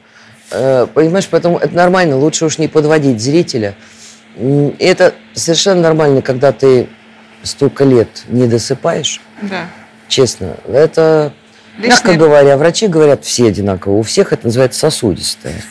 Э, 0.51 0.85
Понимаешь, 0.93 1.27
поэтому 1.29 1.57
это 1.57 1.73
нормально, 1.75 2.17
лучше 2.17 2.45
уж 2.45 2.59
не 2.59 2.67
подводить 2.67 3.19
зрителя. 3.19 3.73
М, 4.37 4.75
Это 4.79 5.15
совершенно 5.33 5.81
нормально, 5.81 6.21
когда 6.21 6.51
ты 6.51 6.87
столько 7.43 7.83
лет 7.83 8.23
не 8.27 8.45
досыпаешь, 8.47 9.21
Да. 9.41 9.65
честно. 10.07 10.57
Это 10.67 11.33
Мягко 11.77 12.13
говоря, 12.13 12.57
врачи 12.57 12.87
говорят 12.87 13.23
все 13.25 13.47
одинаково. 13.47 13.93
У 13.93 14.03
всех 14.03 14.33
это 14.33 14.45
называется 14.45 14.79
сосудистое. 14.81 15.63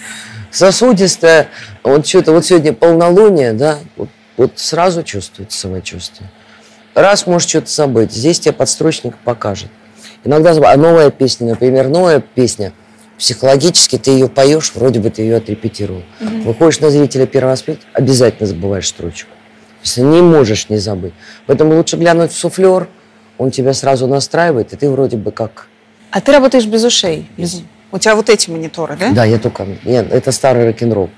Сосудистое, 0.50 1.48
вот 1.82 2.06
что-то, 2.06 2.32
вот 2.32 2.44
сегодня 2.44 2.72
полнолуние, 2.72 3.52
да, 3.52 3.78
вот, 3.96 4.08
вот 4.36 4.52
сразу 4.56 5.02
чувствуется 5.02 5.58
самочувствие. 5.58 6.30
Раз 6.94 7.26
можешь 7.26 7.48
что-то 7.48 7.70
забыть, 7.70 8.12
здесь 8.12 8.40
тебе 8.40 8.52
подстрочник 8.52 9.16
покажет. 9.18 9.68
Иногда 10.24 10.50
а 10.50 10.76
новая 10.76 11.10
песня, 11.10 11.48
например, 11.48 11.88
новая 11.88 12.20
песня, 12.20 12.72
психологически 13.16 13.96
ты 13.96 14.10
ее 14.10 14.28
поешь, 14.28 14.72
вроде 14.74 15.00
бы 15.00 15.10
ты 15.10 15.22
ее 15.22 15.36
отрепетировал. 15.36 16.02
Мгм. 16.20 16.42
Выходишь 16.42 16.80
на 16.80 16.90
зрителя 16.90 17.26
первый 17.26 17.50
раз, 17.50 17.62
петь, 17.62 17.80
обязательно 17.92 18.46
забываешь 18.46 18.88
строчку. 18.88 19.30
Если 19.82 20.02
не 20.02 20.20
можешь 20.20 20.68
не 20.68 20.78
забыть. 20.78 21.14
Поэтому 21.46 21.74
лучше 21.76 21.96
глянуть 21.96 22.32
в 22.32 22.36
суфлер, 22.36 22.88
он 23.38 23.50
тебя 23.50 23.72
сразу 23.72 24.06
настраивает, 24.06 24.72
и 24.72 24.76
ты 24.76 24.90
вроде 24.90 25.16
бы 25.16 25.32
как... 25.32 25.68
А 26.10 26.20
ты 26.20 26.32
работаешь 26.32 26.66
без 26.66 26.84
ушей? 26.84 27.30
Без- 27.36 27.62
У 27.92 27.98
тебя 27.98 28.14
вот 28.14 28.28
эти 28.30 28.50
мониторы, 28.50 28.96
да? 28.96 29.10
Да, 29.10 29.24
я 29.24 29.38
только... 29.38 29.66
Нет, 29.84 30.12
это 30.12 30.30
старый 30.32 30.66
рок-н-ролл. 30.68 31.10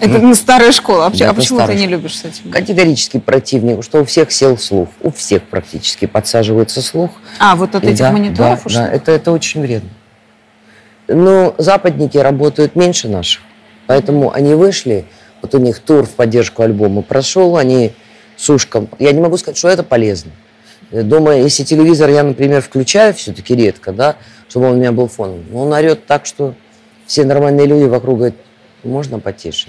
Это 0.00 0.34
старая 0.34 0.72
школа. 0.72 1.06
А 1.06 1.10
почему- 1.10 1.26
Да, 1.28 1.30
а 1.30 1.34
почему 1.34 1.66
ты 1.66 1.74
не 1.74 1.86
любишь 1.86 2.16
с 2.16 2.24
этим? 2.24 2.50
Категорически 2.50 3.18
противник, 3.18 3.84
что 3.84 4.00
у 4.00 4.04
всех 4.06 4.32
сел 4.32 4.56
слух. 4.56 4.88
У 5.02 5.10
всех 5.10 5.42
практически 5.42 6.06
подсаживается 6.06 6.80
слух. 6.80 7.10
А, 7.38 7.54
вот 7.54 7.74
от 7.74 7.84
И 7.84 7.88
этих 7.88 7.98
да, 7.98 8.10
мониторов 8.12 8.60
да, 8.60 8.62
уж? 8.64 8.72
да, 8.74 8.88
это, 8.88 9.12
это 9.12 9.30
очень 9.32 9.60
вредно. 9.60 9.90
Но 11.08 11.54
западники 11.58 12.16
работают 12.16 12.76
меньше 12.76 13.08
наших. 13.08 13.42
Поэтому 13.86 14.32
они 14.32 14.54
вышли, 14.54 15.04
вот 15.42 15.54
у 15.54 15.58
них 15.58 15.78
тур 15.80 16.06
в 16.06 16.10
поддержку 16.10 16.62
альбома 16.62 17.02
прошел, 17.02 17.58
они 17.58 17.92
с 18.36 18.48
ушком. 18.48 18.88
Я 18.98 19.12
не 19.12 19.20
могу 19.20 19.36
сказать, 19.36 19.58
что 19.58 19.68
это 19.68 19.82
полезно. 19.82 20.30
Э, 20.90 21.02
Дома, 21.02 21.36
если 21.36 21.64
телевизор 21.64 22.10
я, 22.10 22.22
например, 22.22 22.62
включаю 22.62 23.14
все-таки 23.14 23.54
редко, 23.54 23.92
да, 23.92 24.16
чтобы 24.48 24.66
он 24.66 24.74
у 24.74 24.76
меня 24.76 24.92
был 24.92 25.08
фоном, 25.08 25.44
но 25.50 25.62
он 25.62 25.72
орет 25.72 26.06
так, 26.06 26.26
что 26.26 26.54
все 27.06 27.24
нормальные 27.24 27.66
люди 27.66 27.84
вокруг 27.84 28.18
говорят, 28.18 28.36
можно 28.82 29.18
потише. 29.18 29.68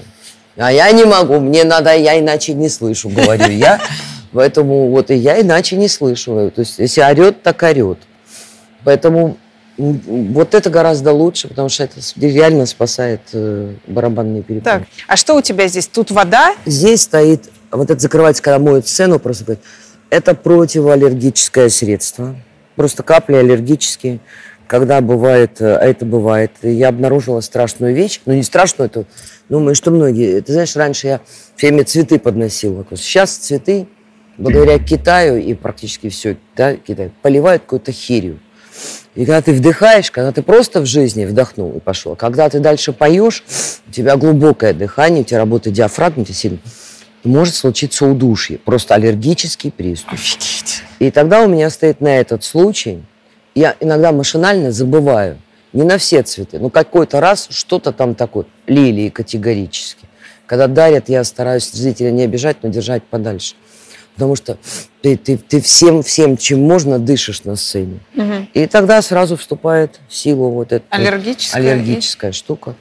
А 0.57 0.71
я 0.71 0.91
не 0.91 1.05
могу, 1.05 1.39
мне 1.39 1.63
надо, 1.63 1.95
я 1.95 2.19
иначе 2.19 2.53
не 2.53 2.69
слышу, 2.69 3.09
говорю 3.09 3.49
я. 3.49 3.81
Поэтому 4.31 4.89
вот 4.89 5.11
и 5.11 5.15
я 5.15 5.39
иначе 5.41 5.77
не 5.77 5.87
слышу. 5.87 6.51
То 6.53 6.59
есть 6.61 6.77
если 6.79 7.01
орет, 7.01 7.41
так 7.41 7.63
орет. 7.63 7.99
Поэтому 8.83 9.37
вот 9.77 10.53
это 10.53 10.69
гораздо 10.69 11.11
лучше, 11.11 11.47
потому 11.47 11.69
что 11.69 11.83
это 11.83 11.99
реально 12.17 12.65
спасает 12.65 13.21
э, 13.33 13.73
барабанные 13.87 14.43
перепонки. 14.43 14.63
Так, 14.63 14.83
а 15.07 15.15
что 15.17 15.35
у 15.35 15.41
тебя 15.41 15.67
здесь? 15.67 15.87
Тут 15.87 16.11
вода? 16.11 16.53
Здесь 16.65 17.01
стоит, 17.01 17.49
вот 17.71 17.89
это 17.89 17.99
закрывается, 17.99 18.41
когда 18.41 18.59
моют 18.59 18.87
сцену, 18.87 19.19
просто 19.19 19.43
говорит, 19.43 19.63
это 20.15 20.33
противоаллергическое 20.33 21.67
средство. 21.69 22.35
Просто 22.75 23.03
капли 23.03 23.35
аллергические. 23.35 24.19
Когда 24.65 25.01
бывает, 25.01 25.61
э, 25.61 25.75
а 25.75 25.85
это 25.85 26.05
бывает, 26.05 26.51
я 26.61 26.87
обнаружила 26.87 27.41
страшную 27.41 27.93
вещь. 27.93 28.21
Ну, 28.25 28.33
не 28.33 28.41
страшную, 28.41 28.89
это, 28.89 29.05
думаю, 29.49 29.75
что 29.75 29.91
многие. 29.91 30.41
Ты 30.41 30.53
знаешь, 30.53 30.75
раньше 30.75 31.07
я 31.07 31.21
все 31.55 31.67
время 31.67 31.83
цветы 31.83 32.17
подносила. 32.17 32.85
Сейчас 32.95 33.35
цветы, 33.35 33.87
благодаря 34.37 34.79
Китаю 34.79 35.37
и 35.37 35.53
практически 35.53 36.09
все, 36.09 36.37
да, 36.55 36.77
Китай, 36.77 37.11
поливают 37.21 37.63
какой-то 37.63 37.91
херью. 37.91 38.39
И 39.13 39.25
когда 39.25 39.41
ты 39.41 39.53
вдыхаешь, 39.53 40.11
когда 40.11 40.31
ты 40.31 40.41
просто 40.41 40.81
в 40.81 40.85
жизни 40.85 41.25
вдохнул 41.25 41.71
и 41.73 41.79
пошел, 41.79 42.15
когда 42.15 42.49
ты 42.49 42.59
дальше 42.59 42.91
поешь, 42.91 43.43
у 43.87 43.91
тебя 43.91 44.17
глубокое 44.17 44.73
дыхание, 44.73 45.21
у 45.21 45.25
тебя 45.25 45.39
работает 45.39 45.75
диафрагма, 45.75 46.23
у 46.23 46.25
тебя 46.25 46.35
сильно, 46.35 46.59
может 47.25 47.55
случиться 47.55 48.05
удушье, 48.05 48.57
просто 48.57 48.95
аллергический 48.95 49.71
приступ. 49.71 50.19
И 50.99 51.11
тогда 51.11 51.41
у 51.41 51.47
меня 51.47 51.69
стоит 51.69 52.01
на 52.01 52.17
этот 52.19 52.43
случай, 52.43 53.03
я 53.53 53.75
иногда 53.79 54.11
машинально 54.11 54.71
забываю, 54.71 55.39
не 55.73 55.83
на 55.83 55.97
все 55.97 56.23
цветы, 56.23 56.59
но 56.59 56.69
какой-то 56.69 57.19
раз 57.19 57.47
что-то 57.49 57.91
там 57.91 58.15
такое, 58.15 58.45
лилии 58.67 59.09
категорически. 59.09 60.07
Когда 60.45 60.67
дарят, 60.67 61.09
я 61.09 61.23
стараюсь 61.23 61.71
зрителя 61.71 62.11
не 62.11 62.23
обижать, 62.23 62.57
но 62.61 62.69
держать 62.69 63.03
подальше. 63.03 63.55
Потому 64.15 64.35
что 64.35 64.57
ты, 65.01 65.17
ты, 65.17 65.37
ты 65.37 65.59
всем, 65.59 66.01
всем, 66.01 66.37
чем 66.37 66.61
можно, 66.61 66.99
дышишь 66.99 67.43
на 67.43 67.57
сцене. 67.57 67.99
Мгм. 68.13 68.47
И 68.53 68.65
тогда 68.65 69.01
сразу 69.01 69.35
вступает 69.35 69.99
в 70.07 70.15
силу 70.15 70.49
вот 70.51 70.71
эта 70.71 70.85
Аллергическая 70.89 71.61
аллергическая 71.61 72.31
штука. 72.31 72.75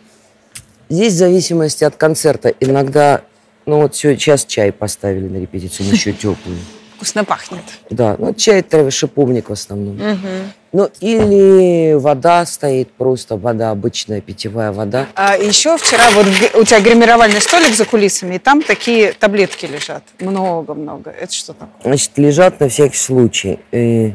Здесь 0.89 1.15
в 1.15 1.17
зависимости 1.17 1.83
от 1.83 1.97
концерта 1.97 2.55
иногда, 2.61 3.23
ну 3.67 3.83
вот 3.83 3.97
сейчас 3.97 4.45
чай 4.45 4.73
поставили 4.73 5.29
на 5.29 5.39
репетицию, 5.41 5.91
еще 5.91 6.13
теплый. 6.25 6.57
Вкусно 6.97 7.25
пахнет. 7.25 7.61
Да, 7.91 8.15
ну 8.19 8.33
чай 8.35 8.63
травы 8.63 8.91
шиповник 8.91 9.49
в 9.49 9.53
основном. 9.53 9.97
Мгм. 9.97 10.53
Ну 10.73 10.89
или 11.01 11.95
вода 11.95 12.45
стоит, 12.47 12.91
просто 12.93 13.37
вода, 13.37 13.71
обычная 13.71 14.21
питьевая 14.21 14.73
вода. 14.73 15.07
А 15.15 15.37
еще 15.37 15.77
вчера 15.77 16.11
вот 16.13 16.27
у 16.55 16.65
тебя 16.65 16.81
гримировальный 16.81 17.41
столик 17.41 17.75
за 17.75 17.85
кулисами, 17.85 18.37
и 18.37 18.39
там 18.39 18.63
такие 18.63 19.13
таблетки 19.13 19.67
лежат. 19.67 20.03
Много-много. 20.21 21.11
Это 21.11 21.33
что 21.33 21.53
такое? 21.53 21.83
Значит, 21.85 22.11
лежат 22.17 22.59
на 22.61 22.69
всякий 22.69 22.97
случай. 22.97 23.59
Э, 23.73 24.13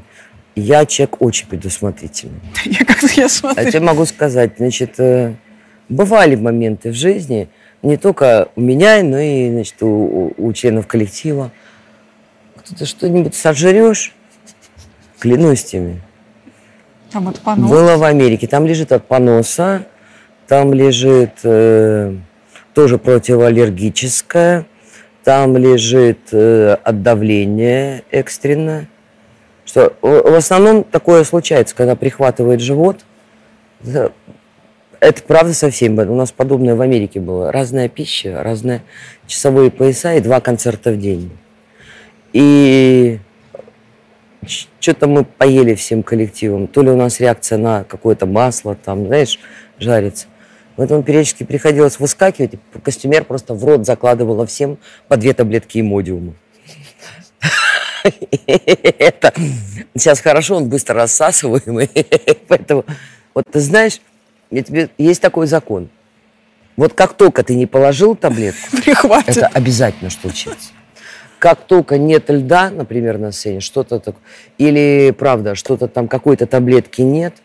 Я 0.56 0.86
человек 0.86 1.22
очень 1.22 1.48
предусмотрительный. 1.48 2.42
Я 2.66 2.84
как-то 2.86 3.08
я 3.16 3.26
А 3.26 3.30
смотрю. 3.30 3.70
тебе 3.72 3.80
могу 3.82 4.06
сказать, 4.06 4.54
значит, 4.58 5.00
э, 5.00 5.34
бывали 5.88 6.36
моменты 6.36 6.90
в 6.92 6.96
жизни, 6.96 7.48
не 7.82 7.98
только 7.98 8.50
у 8.56 8.62
меня, 8.62 9.02
но 9.04 9.20
и 9.20 9.50
значит, 9.50 9.82
у, 9.82 10.34
у- 10.38 10.54
членов 10.54 10.88
коллектива. 10.88 11.52
Кто-то 12.58 12.86
что-нибудь 12.86 13.36
сожрешь, 13.36 14.14
клянусь 15.20 15.64
тебе. 15.64 16.02
Там 17.12 17.28
от 17.28 17.40
понос. 17.40 17.70
Было 17.70 17.98
в 17.98 18.04
Америке. 18.04 18.48
Там 18.48 18.66
лежит 18.68 18.92
от 18.92 19.06
поноса, 19.08 19.86
там 20.48 20.74
лежит 20.74 21.40
э, 21.44 22.16
тоже 22.74 22.98
противоаллергическое, 22.98 24.66
там 25.24 25.58
лежит 25.58 26.20
э, 26.32 26.78
от 26.84 27.02
давления 27.02 28.04
экстренно. 28.12 28.88
Что 29.66 29.94
в 30.02 30.32
в 30.32 30.36
основном 30.36 30.84
такое 30.84 31.24
случается, 31.24 31.76
когда 31.76 31.96
прихватывает 31.96 32.60
живот. 32.60 33.06
Это, 35.00 35.24
правда 35.24 35.54
со 35.54 35.70
всеми. 35.70 36.02
У 36.02 36.16
нас 36.16 36.32
подобное 36.32 36.76
в 36.76 36.82
Америке 36.82 37.20
было. 37.20 37.52
Разная 37.52 37.88
пища, 37.88 38.44
разные 38.44 38.82
часовые 39.28 39.72
пояса 39.72 40.16
и 40.16 40.22
два 40.22 40.42
концерта 40.42 40.92
в 40.92 41.00
день. 41.00 41.32
И 42.34 43.20
что-то 44.80 45.08
мы 45.08 45.24
поели 45.24 45.74
всем 45.76 46.04
коллективом. 46.04 46.68
То 46.68 46.82
ли 46.82 46.90
у 46.90 46.98
нас 46.98 47.20
реакция 47.20 47.58
на 47.58 47.84
какое-то 47.84 48.26
масло, 48.26 48.76
там, 48.76 49.08
знаешь, 49.08 49.40
жарится. 49.78 50.28
Поэтому 50.76 51.04
периодически 51.04 51.44
приходилось 51.44 52.00
выскакивать, 52.00 52.54
костюмер 52.84 53.26
просто 53.26 53.54
в 53.54 53.66
рот 53.66 53.86
закладывала 53.86 54.46
всем 54.46 54.78
по 55.08 55.18
две 55.18 55.34
таблетки 55.34 55.80
имодиума. 55.80 56.34
Это 58.48 59.34
сейчас 59.94 60.22
хорошо, 60.22 60.56
он 60.56 60.70
быстро 60.70 60.96
рассасываемый. 60.96 61.90
Поэтому, 62.48 62.86
вот 63.34 63.46
ты 63.52 63.60
знаешь, 63.60 64.00
я 64.52 64.64
тебе, 64.64 64.90
есть 64.98 65.22
такой 65.22 65.48
закон. 65.48 65.90
Вот 66.76 66.94
как 66.94 67.14
только 67.14 67.44
ты 67.44 67.56
не 67.56 67.66
положил 67.66 68.16
таблетку, 68.16 68.78
это 69.26 69.48
обязательно 69.48 70.10
случится. 70.10 70.72
Как 71.38 71.62
только 71.62 71.98
нет 71.98 72.30
льда, 72.30 72.70
например, 72.70 73.18
на 73.18 73.32
сцене, 73.32 73.60
что-то 73.62 74.00
такое, 74.00 74.22
или, 74.58 75.14
правда, 75.18 75.56
что-то 75.56 75.88
там, 75.88 76.08
какой-то 76.08 76.48
таблетки 76.48 77.02
нет, 77.02 77.36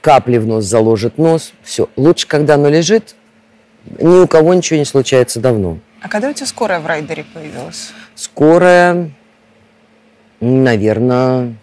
капли 0.00 0.38
в 0.38 0.46
нос 0.46 0.64
заложит 0.64 1.18
нос, 1.18 1.52
все. 1.62 1.88
Лучше, 1.96 2.26
когда 2.26 2.54
оно 2.54 2.68
лежит, 2.68 3.14
ни 3.98 4.20
у 4.20 4.26
кого 4.26 4.54
ничего 4.54 4.78
не 4.78 4.84
случается 4.84 5.40
давно. 5.40 5.78
А 6.00 6.08
когда 6.08 6.28
у 6.28 6.32
тебя 6.32 6.46
скорая 6.46 6.80
в 6.80 6.86
райдере 6.86 7.24
появилась? 7.32 7.92
Скорая, 8.14 9.10
наверное, 10.40 11.54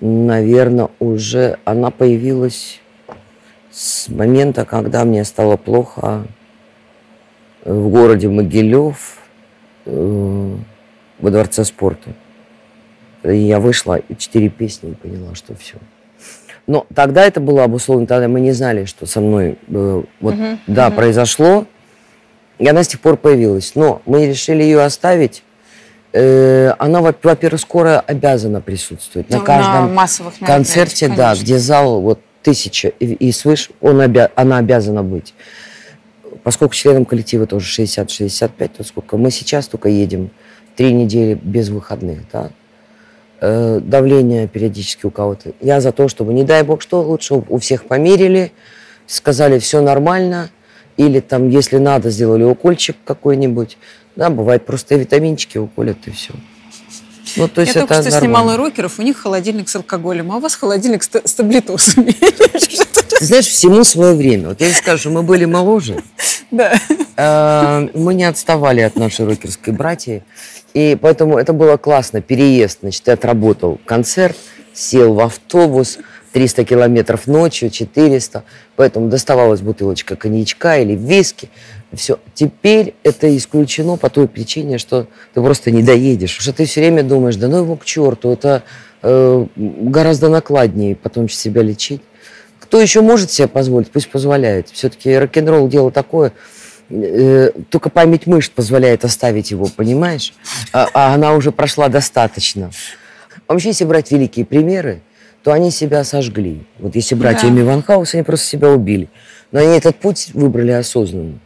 наверное, 0.00 0.88
уже 0.98 1.58
она 1.64 1.90
появилась 1.90 2.81
с 3.72 4.08
момента, 4.08 4.64
когда 4.64 5.04
мне 5.04 5.24
стало 5.24 5.56
плохо 5.56 6.24
в 7.64 7.88
городе 7.88 8.28
Могилев, 8.28 9.18
э, 9.86 10.54
во 11.18 11.30
Дворце 11.30 11.64
спорта. 11.64 12.10
И 13.24 13.36
я 13.36 13.60
вышла, 13.60 13.96
и 13.96 14.16
четыре 14.16 14.48
песни, 14.48 14.90
и 14.90 14.94
поняла, 14.94 15.34
что 15.34 15.54
все. 15.54 15.76
Но 16.66 16.86
тогда 16.94 17.24
это 17.24 17.40
было 17.40 17.64
обусловлено, 17.64 18.06
тогда 18.06 18.28
мы 18.28 18.40
не 18.40 18.52
знали, 18.52 18.84
что 18.84 19.06
со 19.06 19.20
мной 19.20 19.58
э, 19.68 20.02
вот, 20.20 20.34
Мгм, 20.34 20.58
да, 20.66 20.88
мгм. 20.88 20.96
произошло. 20.96 21.66
И 22.58 22.68
она 22.68 22.84
с 22.84 22.88
тех 22.88 23.00
пор 23.00 23.16
появилась. 23.16 23.72
Но 23.74 24.02
мы 24.06 24.26
решили 24.26 24.62
ее 24.62 24.82
оставить. 24.82 25.42
Э, 26.12 26.72
она, 26.78 27.00
во- 27.00 27.14
во-первых, 27.22 27.60
скоро 27.60 28.00
обязана 28.00 28.60
присутствовать. 28.60 29.28
Ну, 29.30 29.36
на 29.36 29.40
на 29.42 29.46
каждом 29.46 29.94
массовых 29.94 30.34
концерте, 30.38 31.06
мероприятиях, 31.06 31.16
да, 31.16 31.24
конечно. 31.30 31.44
где 31.44 31.58
зал 31.58 32.00
вот 32.00 32.20
тысяча 32.42 32.88
и, 32.88 33.32
свыше, 33.32 33.70
он 33.80 34.00
обя- 34.00 34.30
она 34.34 34.58
обязана 34.58 35.02
быть. 35.02 35.34
Поскольку 36.42 36.74
членам 36.74 37.04
коллектива 37.04 37.46
тоже 37.46 37.66
60-65, 37.66 38.70
то 38.76 38.84
сколько 38.84 39.16
мы 39.16 39.30
сейчас 39.30 39.68
только 39.68 39.88
едем 39.88 40.30
три 40.76 40.92
недели 40.92 41.38
без 41.40 41.68
выходных, 41.68 42.20
да. 42.32 42.50
э, 43.40 43.80
давление 43.82 44.48
периодически 44.48 45.06
у 45.06 45.10
кого-то. 45.10 45.52
Я 45.60 45.80
за 45.80 45.92
то, 45.92 46.08
чтобы, 46.08 46.32
не 46.32 46.44
дай 46.44 46.62
бог, 46.62 46.82
что 46.82 47.02
лучше 47.02 47.34
у 47.34 47.58
всех 47.58 47.84
померили, 47.84 48.52
сказали, 49.06 49.58
все 49.58 49.80
нормально, 49.80 50.50
или 50.96 51.20
там, 51.20 51.48
если 51.48 51.78
надо, 51.78 52.10
сделали 52.10 52.44
укольчик 52.44 52.96
какой-нибудь. 53.04 53.78
Да, 54.16 54.30
бывает, 54.30 54.66
просто 54.66 54.96
витаминчики 54.96 55.58
уколят, 55.58 55.98
и 56.06 56.10
все. 56.10 56.32
Ну, 57.36 57.48
то 57.48 57.60
есть 57.60 57.74
Я 57.74 57.82
это 57.82 57.88
только 57.88 58.02
что 58.02 58.10
нормально. 58.20 58.20
снимала 58.20 58.56
рокеров, 58.56 58.98
у 58.98 59.02
них 59.02 59.16
холодильник 59.18 59.68
с 59.68 59.76
алкоголем, 59.76 60.32
а 60.32 60.36
у 60.36 60.40
вас 60.40 60.54
холодильник 60.54 61.02
с, 61.02 61.10
с 61.24 61.34
таблетосами. 61.34 62.12
Ты 63.18 63.24
знаешь, 63.24 63.46
всему 63.46 63.84
свое 63.84 64.14
время. 64.14 64.48
Вот 64.50 64.60
я 64.60 64.68
тебе 64.68 64.76
скажу, 64.76 65.10
мы 65.10 65.22
были 65.22 65.44
моложе, 65.44 66.02
Да. 66.50 66.72
э, 67.16 67.88
мы 67.94 68.14
не 68.14 68.24
отставали 68.24 68.80
от 68.80 68.96
нашей 68.96 69.26
рокерской 69.26 69.72
братьи, 69.72 70.24
и 70.74 70.96
поэтому 71.00 71.38
это 71.38 71.52
было 71.52 71.76
классно. 71.76 72.20
Переезд, 72.20 72.78
значит, 72.82 73.04
ты 73.04 73.12
отработал 73.12 73.80
концерт, 73.86 74.36
сел 74.74 75.14
в 75.14 75.20
автобус, 75.20 75.98
300 76.32 76.64
километров 76.64 77.26
ночью, 77.26 77.70
400, 77.70 78.42
поэтому 78.76 79.08
доставалась 79.08 79.60
бутылочка 79.60 80.16
коньячка 80.16 80.78
или 80.78 80.94
виски, 80.96 81.50
все. 81.94 82.18
Теперь 82.34 82.94
это 83.02 83.34
исключено 83.36 83.96
по 83.96 84.08
той 84.08 84.28
причине, 84.28 84.78
что 84.78 85.06
ты 85.34 85.42
просто 85.42 85.70
не 85.70 85.82
доедешь. 85.82 86.36
Потому 86.36 86.42
что 86.42 86.52
ты 86.52 86.64
все 86.64 86.80
время 86.80 87.02
думаешь, 87.02 87.36
да 87.36 87.48
ну 87.48 87.58
его 87.58 87.76
к 87.76 87.84
черту, 87.84 88.32
это 88.32 88.62
э, 89.02 89.46
гораздо 89.56 90.28
накладнее 90.28 90.96
потом 90.96 91.28
себя 91.28 91.62
лечить. 91.62 92.00
Кто 92.60 92.80
еще 92.80 93.02
может 93.02 93.30
себе 93.30 93.48
позволить, 93.48 93.90
пусть 93.90 94.10
позволяет. 94.10 94.70
Все-таки 94.70 95.14
рок-н-ролл 95.16 95.68
дело 95.68 95.90
такое, 95.90 96.32
э, 96.88 97.50
только 97.68 97.90
память 97.90 98.26
мышц 98.26 98.50
позволяет 98.50 99.04
оставить 99.04 99.50
его, 99.50 99.66
понимаешь? 99.66 100.32
А, 100.72 100.88
а 100.94 101.14
она 101.14 101.34
уже 101.34 101.52
прошла 101.52 101.88
достаточно. 101.88 102.70
Вообще, 103.46 103.68
если 103.68 103.84
брать 103.84 104.10
великие 104.10 104.46
примеры, 104.46 105.02
то 105.42 105.52
они 105.52 105.70
себя 105.70 106.04
сожгли. 106.04 106.62
Вот 106.78 106.94
если 106.94 107.14
брать 107.14 107.42
Да. 107.42 107.48
Эми 107.48 107.62
Ван 107.62 107.82
Хаус, 107.82 108.14
они 108.14 108.22
просто 108.22 108.46
себя 108.46 108.70
убили. 108.70 109.08
Но 109.50 109.60
они 109.60 109.76
этот 109.76 109.96
путь 109.96 110.30
выбрали 110.32 110.70
осознанно. 110.70 111.38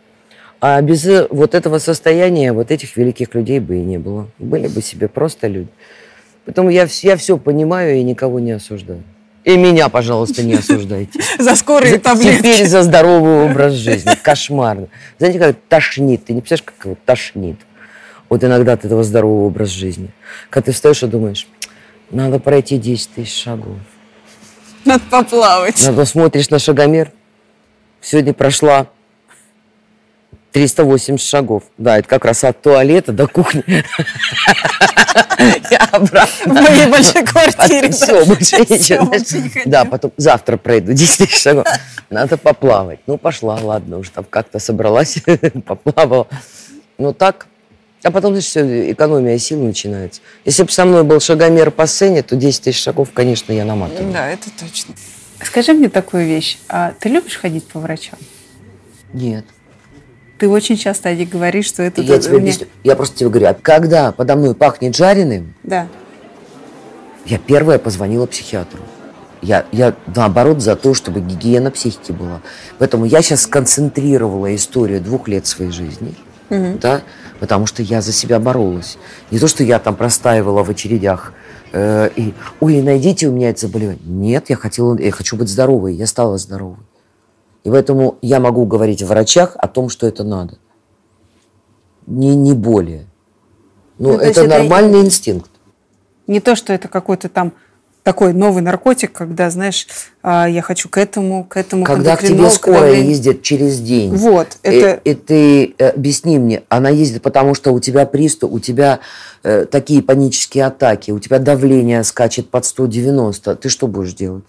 А 0.60 0.80
без 0.80 1.06
э, 1.06 1.26
вот 1.30 1.54
этого 1.54 1.78
состояния 1.78 2.52
вот 2.52 2.70
этих 2.70 2.96
великих 2.96 3.34
людей 3.34 3.60
бы 3.60 3.76
и 3.76 3.80
не 3.80 3.98
было. 3.98 4.28
Были 4.38 4.68
бы 4.68 4.80
себе 4.82 5.08
просто 5.08 5.48
люди. 5.48 5.68
Поэтому 6.44 6.70
я, 6.70 6.86
я 7.02 7.16
все 7.16 7.36
понимаю 7.38 7.96
и 7.96 8.02
никого 8.02 8.40
не 8.40 8.52
осуждаю. 8.52 9.02
И 9.44 9.56
меня, 9.56 9.88
пожалуйста, 9.88 10.42
не 10.42 10.54
осуждайте. 10.54 11.20
За 11.38 11.54
скорые 11.54 11.94
За- 11.94 12.00
таблетки. 12.00 12.38
Теперь 12.38 12.66
за 12.66 12.82
здоровый 12.82 13.44
образ 13.48 13.74
жизни. 13.74 14.10
Кошмарно. 14.20 14.88
Знаете, 15.18 15.38
как 15.38 15.56
тошнит. 15.68 16.24
Ты 16.24 16.32
не 16.32 16.40
представляешь, 16.40 16.72
как 16.76 16.84
его 16.86 16.96
тошнит. 17.04 17.58
Вот 18.28 18.42
иногда 18.42 18.72
от 18.72 18.84
этого 18.84 19.04
здорового 19.04 19.46
образа 19.46 19.72
жизни. 19.72 20.10
Когда 20.50 20.66
ты 20.66 20.72
встаешь 20.72 21.00
и 21.04 21.06
думаешь, 21.06 21.46
надо 22.10 22.40
пройти 22.40 22.76
10 22.76 23.10
тысяч 23.14 23.40
шагов. 23.42 23.76
Надо 24.84 25.02
поплавать. 25.10 25.80
Надо 25.86 26.04
смотришь 26.04 26.50
на 26.50 26.58
шагомер. 26.58 27.12
Сегодня 28.00 28.32
прошла 28.34 28.88
380 30.56 31.20
шагов. 31.20 31.64
Да, 31.76 31.98
это 31.98 32.08
как 32.08 32.24
раз 32.24 32.42
от 32.42 32.62
туалета 32.62 33.12
до 33.12 33.26
кухни. 33.26 33.62
И 33.68 33.84
обратно. 35.74 36.26
В 36.46 36.46
моей 36.46 36.86
большой 36.86 37.24
квартире. 37.24 37.90
Все, 37.90 38.24
больше 38.24 38.56
ничего. 38.60 39.12
Да, 39.66 39.84
потом 39.84 40.12
завтра 40.16 40.56
пройду 40.56 40.94
10 40.94 41.18
тысяч 41.18 41.42
шагов. 41.42 41.66
Надо 42.08 42.38
поплавать. 42.38 43.00
Ну, 43.06 43.18
пошла, 43.18 43.58
ладно, 43.60 43.98
уже 43.98 44.10
там 44.10 44.24
как-то 44.24 44.58
собралась, 44.58 45.18
поплавала. 45.66 46.26
Ну, 46.96 47.12
так. 47.12 47.48
А 48.02 48.10
потом, 48.10 48.32
значит, 48.32 48.48
все, 48.48 48.92
экономия 48.92 49.36
сил 49.36 49.62
начинается. 49.62 50.22
Если 50.46 50.62
бы 50.62 50.72
со 50.72 50.86
мной 50.86 51.04
был 51.04 51.20
шагомер 51.20 51.70
по 51.70 51.86
сцене, 51.86 52.22
то 52.22 52.34
10 52.34 52.62
тысяч 52.62 52.82
шагов, 52.82 53.10
конечно, 53.12 53.52
я 53.52 53.66
наматываю. 53.66 54.10
Да, 54.10 54.26
это 54.26 54.48
точно. 54.58 54.94
Скажи 55.42 55.74
мне 55.74 55.90
такую 55.90 56.24
вещь. 56.24 56.56
А 56.70 56.94
ты 56.98 57.10
любишь 57.10 57.36
ходить 57.36 57.66
по 57.66 57.78
врачам? 57.78 58.18
Нет. 59.12 59.44
Ты 60.38 60.48
очень 60.48 60.76
часто 60.76 61.08
Ади, 61.08 61.24
говоришь, 61.24 61.66
что 61.66 61.82
это... 61.82 62.02
Я 62.02 62.18
тебе 62.18 62.32
меня- 62.34 62.40
объясню. 62.42 62.66
Я 62.84 62.94
просто 62.96 63.16
тебе 63.18 63.30
говорю, 63.30 63.48
а 63.48 63.54
когда 63.54 64.12
подо 64.12 64.36
мной 64.36 64.54
пахнет 64.54 64.94
жареным, 64.94 65.54
Да. 65.62 65.88
я 67.24 67.38
первая 67.38 67.78
позвонила 67.78 68.26
психиатру. 68.26 68.80
Я, 69.42 69.64
я 69.72 69.94
наоборот 70.14 70.60
за 70.62 70.76
то, 70.76 70.94
чтобы 70.94 71.20
гигиена 71.20 71.70
психики 71.70 72.12
была. 72.12 72.40
Поэтому 72.78 73.04
я 73.04 73.22
сейчас 73.22 73.42
сконцентрировала 73.42 74.54
историю 74.54 75.00
двух 75.00 75.28
лет 75.28 75.46
своей 75.46 75.70
жизни, 75.70 76.14
Мгм. 76.50 76.78
да, 76.80 77.02
потому 77.38 77.66
что 77.66 77.82
я 77.82 78.00
за 78.00 78.12
себя 78.12 78.38
боролась. 78.38 78.98
Не 79.30 79.38
то, 79.38 79.46
что 79.48 79.62
я 79.62 79.78
там 79.78 79.94
простаивала 79.94 80.64
в 80.64 80.70
очередях 80.70 81.32
э, 81.72 82.08
и, 82.16 82.32
ой, 82.60 82.80
найдите 82.82 83.28
у 83.28 83.32
меня 83.32 83.50
это 83.50 83.60
заболевание. 83.60 84.00
Нет, 84.04 84.48
я 84.48 84.56
хотела, 84.56 84.96
я 84.98 85.10
хочу 85.12 85.36
быть 85.36 85.48
здоровой, 85.48 85.94
я 85.94 86.06
стала 86.06 86.38
здоровой. 86.38 86.78
И 87.66 87.68
поэтому 87.68 88.16
я 88.22 88.38
могу 88.38 88.64
говорить 88.64 89.02
о 89.02 89.06
врачах 89.06 89.56
о 89.58 89.66
том, 89.66 89.88
что 89.88 90.06
это 90.06 90.22
надо. 90.22 90.56
Не, 92.06 92.36
не 92.36 92.52
более. 92.52 93.06
Ну, 93.98 94.12
Ну, 94.12 94.20
есть 94.20 94.38
это 94.38 94.42
это 94.42 94.58
нормальный 94.58 95.00
инстинкт. 95.00 95.50
Не 96.28 96.38
то, 96.38 96.54
что 96.54 96.72
это 96.72 96.86
какой-то 96.86 97.28
там 97.28 97.54
такой 98.04 98.34
новый 98.34 98.62
наркотик, 98.62 99.10
когда, 99.10 99.50
знаешь, 99.50 99.88
а, 100.22 100.48
я 100.48 100.62
хочу 100.62 100.88
к 100.88 100.96
этому, 100.96 101.42
к 101.42 101.56
этому, 101.56 101.84
Когда 101.84 102.16
к 102.16 102.20
тебе 102.20 102.48
скорая 102.50 102.82
когда 102.82 102.96
ездит 102.98 103.42
через 103.42 103.80
день. 103.80 104.14
Вот, 104.14 104.58
И- 104.62 104.68
это- 104.68 105.00
И, 105.02 105.14
ты 105.14 105.74
э, 105.76 105.88
объясни 105.88 106.38
мне, 106.38 106.62
она 106.68 106.90
ездит 106.90 107.22
потому, 107.22 107.54
что 107.54 107.72
у 107.72 107.80
тебя 107.80 108.06
приступ, 108.06 108.52
у 108.52 108.60
тебя 108.60 109.00
э, 109.42 109.64
такие 109.64 110.04
панические 110.04 110.66
атаки, 110.66 111.10
у 111.10 111.18
тебя 111.18 111.40
давление 111.40 112.04
скачет 112.04 112.48
под 112.48 112.64
190. 112.64 113.56
Ты 113.56 113.68
что 113.68 113.88
будешь 113.88 114.14
делать? 114.14 114.44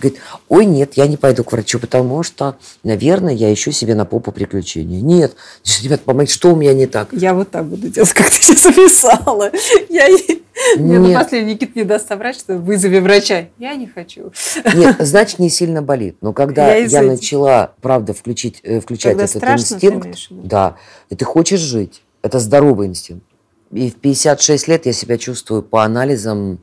Говорит, 0.00 0.20
ой, 0.48 0.66
нет, 0.66 0.94
я 0.94 1.06
не 1.06 1.16
пойду 1.16 1.42
к 1.44 1.52
врачу, 1.52 1.78
потому 1.78 2.22
что, 2.22 2.56
наверное, 2.82 3.32
я 3.32 3.52
ищу 3.52 3.72
себе 3.72 3.94
на 3.94 4.04
попу 4.04 4.30
приключения. 4.32 5.00
Нет, 5.00 5.36
ребят, 5.82 6.02
помогите, 6.02 6.34
что 6.34 6.52
у 6.52 6.56
меня 6.56 6.74
не 6.74 6.86
так? 6.86 7.08
Я 7.12 7.34
вот 7.34 7.50
так 7.50 7.64
буду 7.66 7.88
делать, 7.88 8.12
как 8.12 8.28
ты 8.28 8.36
сейчас 8.36 8.66
описала. 8.66 9.50
Я 9.88 10.08
не- 10.08 10.42
Мне 10.78 10.98
Нет. 10.98 11.12
на 11.12 11.20
последний 11.20 11.54
Никит 11.54 11.76
не 11.76 11.84
даст 11.84 12.08
соврать, 12.08 12.36
что 12.36 12.56
вызови 12.56 12.98
врача. 12.98 13.48
Я 13.58 13.74
не 13.74 13.86
хочу. 13.86 14.32
Нет, 14.74 14.96
значит, 15.00 15.38
не 15.38 15.50
сильно 15.50 15.82
болит. 15.82 16.16
Но 16.20 16.32
когда 16.32 16.74
Я 16.74 16.86
я, 16.86 17.02
начала, 17.02 17.74
правда, 17.82 18.14
включить, 18.14 18.60
э, 18.62 18.80
включать 18.80 19.12
Когда 19.12 19.24
этот 19.24 19.36
страшно, 19.36 19.74
инстинкт, 19.74 20.18
да, 20.30 20.76
и 21.10 21.14
ты 21.14 21.24
хочешь 21.24 21.60
жить, 21.60 22.02
это 22.22 22.38
здоровый 22.38 22.86
инстинкт. 22.88 23.24
И 23.70 23.90
в 23.90 23.96
56 23.96 24.68
лет 24.68 24.86
я 24.86 24.92
себя 24.92 25.18
чувствую 25.18 25.62
по 25.62 25.84
анализам, 25.84 26.60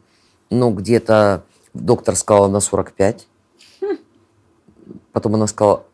ну, 0.50 0.72
где-то 0.72 1.44
доктор 1.74 2.16
сказала 2.16 2.48
на 2.48 2.60
45. 2.60 3.28
Потом 5.12 5.36
она 5.36 5.48
сказала, 5.48 5.86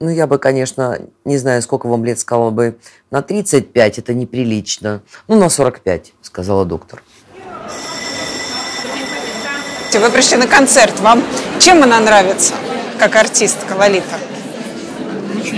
ну, 0.00 0.08
я 0.10 0.26
бы, 0.26 0.38
конечно, 0.38 1.00
не 1.24 1.38
знаю, 1.38 1.60
сколько 1.62 1.88
вам 1.88 2.04
лет, 2.04 2.18
сказала 2.18 2.50
бы, 2.50 2.78
на 3.10 3.22
35 3.22 3.98
это 3.98 4.14
неприлично. 4.14 5.02
Ну, 5.26 5.38
на 5.38 5.48
45, 5.48 6.12
сказала 6.22 6.64
доктор. 6.64 7.02
Вы 9.92 10.10
пришли 10.10 10.36
на 10.36 10.46
концерт. 10.46 11.00
Вам 11.00 11.24
чем 11.58 11.82
она 11.82 11.98
нравится, 11.98 12.54
как 13.00 13.16
артистка 13.16 13.72
Лолита? 13.72 14.37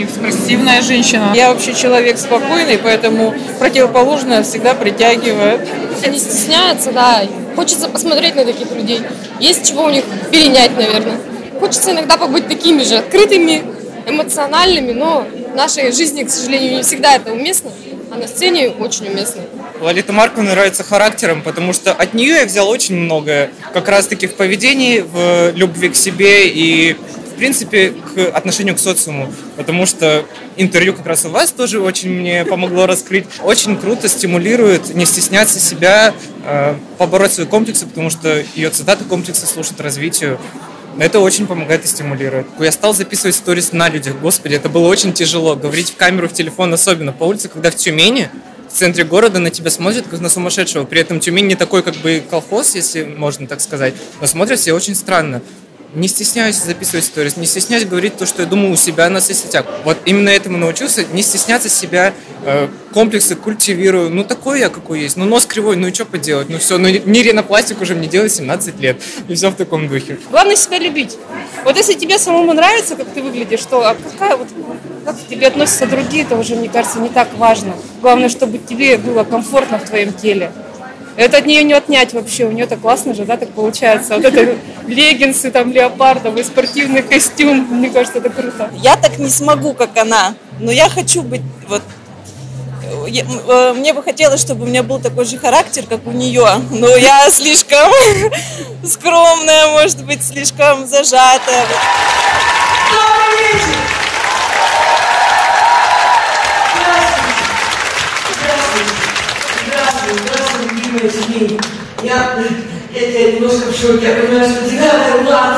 Очень 0.00 0.08
экспрессивная 0.08 0.82
женщина. 0.82 1.32
Я 1.34 1.52
вообще 1.52 1.74
человек 1.74 2.16
спокойный, 2.16 2.78
поэтому 2.78 3.34
противоположное 3.58 4.42
всегда 4.42 4.74
притягивает. 4.74 5.68
Они 6.02 6.18
стесняются, 6.18 6.90
да. 6.92 7.22
Хочется 7.54 7.88
посмотреть 7.88 8.34
на 8.34 8.46
таких 8.46 8.70
людей. 8.72 9.02
Есть 9.40 9.68
чего 9.68 9.84
у 9.84 9.90
них 9.90 10.04
перенять, 10.30 10.74
наверное. 10.76 11.18
Хочется 11.58 11.90
иногда 11.90 12.16
побыть 12.16 12.48
такими 12.48 12.82
же 12.82 12.96
открытыми, 12.96 13.62
эмоциональными, 14.06 14.92
но 14.92 15.26
в 15.52 15.54
нашей 15.54 15.92
жизни, 15.92 16.24
к 16.24 16.30
сожалению, 16.30 16.76
не 16.76 16.82
всегда 16.82 17.16
это 17.16 17.32
уместно, 17.32 17.70
а 18.10 18.16
на 18.16 18.26
сцене 18.26 18.70
очень 18.70 19.08
уместно. 19.08 19.42
Лолита 19.82 20.14
Марковна 20.14 20.50
нравится 20.52 20.82
характером, 20.82 21.42
потому 21.42 21.74
что 21.74 21.92
от 21.92 22.14
нее 22.14 22.36
я 22.36 22.46
взял 22.46 22.68
очень 22.68 22.96
многое. 22.96 23.50
Как 23.74 23.88
раз-таки 23.88 24.26
в 24.26 24.34
поведении, 24.34 25.00
в 25.00 25.52
любви 25.54 25.90
к 25.90 25.96
себе 25.96 26.48
и, 26.48 26.96
принципе, 27.40 27.94
к 28.14 28.28
отношению 28.36 28.74
к 28.74 28.78
социуму. 28.78 29.32
Потому 29.56 29.86
что 29.86 30.26
интервью 30.58 30.92
как 30.92 31.06
раз 31.06 31.24
у 31.24 31.30
вас 31.30 31.52
тоже 31.52 31.80
очень 31.80 32.10
мне 32.10 32.44
помогло 32.44 32.84
раскрыть. 32.84 33.24
Очень 33.42 33.78
круто 33.78 34.08
стимулирует 34.08 34.94
не 34.94 35.06
стесняться 35.06 35.58
себя, 35.58 36.14
э, 36.44 36.74
побороть 36.98 37.32
свои 37.32 37.46
комплексы, 37.46 37.86
потому 37.86 38.10
что 38.10 38.44
ее 38.54 38.68
цитаты 38.68 39.04
комплексы 39.04 39.46
служат 39.46 39.80
развитию. 39.80 40.38
Это 40.98 41.18
очень 41.18 41.46
помогает 41.46 41.82
и 41.86 41.88
стимулирует. 41.88 42.46
Я 42.58 42.72
стал 42.72 42.92
записывать 42.92 43.34
сторис 43.36 43.72
на 43.72 43.88
людях. 43.88 44.16
Господи, 44.20 44.56
это 44.56 44.68
было 44.68 44.86
очень 44.88 45.14
тяжело. 45.14 45.56
Говорить 45.56 45.90
в 45.92 45.96
камеру, 45.96 46.28
в 46.28 46.34
телефон, 46.34 46.74
особенно 46.74 47.12
по 47.12 47.24
улице, 47.24 47.48
когда 47.48 47.70
в 47.70 47.76
Тюмени, 47.76 48.28
в 48.68 48.72
центре 48.76 49.04
города 49.04 49.38
на 49.38 49.48
тебя 49.48 49.70
смотрят 49.70 50.06
как 50.08 50.20
на 50.20 50.28
сумасшедшего. 50.28 50.84
При 50.84 51.00
этом 51.00 51.20
Тюмень 51.20 51.46
не 51.46 51.54
такой 51.54 51.82
как 51.82 51.94
бы 51.96 52.22
колхоз, 52.28 52.74
если 52.74 53.04
можно 53.04 53.46
так 53.46 53.62
сказать, 53.62 53.94
но 54.20 54.26
смотрят 54.26 54.60
все 54.60 54.74
очень 54.74 54.94
странно. 54.94 55.40
Не 55.94 56.08
стесняюсь 56.08 56.56
записывать 56.56 57.04
сторис, 57.04 57.36
не 57.36 57.46
стесняюсь 57.46 57.84
говорить 57.84 58.16
то, 58.16 58.26
что 58.26 58.42
я 58.42 58.48
думаю 58.48 58.72
у 58.72 58.76
себя 58.76 59.08
на 59.08 59.20
соцсетях. 59.20 59.66
Вот 59.84 59.98
именно 60.04 60.28
этому 60.28 60.56
научился, 60.56 61.04
не 61.12 61.22
стесняться 61.22 61.68
себя, 61.68 62.14
э, 62.44 62.68
комплексы 62.92 63.34
культивирую. 63.34 64.10
Ну, 64.10 64.24
такой 64.24 64.60
я, 64.60 64.68
какой 64.68 65.00
есть. 65.00 65.16
Ну, 65.16 65.24
нос 65.24 65.46
кривой, 65.46 65.76
ну 65.76 65.88
и 65.88 65.94
что 65.94 66.04
поделать? 66.04 66.48
Ну, 66.48 66.58
все, 66.58 66.78
ну, 66.78 66.88
не 66.88 67.22
ринопластик 67.22 67.80
уже 67.80 67.94
мне 67.94 68.08
делать 68.08 68.32
17 68.32 68.80
лет. 68.80 69.02
И 69.28 69.34
все 69.34 69.50
в 69.50 69.54
таком 69.54 69.88
духе. 69.88 70.18
Главное 70.30 70.56
себя 70.56 70.78
любить. 70.78 71.16
Вот 71.64 71.76
если 71.76 71.94
тебе 71.94 72.18
самому 72.18 72.52
нравится, 72.52 72.96
как 72.96 73.08
ты 73.08 73.22
выглядишь, 73.22 73.62
то 73.62 73.88
а 73.88 73.94
какая 73.94 74.36
вот 74.36 74.48
как 75.04 75.16
к 75.16 75.28
тебе 75.28 75.46
относятся 75.46 75.86
другие, 75.86 76.24
это 76.24 76.36
уже, 76.36 76.54
мне 76.54 76.68
кажется, 76.68 77.00
не 77.00 77.08
так 77.08 77.28
важно. 77.36 77.74
Главное, 78.00 78.28
чтобы 78.28 78.58
тебе 78.58 78.96
было 78.98 79.24
комфортно 79.24 79.78
в 79.78 79.88
твоем 79.88 80.12
теле. 80.12 80.52
Это 81.20 81.36
от 81.36 81.44
нее 81.44 81.62
не 81.64 81.74
отнять 81.74 82.14
вообще. 82.14 82.46
У 82.46 82.50
нее 82.50 82.66
так 82.66 82.80
классно 82.80 83.12
же, 83.12 83.26
да, 83.26 83.36
так 83.36 83.50
получается. 83.50 84.14
Вот 84.16 84.24
это 84.24 84.56
леггинсы, 84.86 85.50
там, 85.50 85.70
леопардовый, 85.70 86.42
спортивный 86.44 87.02
костюм. 87.02 87.66
Мне 87.70 87.90
кажется, 87.90 88.18
это 88.20 88.30
круто. 88.30 88.70
Я 88.82 88.96
так 88.96 89.18
не 89.18 89.28
смогу, 89.28 89.74
как 89.74 89.94
она. 89.98 90.34
Но 90.58 90.72
я 90.72 90.88
хочу 90.88 91.20
быть 91.22 91.42
вот 91.68 91.82
я- 93.06 93.24
э, 93.48 93.72
мне 93.76 93.92
бы 93.92 94.02
хотелось, 94.02 94.40
чтобы 94.40 94.64
у 94.64 94.66
меня 94.66 94.82
был 94.82 94.98
такой 94.98 95.26
же 95.26 95.36
характер, 95.36 95.84
как 95.86 96.06
у 96.06 96.10
нее. 96.12 96.46
Но 96.70 96.88
я 96.96 97.28
слишком 97.30 97.90
скромная, 98.84 99.66
может 99.72 100.02
быть, 100.06 100.24
слишком 100.26 100.86
зажатая. 100.86 101.66
Немножко 113.32 113.70
в 113.70 113.76
шоке. 113.76 114.08
Я 114.08 114.14
понимаю, 114.14 114.50
что 114.50 114.68
тебя 114.68 114.92
мало. 115.24 115.56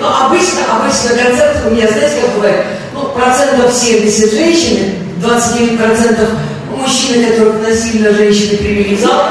Но 0.00 0.26
обычно, 0.26 0.60
обычно 0.70 1.10
концерты 1.10 1.68
у 1.68 1.70
меня, 1.70 1.88
знаете, 1.88 2.22
как 2.22 2.34
бывает? 2.34 2.64
Ну, 2.94 3.08
процентов 3.08 3.72
70 3.72 4.32
женщины, 4.32 4.94
29% 5.22 6.28
мужчины, 6.76 7.30
которых 7.30 7.60
насильно 7.66 8.12
женщины 8.12 8.56
привели 8.56 8.96
в 8.96 9.00
зал, 9.00 9.24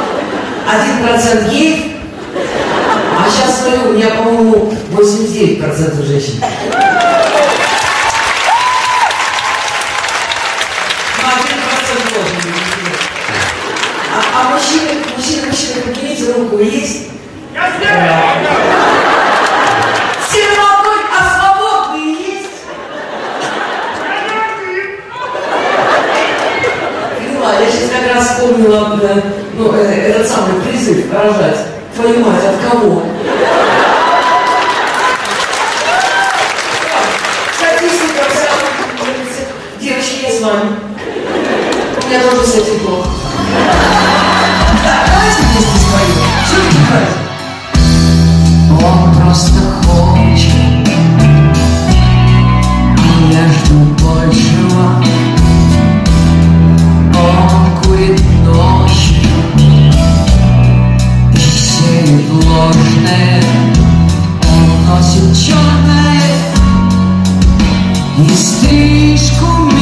1% 0.70 1.50
геев, 1.50 1.78
а 2.36 3.30
сейчас 3.30 3.62
смотрю, 3.62 3.90
у 3.90 3.94
меня, 3.94 4.10
по-моему, 4.12 4.74
89% 4.92 6.06
женщин. 6.06 6.34
Ну, 6.40 6.48
1% 11.28 12.14
тоже 12.14 12.34
не 12.36 12.52
мужчины. 12.52 12.92
А, 14.14 14.18
а 14.36 14.44
мужчины, 14.54 14.90
мужчины, 15.16 15.48
мужчины, 15.48 15.82
поднимите 15.86 16.32
руку, 16.34 16.60
есть? 16.60 17.10
Все 20.30 20.44
молодой, 20.56 21.02
а 21.12 21.14
свободные 21.36 22.12
есть? 22.14 22.56
Поняла, 27.18 27.60
я 27.60 27.68
сейчас 27.70 27.90
как 27.90 28.06
раз 28.16 28.26
э, 29.04 29.22
ну, 29.58 29.74
э, 29.74 29.78
этот 29.78 30.28
самый 30.28 30.62
призыв 30.62 31.12
рожать. 31.14 31.60
Твою 31.96 32.20
мать, 32.26 32.44
от 32.46 32.72
кого? 32.72 33.04
Статистика 37.58 38.24
вся. 38.30 38.50
Девочки, 39.82 40.24
я 40.24 40.32
с 40.32 40.42
вами. 40.42 40.70
У 42.02 42.08
меня 42.08 42.20
тоже 42.22 42.48
с 42.48 42.56
этим 42.56 42.80
плохо. 42.80 43.10
Да, 44.84 45.06
давайте 45.08 45.42
вместе 45.42 45.78
споем. 45.80 46.20
Все-таки 46.46 46.78
праздник. 46.90 47.30
Он 48.82 49.16
просто 49.16 49.60
хочет, 49.84 50.88
я 53.30 53.44
жду 53.50 53.80
большего. 54.00 54.86
Он 57.18 57.82
курит 57.84 58.22
ночью 58.46 58.89
ложное. 62.18 63.44
Он 64.44 64.86
носит 64.86 65.38
черное 65.38 66.22
и 68.18 68.36
стрижку 68.36 69.46
мистерку. 69.46 69.79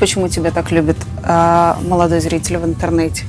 Почему 0.00 0.28
тебя 0.28 0.50
так 0.50 0.72
любит 0.72 0.96
а, 1.22 1.78
молодой 1.86 2.20
зритель 2.20 2.56
в 2.56 2.64
интернете? 2.64 3.24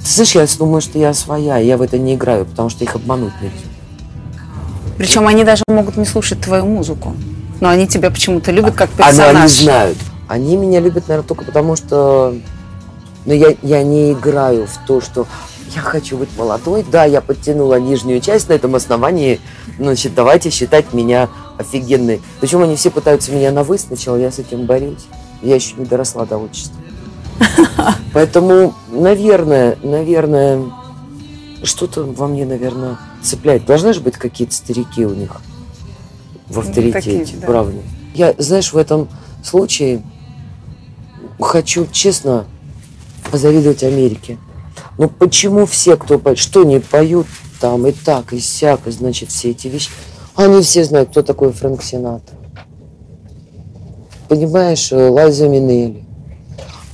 Ты 0.00 0.24
знаешь, 0.24 0.34
я 0.34 0.46
думаю, 0.58 0.80
что 0.80 0.98
я 0.98 1.12
своя, 1.12 1.58
я 1.58 1.76
в 1.76 1.82
это 1.82 1.98
не 1.98 2.14
играю, 2.14 2.46
потому 2.46 2.70
что 2.70 2.84
их 2.84 2.94
обмануть 2.94 3.32
нельзя. 3.42 3.56
Причем 4.96 5.26
они 5.26 5.44
даже 5.44 5.64
могут 5.68 5.96
не 5.96 6.06
слушать 6.06 6.40
твою 6.40 6.64
музыку. 6.66 7.14
Но 7.60 7.68
они 7.68 7.86
тебя 7.86 8.10
почему-то 8.10 8.52
любят 8.52 8.74
как 8.74 8.88
Они, 8.98 9.18
персонаж. 9.18 9.36
они 9.36 9.48
знают. 9.48 9.98
Они 10.28 10.56
меня 10.56 10.80
любят, 10.80 11.08
наверное, 11.08 11.26
только 11.26 11.44
потому, 11.44 11.76
что 11.76 12.34
ну, 13.26 13.32
я, 13.34 13.54
я 13.62 13.82
не 13.82 14.12
играю 14.12 14.66
в 14.66 14.86
то, 14.86 15.00
что 15.00 15.26
я 15.74 15.82
хочу 15.82 16.16
быть 16.16 16.30
молодой. 16.36 16.84
Да, 16.90 17.04
я 17.04 17.20
подтянула 17.20 17.78
нижнюю 17.78 18.20
часть 18.20 18.48
на 18.48 18.54
этом 18.54 18.74
основании. 18.74 19.40
Значит, 19.78 20.14
давайте 20.14 20.50
считать 20.50 20.92
меня 20.92 21.28
офигенной. 21.58 22.20
Причем 22.40 22.62
они 22.62 22.76
все 22.76 22.90
пытаются 22.90 23.32
меня 23.32 23.52
на 23.52 23.64
вы 23.64 23.78
сначала, 23.78 24.16
я 24.16 24.30
с 24.30 24.38
этим 24.38 24.66
борюсь. 24.66 25.06
Я 25.42 25.54
еще 25.54 25.74
не 25.76 25.84
доросла 25.84 26.24
до 26.24 26.38
отчества. 26.38 26.76
Поэтому, 28.12 28.74
наверное, 28.90 29.76
наверное, 29.82 30.64
что-то 31.62 32.04
во 32.04 32.26
мне, 32.26 32.46
наверное, 32.46 32.98
цепляет. 33.22 33.66
Должны 33.66 33.92
же 33.92 34.00
быть 34.00 34.16
какие-то 34.16 34.54
старики 34.54 35.04
у 35.04 35.14
них 35.14 35.40
в 36.48 36.58
авторитете, 36.60 37.18
такие, 37.20 37.38
да. 37.40 37.46
правда. 37.46 37.78
Я, 38.14 38.34
знаешь, 38.38 38.72
в 38.72 38.76
этом 38.76 39.08
случае 39.44 40.02
хочу, 41.38 41.86
честно, 41.92 42.46
позавидовать 43.30 43.82
Америке. 43.82 44.38
Ну 44.96 45.08
почему 45.08 45.66
все, 45.66 45.96
кто 45.96 46.18
поет, 46.18 46.38
что 46.38 46.64
не 46.64 46.80
поют 46.80 47.26
там 47.60 47.86
и 47.86 47.92
так, 47.92 48.32
и 48.32 48.40
сяк, 48.40 48.86
и 48.86 48.90
значит, 48.90 49.30
все 49.30 49.50
эти 49.50 49.68
вещи, 49.68 49.90
они 50.38 50.62
все 50.62 50.84
знают, 50.84 51.10
кто 51.10 51.22
такой 51.22 51.52
Фрэнк 51.52 51.82
Синатра. 51.82 52.36
Понимаешь, 54.28 54.92
э, 54.92 55.08
Лайза 55.08 55.48
Минелли. 55.48 56.04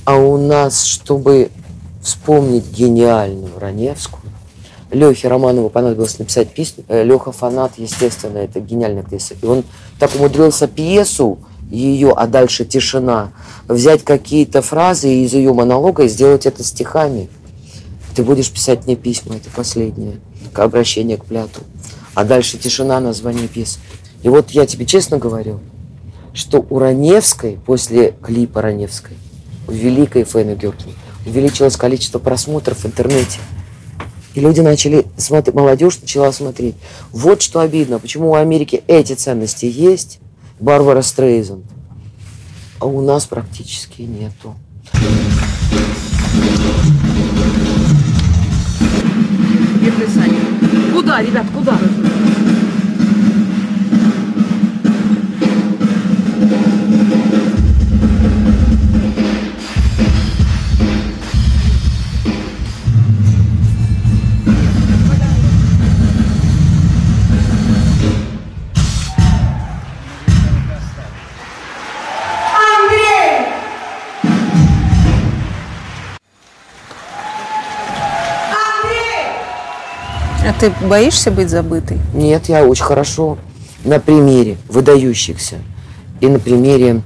А 0.03 0.15
у 0.15 0.37
нас, 0.37 0.83
чтобы 0.83 1.51
вспомнить 2.01 2.65
гениальную 2.71 3.59
Раневскую, 3.59 4.23
Лехе 4.89 5.27
Романову 5.27 5.69
понадобилось 5.69 6.17
написать 6.17 6.53
песню. 6.53 6.85
Леха 6.89 7.31
фанат, 7.31 7.73
естественно, 7.77 8.39
это 8.39 8.59
гениальная 8.59 9.03
актриса. 9.03 9.35
И 9.39 9.45
он 9.45 9.63
так 9.99 10.15
умудрился 10.15 10.67
пьесу 10.67 11.37
ее, 11.69 12.13
а 12.15 12.25
дальше 12.25 12.65
тишина, 12.65 13.31
взять 13.67 14.03
какие-то 14.03 14.63
фразы 14.63 15.23
из 15.23 15.33
ее 15.33 15.53
монолога 15.53 16.03
и 16.03 16.07
сделать 16.07 16.47
это 16.47 16.63
стихами. 16.63 17.29
Ты 18.15 18.23
будешь 18.23 18.51
писать 18.51 18.87
мне 18.87 18.95
письма, 18.95 19.35
это 19.35 19.49
последнее, 19.55 20.19
обращение 20.55 21.17
к 21.17 21.25
пляту. 21.25 21.61
А 22.15 22.23
дальше 22.23 22.57
тишина, 22.57 22.99
название 23.01 23.47
пьесы. 23.49 23.79
И 24.23 24.29
вот 24.29 24.51
я 24.51 24.65
тебе 24.65 24.85
честно 24.85 25.17
говорю, 25.17 25.59
что 26.33 26.65
у 26.69 26.79
Раневской, 26.79 27.59
после 27.65 28.15
клипа 28.23 28.61
Раневской, 28.61 29.17
у 29.67 29.71
великой 29.73 30.23
Фэны 30.23 30.55
Гюртни, 30.55 30.93
увеличилось 31.25 31.75
количество 31.75 32.17
просмотров 32.19 32.79
в 32.79 32.85
интернете. 32.85 33.39
И 34.33 34.39
люди 34.39 34.61
начали 34.61 35.05
смотреть, 35.17 35.55
молодежь 35.55 35.99
начала 36.01 36.31
смотреть. 36.31 36.75
Вот 37.11 37.41
что 37.41 37.59
обидно, 37.59 37.99
почему 37.99 38.31
у 38.31 38.35
Америки 38.35 38.83
эти 38.87 39.13
ценности 39.13 39.65
есть, 39.65 40.19
Барбара 40.59 41.01
Стрейзен, 41.01 41.63
а 42.79 42.85
у 42.85 43.01
нас 43.01 43.25
практически 43.25 44.03
нету. 44.03 44.55
Куда, 51.05 51.21
ребят, 51.21 51.45
куда? 51.53 51.77
Ты 80.69 80.87
боишься 80.87 81.29
быть 81.29 81.49
забытой? 81.49 81.99
Нет, 82.13 82.49
я 82.49 82.65
очень 82.65 82.83
хорошо 82.83 83.37
на 83.83 83.99
примере 83.99 84.57
выдающихся 84.67 85.59
и 86.21 86.27
на 86.27 86.39
примере 86.39 87.03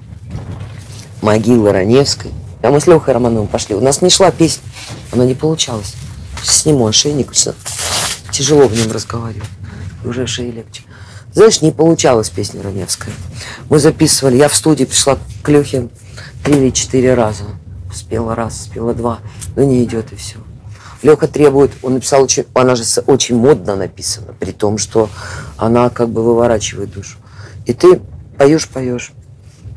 могилы 1.22 1.72
Раневской. 1.72 2.31
А 2.61 2.69
мы 2.69 2.80
с 2.80 2.88
Лехой 2.88 3.14
Романовым 3.14 3.48
пошли. 3.48 3.76
У 3.76 3.81
нас 3.81 4.02
не 4.02 4.10
шла 4.10 4.31
песня, 4.31 4.64
она 5.11 5.26
не 5.26 5.34
получалась. 5.34 5.95
Сниму 6.44 6.88
ошейник, 6.88 7.31
всё. 7.31 7.53
тяжело 8.31 8.68
в 8.68 8.73
нем 8.73 8.91
разговаривать. 8.91 9.49
Уже 10.06 10.26
шеи 10.26 10.52
легче. 10.52 10.84
Знаешь, 11.34 11.61
не 11.61 11.72
получалась 11.72 12.30
песня 12.30 12.64
Раневская. 12.64 13.14
Мы 13.69 13.80
записывали, 13.80 14.38
я 14.38 14.48
в 14.48 14.56
студии 14.56 14.86
пришла 14.86 15.18
к 15.44 15.49
Лехе 15.49 15.90
три 16.44 16.56
или 16.56 16.69
четыре 16.69 17.14
раза. 17.14 17.44
Спела 17.94 18.36
раз, 18.36 18.64
спела 18.64 18.94
два, 18.94 19.19
но 19.56 19.64
не 19.64 19.84
идет 19.84 20.14
и 20.14 20.15
все. 20.15 20.38
Леха 21.02 21.28
требует, 21.28 21.72
он 21.82 21.94
написал 21.94 22.24
очень, 22.24 22.46
она 22.54 22.76
же 22.76 22.84
очень 23.08 23.36
модно 23.36 23.76
написана, 23.76 24.34
при 24.38 24.52
том, 24.52 24.78
что 24.78 25.10
она 25.58 25.90
как 25.90 26.10
бы 26.10 26.24
выворачивает 26.24 26.92
душу. 26.92 27.18
И 27.66 27.74
ты 27.74 28.02
поешь, 28.38 28.68
поешь. 28.68 29.12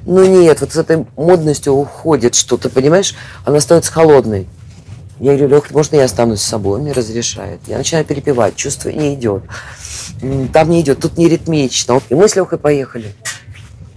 Ну 0.04 0.24
нет, 0.24 0.60
вот 0.60 0.72
с 0.72 0.76
этой 0.76 1.06
модностью 1.16 1.74
уходит 1.74 2.34
что-то, 2.34 2.68
понимаешь? 2.68 3.14
Она 3.44 3.60
становится 3.60 3.92
холодной. 3.92 4.48
Я 5.20 5.36
говорю, 5.36 5.48
Лех, 5.48 5.70
можно 5.70 5.96
я 5.96 6.04
останусь 6.04 6.40
с 6.40 6.46
собой? 6.46 6.78
Он 6.78 6.82
мне 6.82 6.92
разрешает. 6.92 7.60
Я 7.68 7.78
начинаю 7.78 8.04
перепевать, 8.04 8.56
чувство 8.56 8.88
не 8.88 9.14
идет. 9.14 9.44
Там 10.52 10.70
не 10.70 10.80
идет, 10.80 11.00
тут 11.00 11.16
не 11.16 11.28
ритмично. 11.28 12.00
И 12.08 12.14
мы 12.16 12.28
с 12.28 12.34
Лехой 12.34 12.58
поехали 12.58 13.14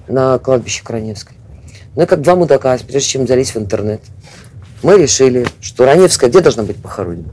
на 0.08 0.38
кладбище 0.38 0.84
Краневской. 0.84 1.36
Ну 1.96 2.06
как 2.06 2.22
два 2.22 2.36
мудака, 2.36 2.78
прежде 2.86 3.10
чем 3.10 3.28
залезть 3.28 3.56
в 3.56 3.58
интернет. 3.58 4.02
Мы 4.86 5.00
решили, 5.00 5.48
что 5.62 5.84
Раневская 5.86 6.30
где 6.30 6.42
должна 6.42 6.62
быть 6.62 6.78
похоронена? 6.78 7.30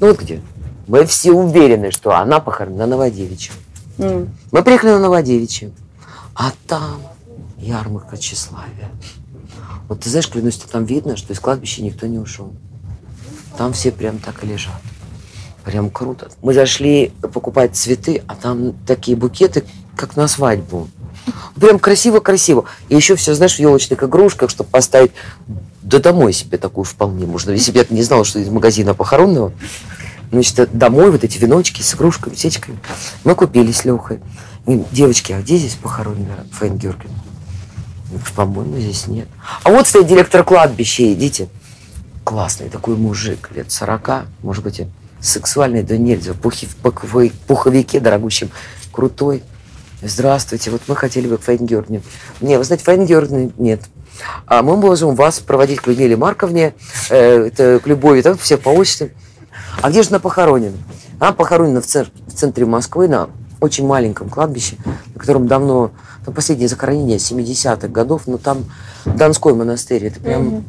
Ну 0.00 0.06
вот 0.06 0.18
где? 0.18 0.40
Мы 0.86 1.04
все 1.04 1.32
уверены, 1.32 1.90
что 1.90 2.16
она 2.16 2.40
похоронена 2.40 2.86
на 2.86 2.92
Новодевичьем. 2.92 3.52
Мы 3.98 4.62
приехали 4.62 4.92
на 4.92 5.00
Новодевичье, 5.00 5.70
а 6.34 6.50
там 6.66 7.02
ярмарка 7.58 8.16
тщеславия. 8.16 8.88
Вот 9.86 10.00
ты 10.00 10.08
знаешь, 10.08 10.30
клянусь, 10.30 10.56
тебе, 10.56 10.70
там 10.72 10.86
видно, 10.86 11.18
что 11.18 11.34
из 11.34 11.40
кладбища 11.40 11.82
никто 11.82 12.06
не 12.06 12.18
ушел. 12.18 12.54
Там 13.58 13.74
все 13.74 13.92
прям 13.92 14.18
так 14.18 14.42
и 14.42 14.46
лежат. 14.46 14.80
Прям 15.62 15.90
круто. 15.90 16.30
Мы 16.40 16.54
зашли 16.54 17.12
покупать 17.20 17.76
цветы, 17.76 18.22
а 18.28 18.34
там 18.34 18.72
такие 18.86 19.14
букеты, 19.14 19.64
как 19.94 20.16
на 20.16 20.26
свадьбу. 20.26 20.88
Прям 21.60 21.78
красиво-красиво. 21.78 22.64
И 22.88 22.96
еще 22.96 23.14
все, 23.14 23.34
знаешь, 23.34 23.56
в 23.56 23.58
елочных 23.58 24.02
игрушках, 24.02 24.48
чтобы 24.48 24.70
поставить 24.70 25.12
да 25.84 25.98
домой 25.98 26.32
себе 26.32 26.56
такую 26.58 26.84
вполне 26.84 27.26
можно. 27.26 27.50
Если 27.50 27.70
бы 27.70 27.78
я 27.78 27.86
не 27.90 28.02
знала, 28.02 28.24
что 28.24 28.38
из 28.38 28.48
магазина 28.48 28.94
похоронного, 28.94 29.52
значит, 30.32 30.70
домой 30.72 31.10
вот 31.10 31.22
эти 31.22 31.38
веночки 31.38 31.82
с 31.82 31.94
игрушками, 31.94 32.34
сечками. 32.34 32.78
Мы 33.22 33.34
купили 33.34 33.70
с 33.70 33.84
Лехой. 33.84 34.20
Девочки, 34.66 35.32
а 35.32 35.40
где 35.42 35.58
здесь 35.58 35.74
похоронена 35.74 36.46
Фейн 36.58 36.78
Георгиевна? 36.78 37.18
По-моему, 38.34 38.78
здесь 38.78 39.06
нет. 39.08 39.28
А 39.62 39.70
вот 39.70 39.86
стоит 39.86 40.06
директор 40.06 40.42
кладбища, 40.42 41.12
идите. 41.12 41.48
Классный 42.24 42.70
такой 42.70 42.96
мужик, 42.96 43.50
лет 43.54 43.70
40, 43.70 44.24
может 44.42 44.64
быть, 44.64 44.80
сексуальный, 45.20 45.82
да 45.82 45.98
нельзя, 45.98 46.32
в 46.32 46.36
пухи- 46.38 47.32
пуховике 47.46 48.00
дорогущем, 48.00 48.48
крутой. 48.90 49.42
Здравствуйте, 50.00 50.70
вот 50.70 50.80
мы 50.86 50.96
хотели 50.96 51.28
бы 51.28 51.36
к 51.36 51.42
Фаине 51.42 51.66
Георгиевне. 51.66 52.02
Не, 52.40 52.56
вы 52.56 52.64
знаете, 52.64 52.84
Фаины 52.84 53.04
Георгиевны 53.04 53.52
нет. 53.58 53.82
А 54.46 54.62
мы 54.62 54.76
можем 54.76 55.14
вас 55.14 55.40
проводить 55.40 55.80
к 55.80 55.86
Людмиле 55.86 56.16
Марковне, 56.16 56.74
э, 57.10 57.46
это, 57.46 57.80
к 57.80 57.86
Любови, 57.86 58.22
там 58.22 58.36
все 58.38 58.56
по 58.56 58.68
очереди. 58.70 59.12
А 59.80 59.90
где 59.90 60.02
же 60.02 60.10
она 60.10 60.18
похоронена? 60.18 60.76
Она 61.18 61.32
похоронена 61.32 61.80
в, 61.80 61.86
цер- 61.86 62.10
в 62.26 62.32
центре 62.32 62.66
Москвы 62.66 63.08
на 63.08 63.28
очень 63.60 63.86
маленьком 63.86 64.28
кладбище, 64.28 64.76
на 65.14 65.20
котором 65.20 65.46
давно, 65.46 65.90
там 66.24 66.34
последнее 66.34 66.68
захоронение 66.68 67.18
70-х 67.18 67.88
годов, 67.88 68.22
но 68.26 68.36
там 68.38 68.64
Донской 69.04 69.54
монастырь, 69.54 70.06
это 70.06 70.20
прям... 70.20 70.64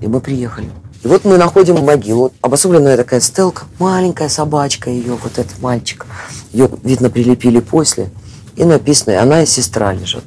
И 0.00 0.06
мы 0.06 0.20
приехали. 0.20 0.70
И 1.02 1.08
вот 1.08 1.24
мы 1.24 1.38
находим 1.38 1.82
могилу, 1.84 2.32
обособленная 2.42 2.96
такая 2.96 3.20
стелка, 3.20 3.64
маленькая 3.78 4.28
собачка 4.28 4.90
ее, 4.90 5.14
вот 5.22 5.38
этот 5.38 5.60
мальчик. 5.60 6.06
Ее, 6.52 6.68
видно, 6.82 7.10
прилепили 7.10 7.60
после. 7.60 8.10
И 8.56 8.64
написано, 8.64 9.12
и 9.12 9.16
она 9.16 9.42
и 9.42 9.46
сестра 9.46 9.92
лежат. 9.92 10.24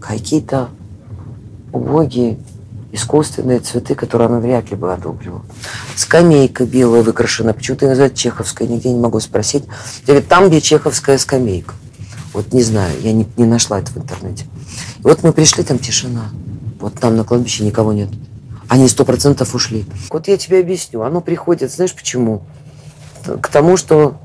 Какие-то 0.00 0.68
убогие 1.72 2.38
искусственные 2.92 3.60
цветы, 3.60 3.94
которые 3.94 4.26
она 4.26 4.38
вряд 4.38 4.70
ли 4.70 4.76
бы 4.76 4.92
одобрила. 4.92 5.42
Скамейка 5.96 6.64
белая 6.64 7.02
выкрашена. 7.02 7.54
Почему-то 7.54 7.86
называют 7.86 8.14
чеховской, 8.14 8.68
нигде 8.68 8.90
не 8.90 9.00
могу 9.00 9.18
спросить. 9.20 9.64
Я 10.06 10.14
говорю, 10.14 10.26
там, 10.28 10.48
где 10.48 10.60
чеховская 10.60 11.18
скамейка. 11.18 11.74
Вот 12.34 12.52
не 12.52 12.62
знаю, 12.62 12.92
я 13.00 13.12
не, 13.12 13.26
не 13.36 13.44
нашла 13.44 13.78
это 13.78 13.92
в 13.92 13.96
интернете. 13.96 14.44
И 14.98 15.02
вот 15.02 15.22
мы 15.22 15.32
пришли, 15.32 15.64
там 15.64 15.78
тишина. 15.78 16.30
Вот 16.80 16.94
там 16.94 17.16
на 17.16 17.24
кладбище 17.24 17.64
никого 17.64 17.92
нет. 17.92 18.08
Они 18.68 18.88
сто 18.88 19.04
процентов 19.04 19.54
ушли. 19.54 19.84
Вот 20.10 20.28
я 20.28 20.36
тебе 20.36 20.60
объясню. 20.60 21.02
Оно 21.02 21.20
приходит, 21.20 21.72
знаешь 21.72 21.94
почему? 21.94 22.42
К 23.24 23.48
тому, 23.48 23.76
что 23.76 24.16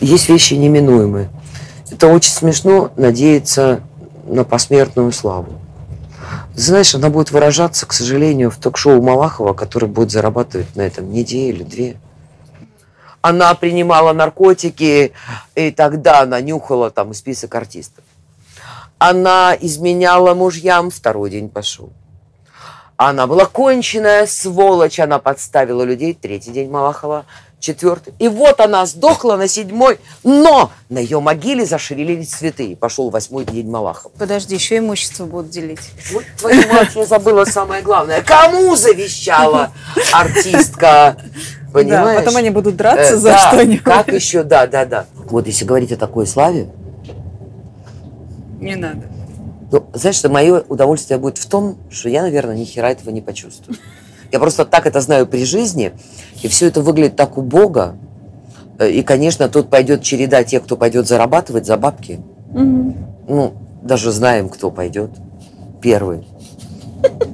есть 0.00 0.28
вещи 0.28 0.54
неминуемые. 0.54 1.30
Это 1.90 2.08
очень 2.08 2.30
смешно 2.30 2.92
надеяться 2.96 3.80
на 4.26 4.44
посмертную 4.44 5.12
славу. 5.12 5.60
Знаешь, 6.54 6.94
она 6.94 7.10
будет 7.10 7.30
выражаться, 7.30 7.86
к 7.86 7.92
сожалению, 7.92 8.50
в 8.50 8.56
ток-шоу 8.56 9.00
Малахова, 9.00 9.54
который 9.54 9.88
будет 9.88 10.10
зарабатывать 10.10 10.76
на 10.76 10.82
этом 10.82 11.10
неделю, 11.10 11.64
две. 11.64 11.96
Она 13.22 13.54
принимала 13.54 14.12
наркотики, 14.12 15.12
и 15.54 15.70
тогда 15.70 16.20
она 16.20 16.40
нюхала 16.40 16.90
там 16.90 17.12
список 17.14 17.54
артистов. 17.54 18.04
Она 18.98 19.56
изменяла 19.58 20.34
мужьям, 20.34 20.90
второй 20.90 21.30
день 21.30 21.48
пошел. 21.48 21.90
Она 22.96 23.26
была 23.26 23.46
конченая 23.46 24.26
сволочь, 24.26 25.00
она 25.00 25.18
подставила 25.18 25.82
людей, 25.84 26.12
третий 26.12 26.50
день 26.50 26.70
Малахова, 26.70 27.24
четвертый. 27.60 28.12
И 28.18 28.26
вот 28.28 28.58
она 28.60 28.84
сдохла 28.86 29.36
на 29.36 29.46
седьмой, 29.46 30.00
но 30.24 30.72
на 30.88 30.98
ее 30.98 31.20
могиле 31.20 31.64
зашевелились 31.64 32.30
цветы, 32.30 32.66
и 32.66 32.74
пошел 32.74 33.10
восьмой 33.10 33.44
день 33.44 33.68
Малахова. 33.70 34.12
Подожди, 34.18 34.54
еще 34.54 34.78
имущество 34.78 35.26
будут 35.26 35.50
делить. 35.50 35.92
Вот 36.12 36.24
твою 36.38 36.66
мать, 36.72 36.90
я 36.96 37.04
забыла 37.06 37.44
самое 37.44 37.82
главное. 37.82 38.22
Кому 38.22 38.74
завещала 38.74 39.70
артистка? 40.12 41.16
Понимаешь? 41.72 42.24
потом 42.24 42.36
они 42.36 42.50
будут 42.50 42.74
драться 42.76 43.14
Э, 43.14 43.16
за 43.16 43.28
да, 43.28 43.38
что-нибудь. 43.52 43.82
Как 43.84 44.12
еще, 44.12 44.42
да, 44.42 44.66
да, 44.66 44.84
да. 44.84 45.06
Вот 45.14 45.46
если 45.46 45.64
говорить 45.64 45.92
о 45.92 45.96
такой 45.96 46.26
славе, 46.26 46.68
Не 48.58 48.74
надо. 48.74 49.02
ну, 49.70 49.86
знаешь, 49.94 50.16
что 50.16 50.28
мое 50.28 50.60
удовольствие 50.68 51.18
будет 51.18 51.38
в 51.38 51.46
том, 51.48 51.78
что 51.90 52.08
я, 52.08 52.22
наверное, 52.22 52.56
ни 52.56 52.64
хера 52.64 52.90
этого 52.90 53.10
не 53.10 53.20
почувствую. 53.20 53.78
Я 54.32 54.38
просто 54.38 54.64
так 54.64 54.86
это 54.86 55.00
знаю 55.00 55.26
при 55.26 55.44
жизни, 55.44 55.92
и 56.42 56.48
все 56.48 56.66
это 56.66 56.80
выглядит 56.82 57.16
так 57.16 57.36
убого. 57.36 57.96
Э, 58.78 58.90
И, 58.90 59.02
конечно, 59.02 59.48
тут 59.48 59.70
пойдет 59.70 60.02
череда 60.02 60.44
тех, 60.44 60.62
кто 60.64 60.76
пойдет 60.76 61.06
зарабатывать 61.08 61.66
за 61.66 61.76
бабки. 61.76 62.20
Ну, 62.52 63.54
даже 63.82 64.12
знаем, 64.12 64.48
кто 64.48 64.70
пойдет 64.70 65.10
первый. 65.80 66.26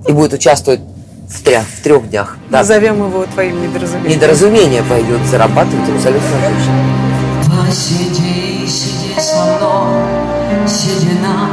И 0.09 0.13
будет 0.13 0.33
участвовать 0.33 0.81
в 1.29 1.43
трех, 1.43 1.65
в 1.65 1.83
трех 1.83 2.09
днях. 2.09 2.39
Да. 2.51 2.59
Назовем 2.59 3.07
его 3.09 3.25
твоим 3.25 3.61
недоразумением. 3.63 4.17
Недоразумение 4.17 4.83
пойдет 4.85 5.21
зарабатывать 5.31 5.89
абсолютно 5.91 6.29
точно. 6.31 7.67
Посиди, 7.67 8.67
сиди 8.67 9.21
со 9.21 9.45
мной, 9.45 10.69
седина, 10.69 11.49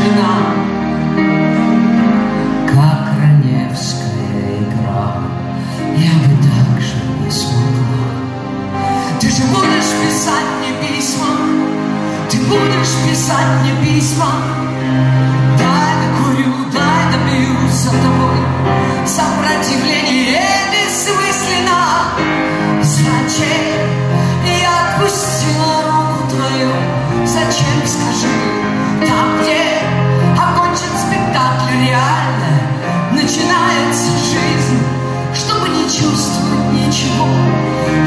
тишина, 0.00 0.54
как 2.68 3.12
раневская 3.20 4.58
игра. 4.60 5.16
Я 5.96 6.12
бы 6.20 6.42
так 6.42 6.80
же 6.80 6.96
не 7.22 7.30
смогла. 7.30 8.08
Ты 9.20 9.28
же 9.28 9.42
будешь 9.44 9.92
писать 10.02 10.48
мне 10.58 10.88
письма, 10.88 11.26
ты 12.30 12.38
будешь 12.38 12.94
писать 13.08 13.62
мне 13.62 13.72
письма. 13.84 14.26
Дай 15.58 15.92
докурю, 16.02 16.54
дай 16.72 17.12
добьюсь 17.12 17.72
за 17.72 17.90
тобой 17.90 19.06
сопротивление. 19.06 20.59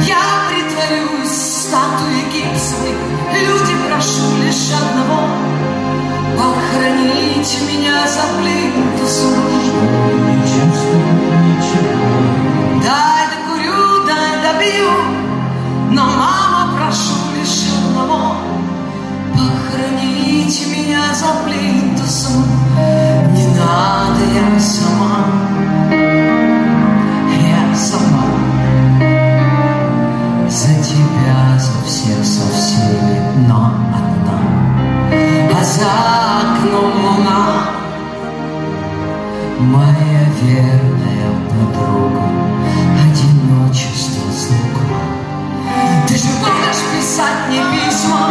Я 0.08 0.24
притворюсь 0.48 1.32
статуей 1.32 2.26
гипсовой, 2.32 2.94
люди, 3.34 3.74
прошу 3.88 4.38
лишь 4.44 4.72
одного, 4.72 5.28
похороните 6.38 7.58
меня 7.72 8.08
за 8.08 8.24
плинтусом. 8.40 9.34
Дай 12.84 13.28
докурю, 13.32 14.06
дай 14.06 14.32
добью, 14.44 14.92
но, 15.92 16.04
мама, 16.04 16.78
прошу 16.78 17.16
лишь 17.38 17.66
одного, 17.74 18.36
похороните 19.34 20.66
меня 20.66 21.14
за 21.14 21.34
плинтусом. 21.46 22.46
Не 23.34 23.48
надо, 23.58 24.24
я 24.34 24.60
сама, 24.60 25.43
за 35.84 35.90
окном 36.40 36.92
луна, 37.04 37.72
моя 39.60 40.24
верная 40.42 41.30
подруга, 41.50 42.24
одиночество 43.04 44.32
звука. 44.32 44.86
Ты 46.08 46.16
же 46.16 46.32
будешь 46.40 46.84
писать 46.94 47.40
мне 47.50 47.62
письма, 47.74 48.30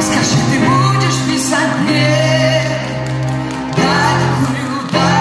скажи, 0.00 0.38
ты 0.50 0.58
будешь 0.58 1.20
писать 1.28 1.72
мне. 1.82 2.08
Дай 3.76 4.12
докурю, 4.20 4.80
дай 4.92 5.16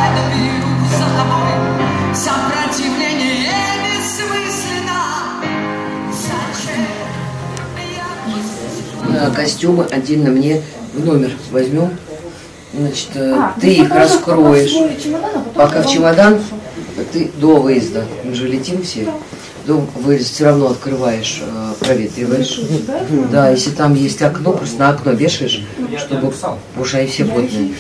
Костюмы 9.36 9.84
отдельно 9.84 10.30
мне 10.32 10.62
номер 11.04 11.32
возьмем. 11.52 11.92
Значит, 12.74 13.10
э, 13.16 13.34
А, 13.38 13.54
ты 13.60 13.68
ну, 13.78 13.84
их 13.86 13.90
раскроешь. 13.94 14.74
пока 14.74 14.94
в 14.94 15.04
чемодан, 15.04 15.32
а 15.34 15.40
потом 15.40 15.54
Пока 15.54 15.82
в 15.82 15.92
чемодан, 15.92 16.40
ты 17.14 17.32
до 17.38 17.56
выезда, 17.58 18.06
мы 18.24 18.34
же 18.34 18.48
летим 18.48 18.82
все, 18.84 19.08
до 19.66 19.76
выезда 19.96 20.26
все 20.26 20.46
равно 20.46 20.68
открываешь, 20.72 21.42
э, 21.42 21.74
проветриваешь. 21.80 22.60
Да, 23.32 23.50
если 23.50 23.72
там 23.72 23.96
есть 23.96 24.22
окно, 24.22 24.52
просто 24.52 24.80
на 24.80 24.90
окно 24.90 25.12
вешаешь, 25.12 25.64
чтобы 25.98 26.34
уши 26.78 27.08
все 27.08 27.26
потные. 27.26 27.48
специально. 27.48 27.76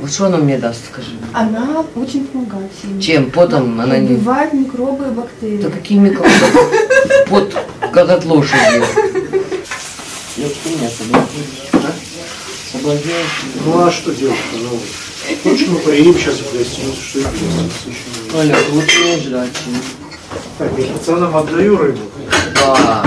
Вот 0.00 0.12
что 0.12 0.26
она 0.26 0.36
мне 0.38 0.58
даст, 0.58 0.80
скажи? 0.92 1.10
Она 1.32 1.84
очень 1.94 2.26
помогает 2.26 2.70
сильно. 2.82 3.00
Чем? 3.00 3.30
Потом 3.30 3.80
она 3.80 3.96
не... 3.98 4.16
Убивает 4.16 4.52
микробы 4.52 5.06
и 5.06 5.10
бактерии. 5.10 5.62
Да 5.62 5.70
какие 5.70 5.98
микробы? 5.98 6.28
Под 7.30 7.54
как 7.92 8.10
от 8.10 8.24
лошади. 8.24 8.82
Меня 10.74 10.90
соблазняешь, 12.72 13.44
а? 13.52 13.60
Ну 13.64 13.86
а 13.86 13.90
что 13.92 14.12
делать, 14.12 14.36
пожалуйста? 14.52 14.88
Хочешь, 15.44 15.68
мы 15.68 15.78
поедем 15.78 16.14
сейчас 16.14 16.34
в 16.34 16.52
гостиницу, 16.52 17.00
что 17.00 17.18
и 17.20 17.22
в 17.22 17.26
гостинице 17.26 17.88
еще 17.88 18.36
Оля, 18.36 18.56
лучше 18.72 19.04
не 19.04 19.16
ждать. 19.22 19.50
Так, 20.58 20.72
я 20.76 20.86
пацанам 20.86 21.36
отдаю 21.36 21.76
рыбу. 21.76 22.00
Да. 22.56 23.04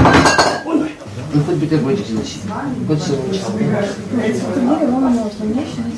Ну 1.34 1.44
хоть 1.44 1.56
бутербродик 1.56 2.07
занеси. 2.07 2.39
Хоть 2.88 3.03
сырочек. 3.03 3.44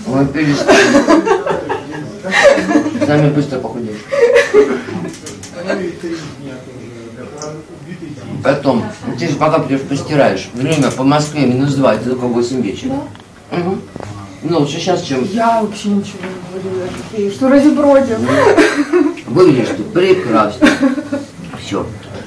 Ой, 0.08 0.28
перестань. 0.28 0.94
Сами 3.06 3.30
быстро 3.30 3.60
похудеешь. 3.60 4.02
Потом, 8.44 8.84
ты 9.18 9.28
же 9.28 9.36
пока 9.36 9.60
придешь 9.60 9.82
постираешь. 9.88 10.50
Время 10.54 10.92
по 10.92 11.04
Москве 11.04 11.46
минус 11.46 11.74
два, 11.74 11.96
это 11.96 12.10
только 12.12 12.26
8 12.26 12.62
вечера. 12.62 12.94
Угу. 13.52 13.78
Ну, 14.44 14.60
лучше 14.60 14.78
сейчас, 14.78 15.02
чем 15.04 15.24
Я 15.26 15.62
вообще 15.62 15.90
ничего 15.90 16.20
не 16.24 16.62
говорю. 16.62 16.86
я 16.86 16.90
такие, 17.12 17.32
Что 17.32 17.50
ради 17.50 17.68
бродил? 17.70 18.18
выглядишь 19.28 19.70
ты 19.76 19.84
прекрасно. 19.84 20.70
Все, 21.62 21.86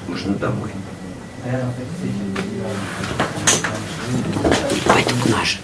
можно 0.09 0.35
домой. 0.35 0.71
Пойду 4.87 5.11
к 5.25 5.29
нашим. 5.31 5.61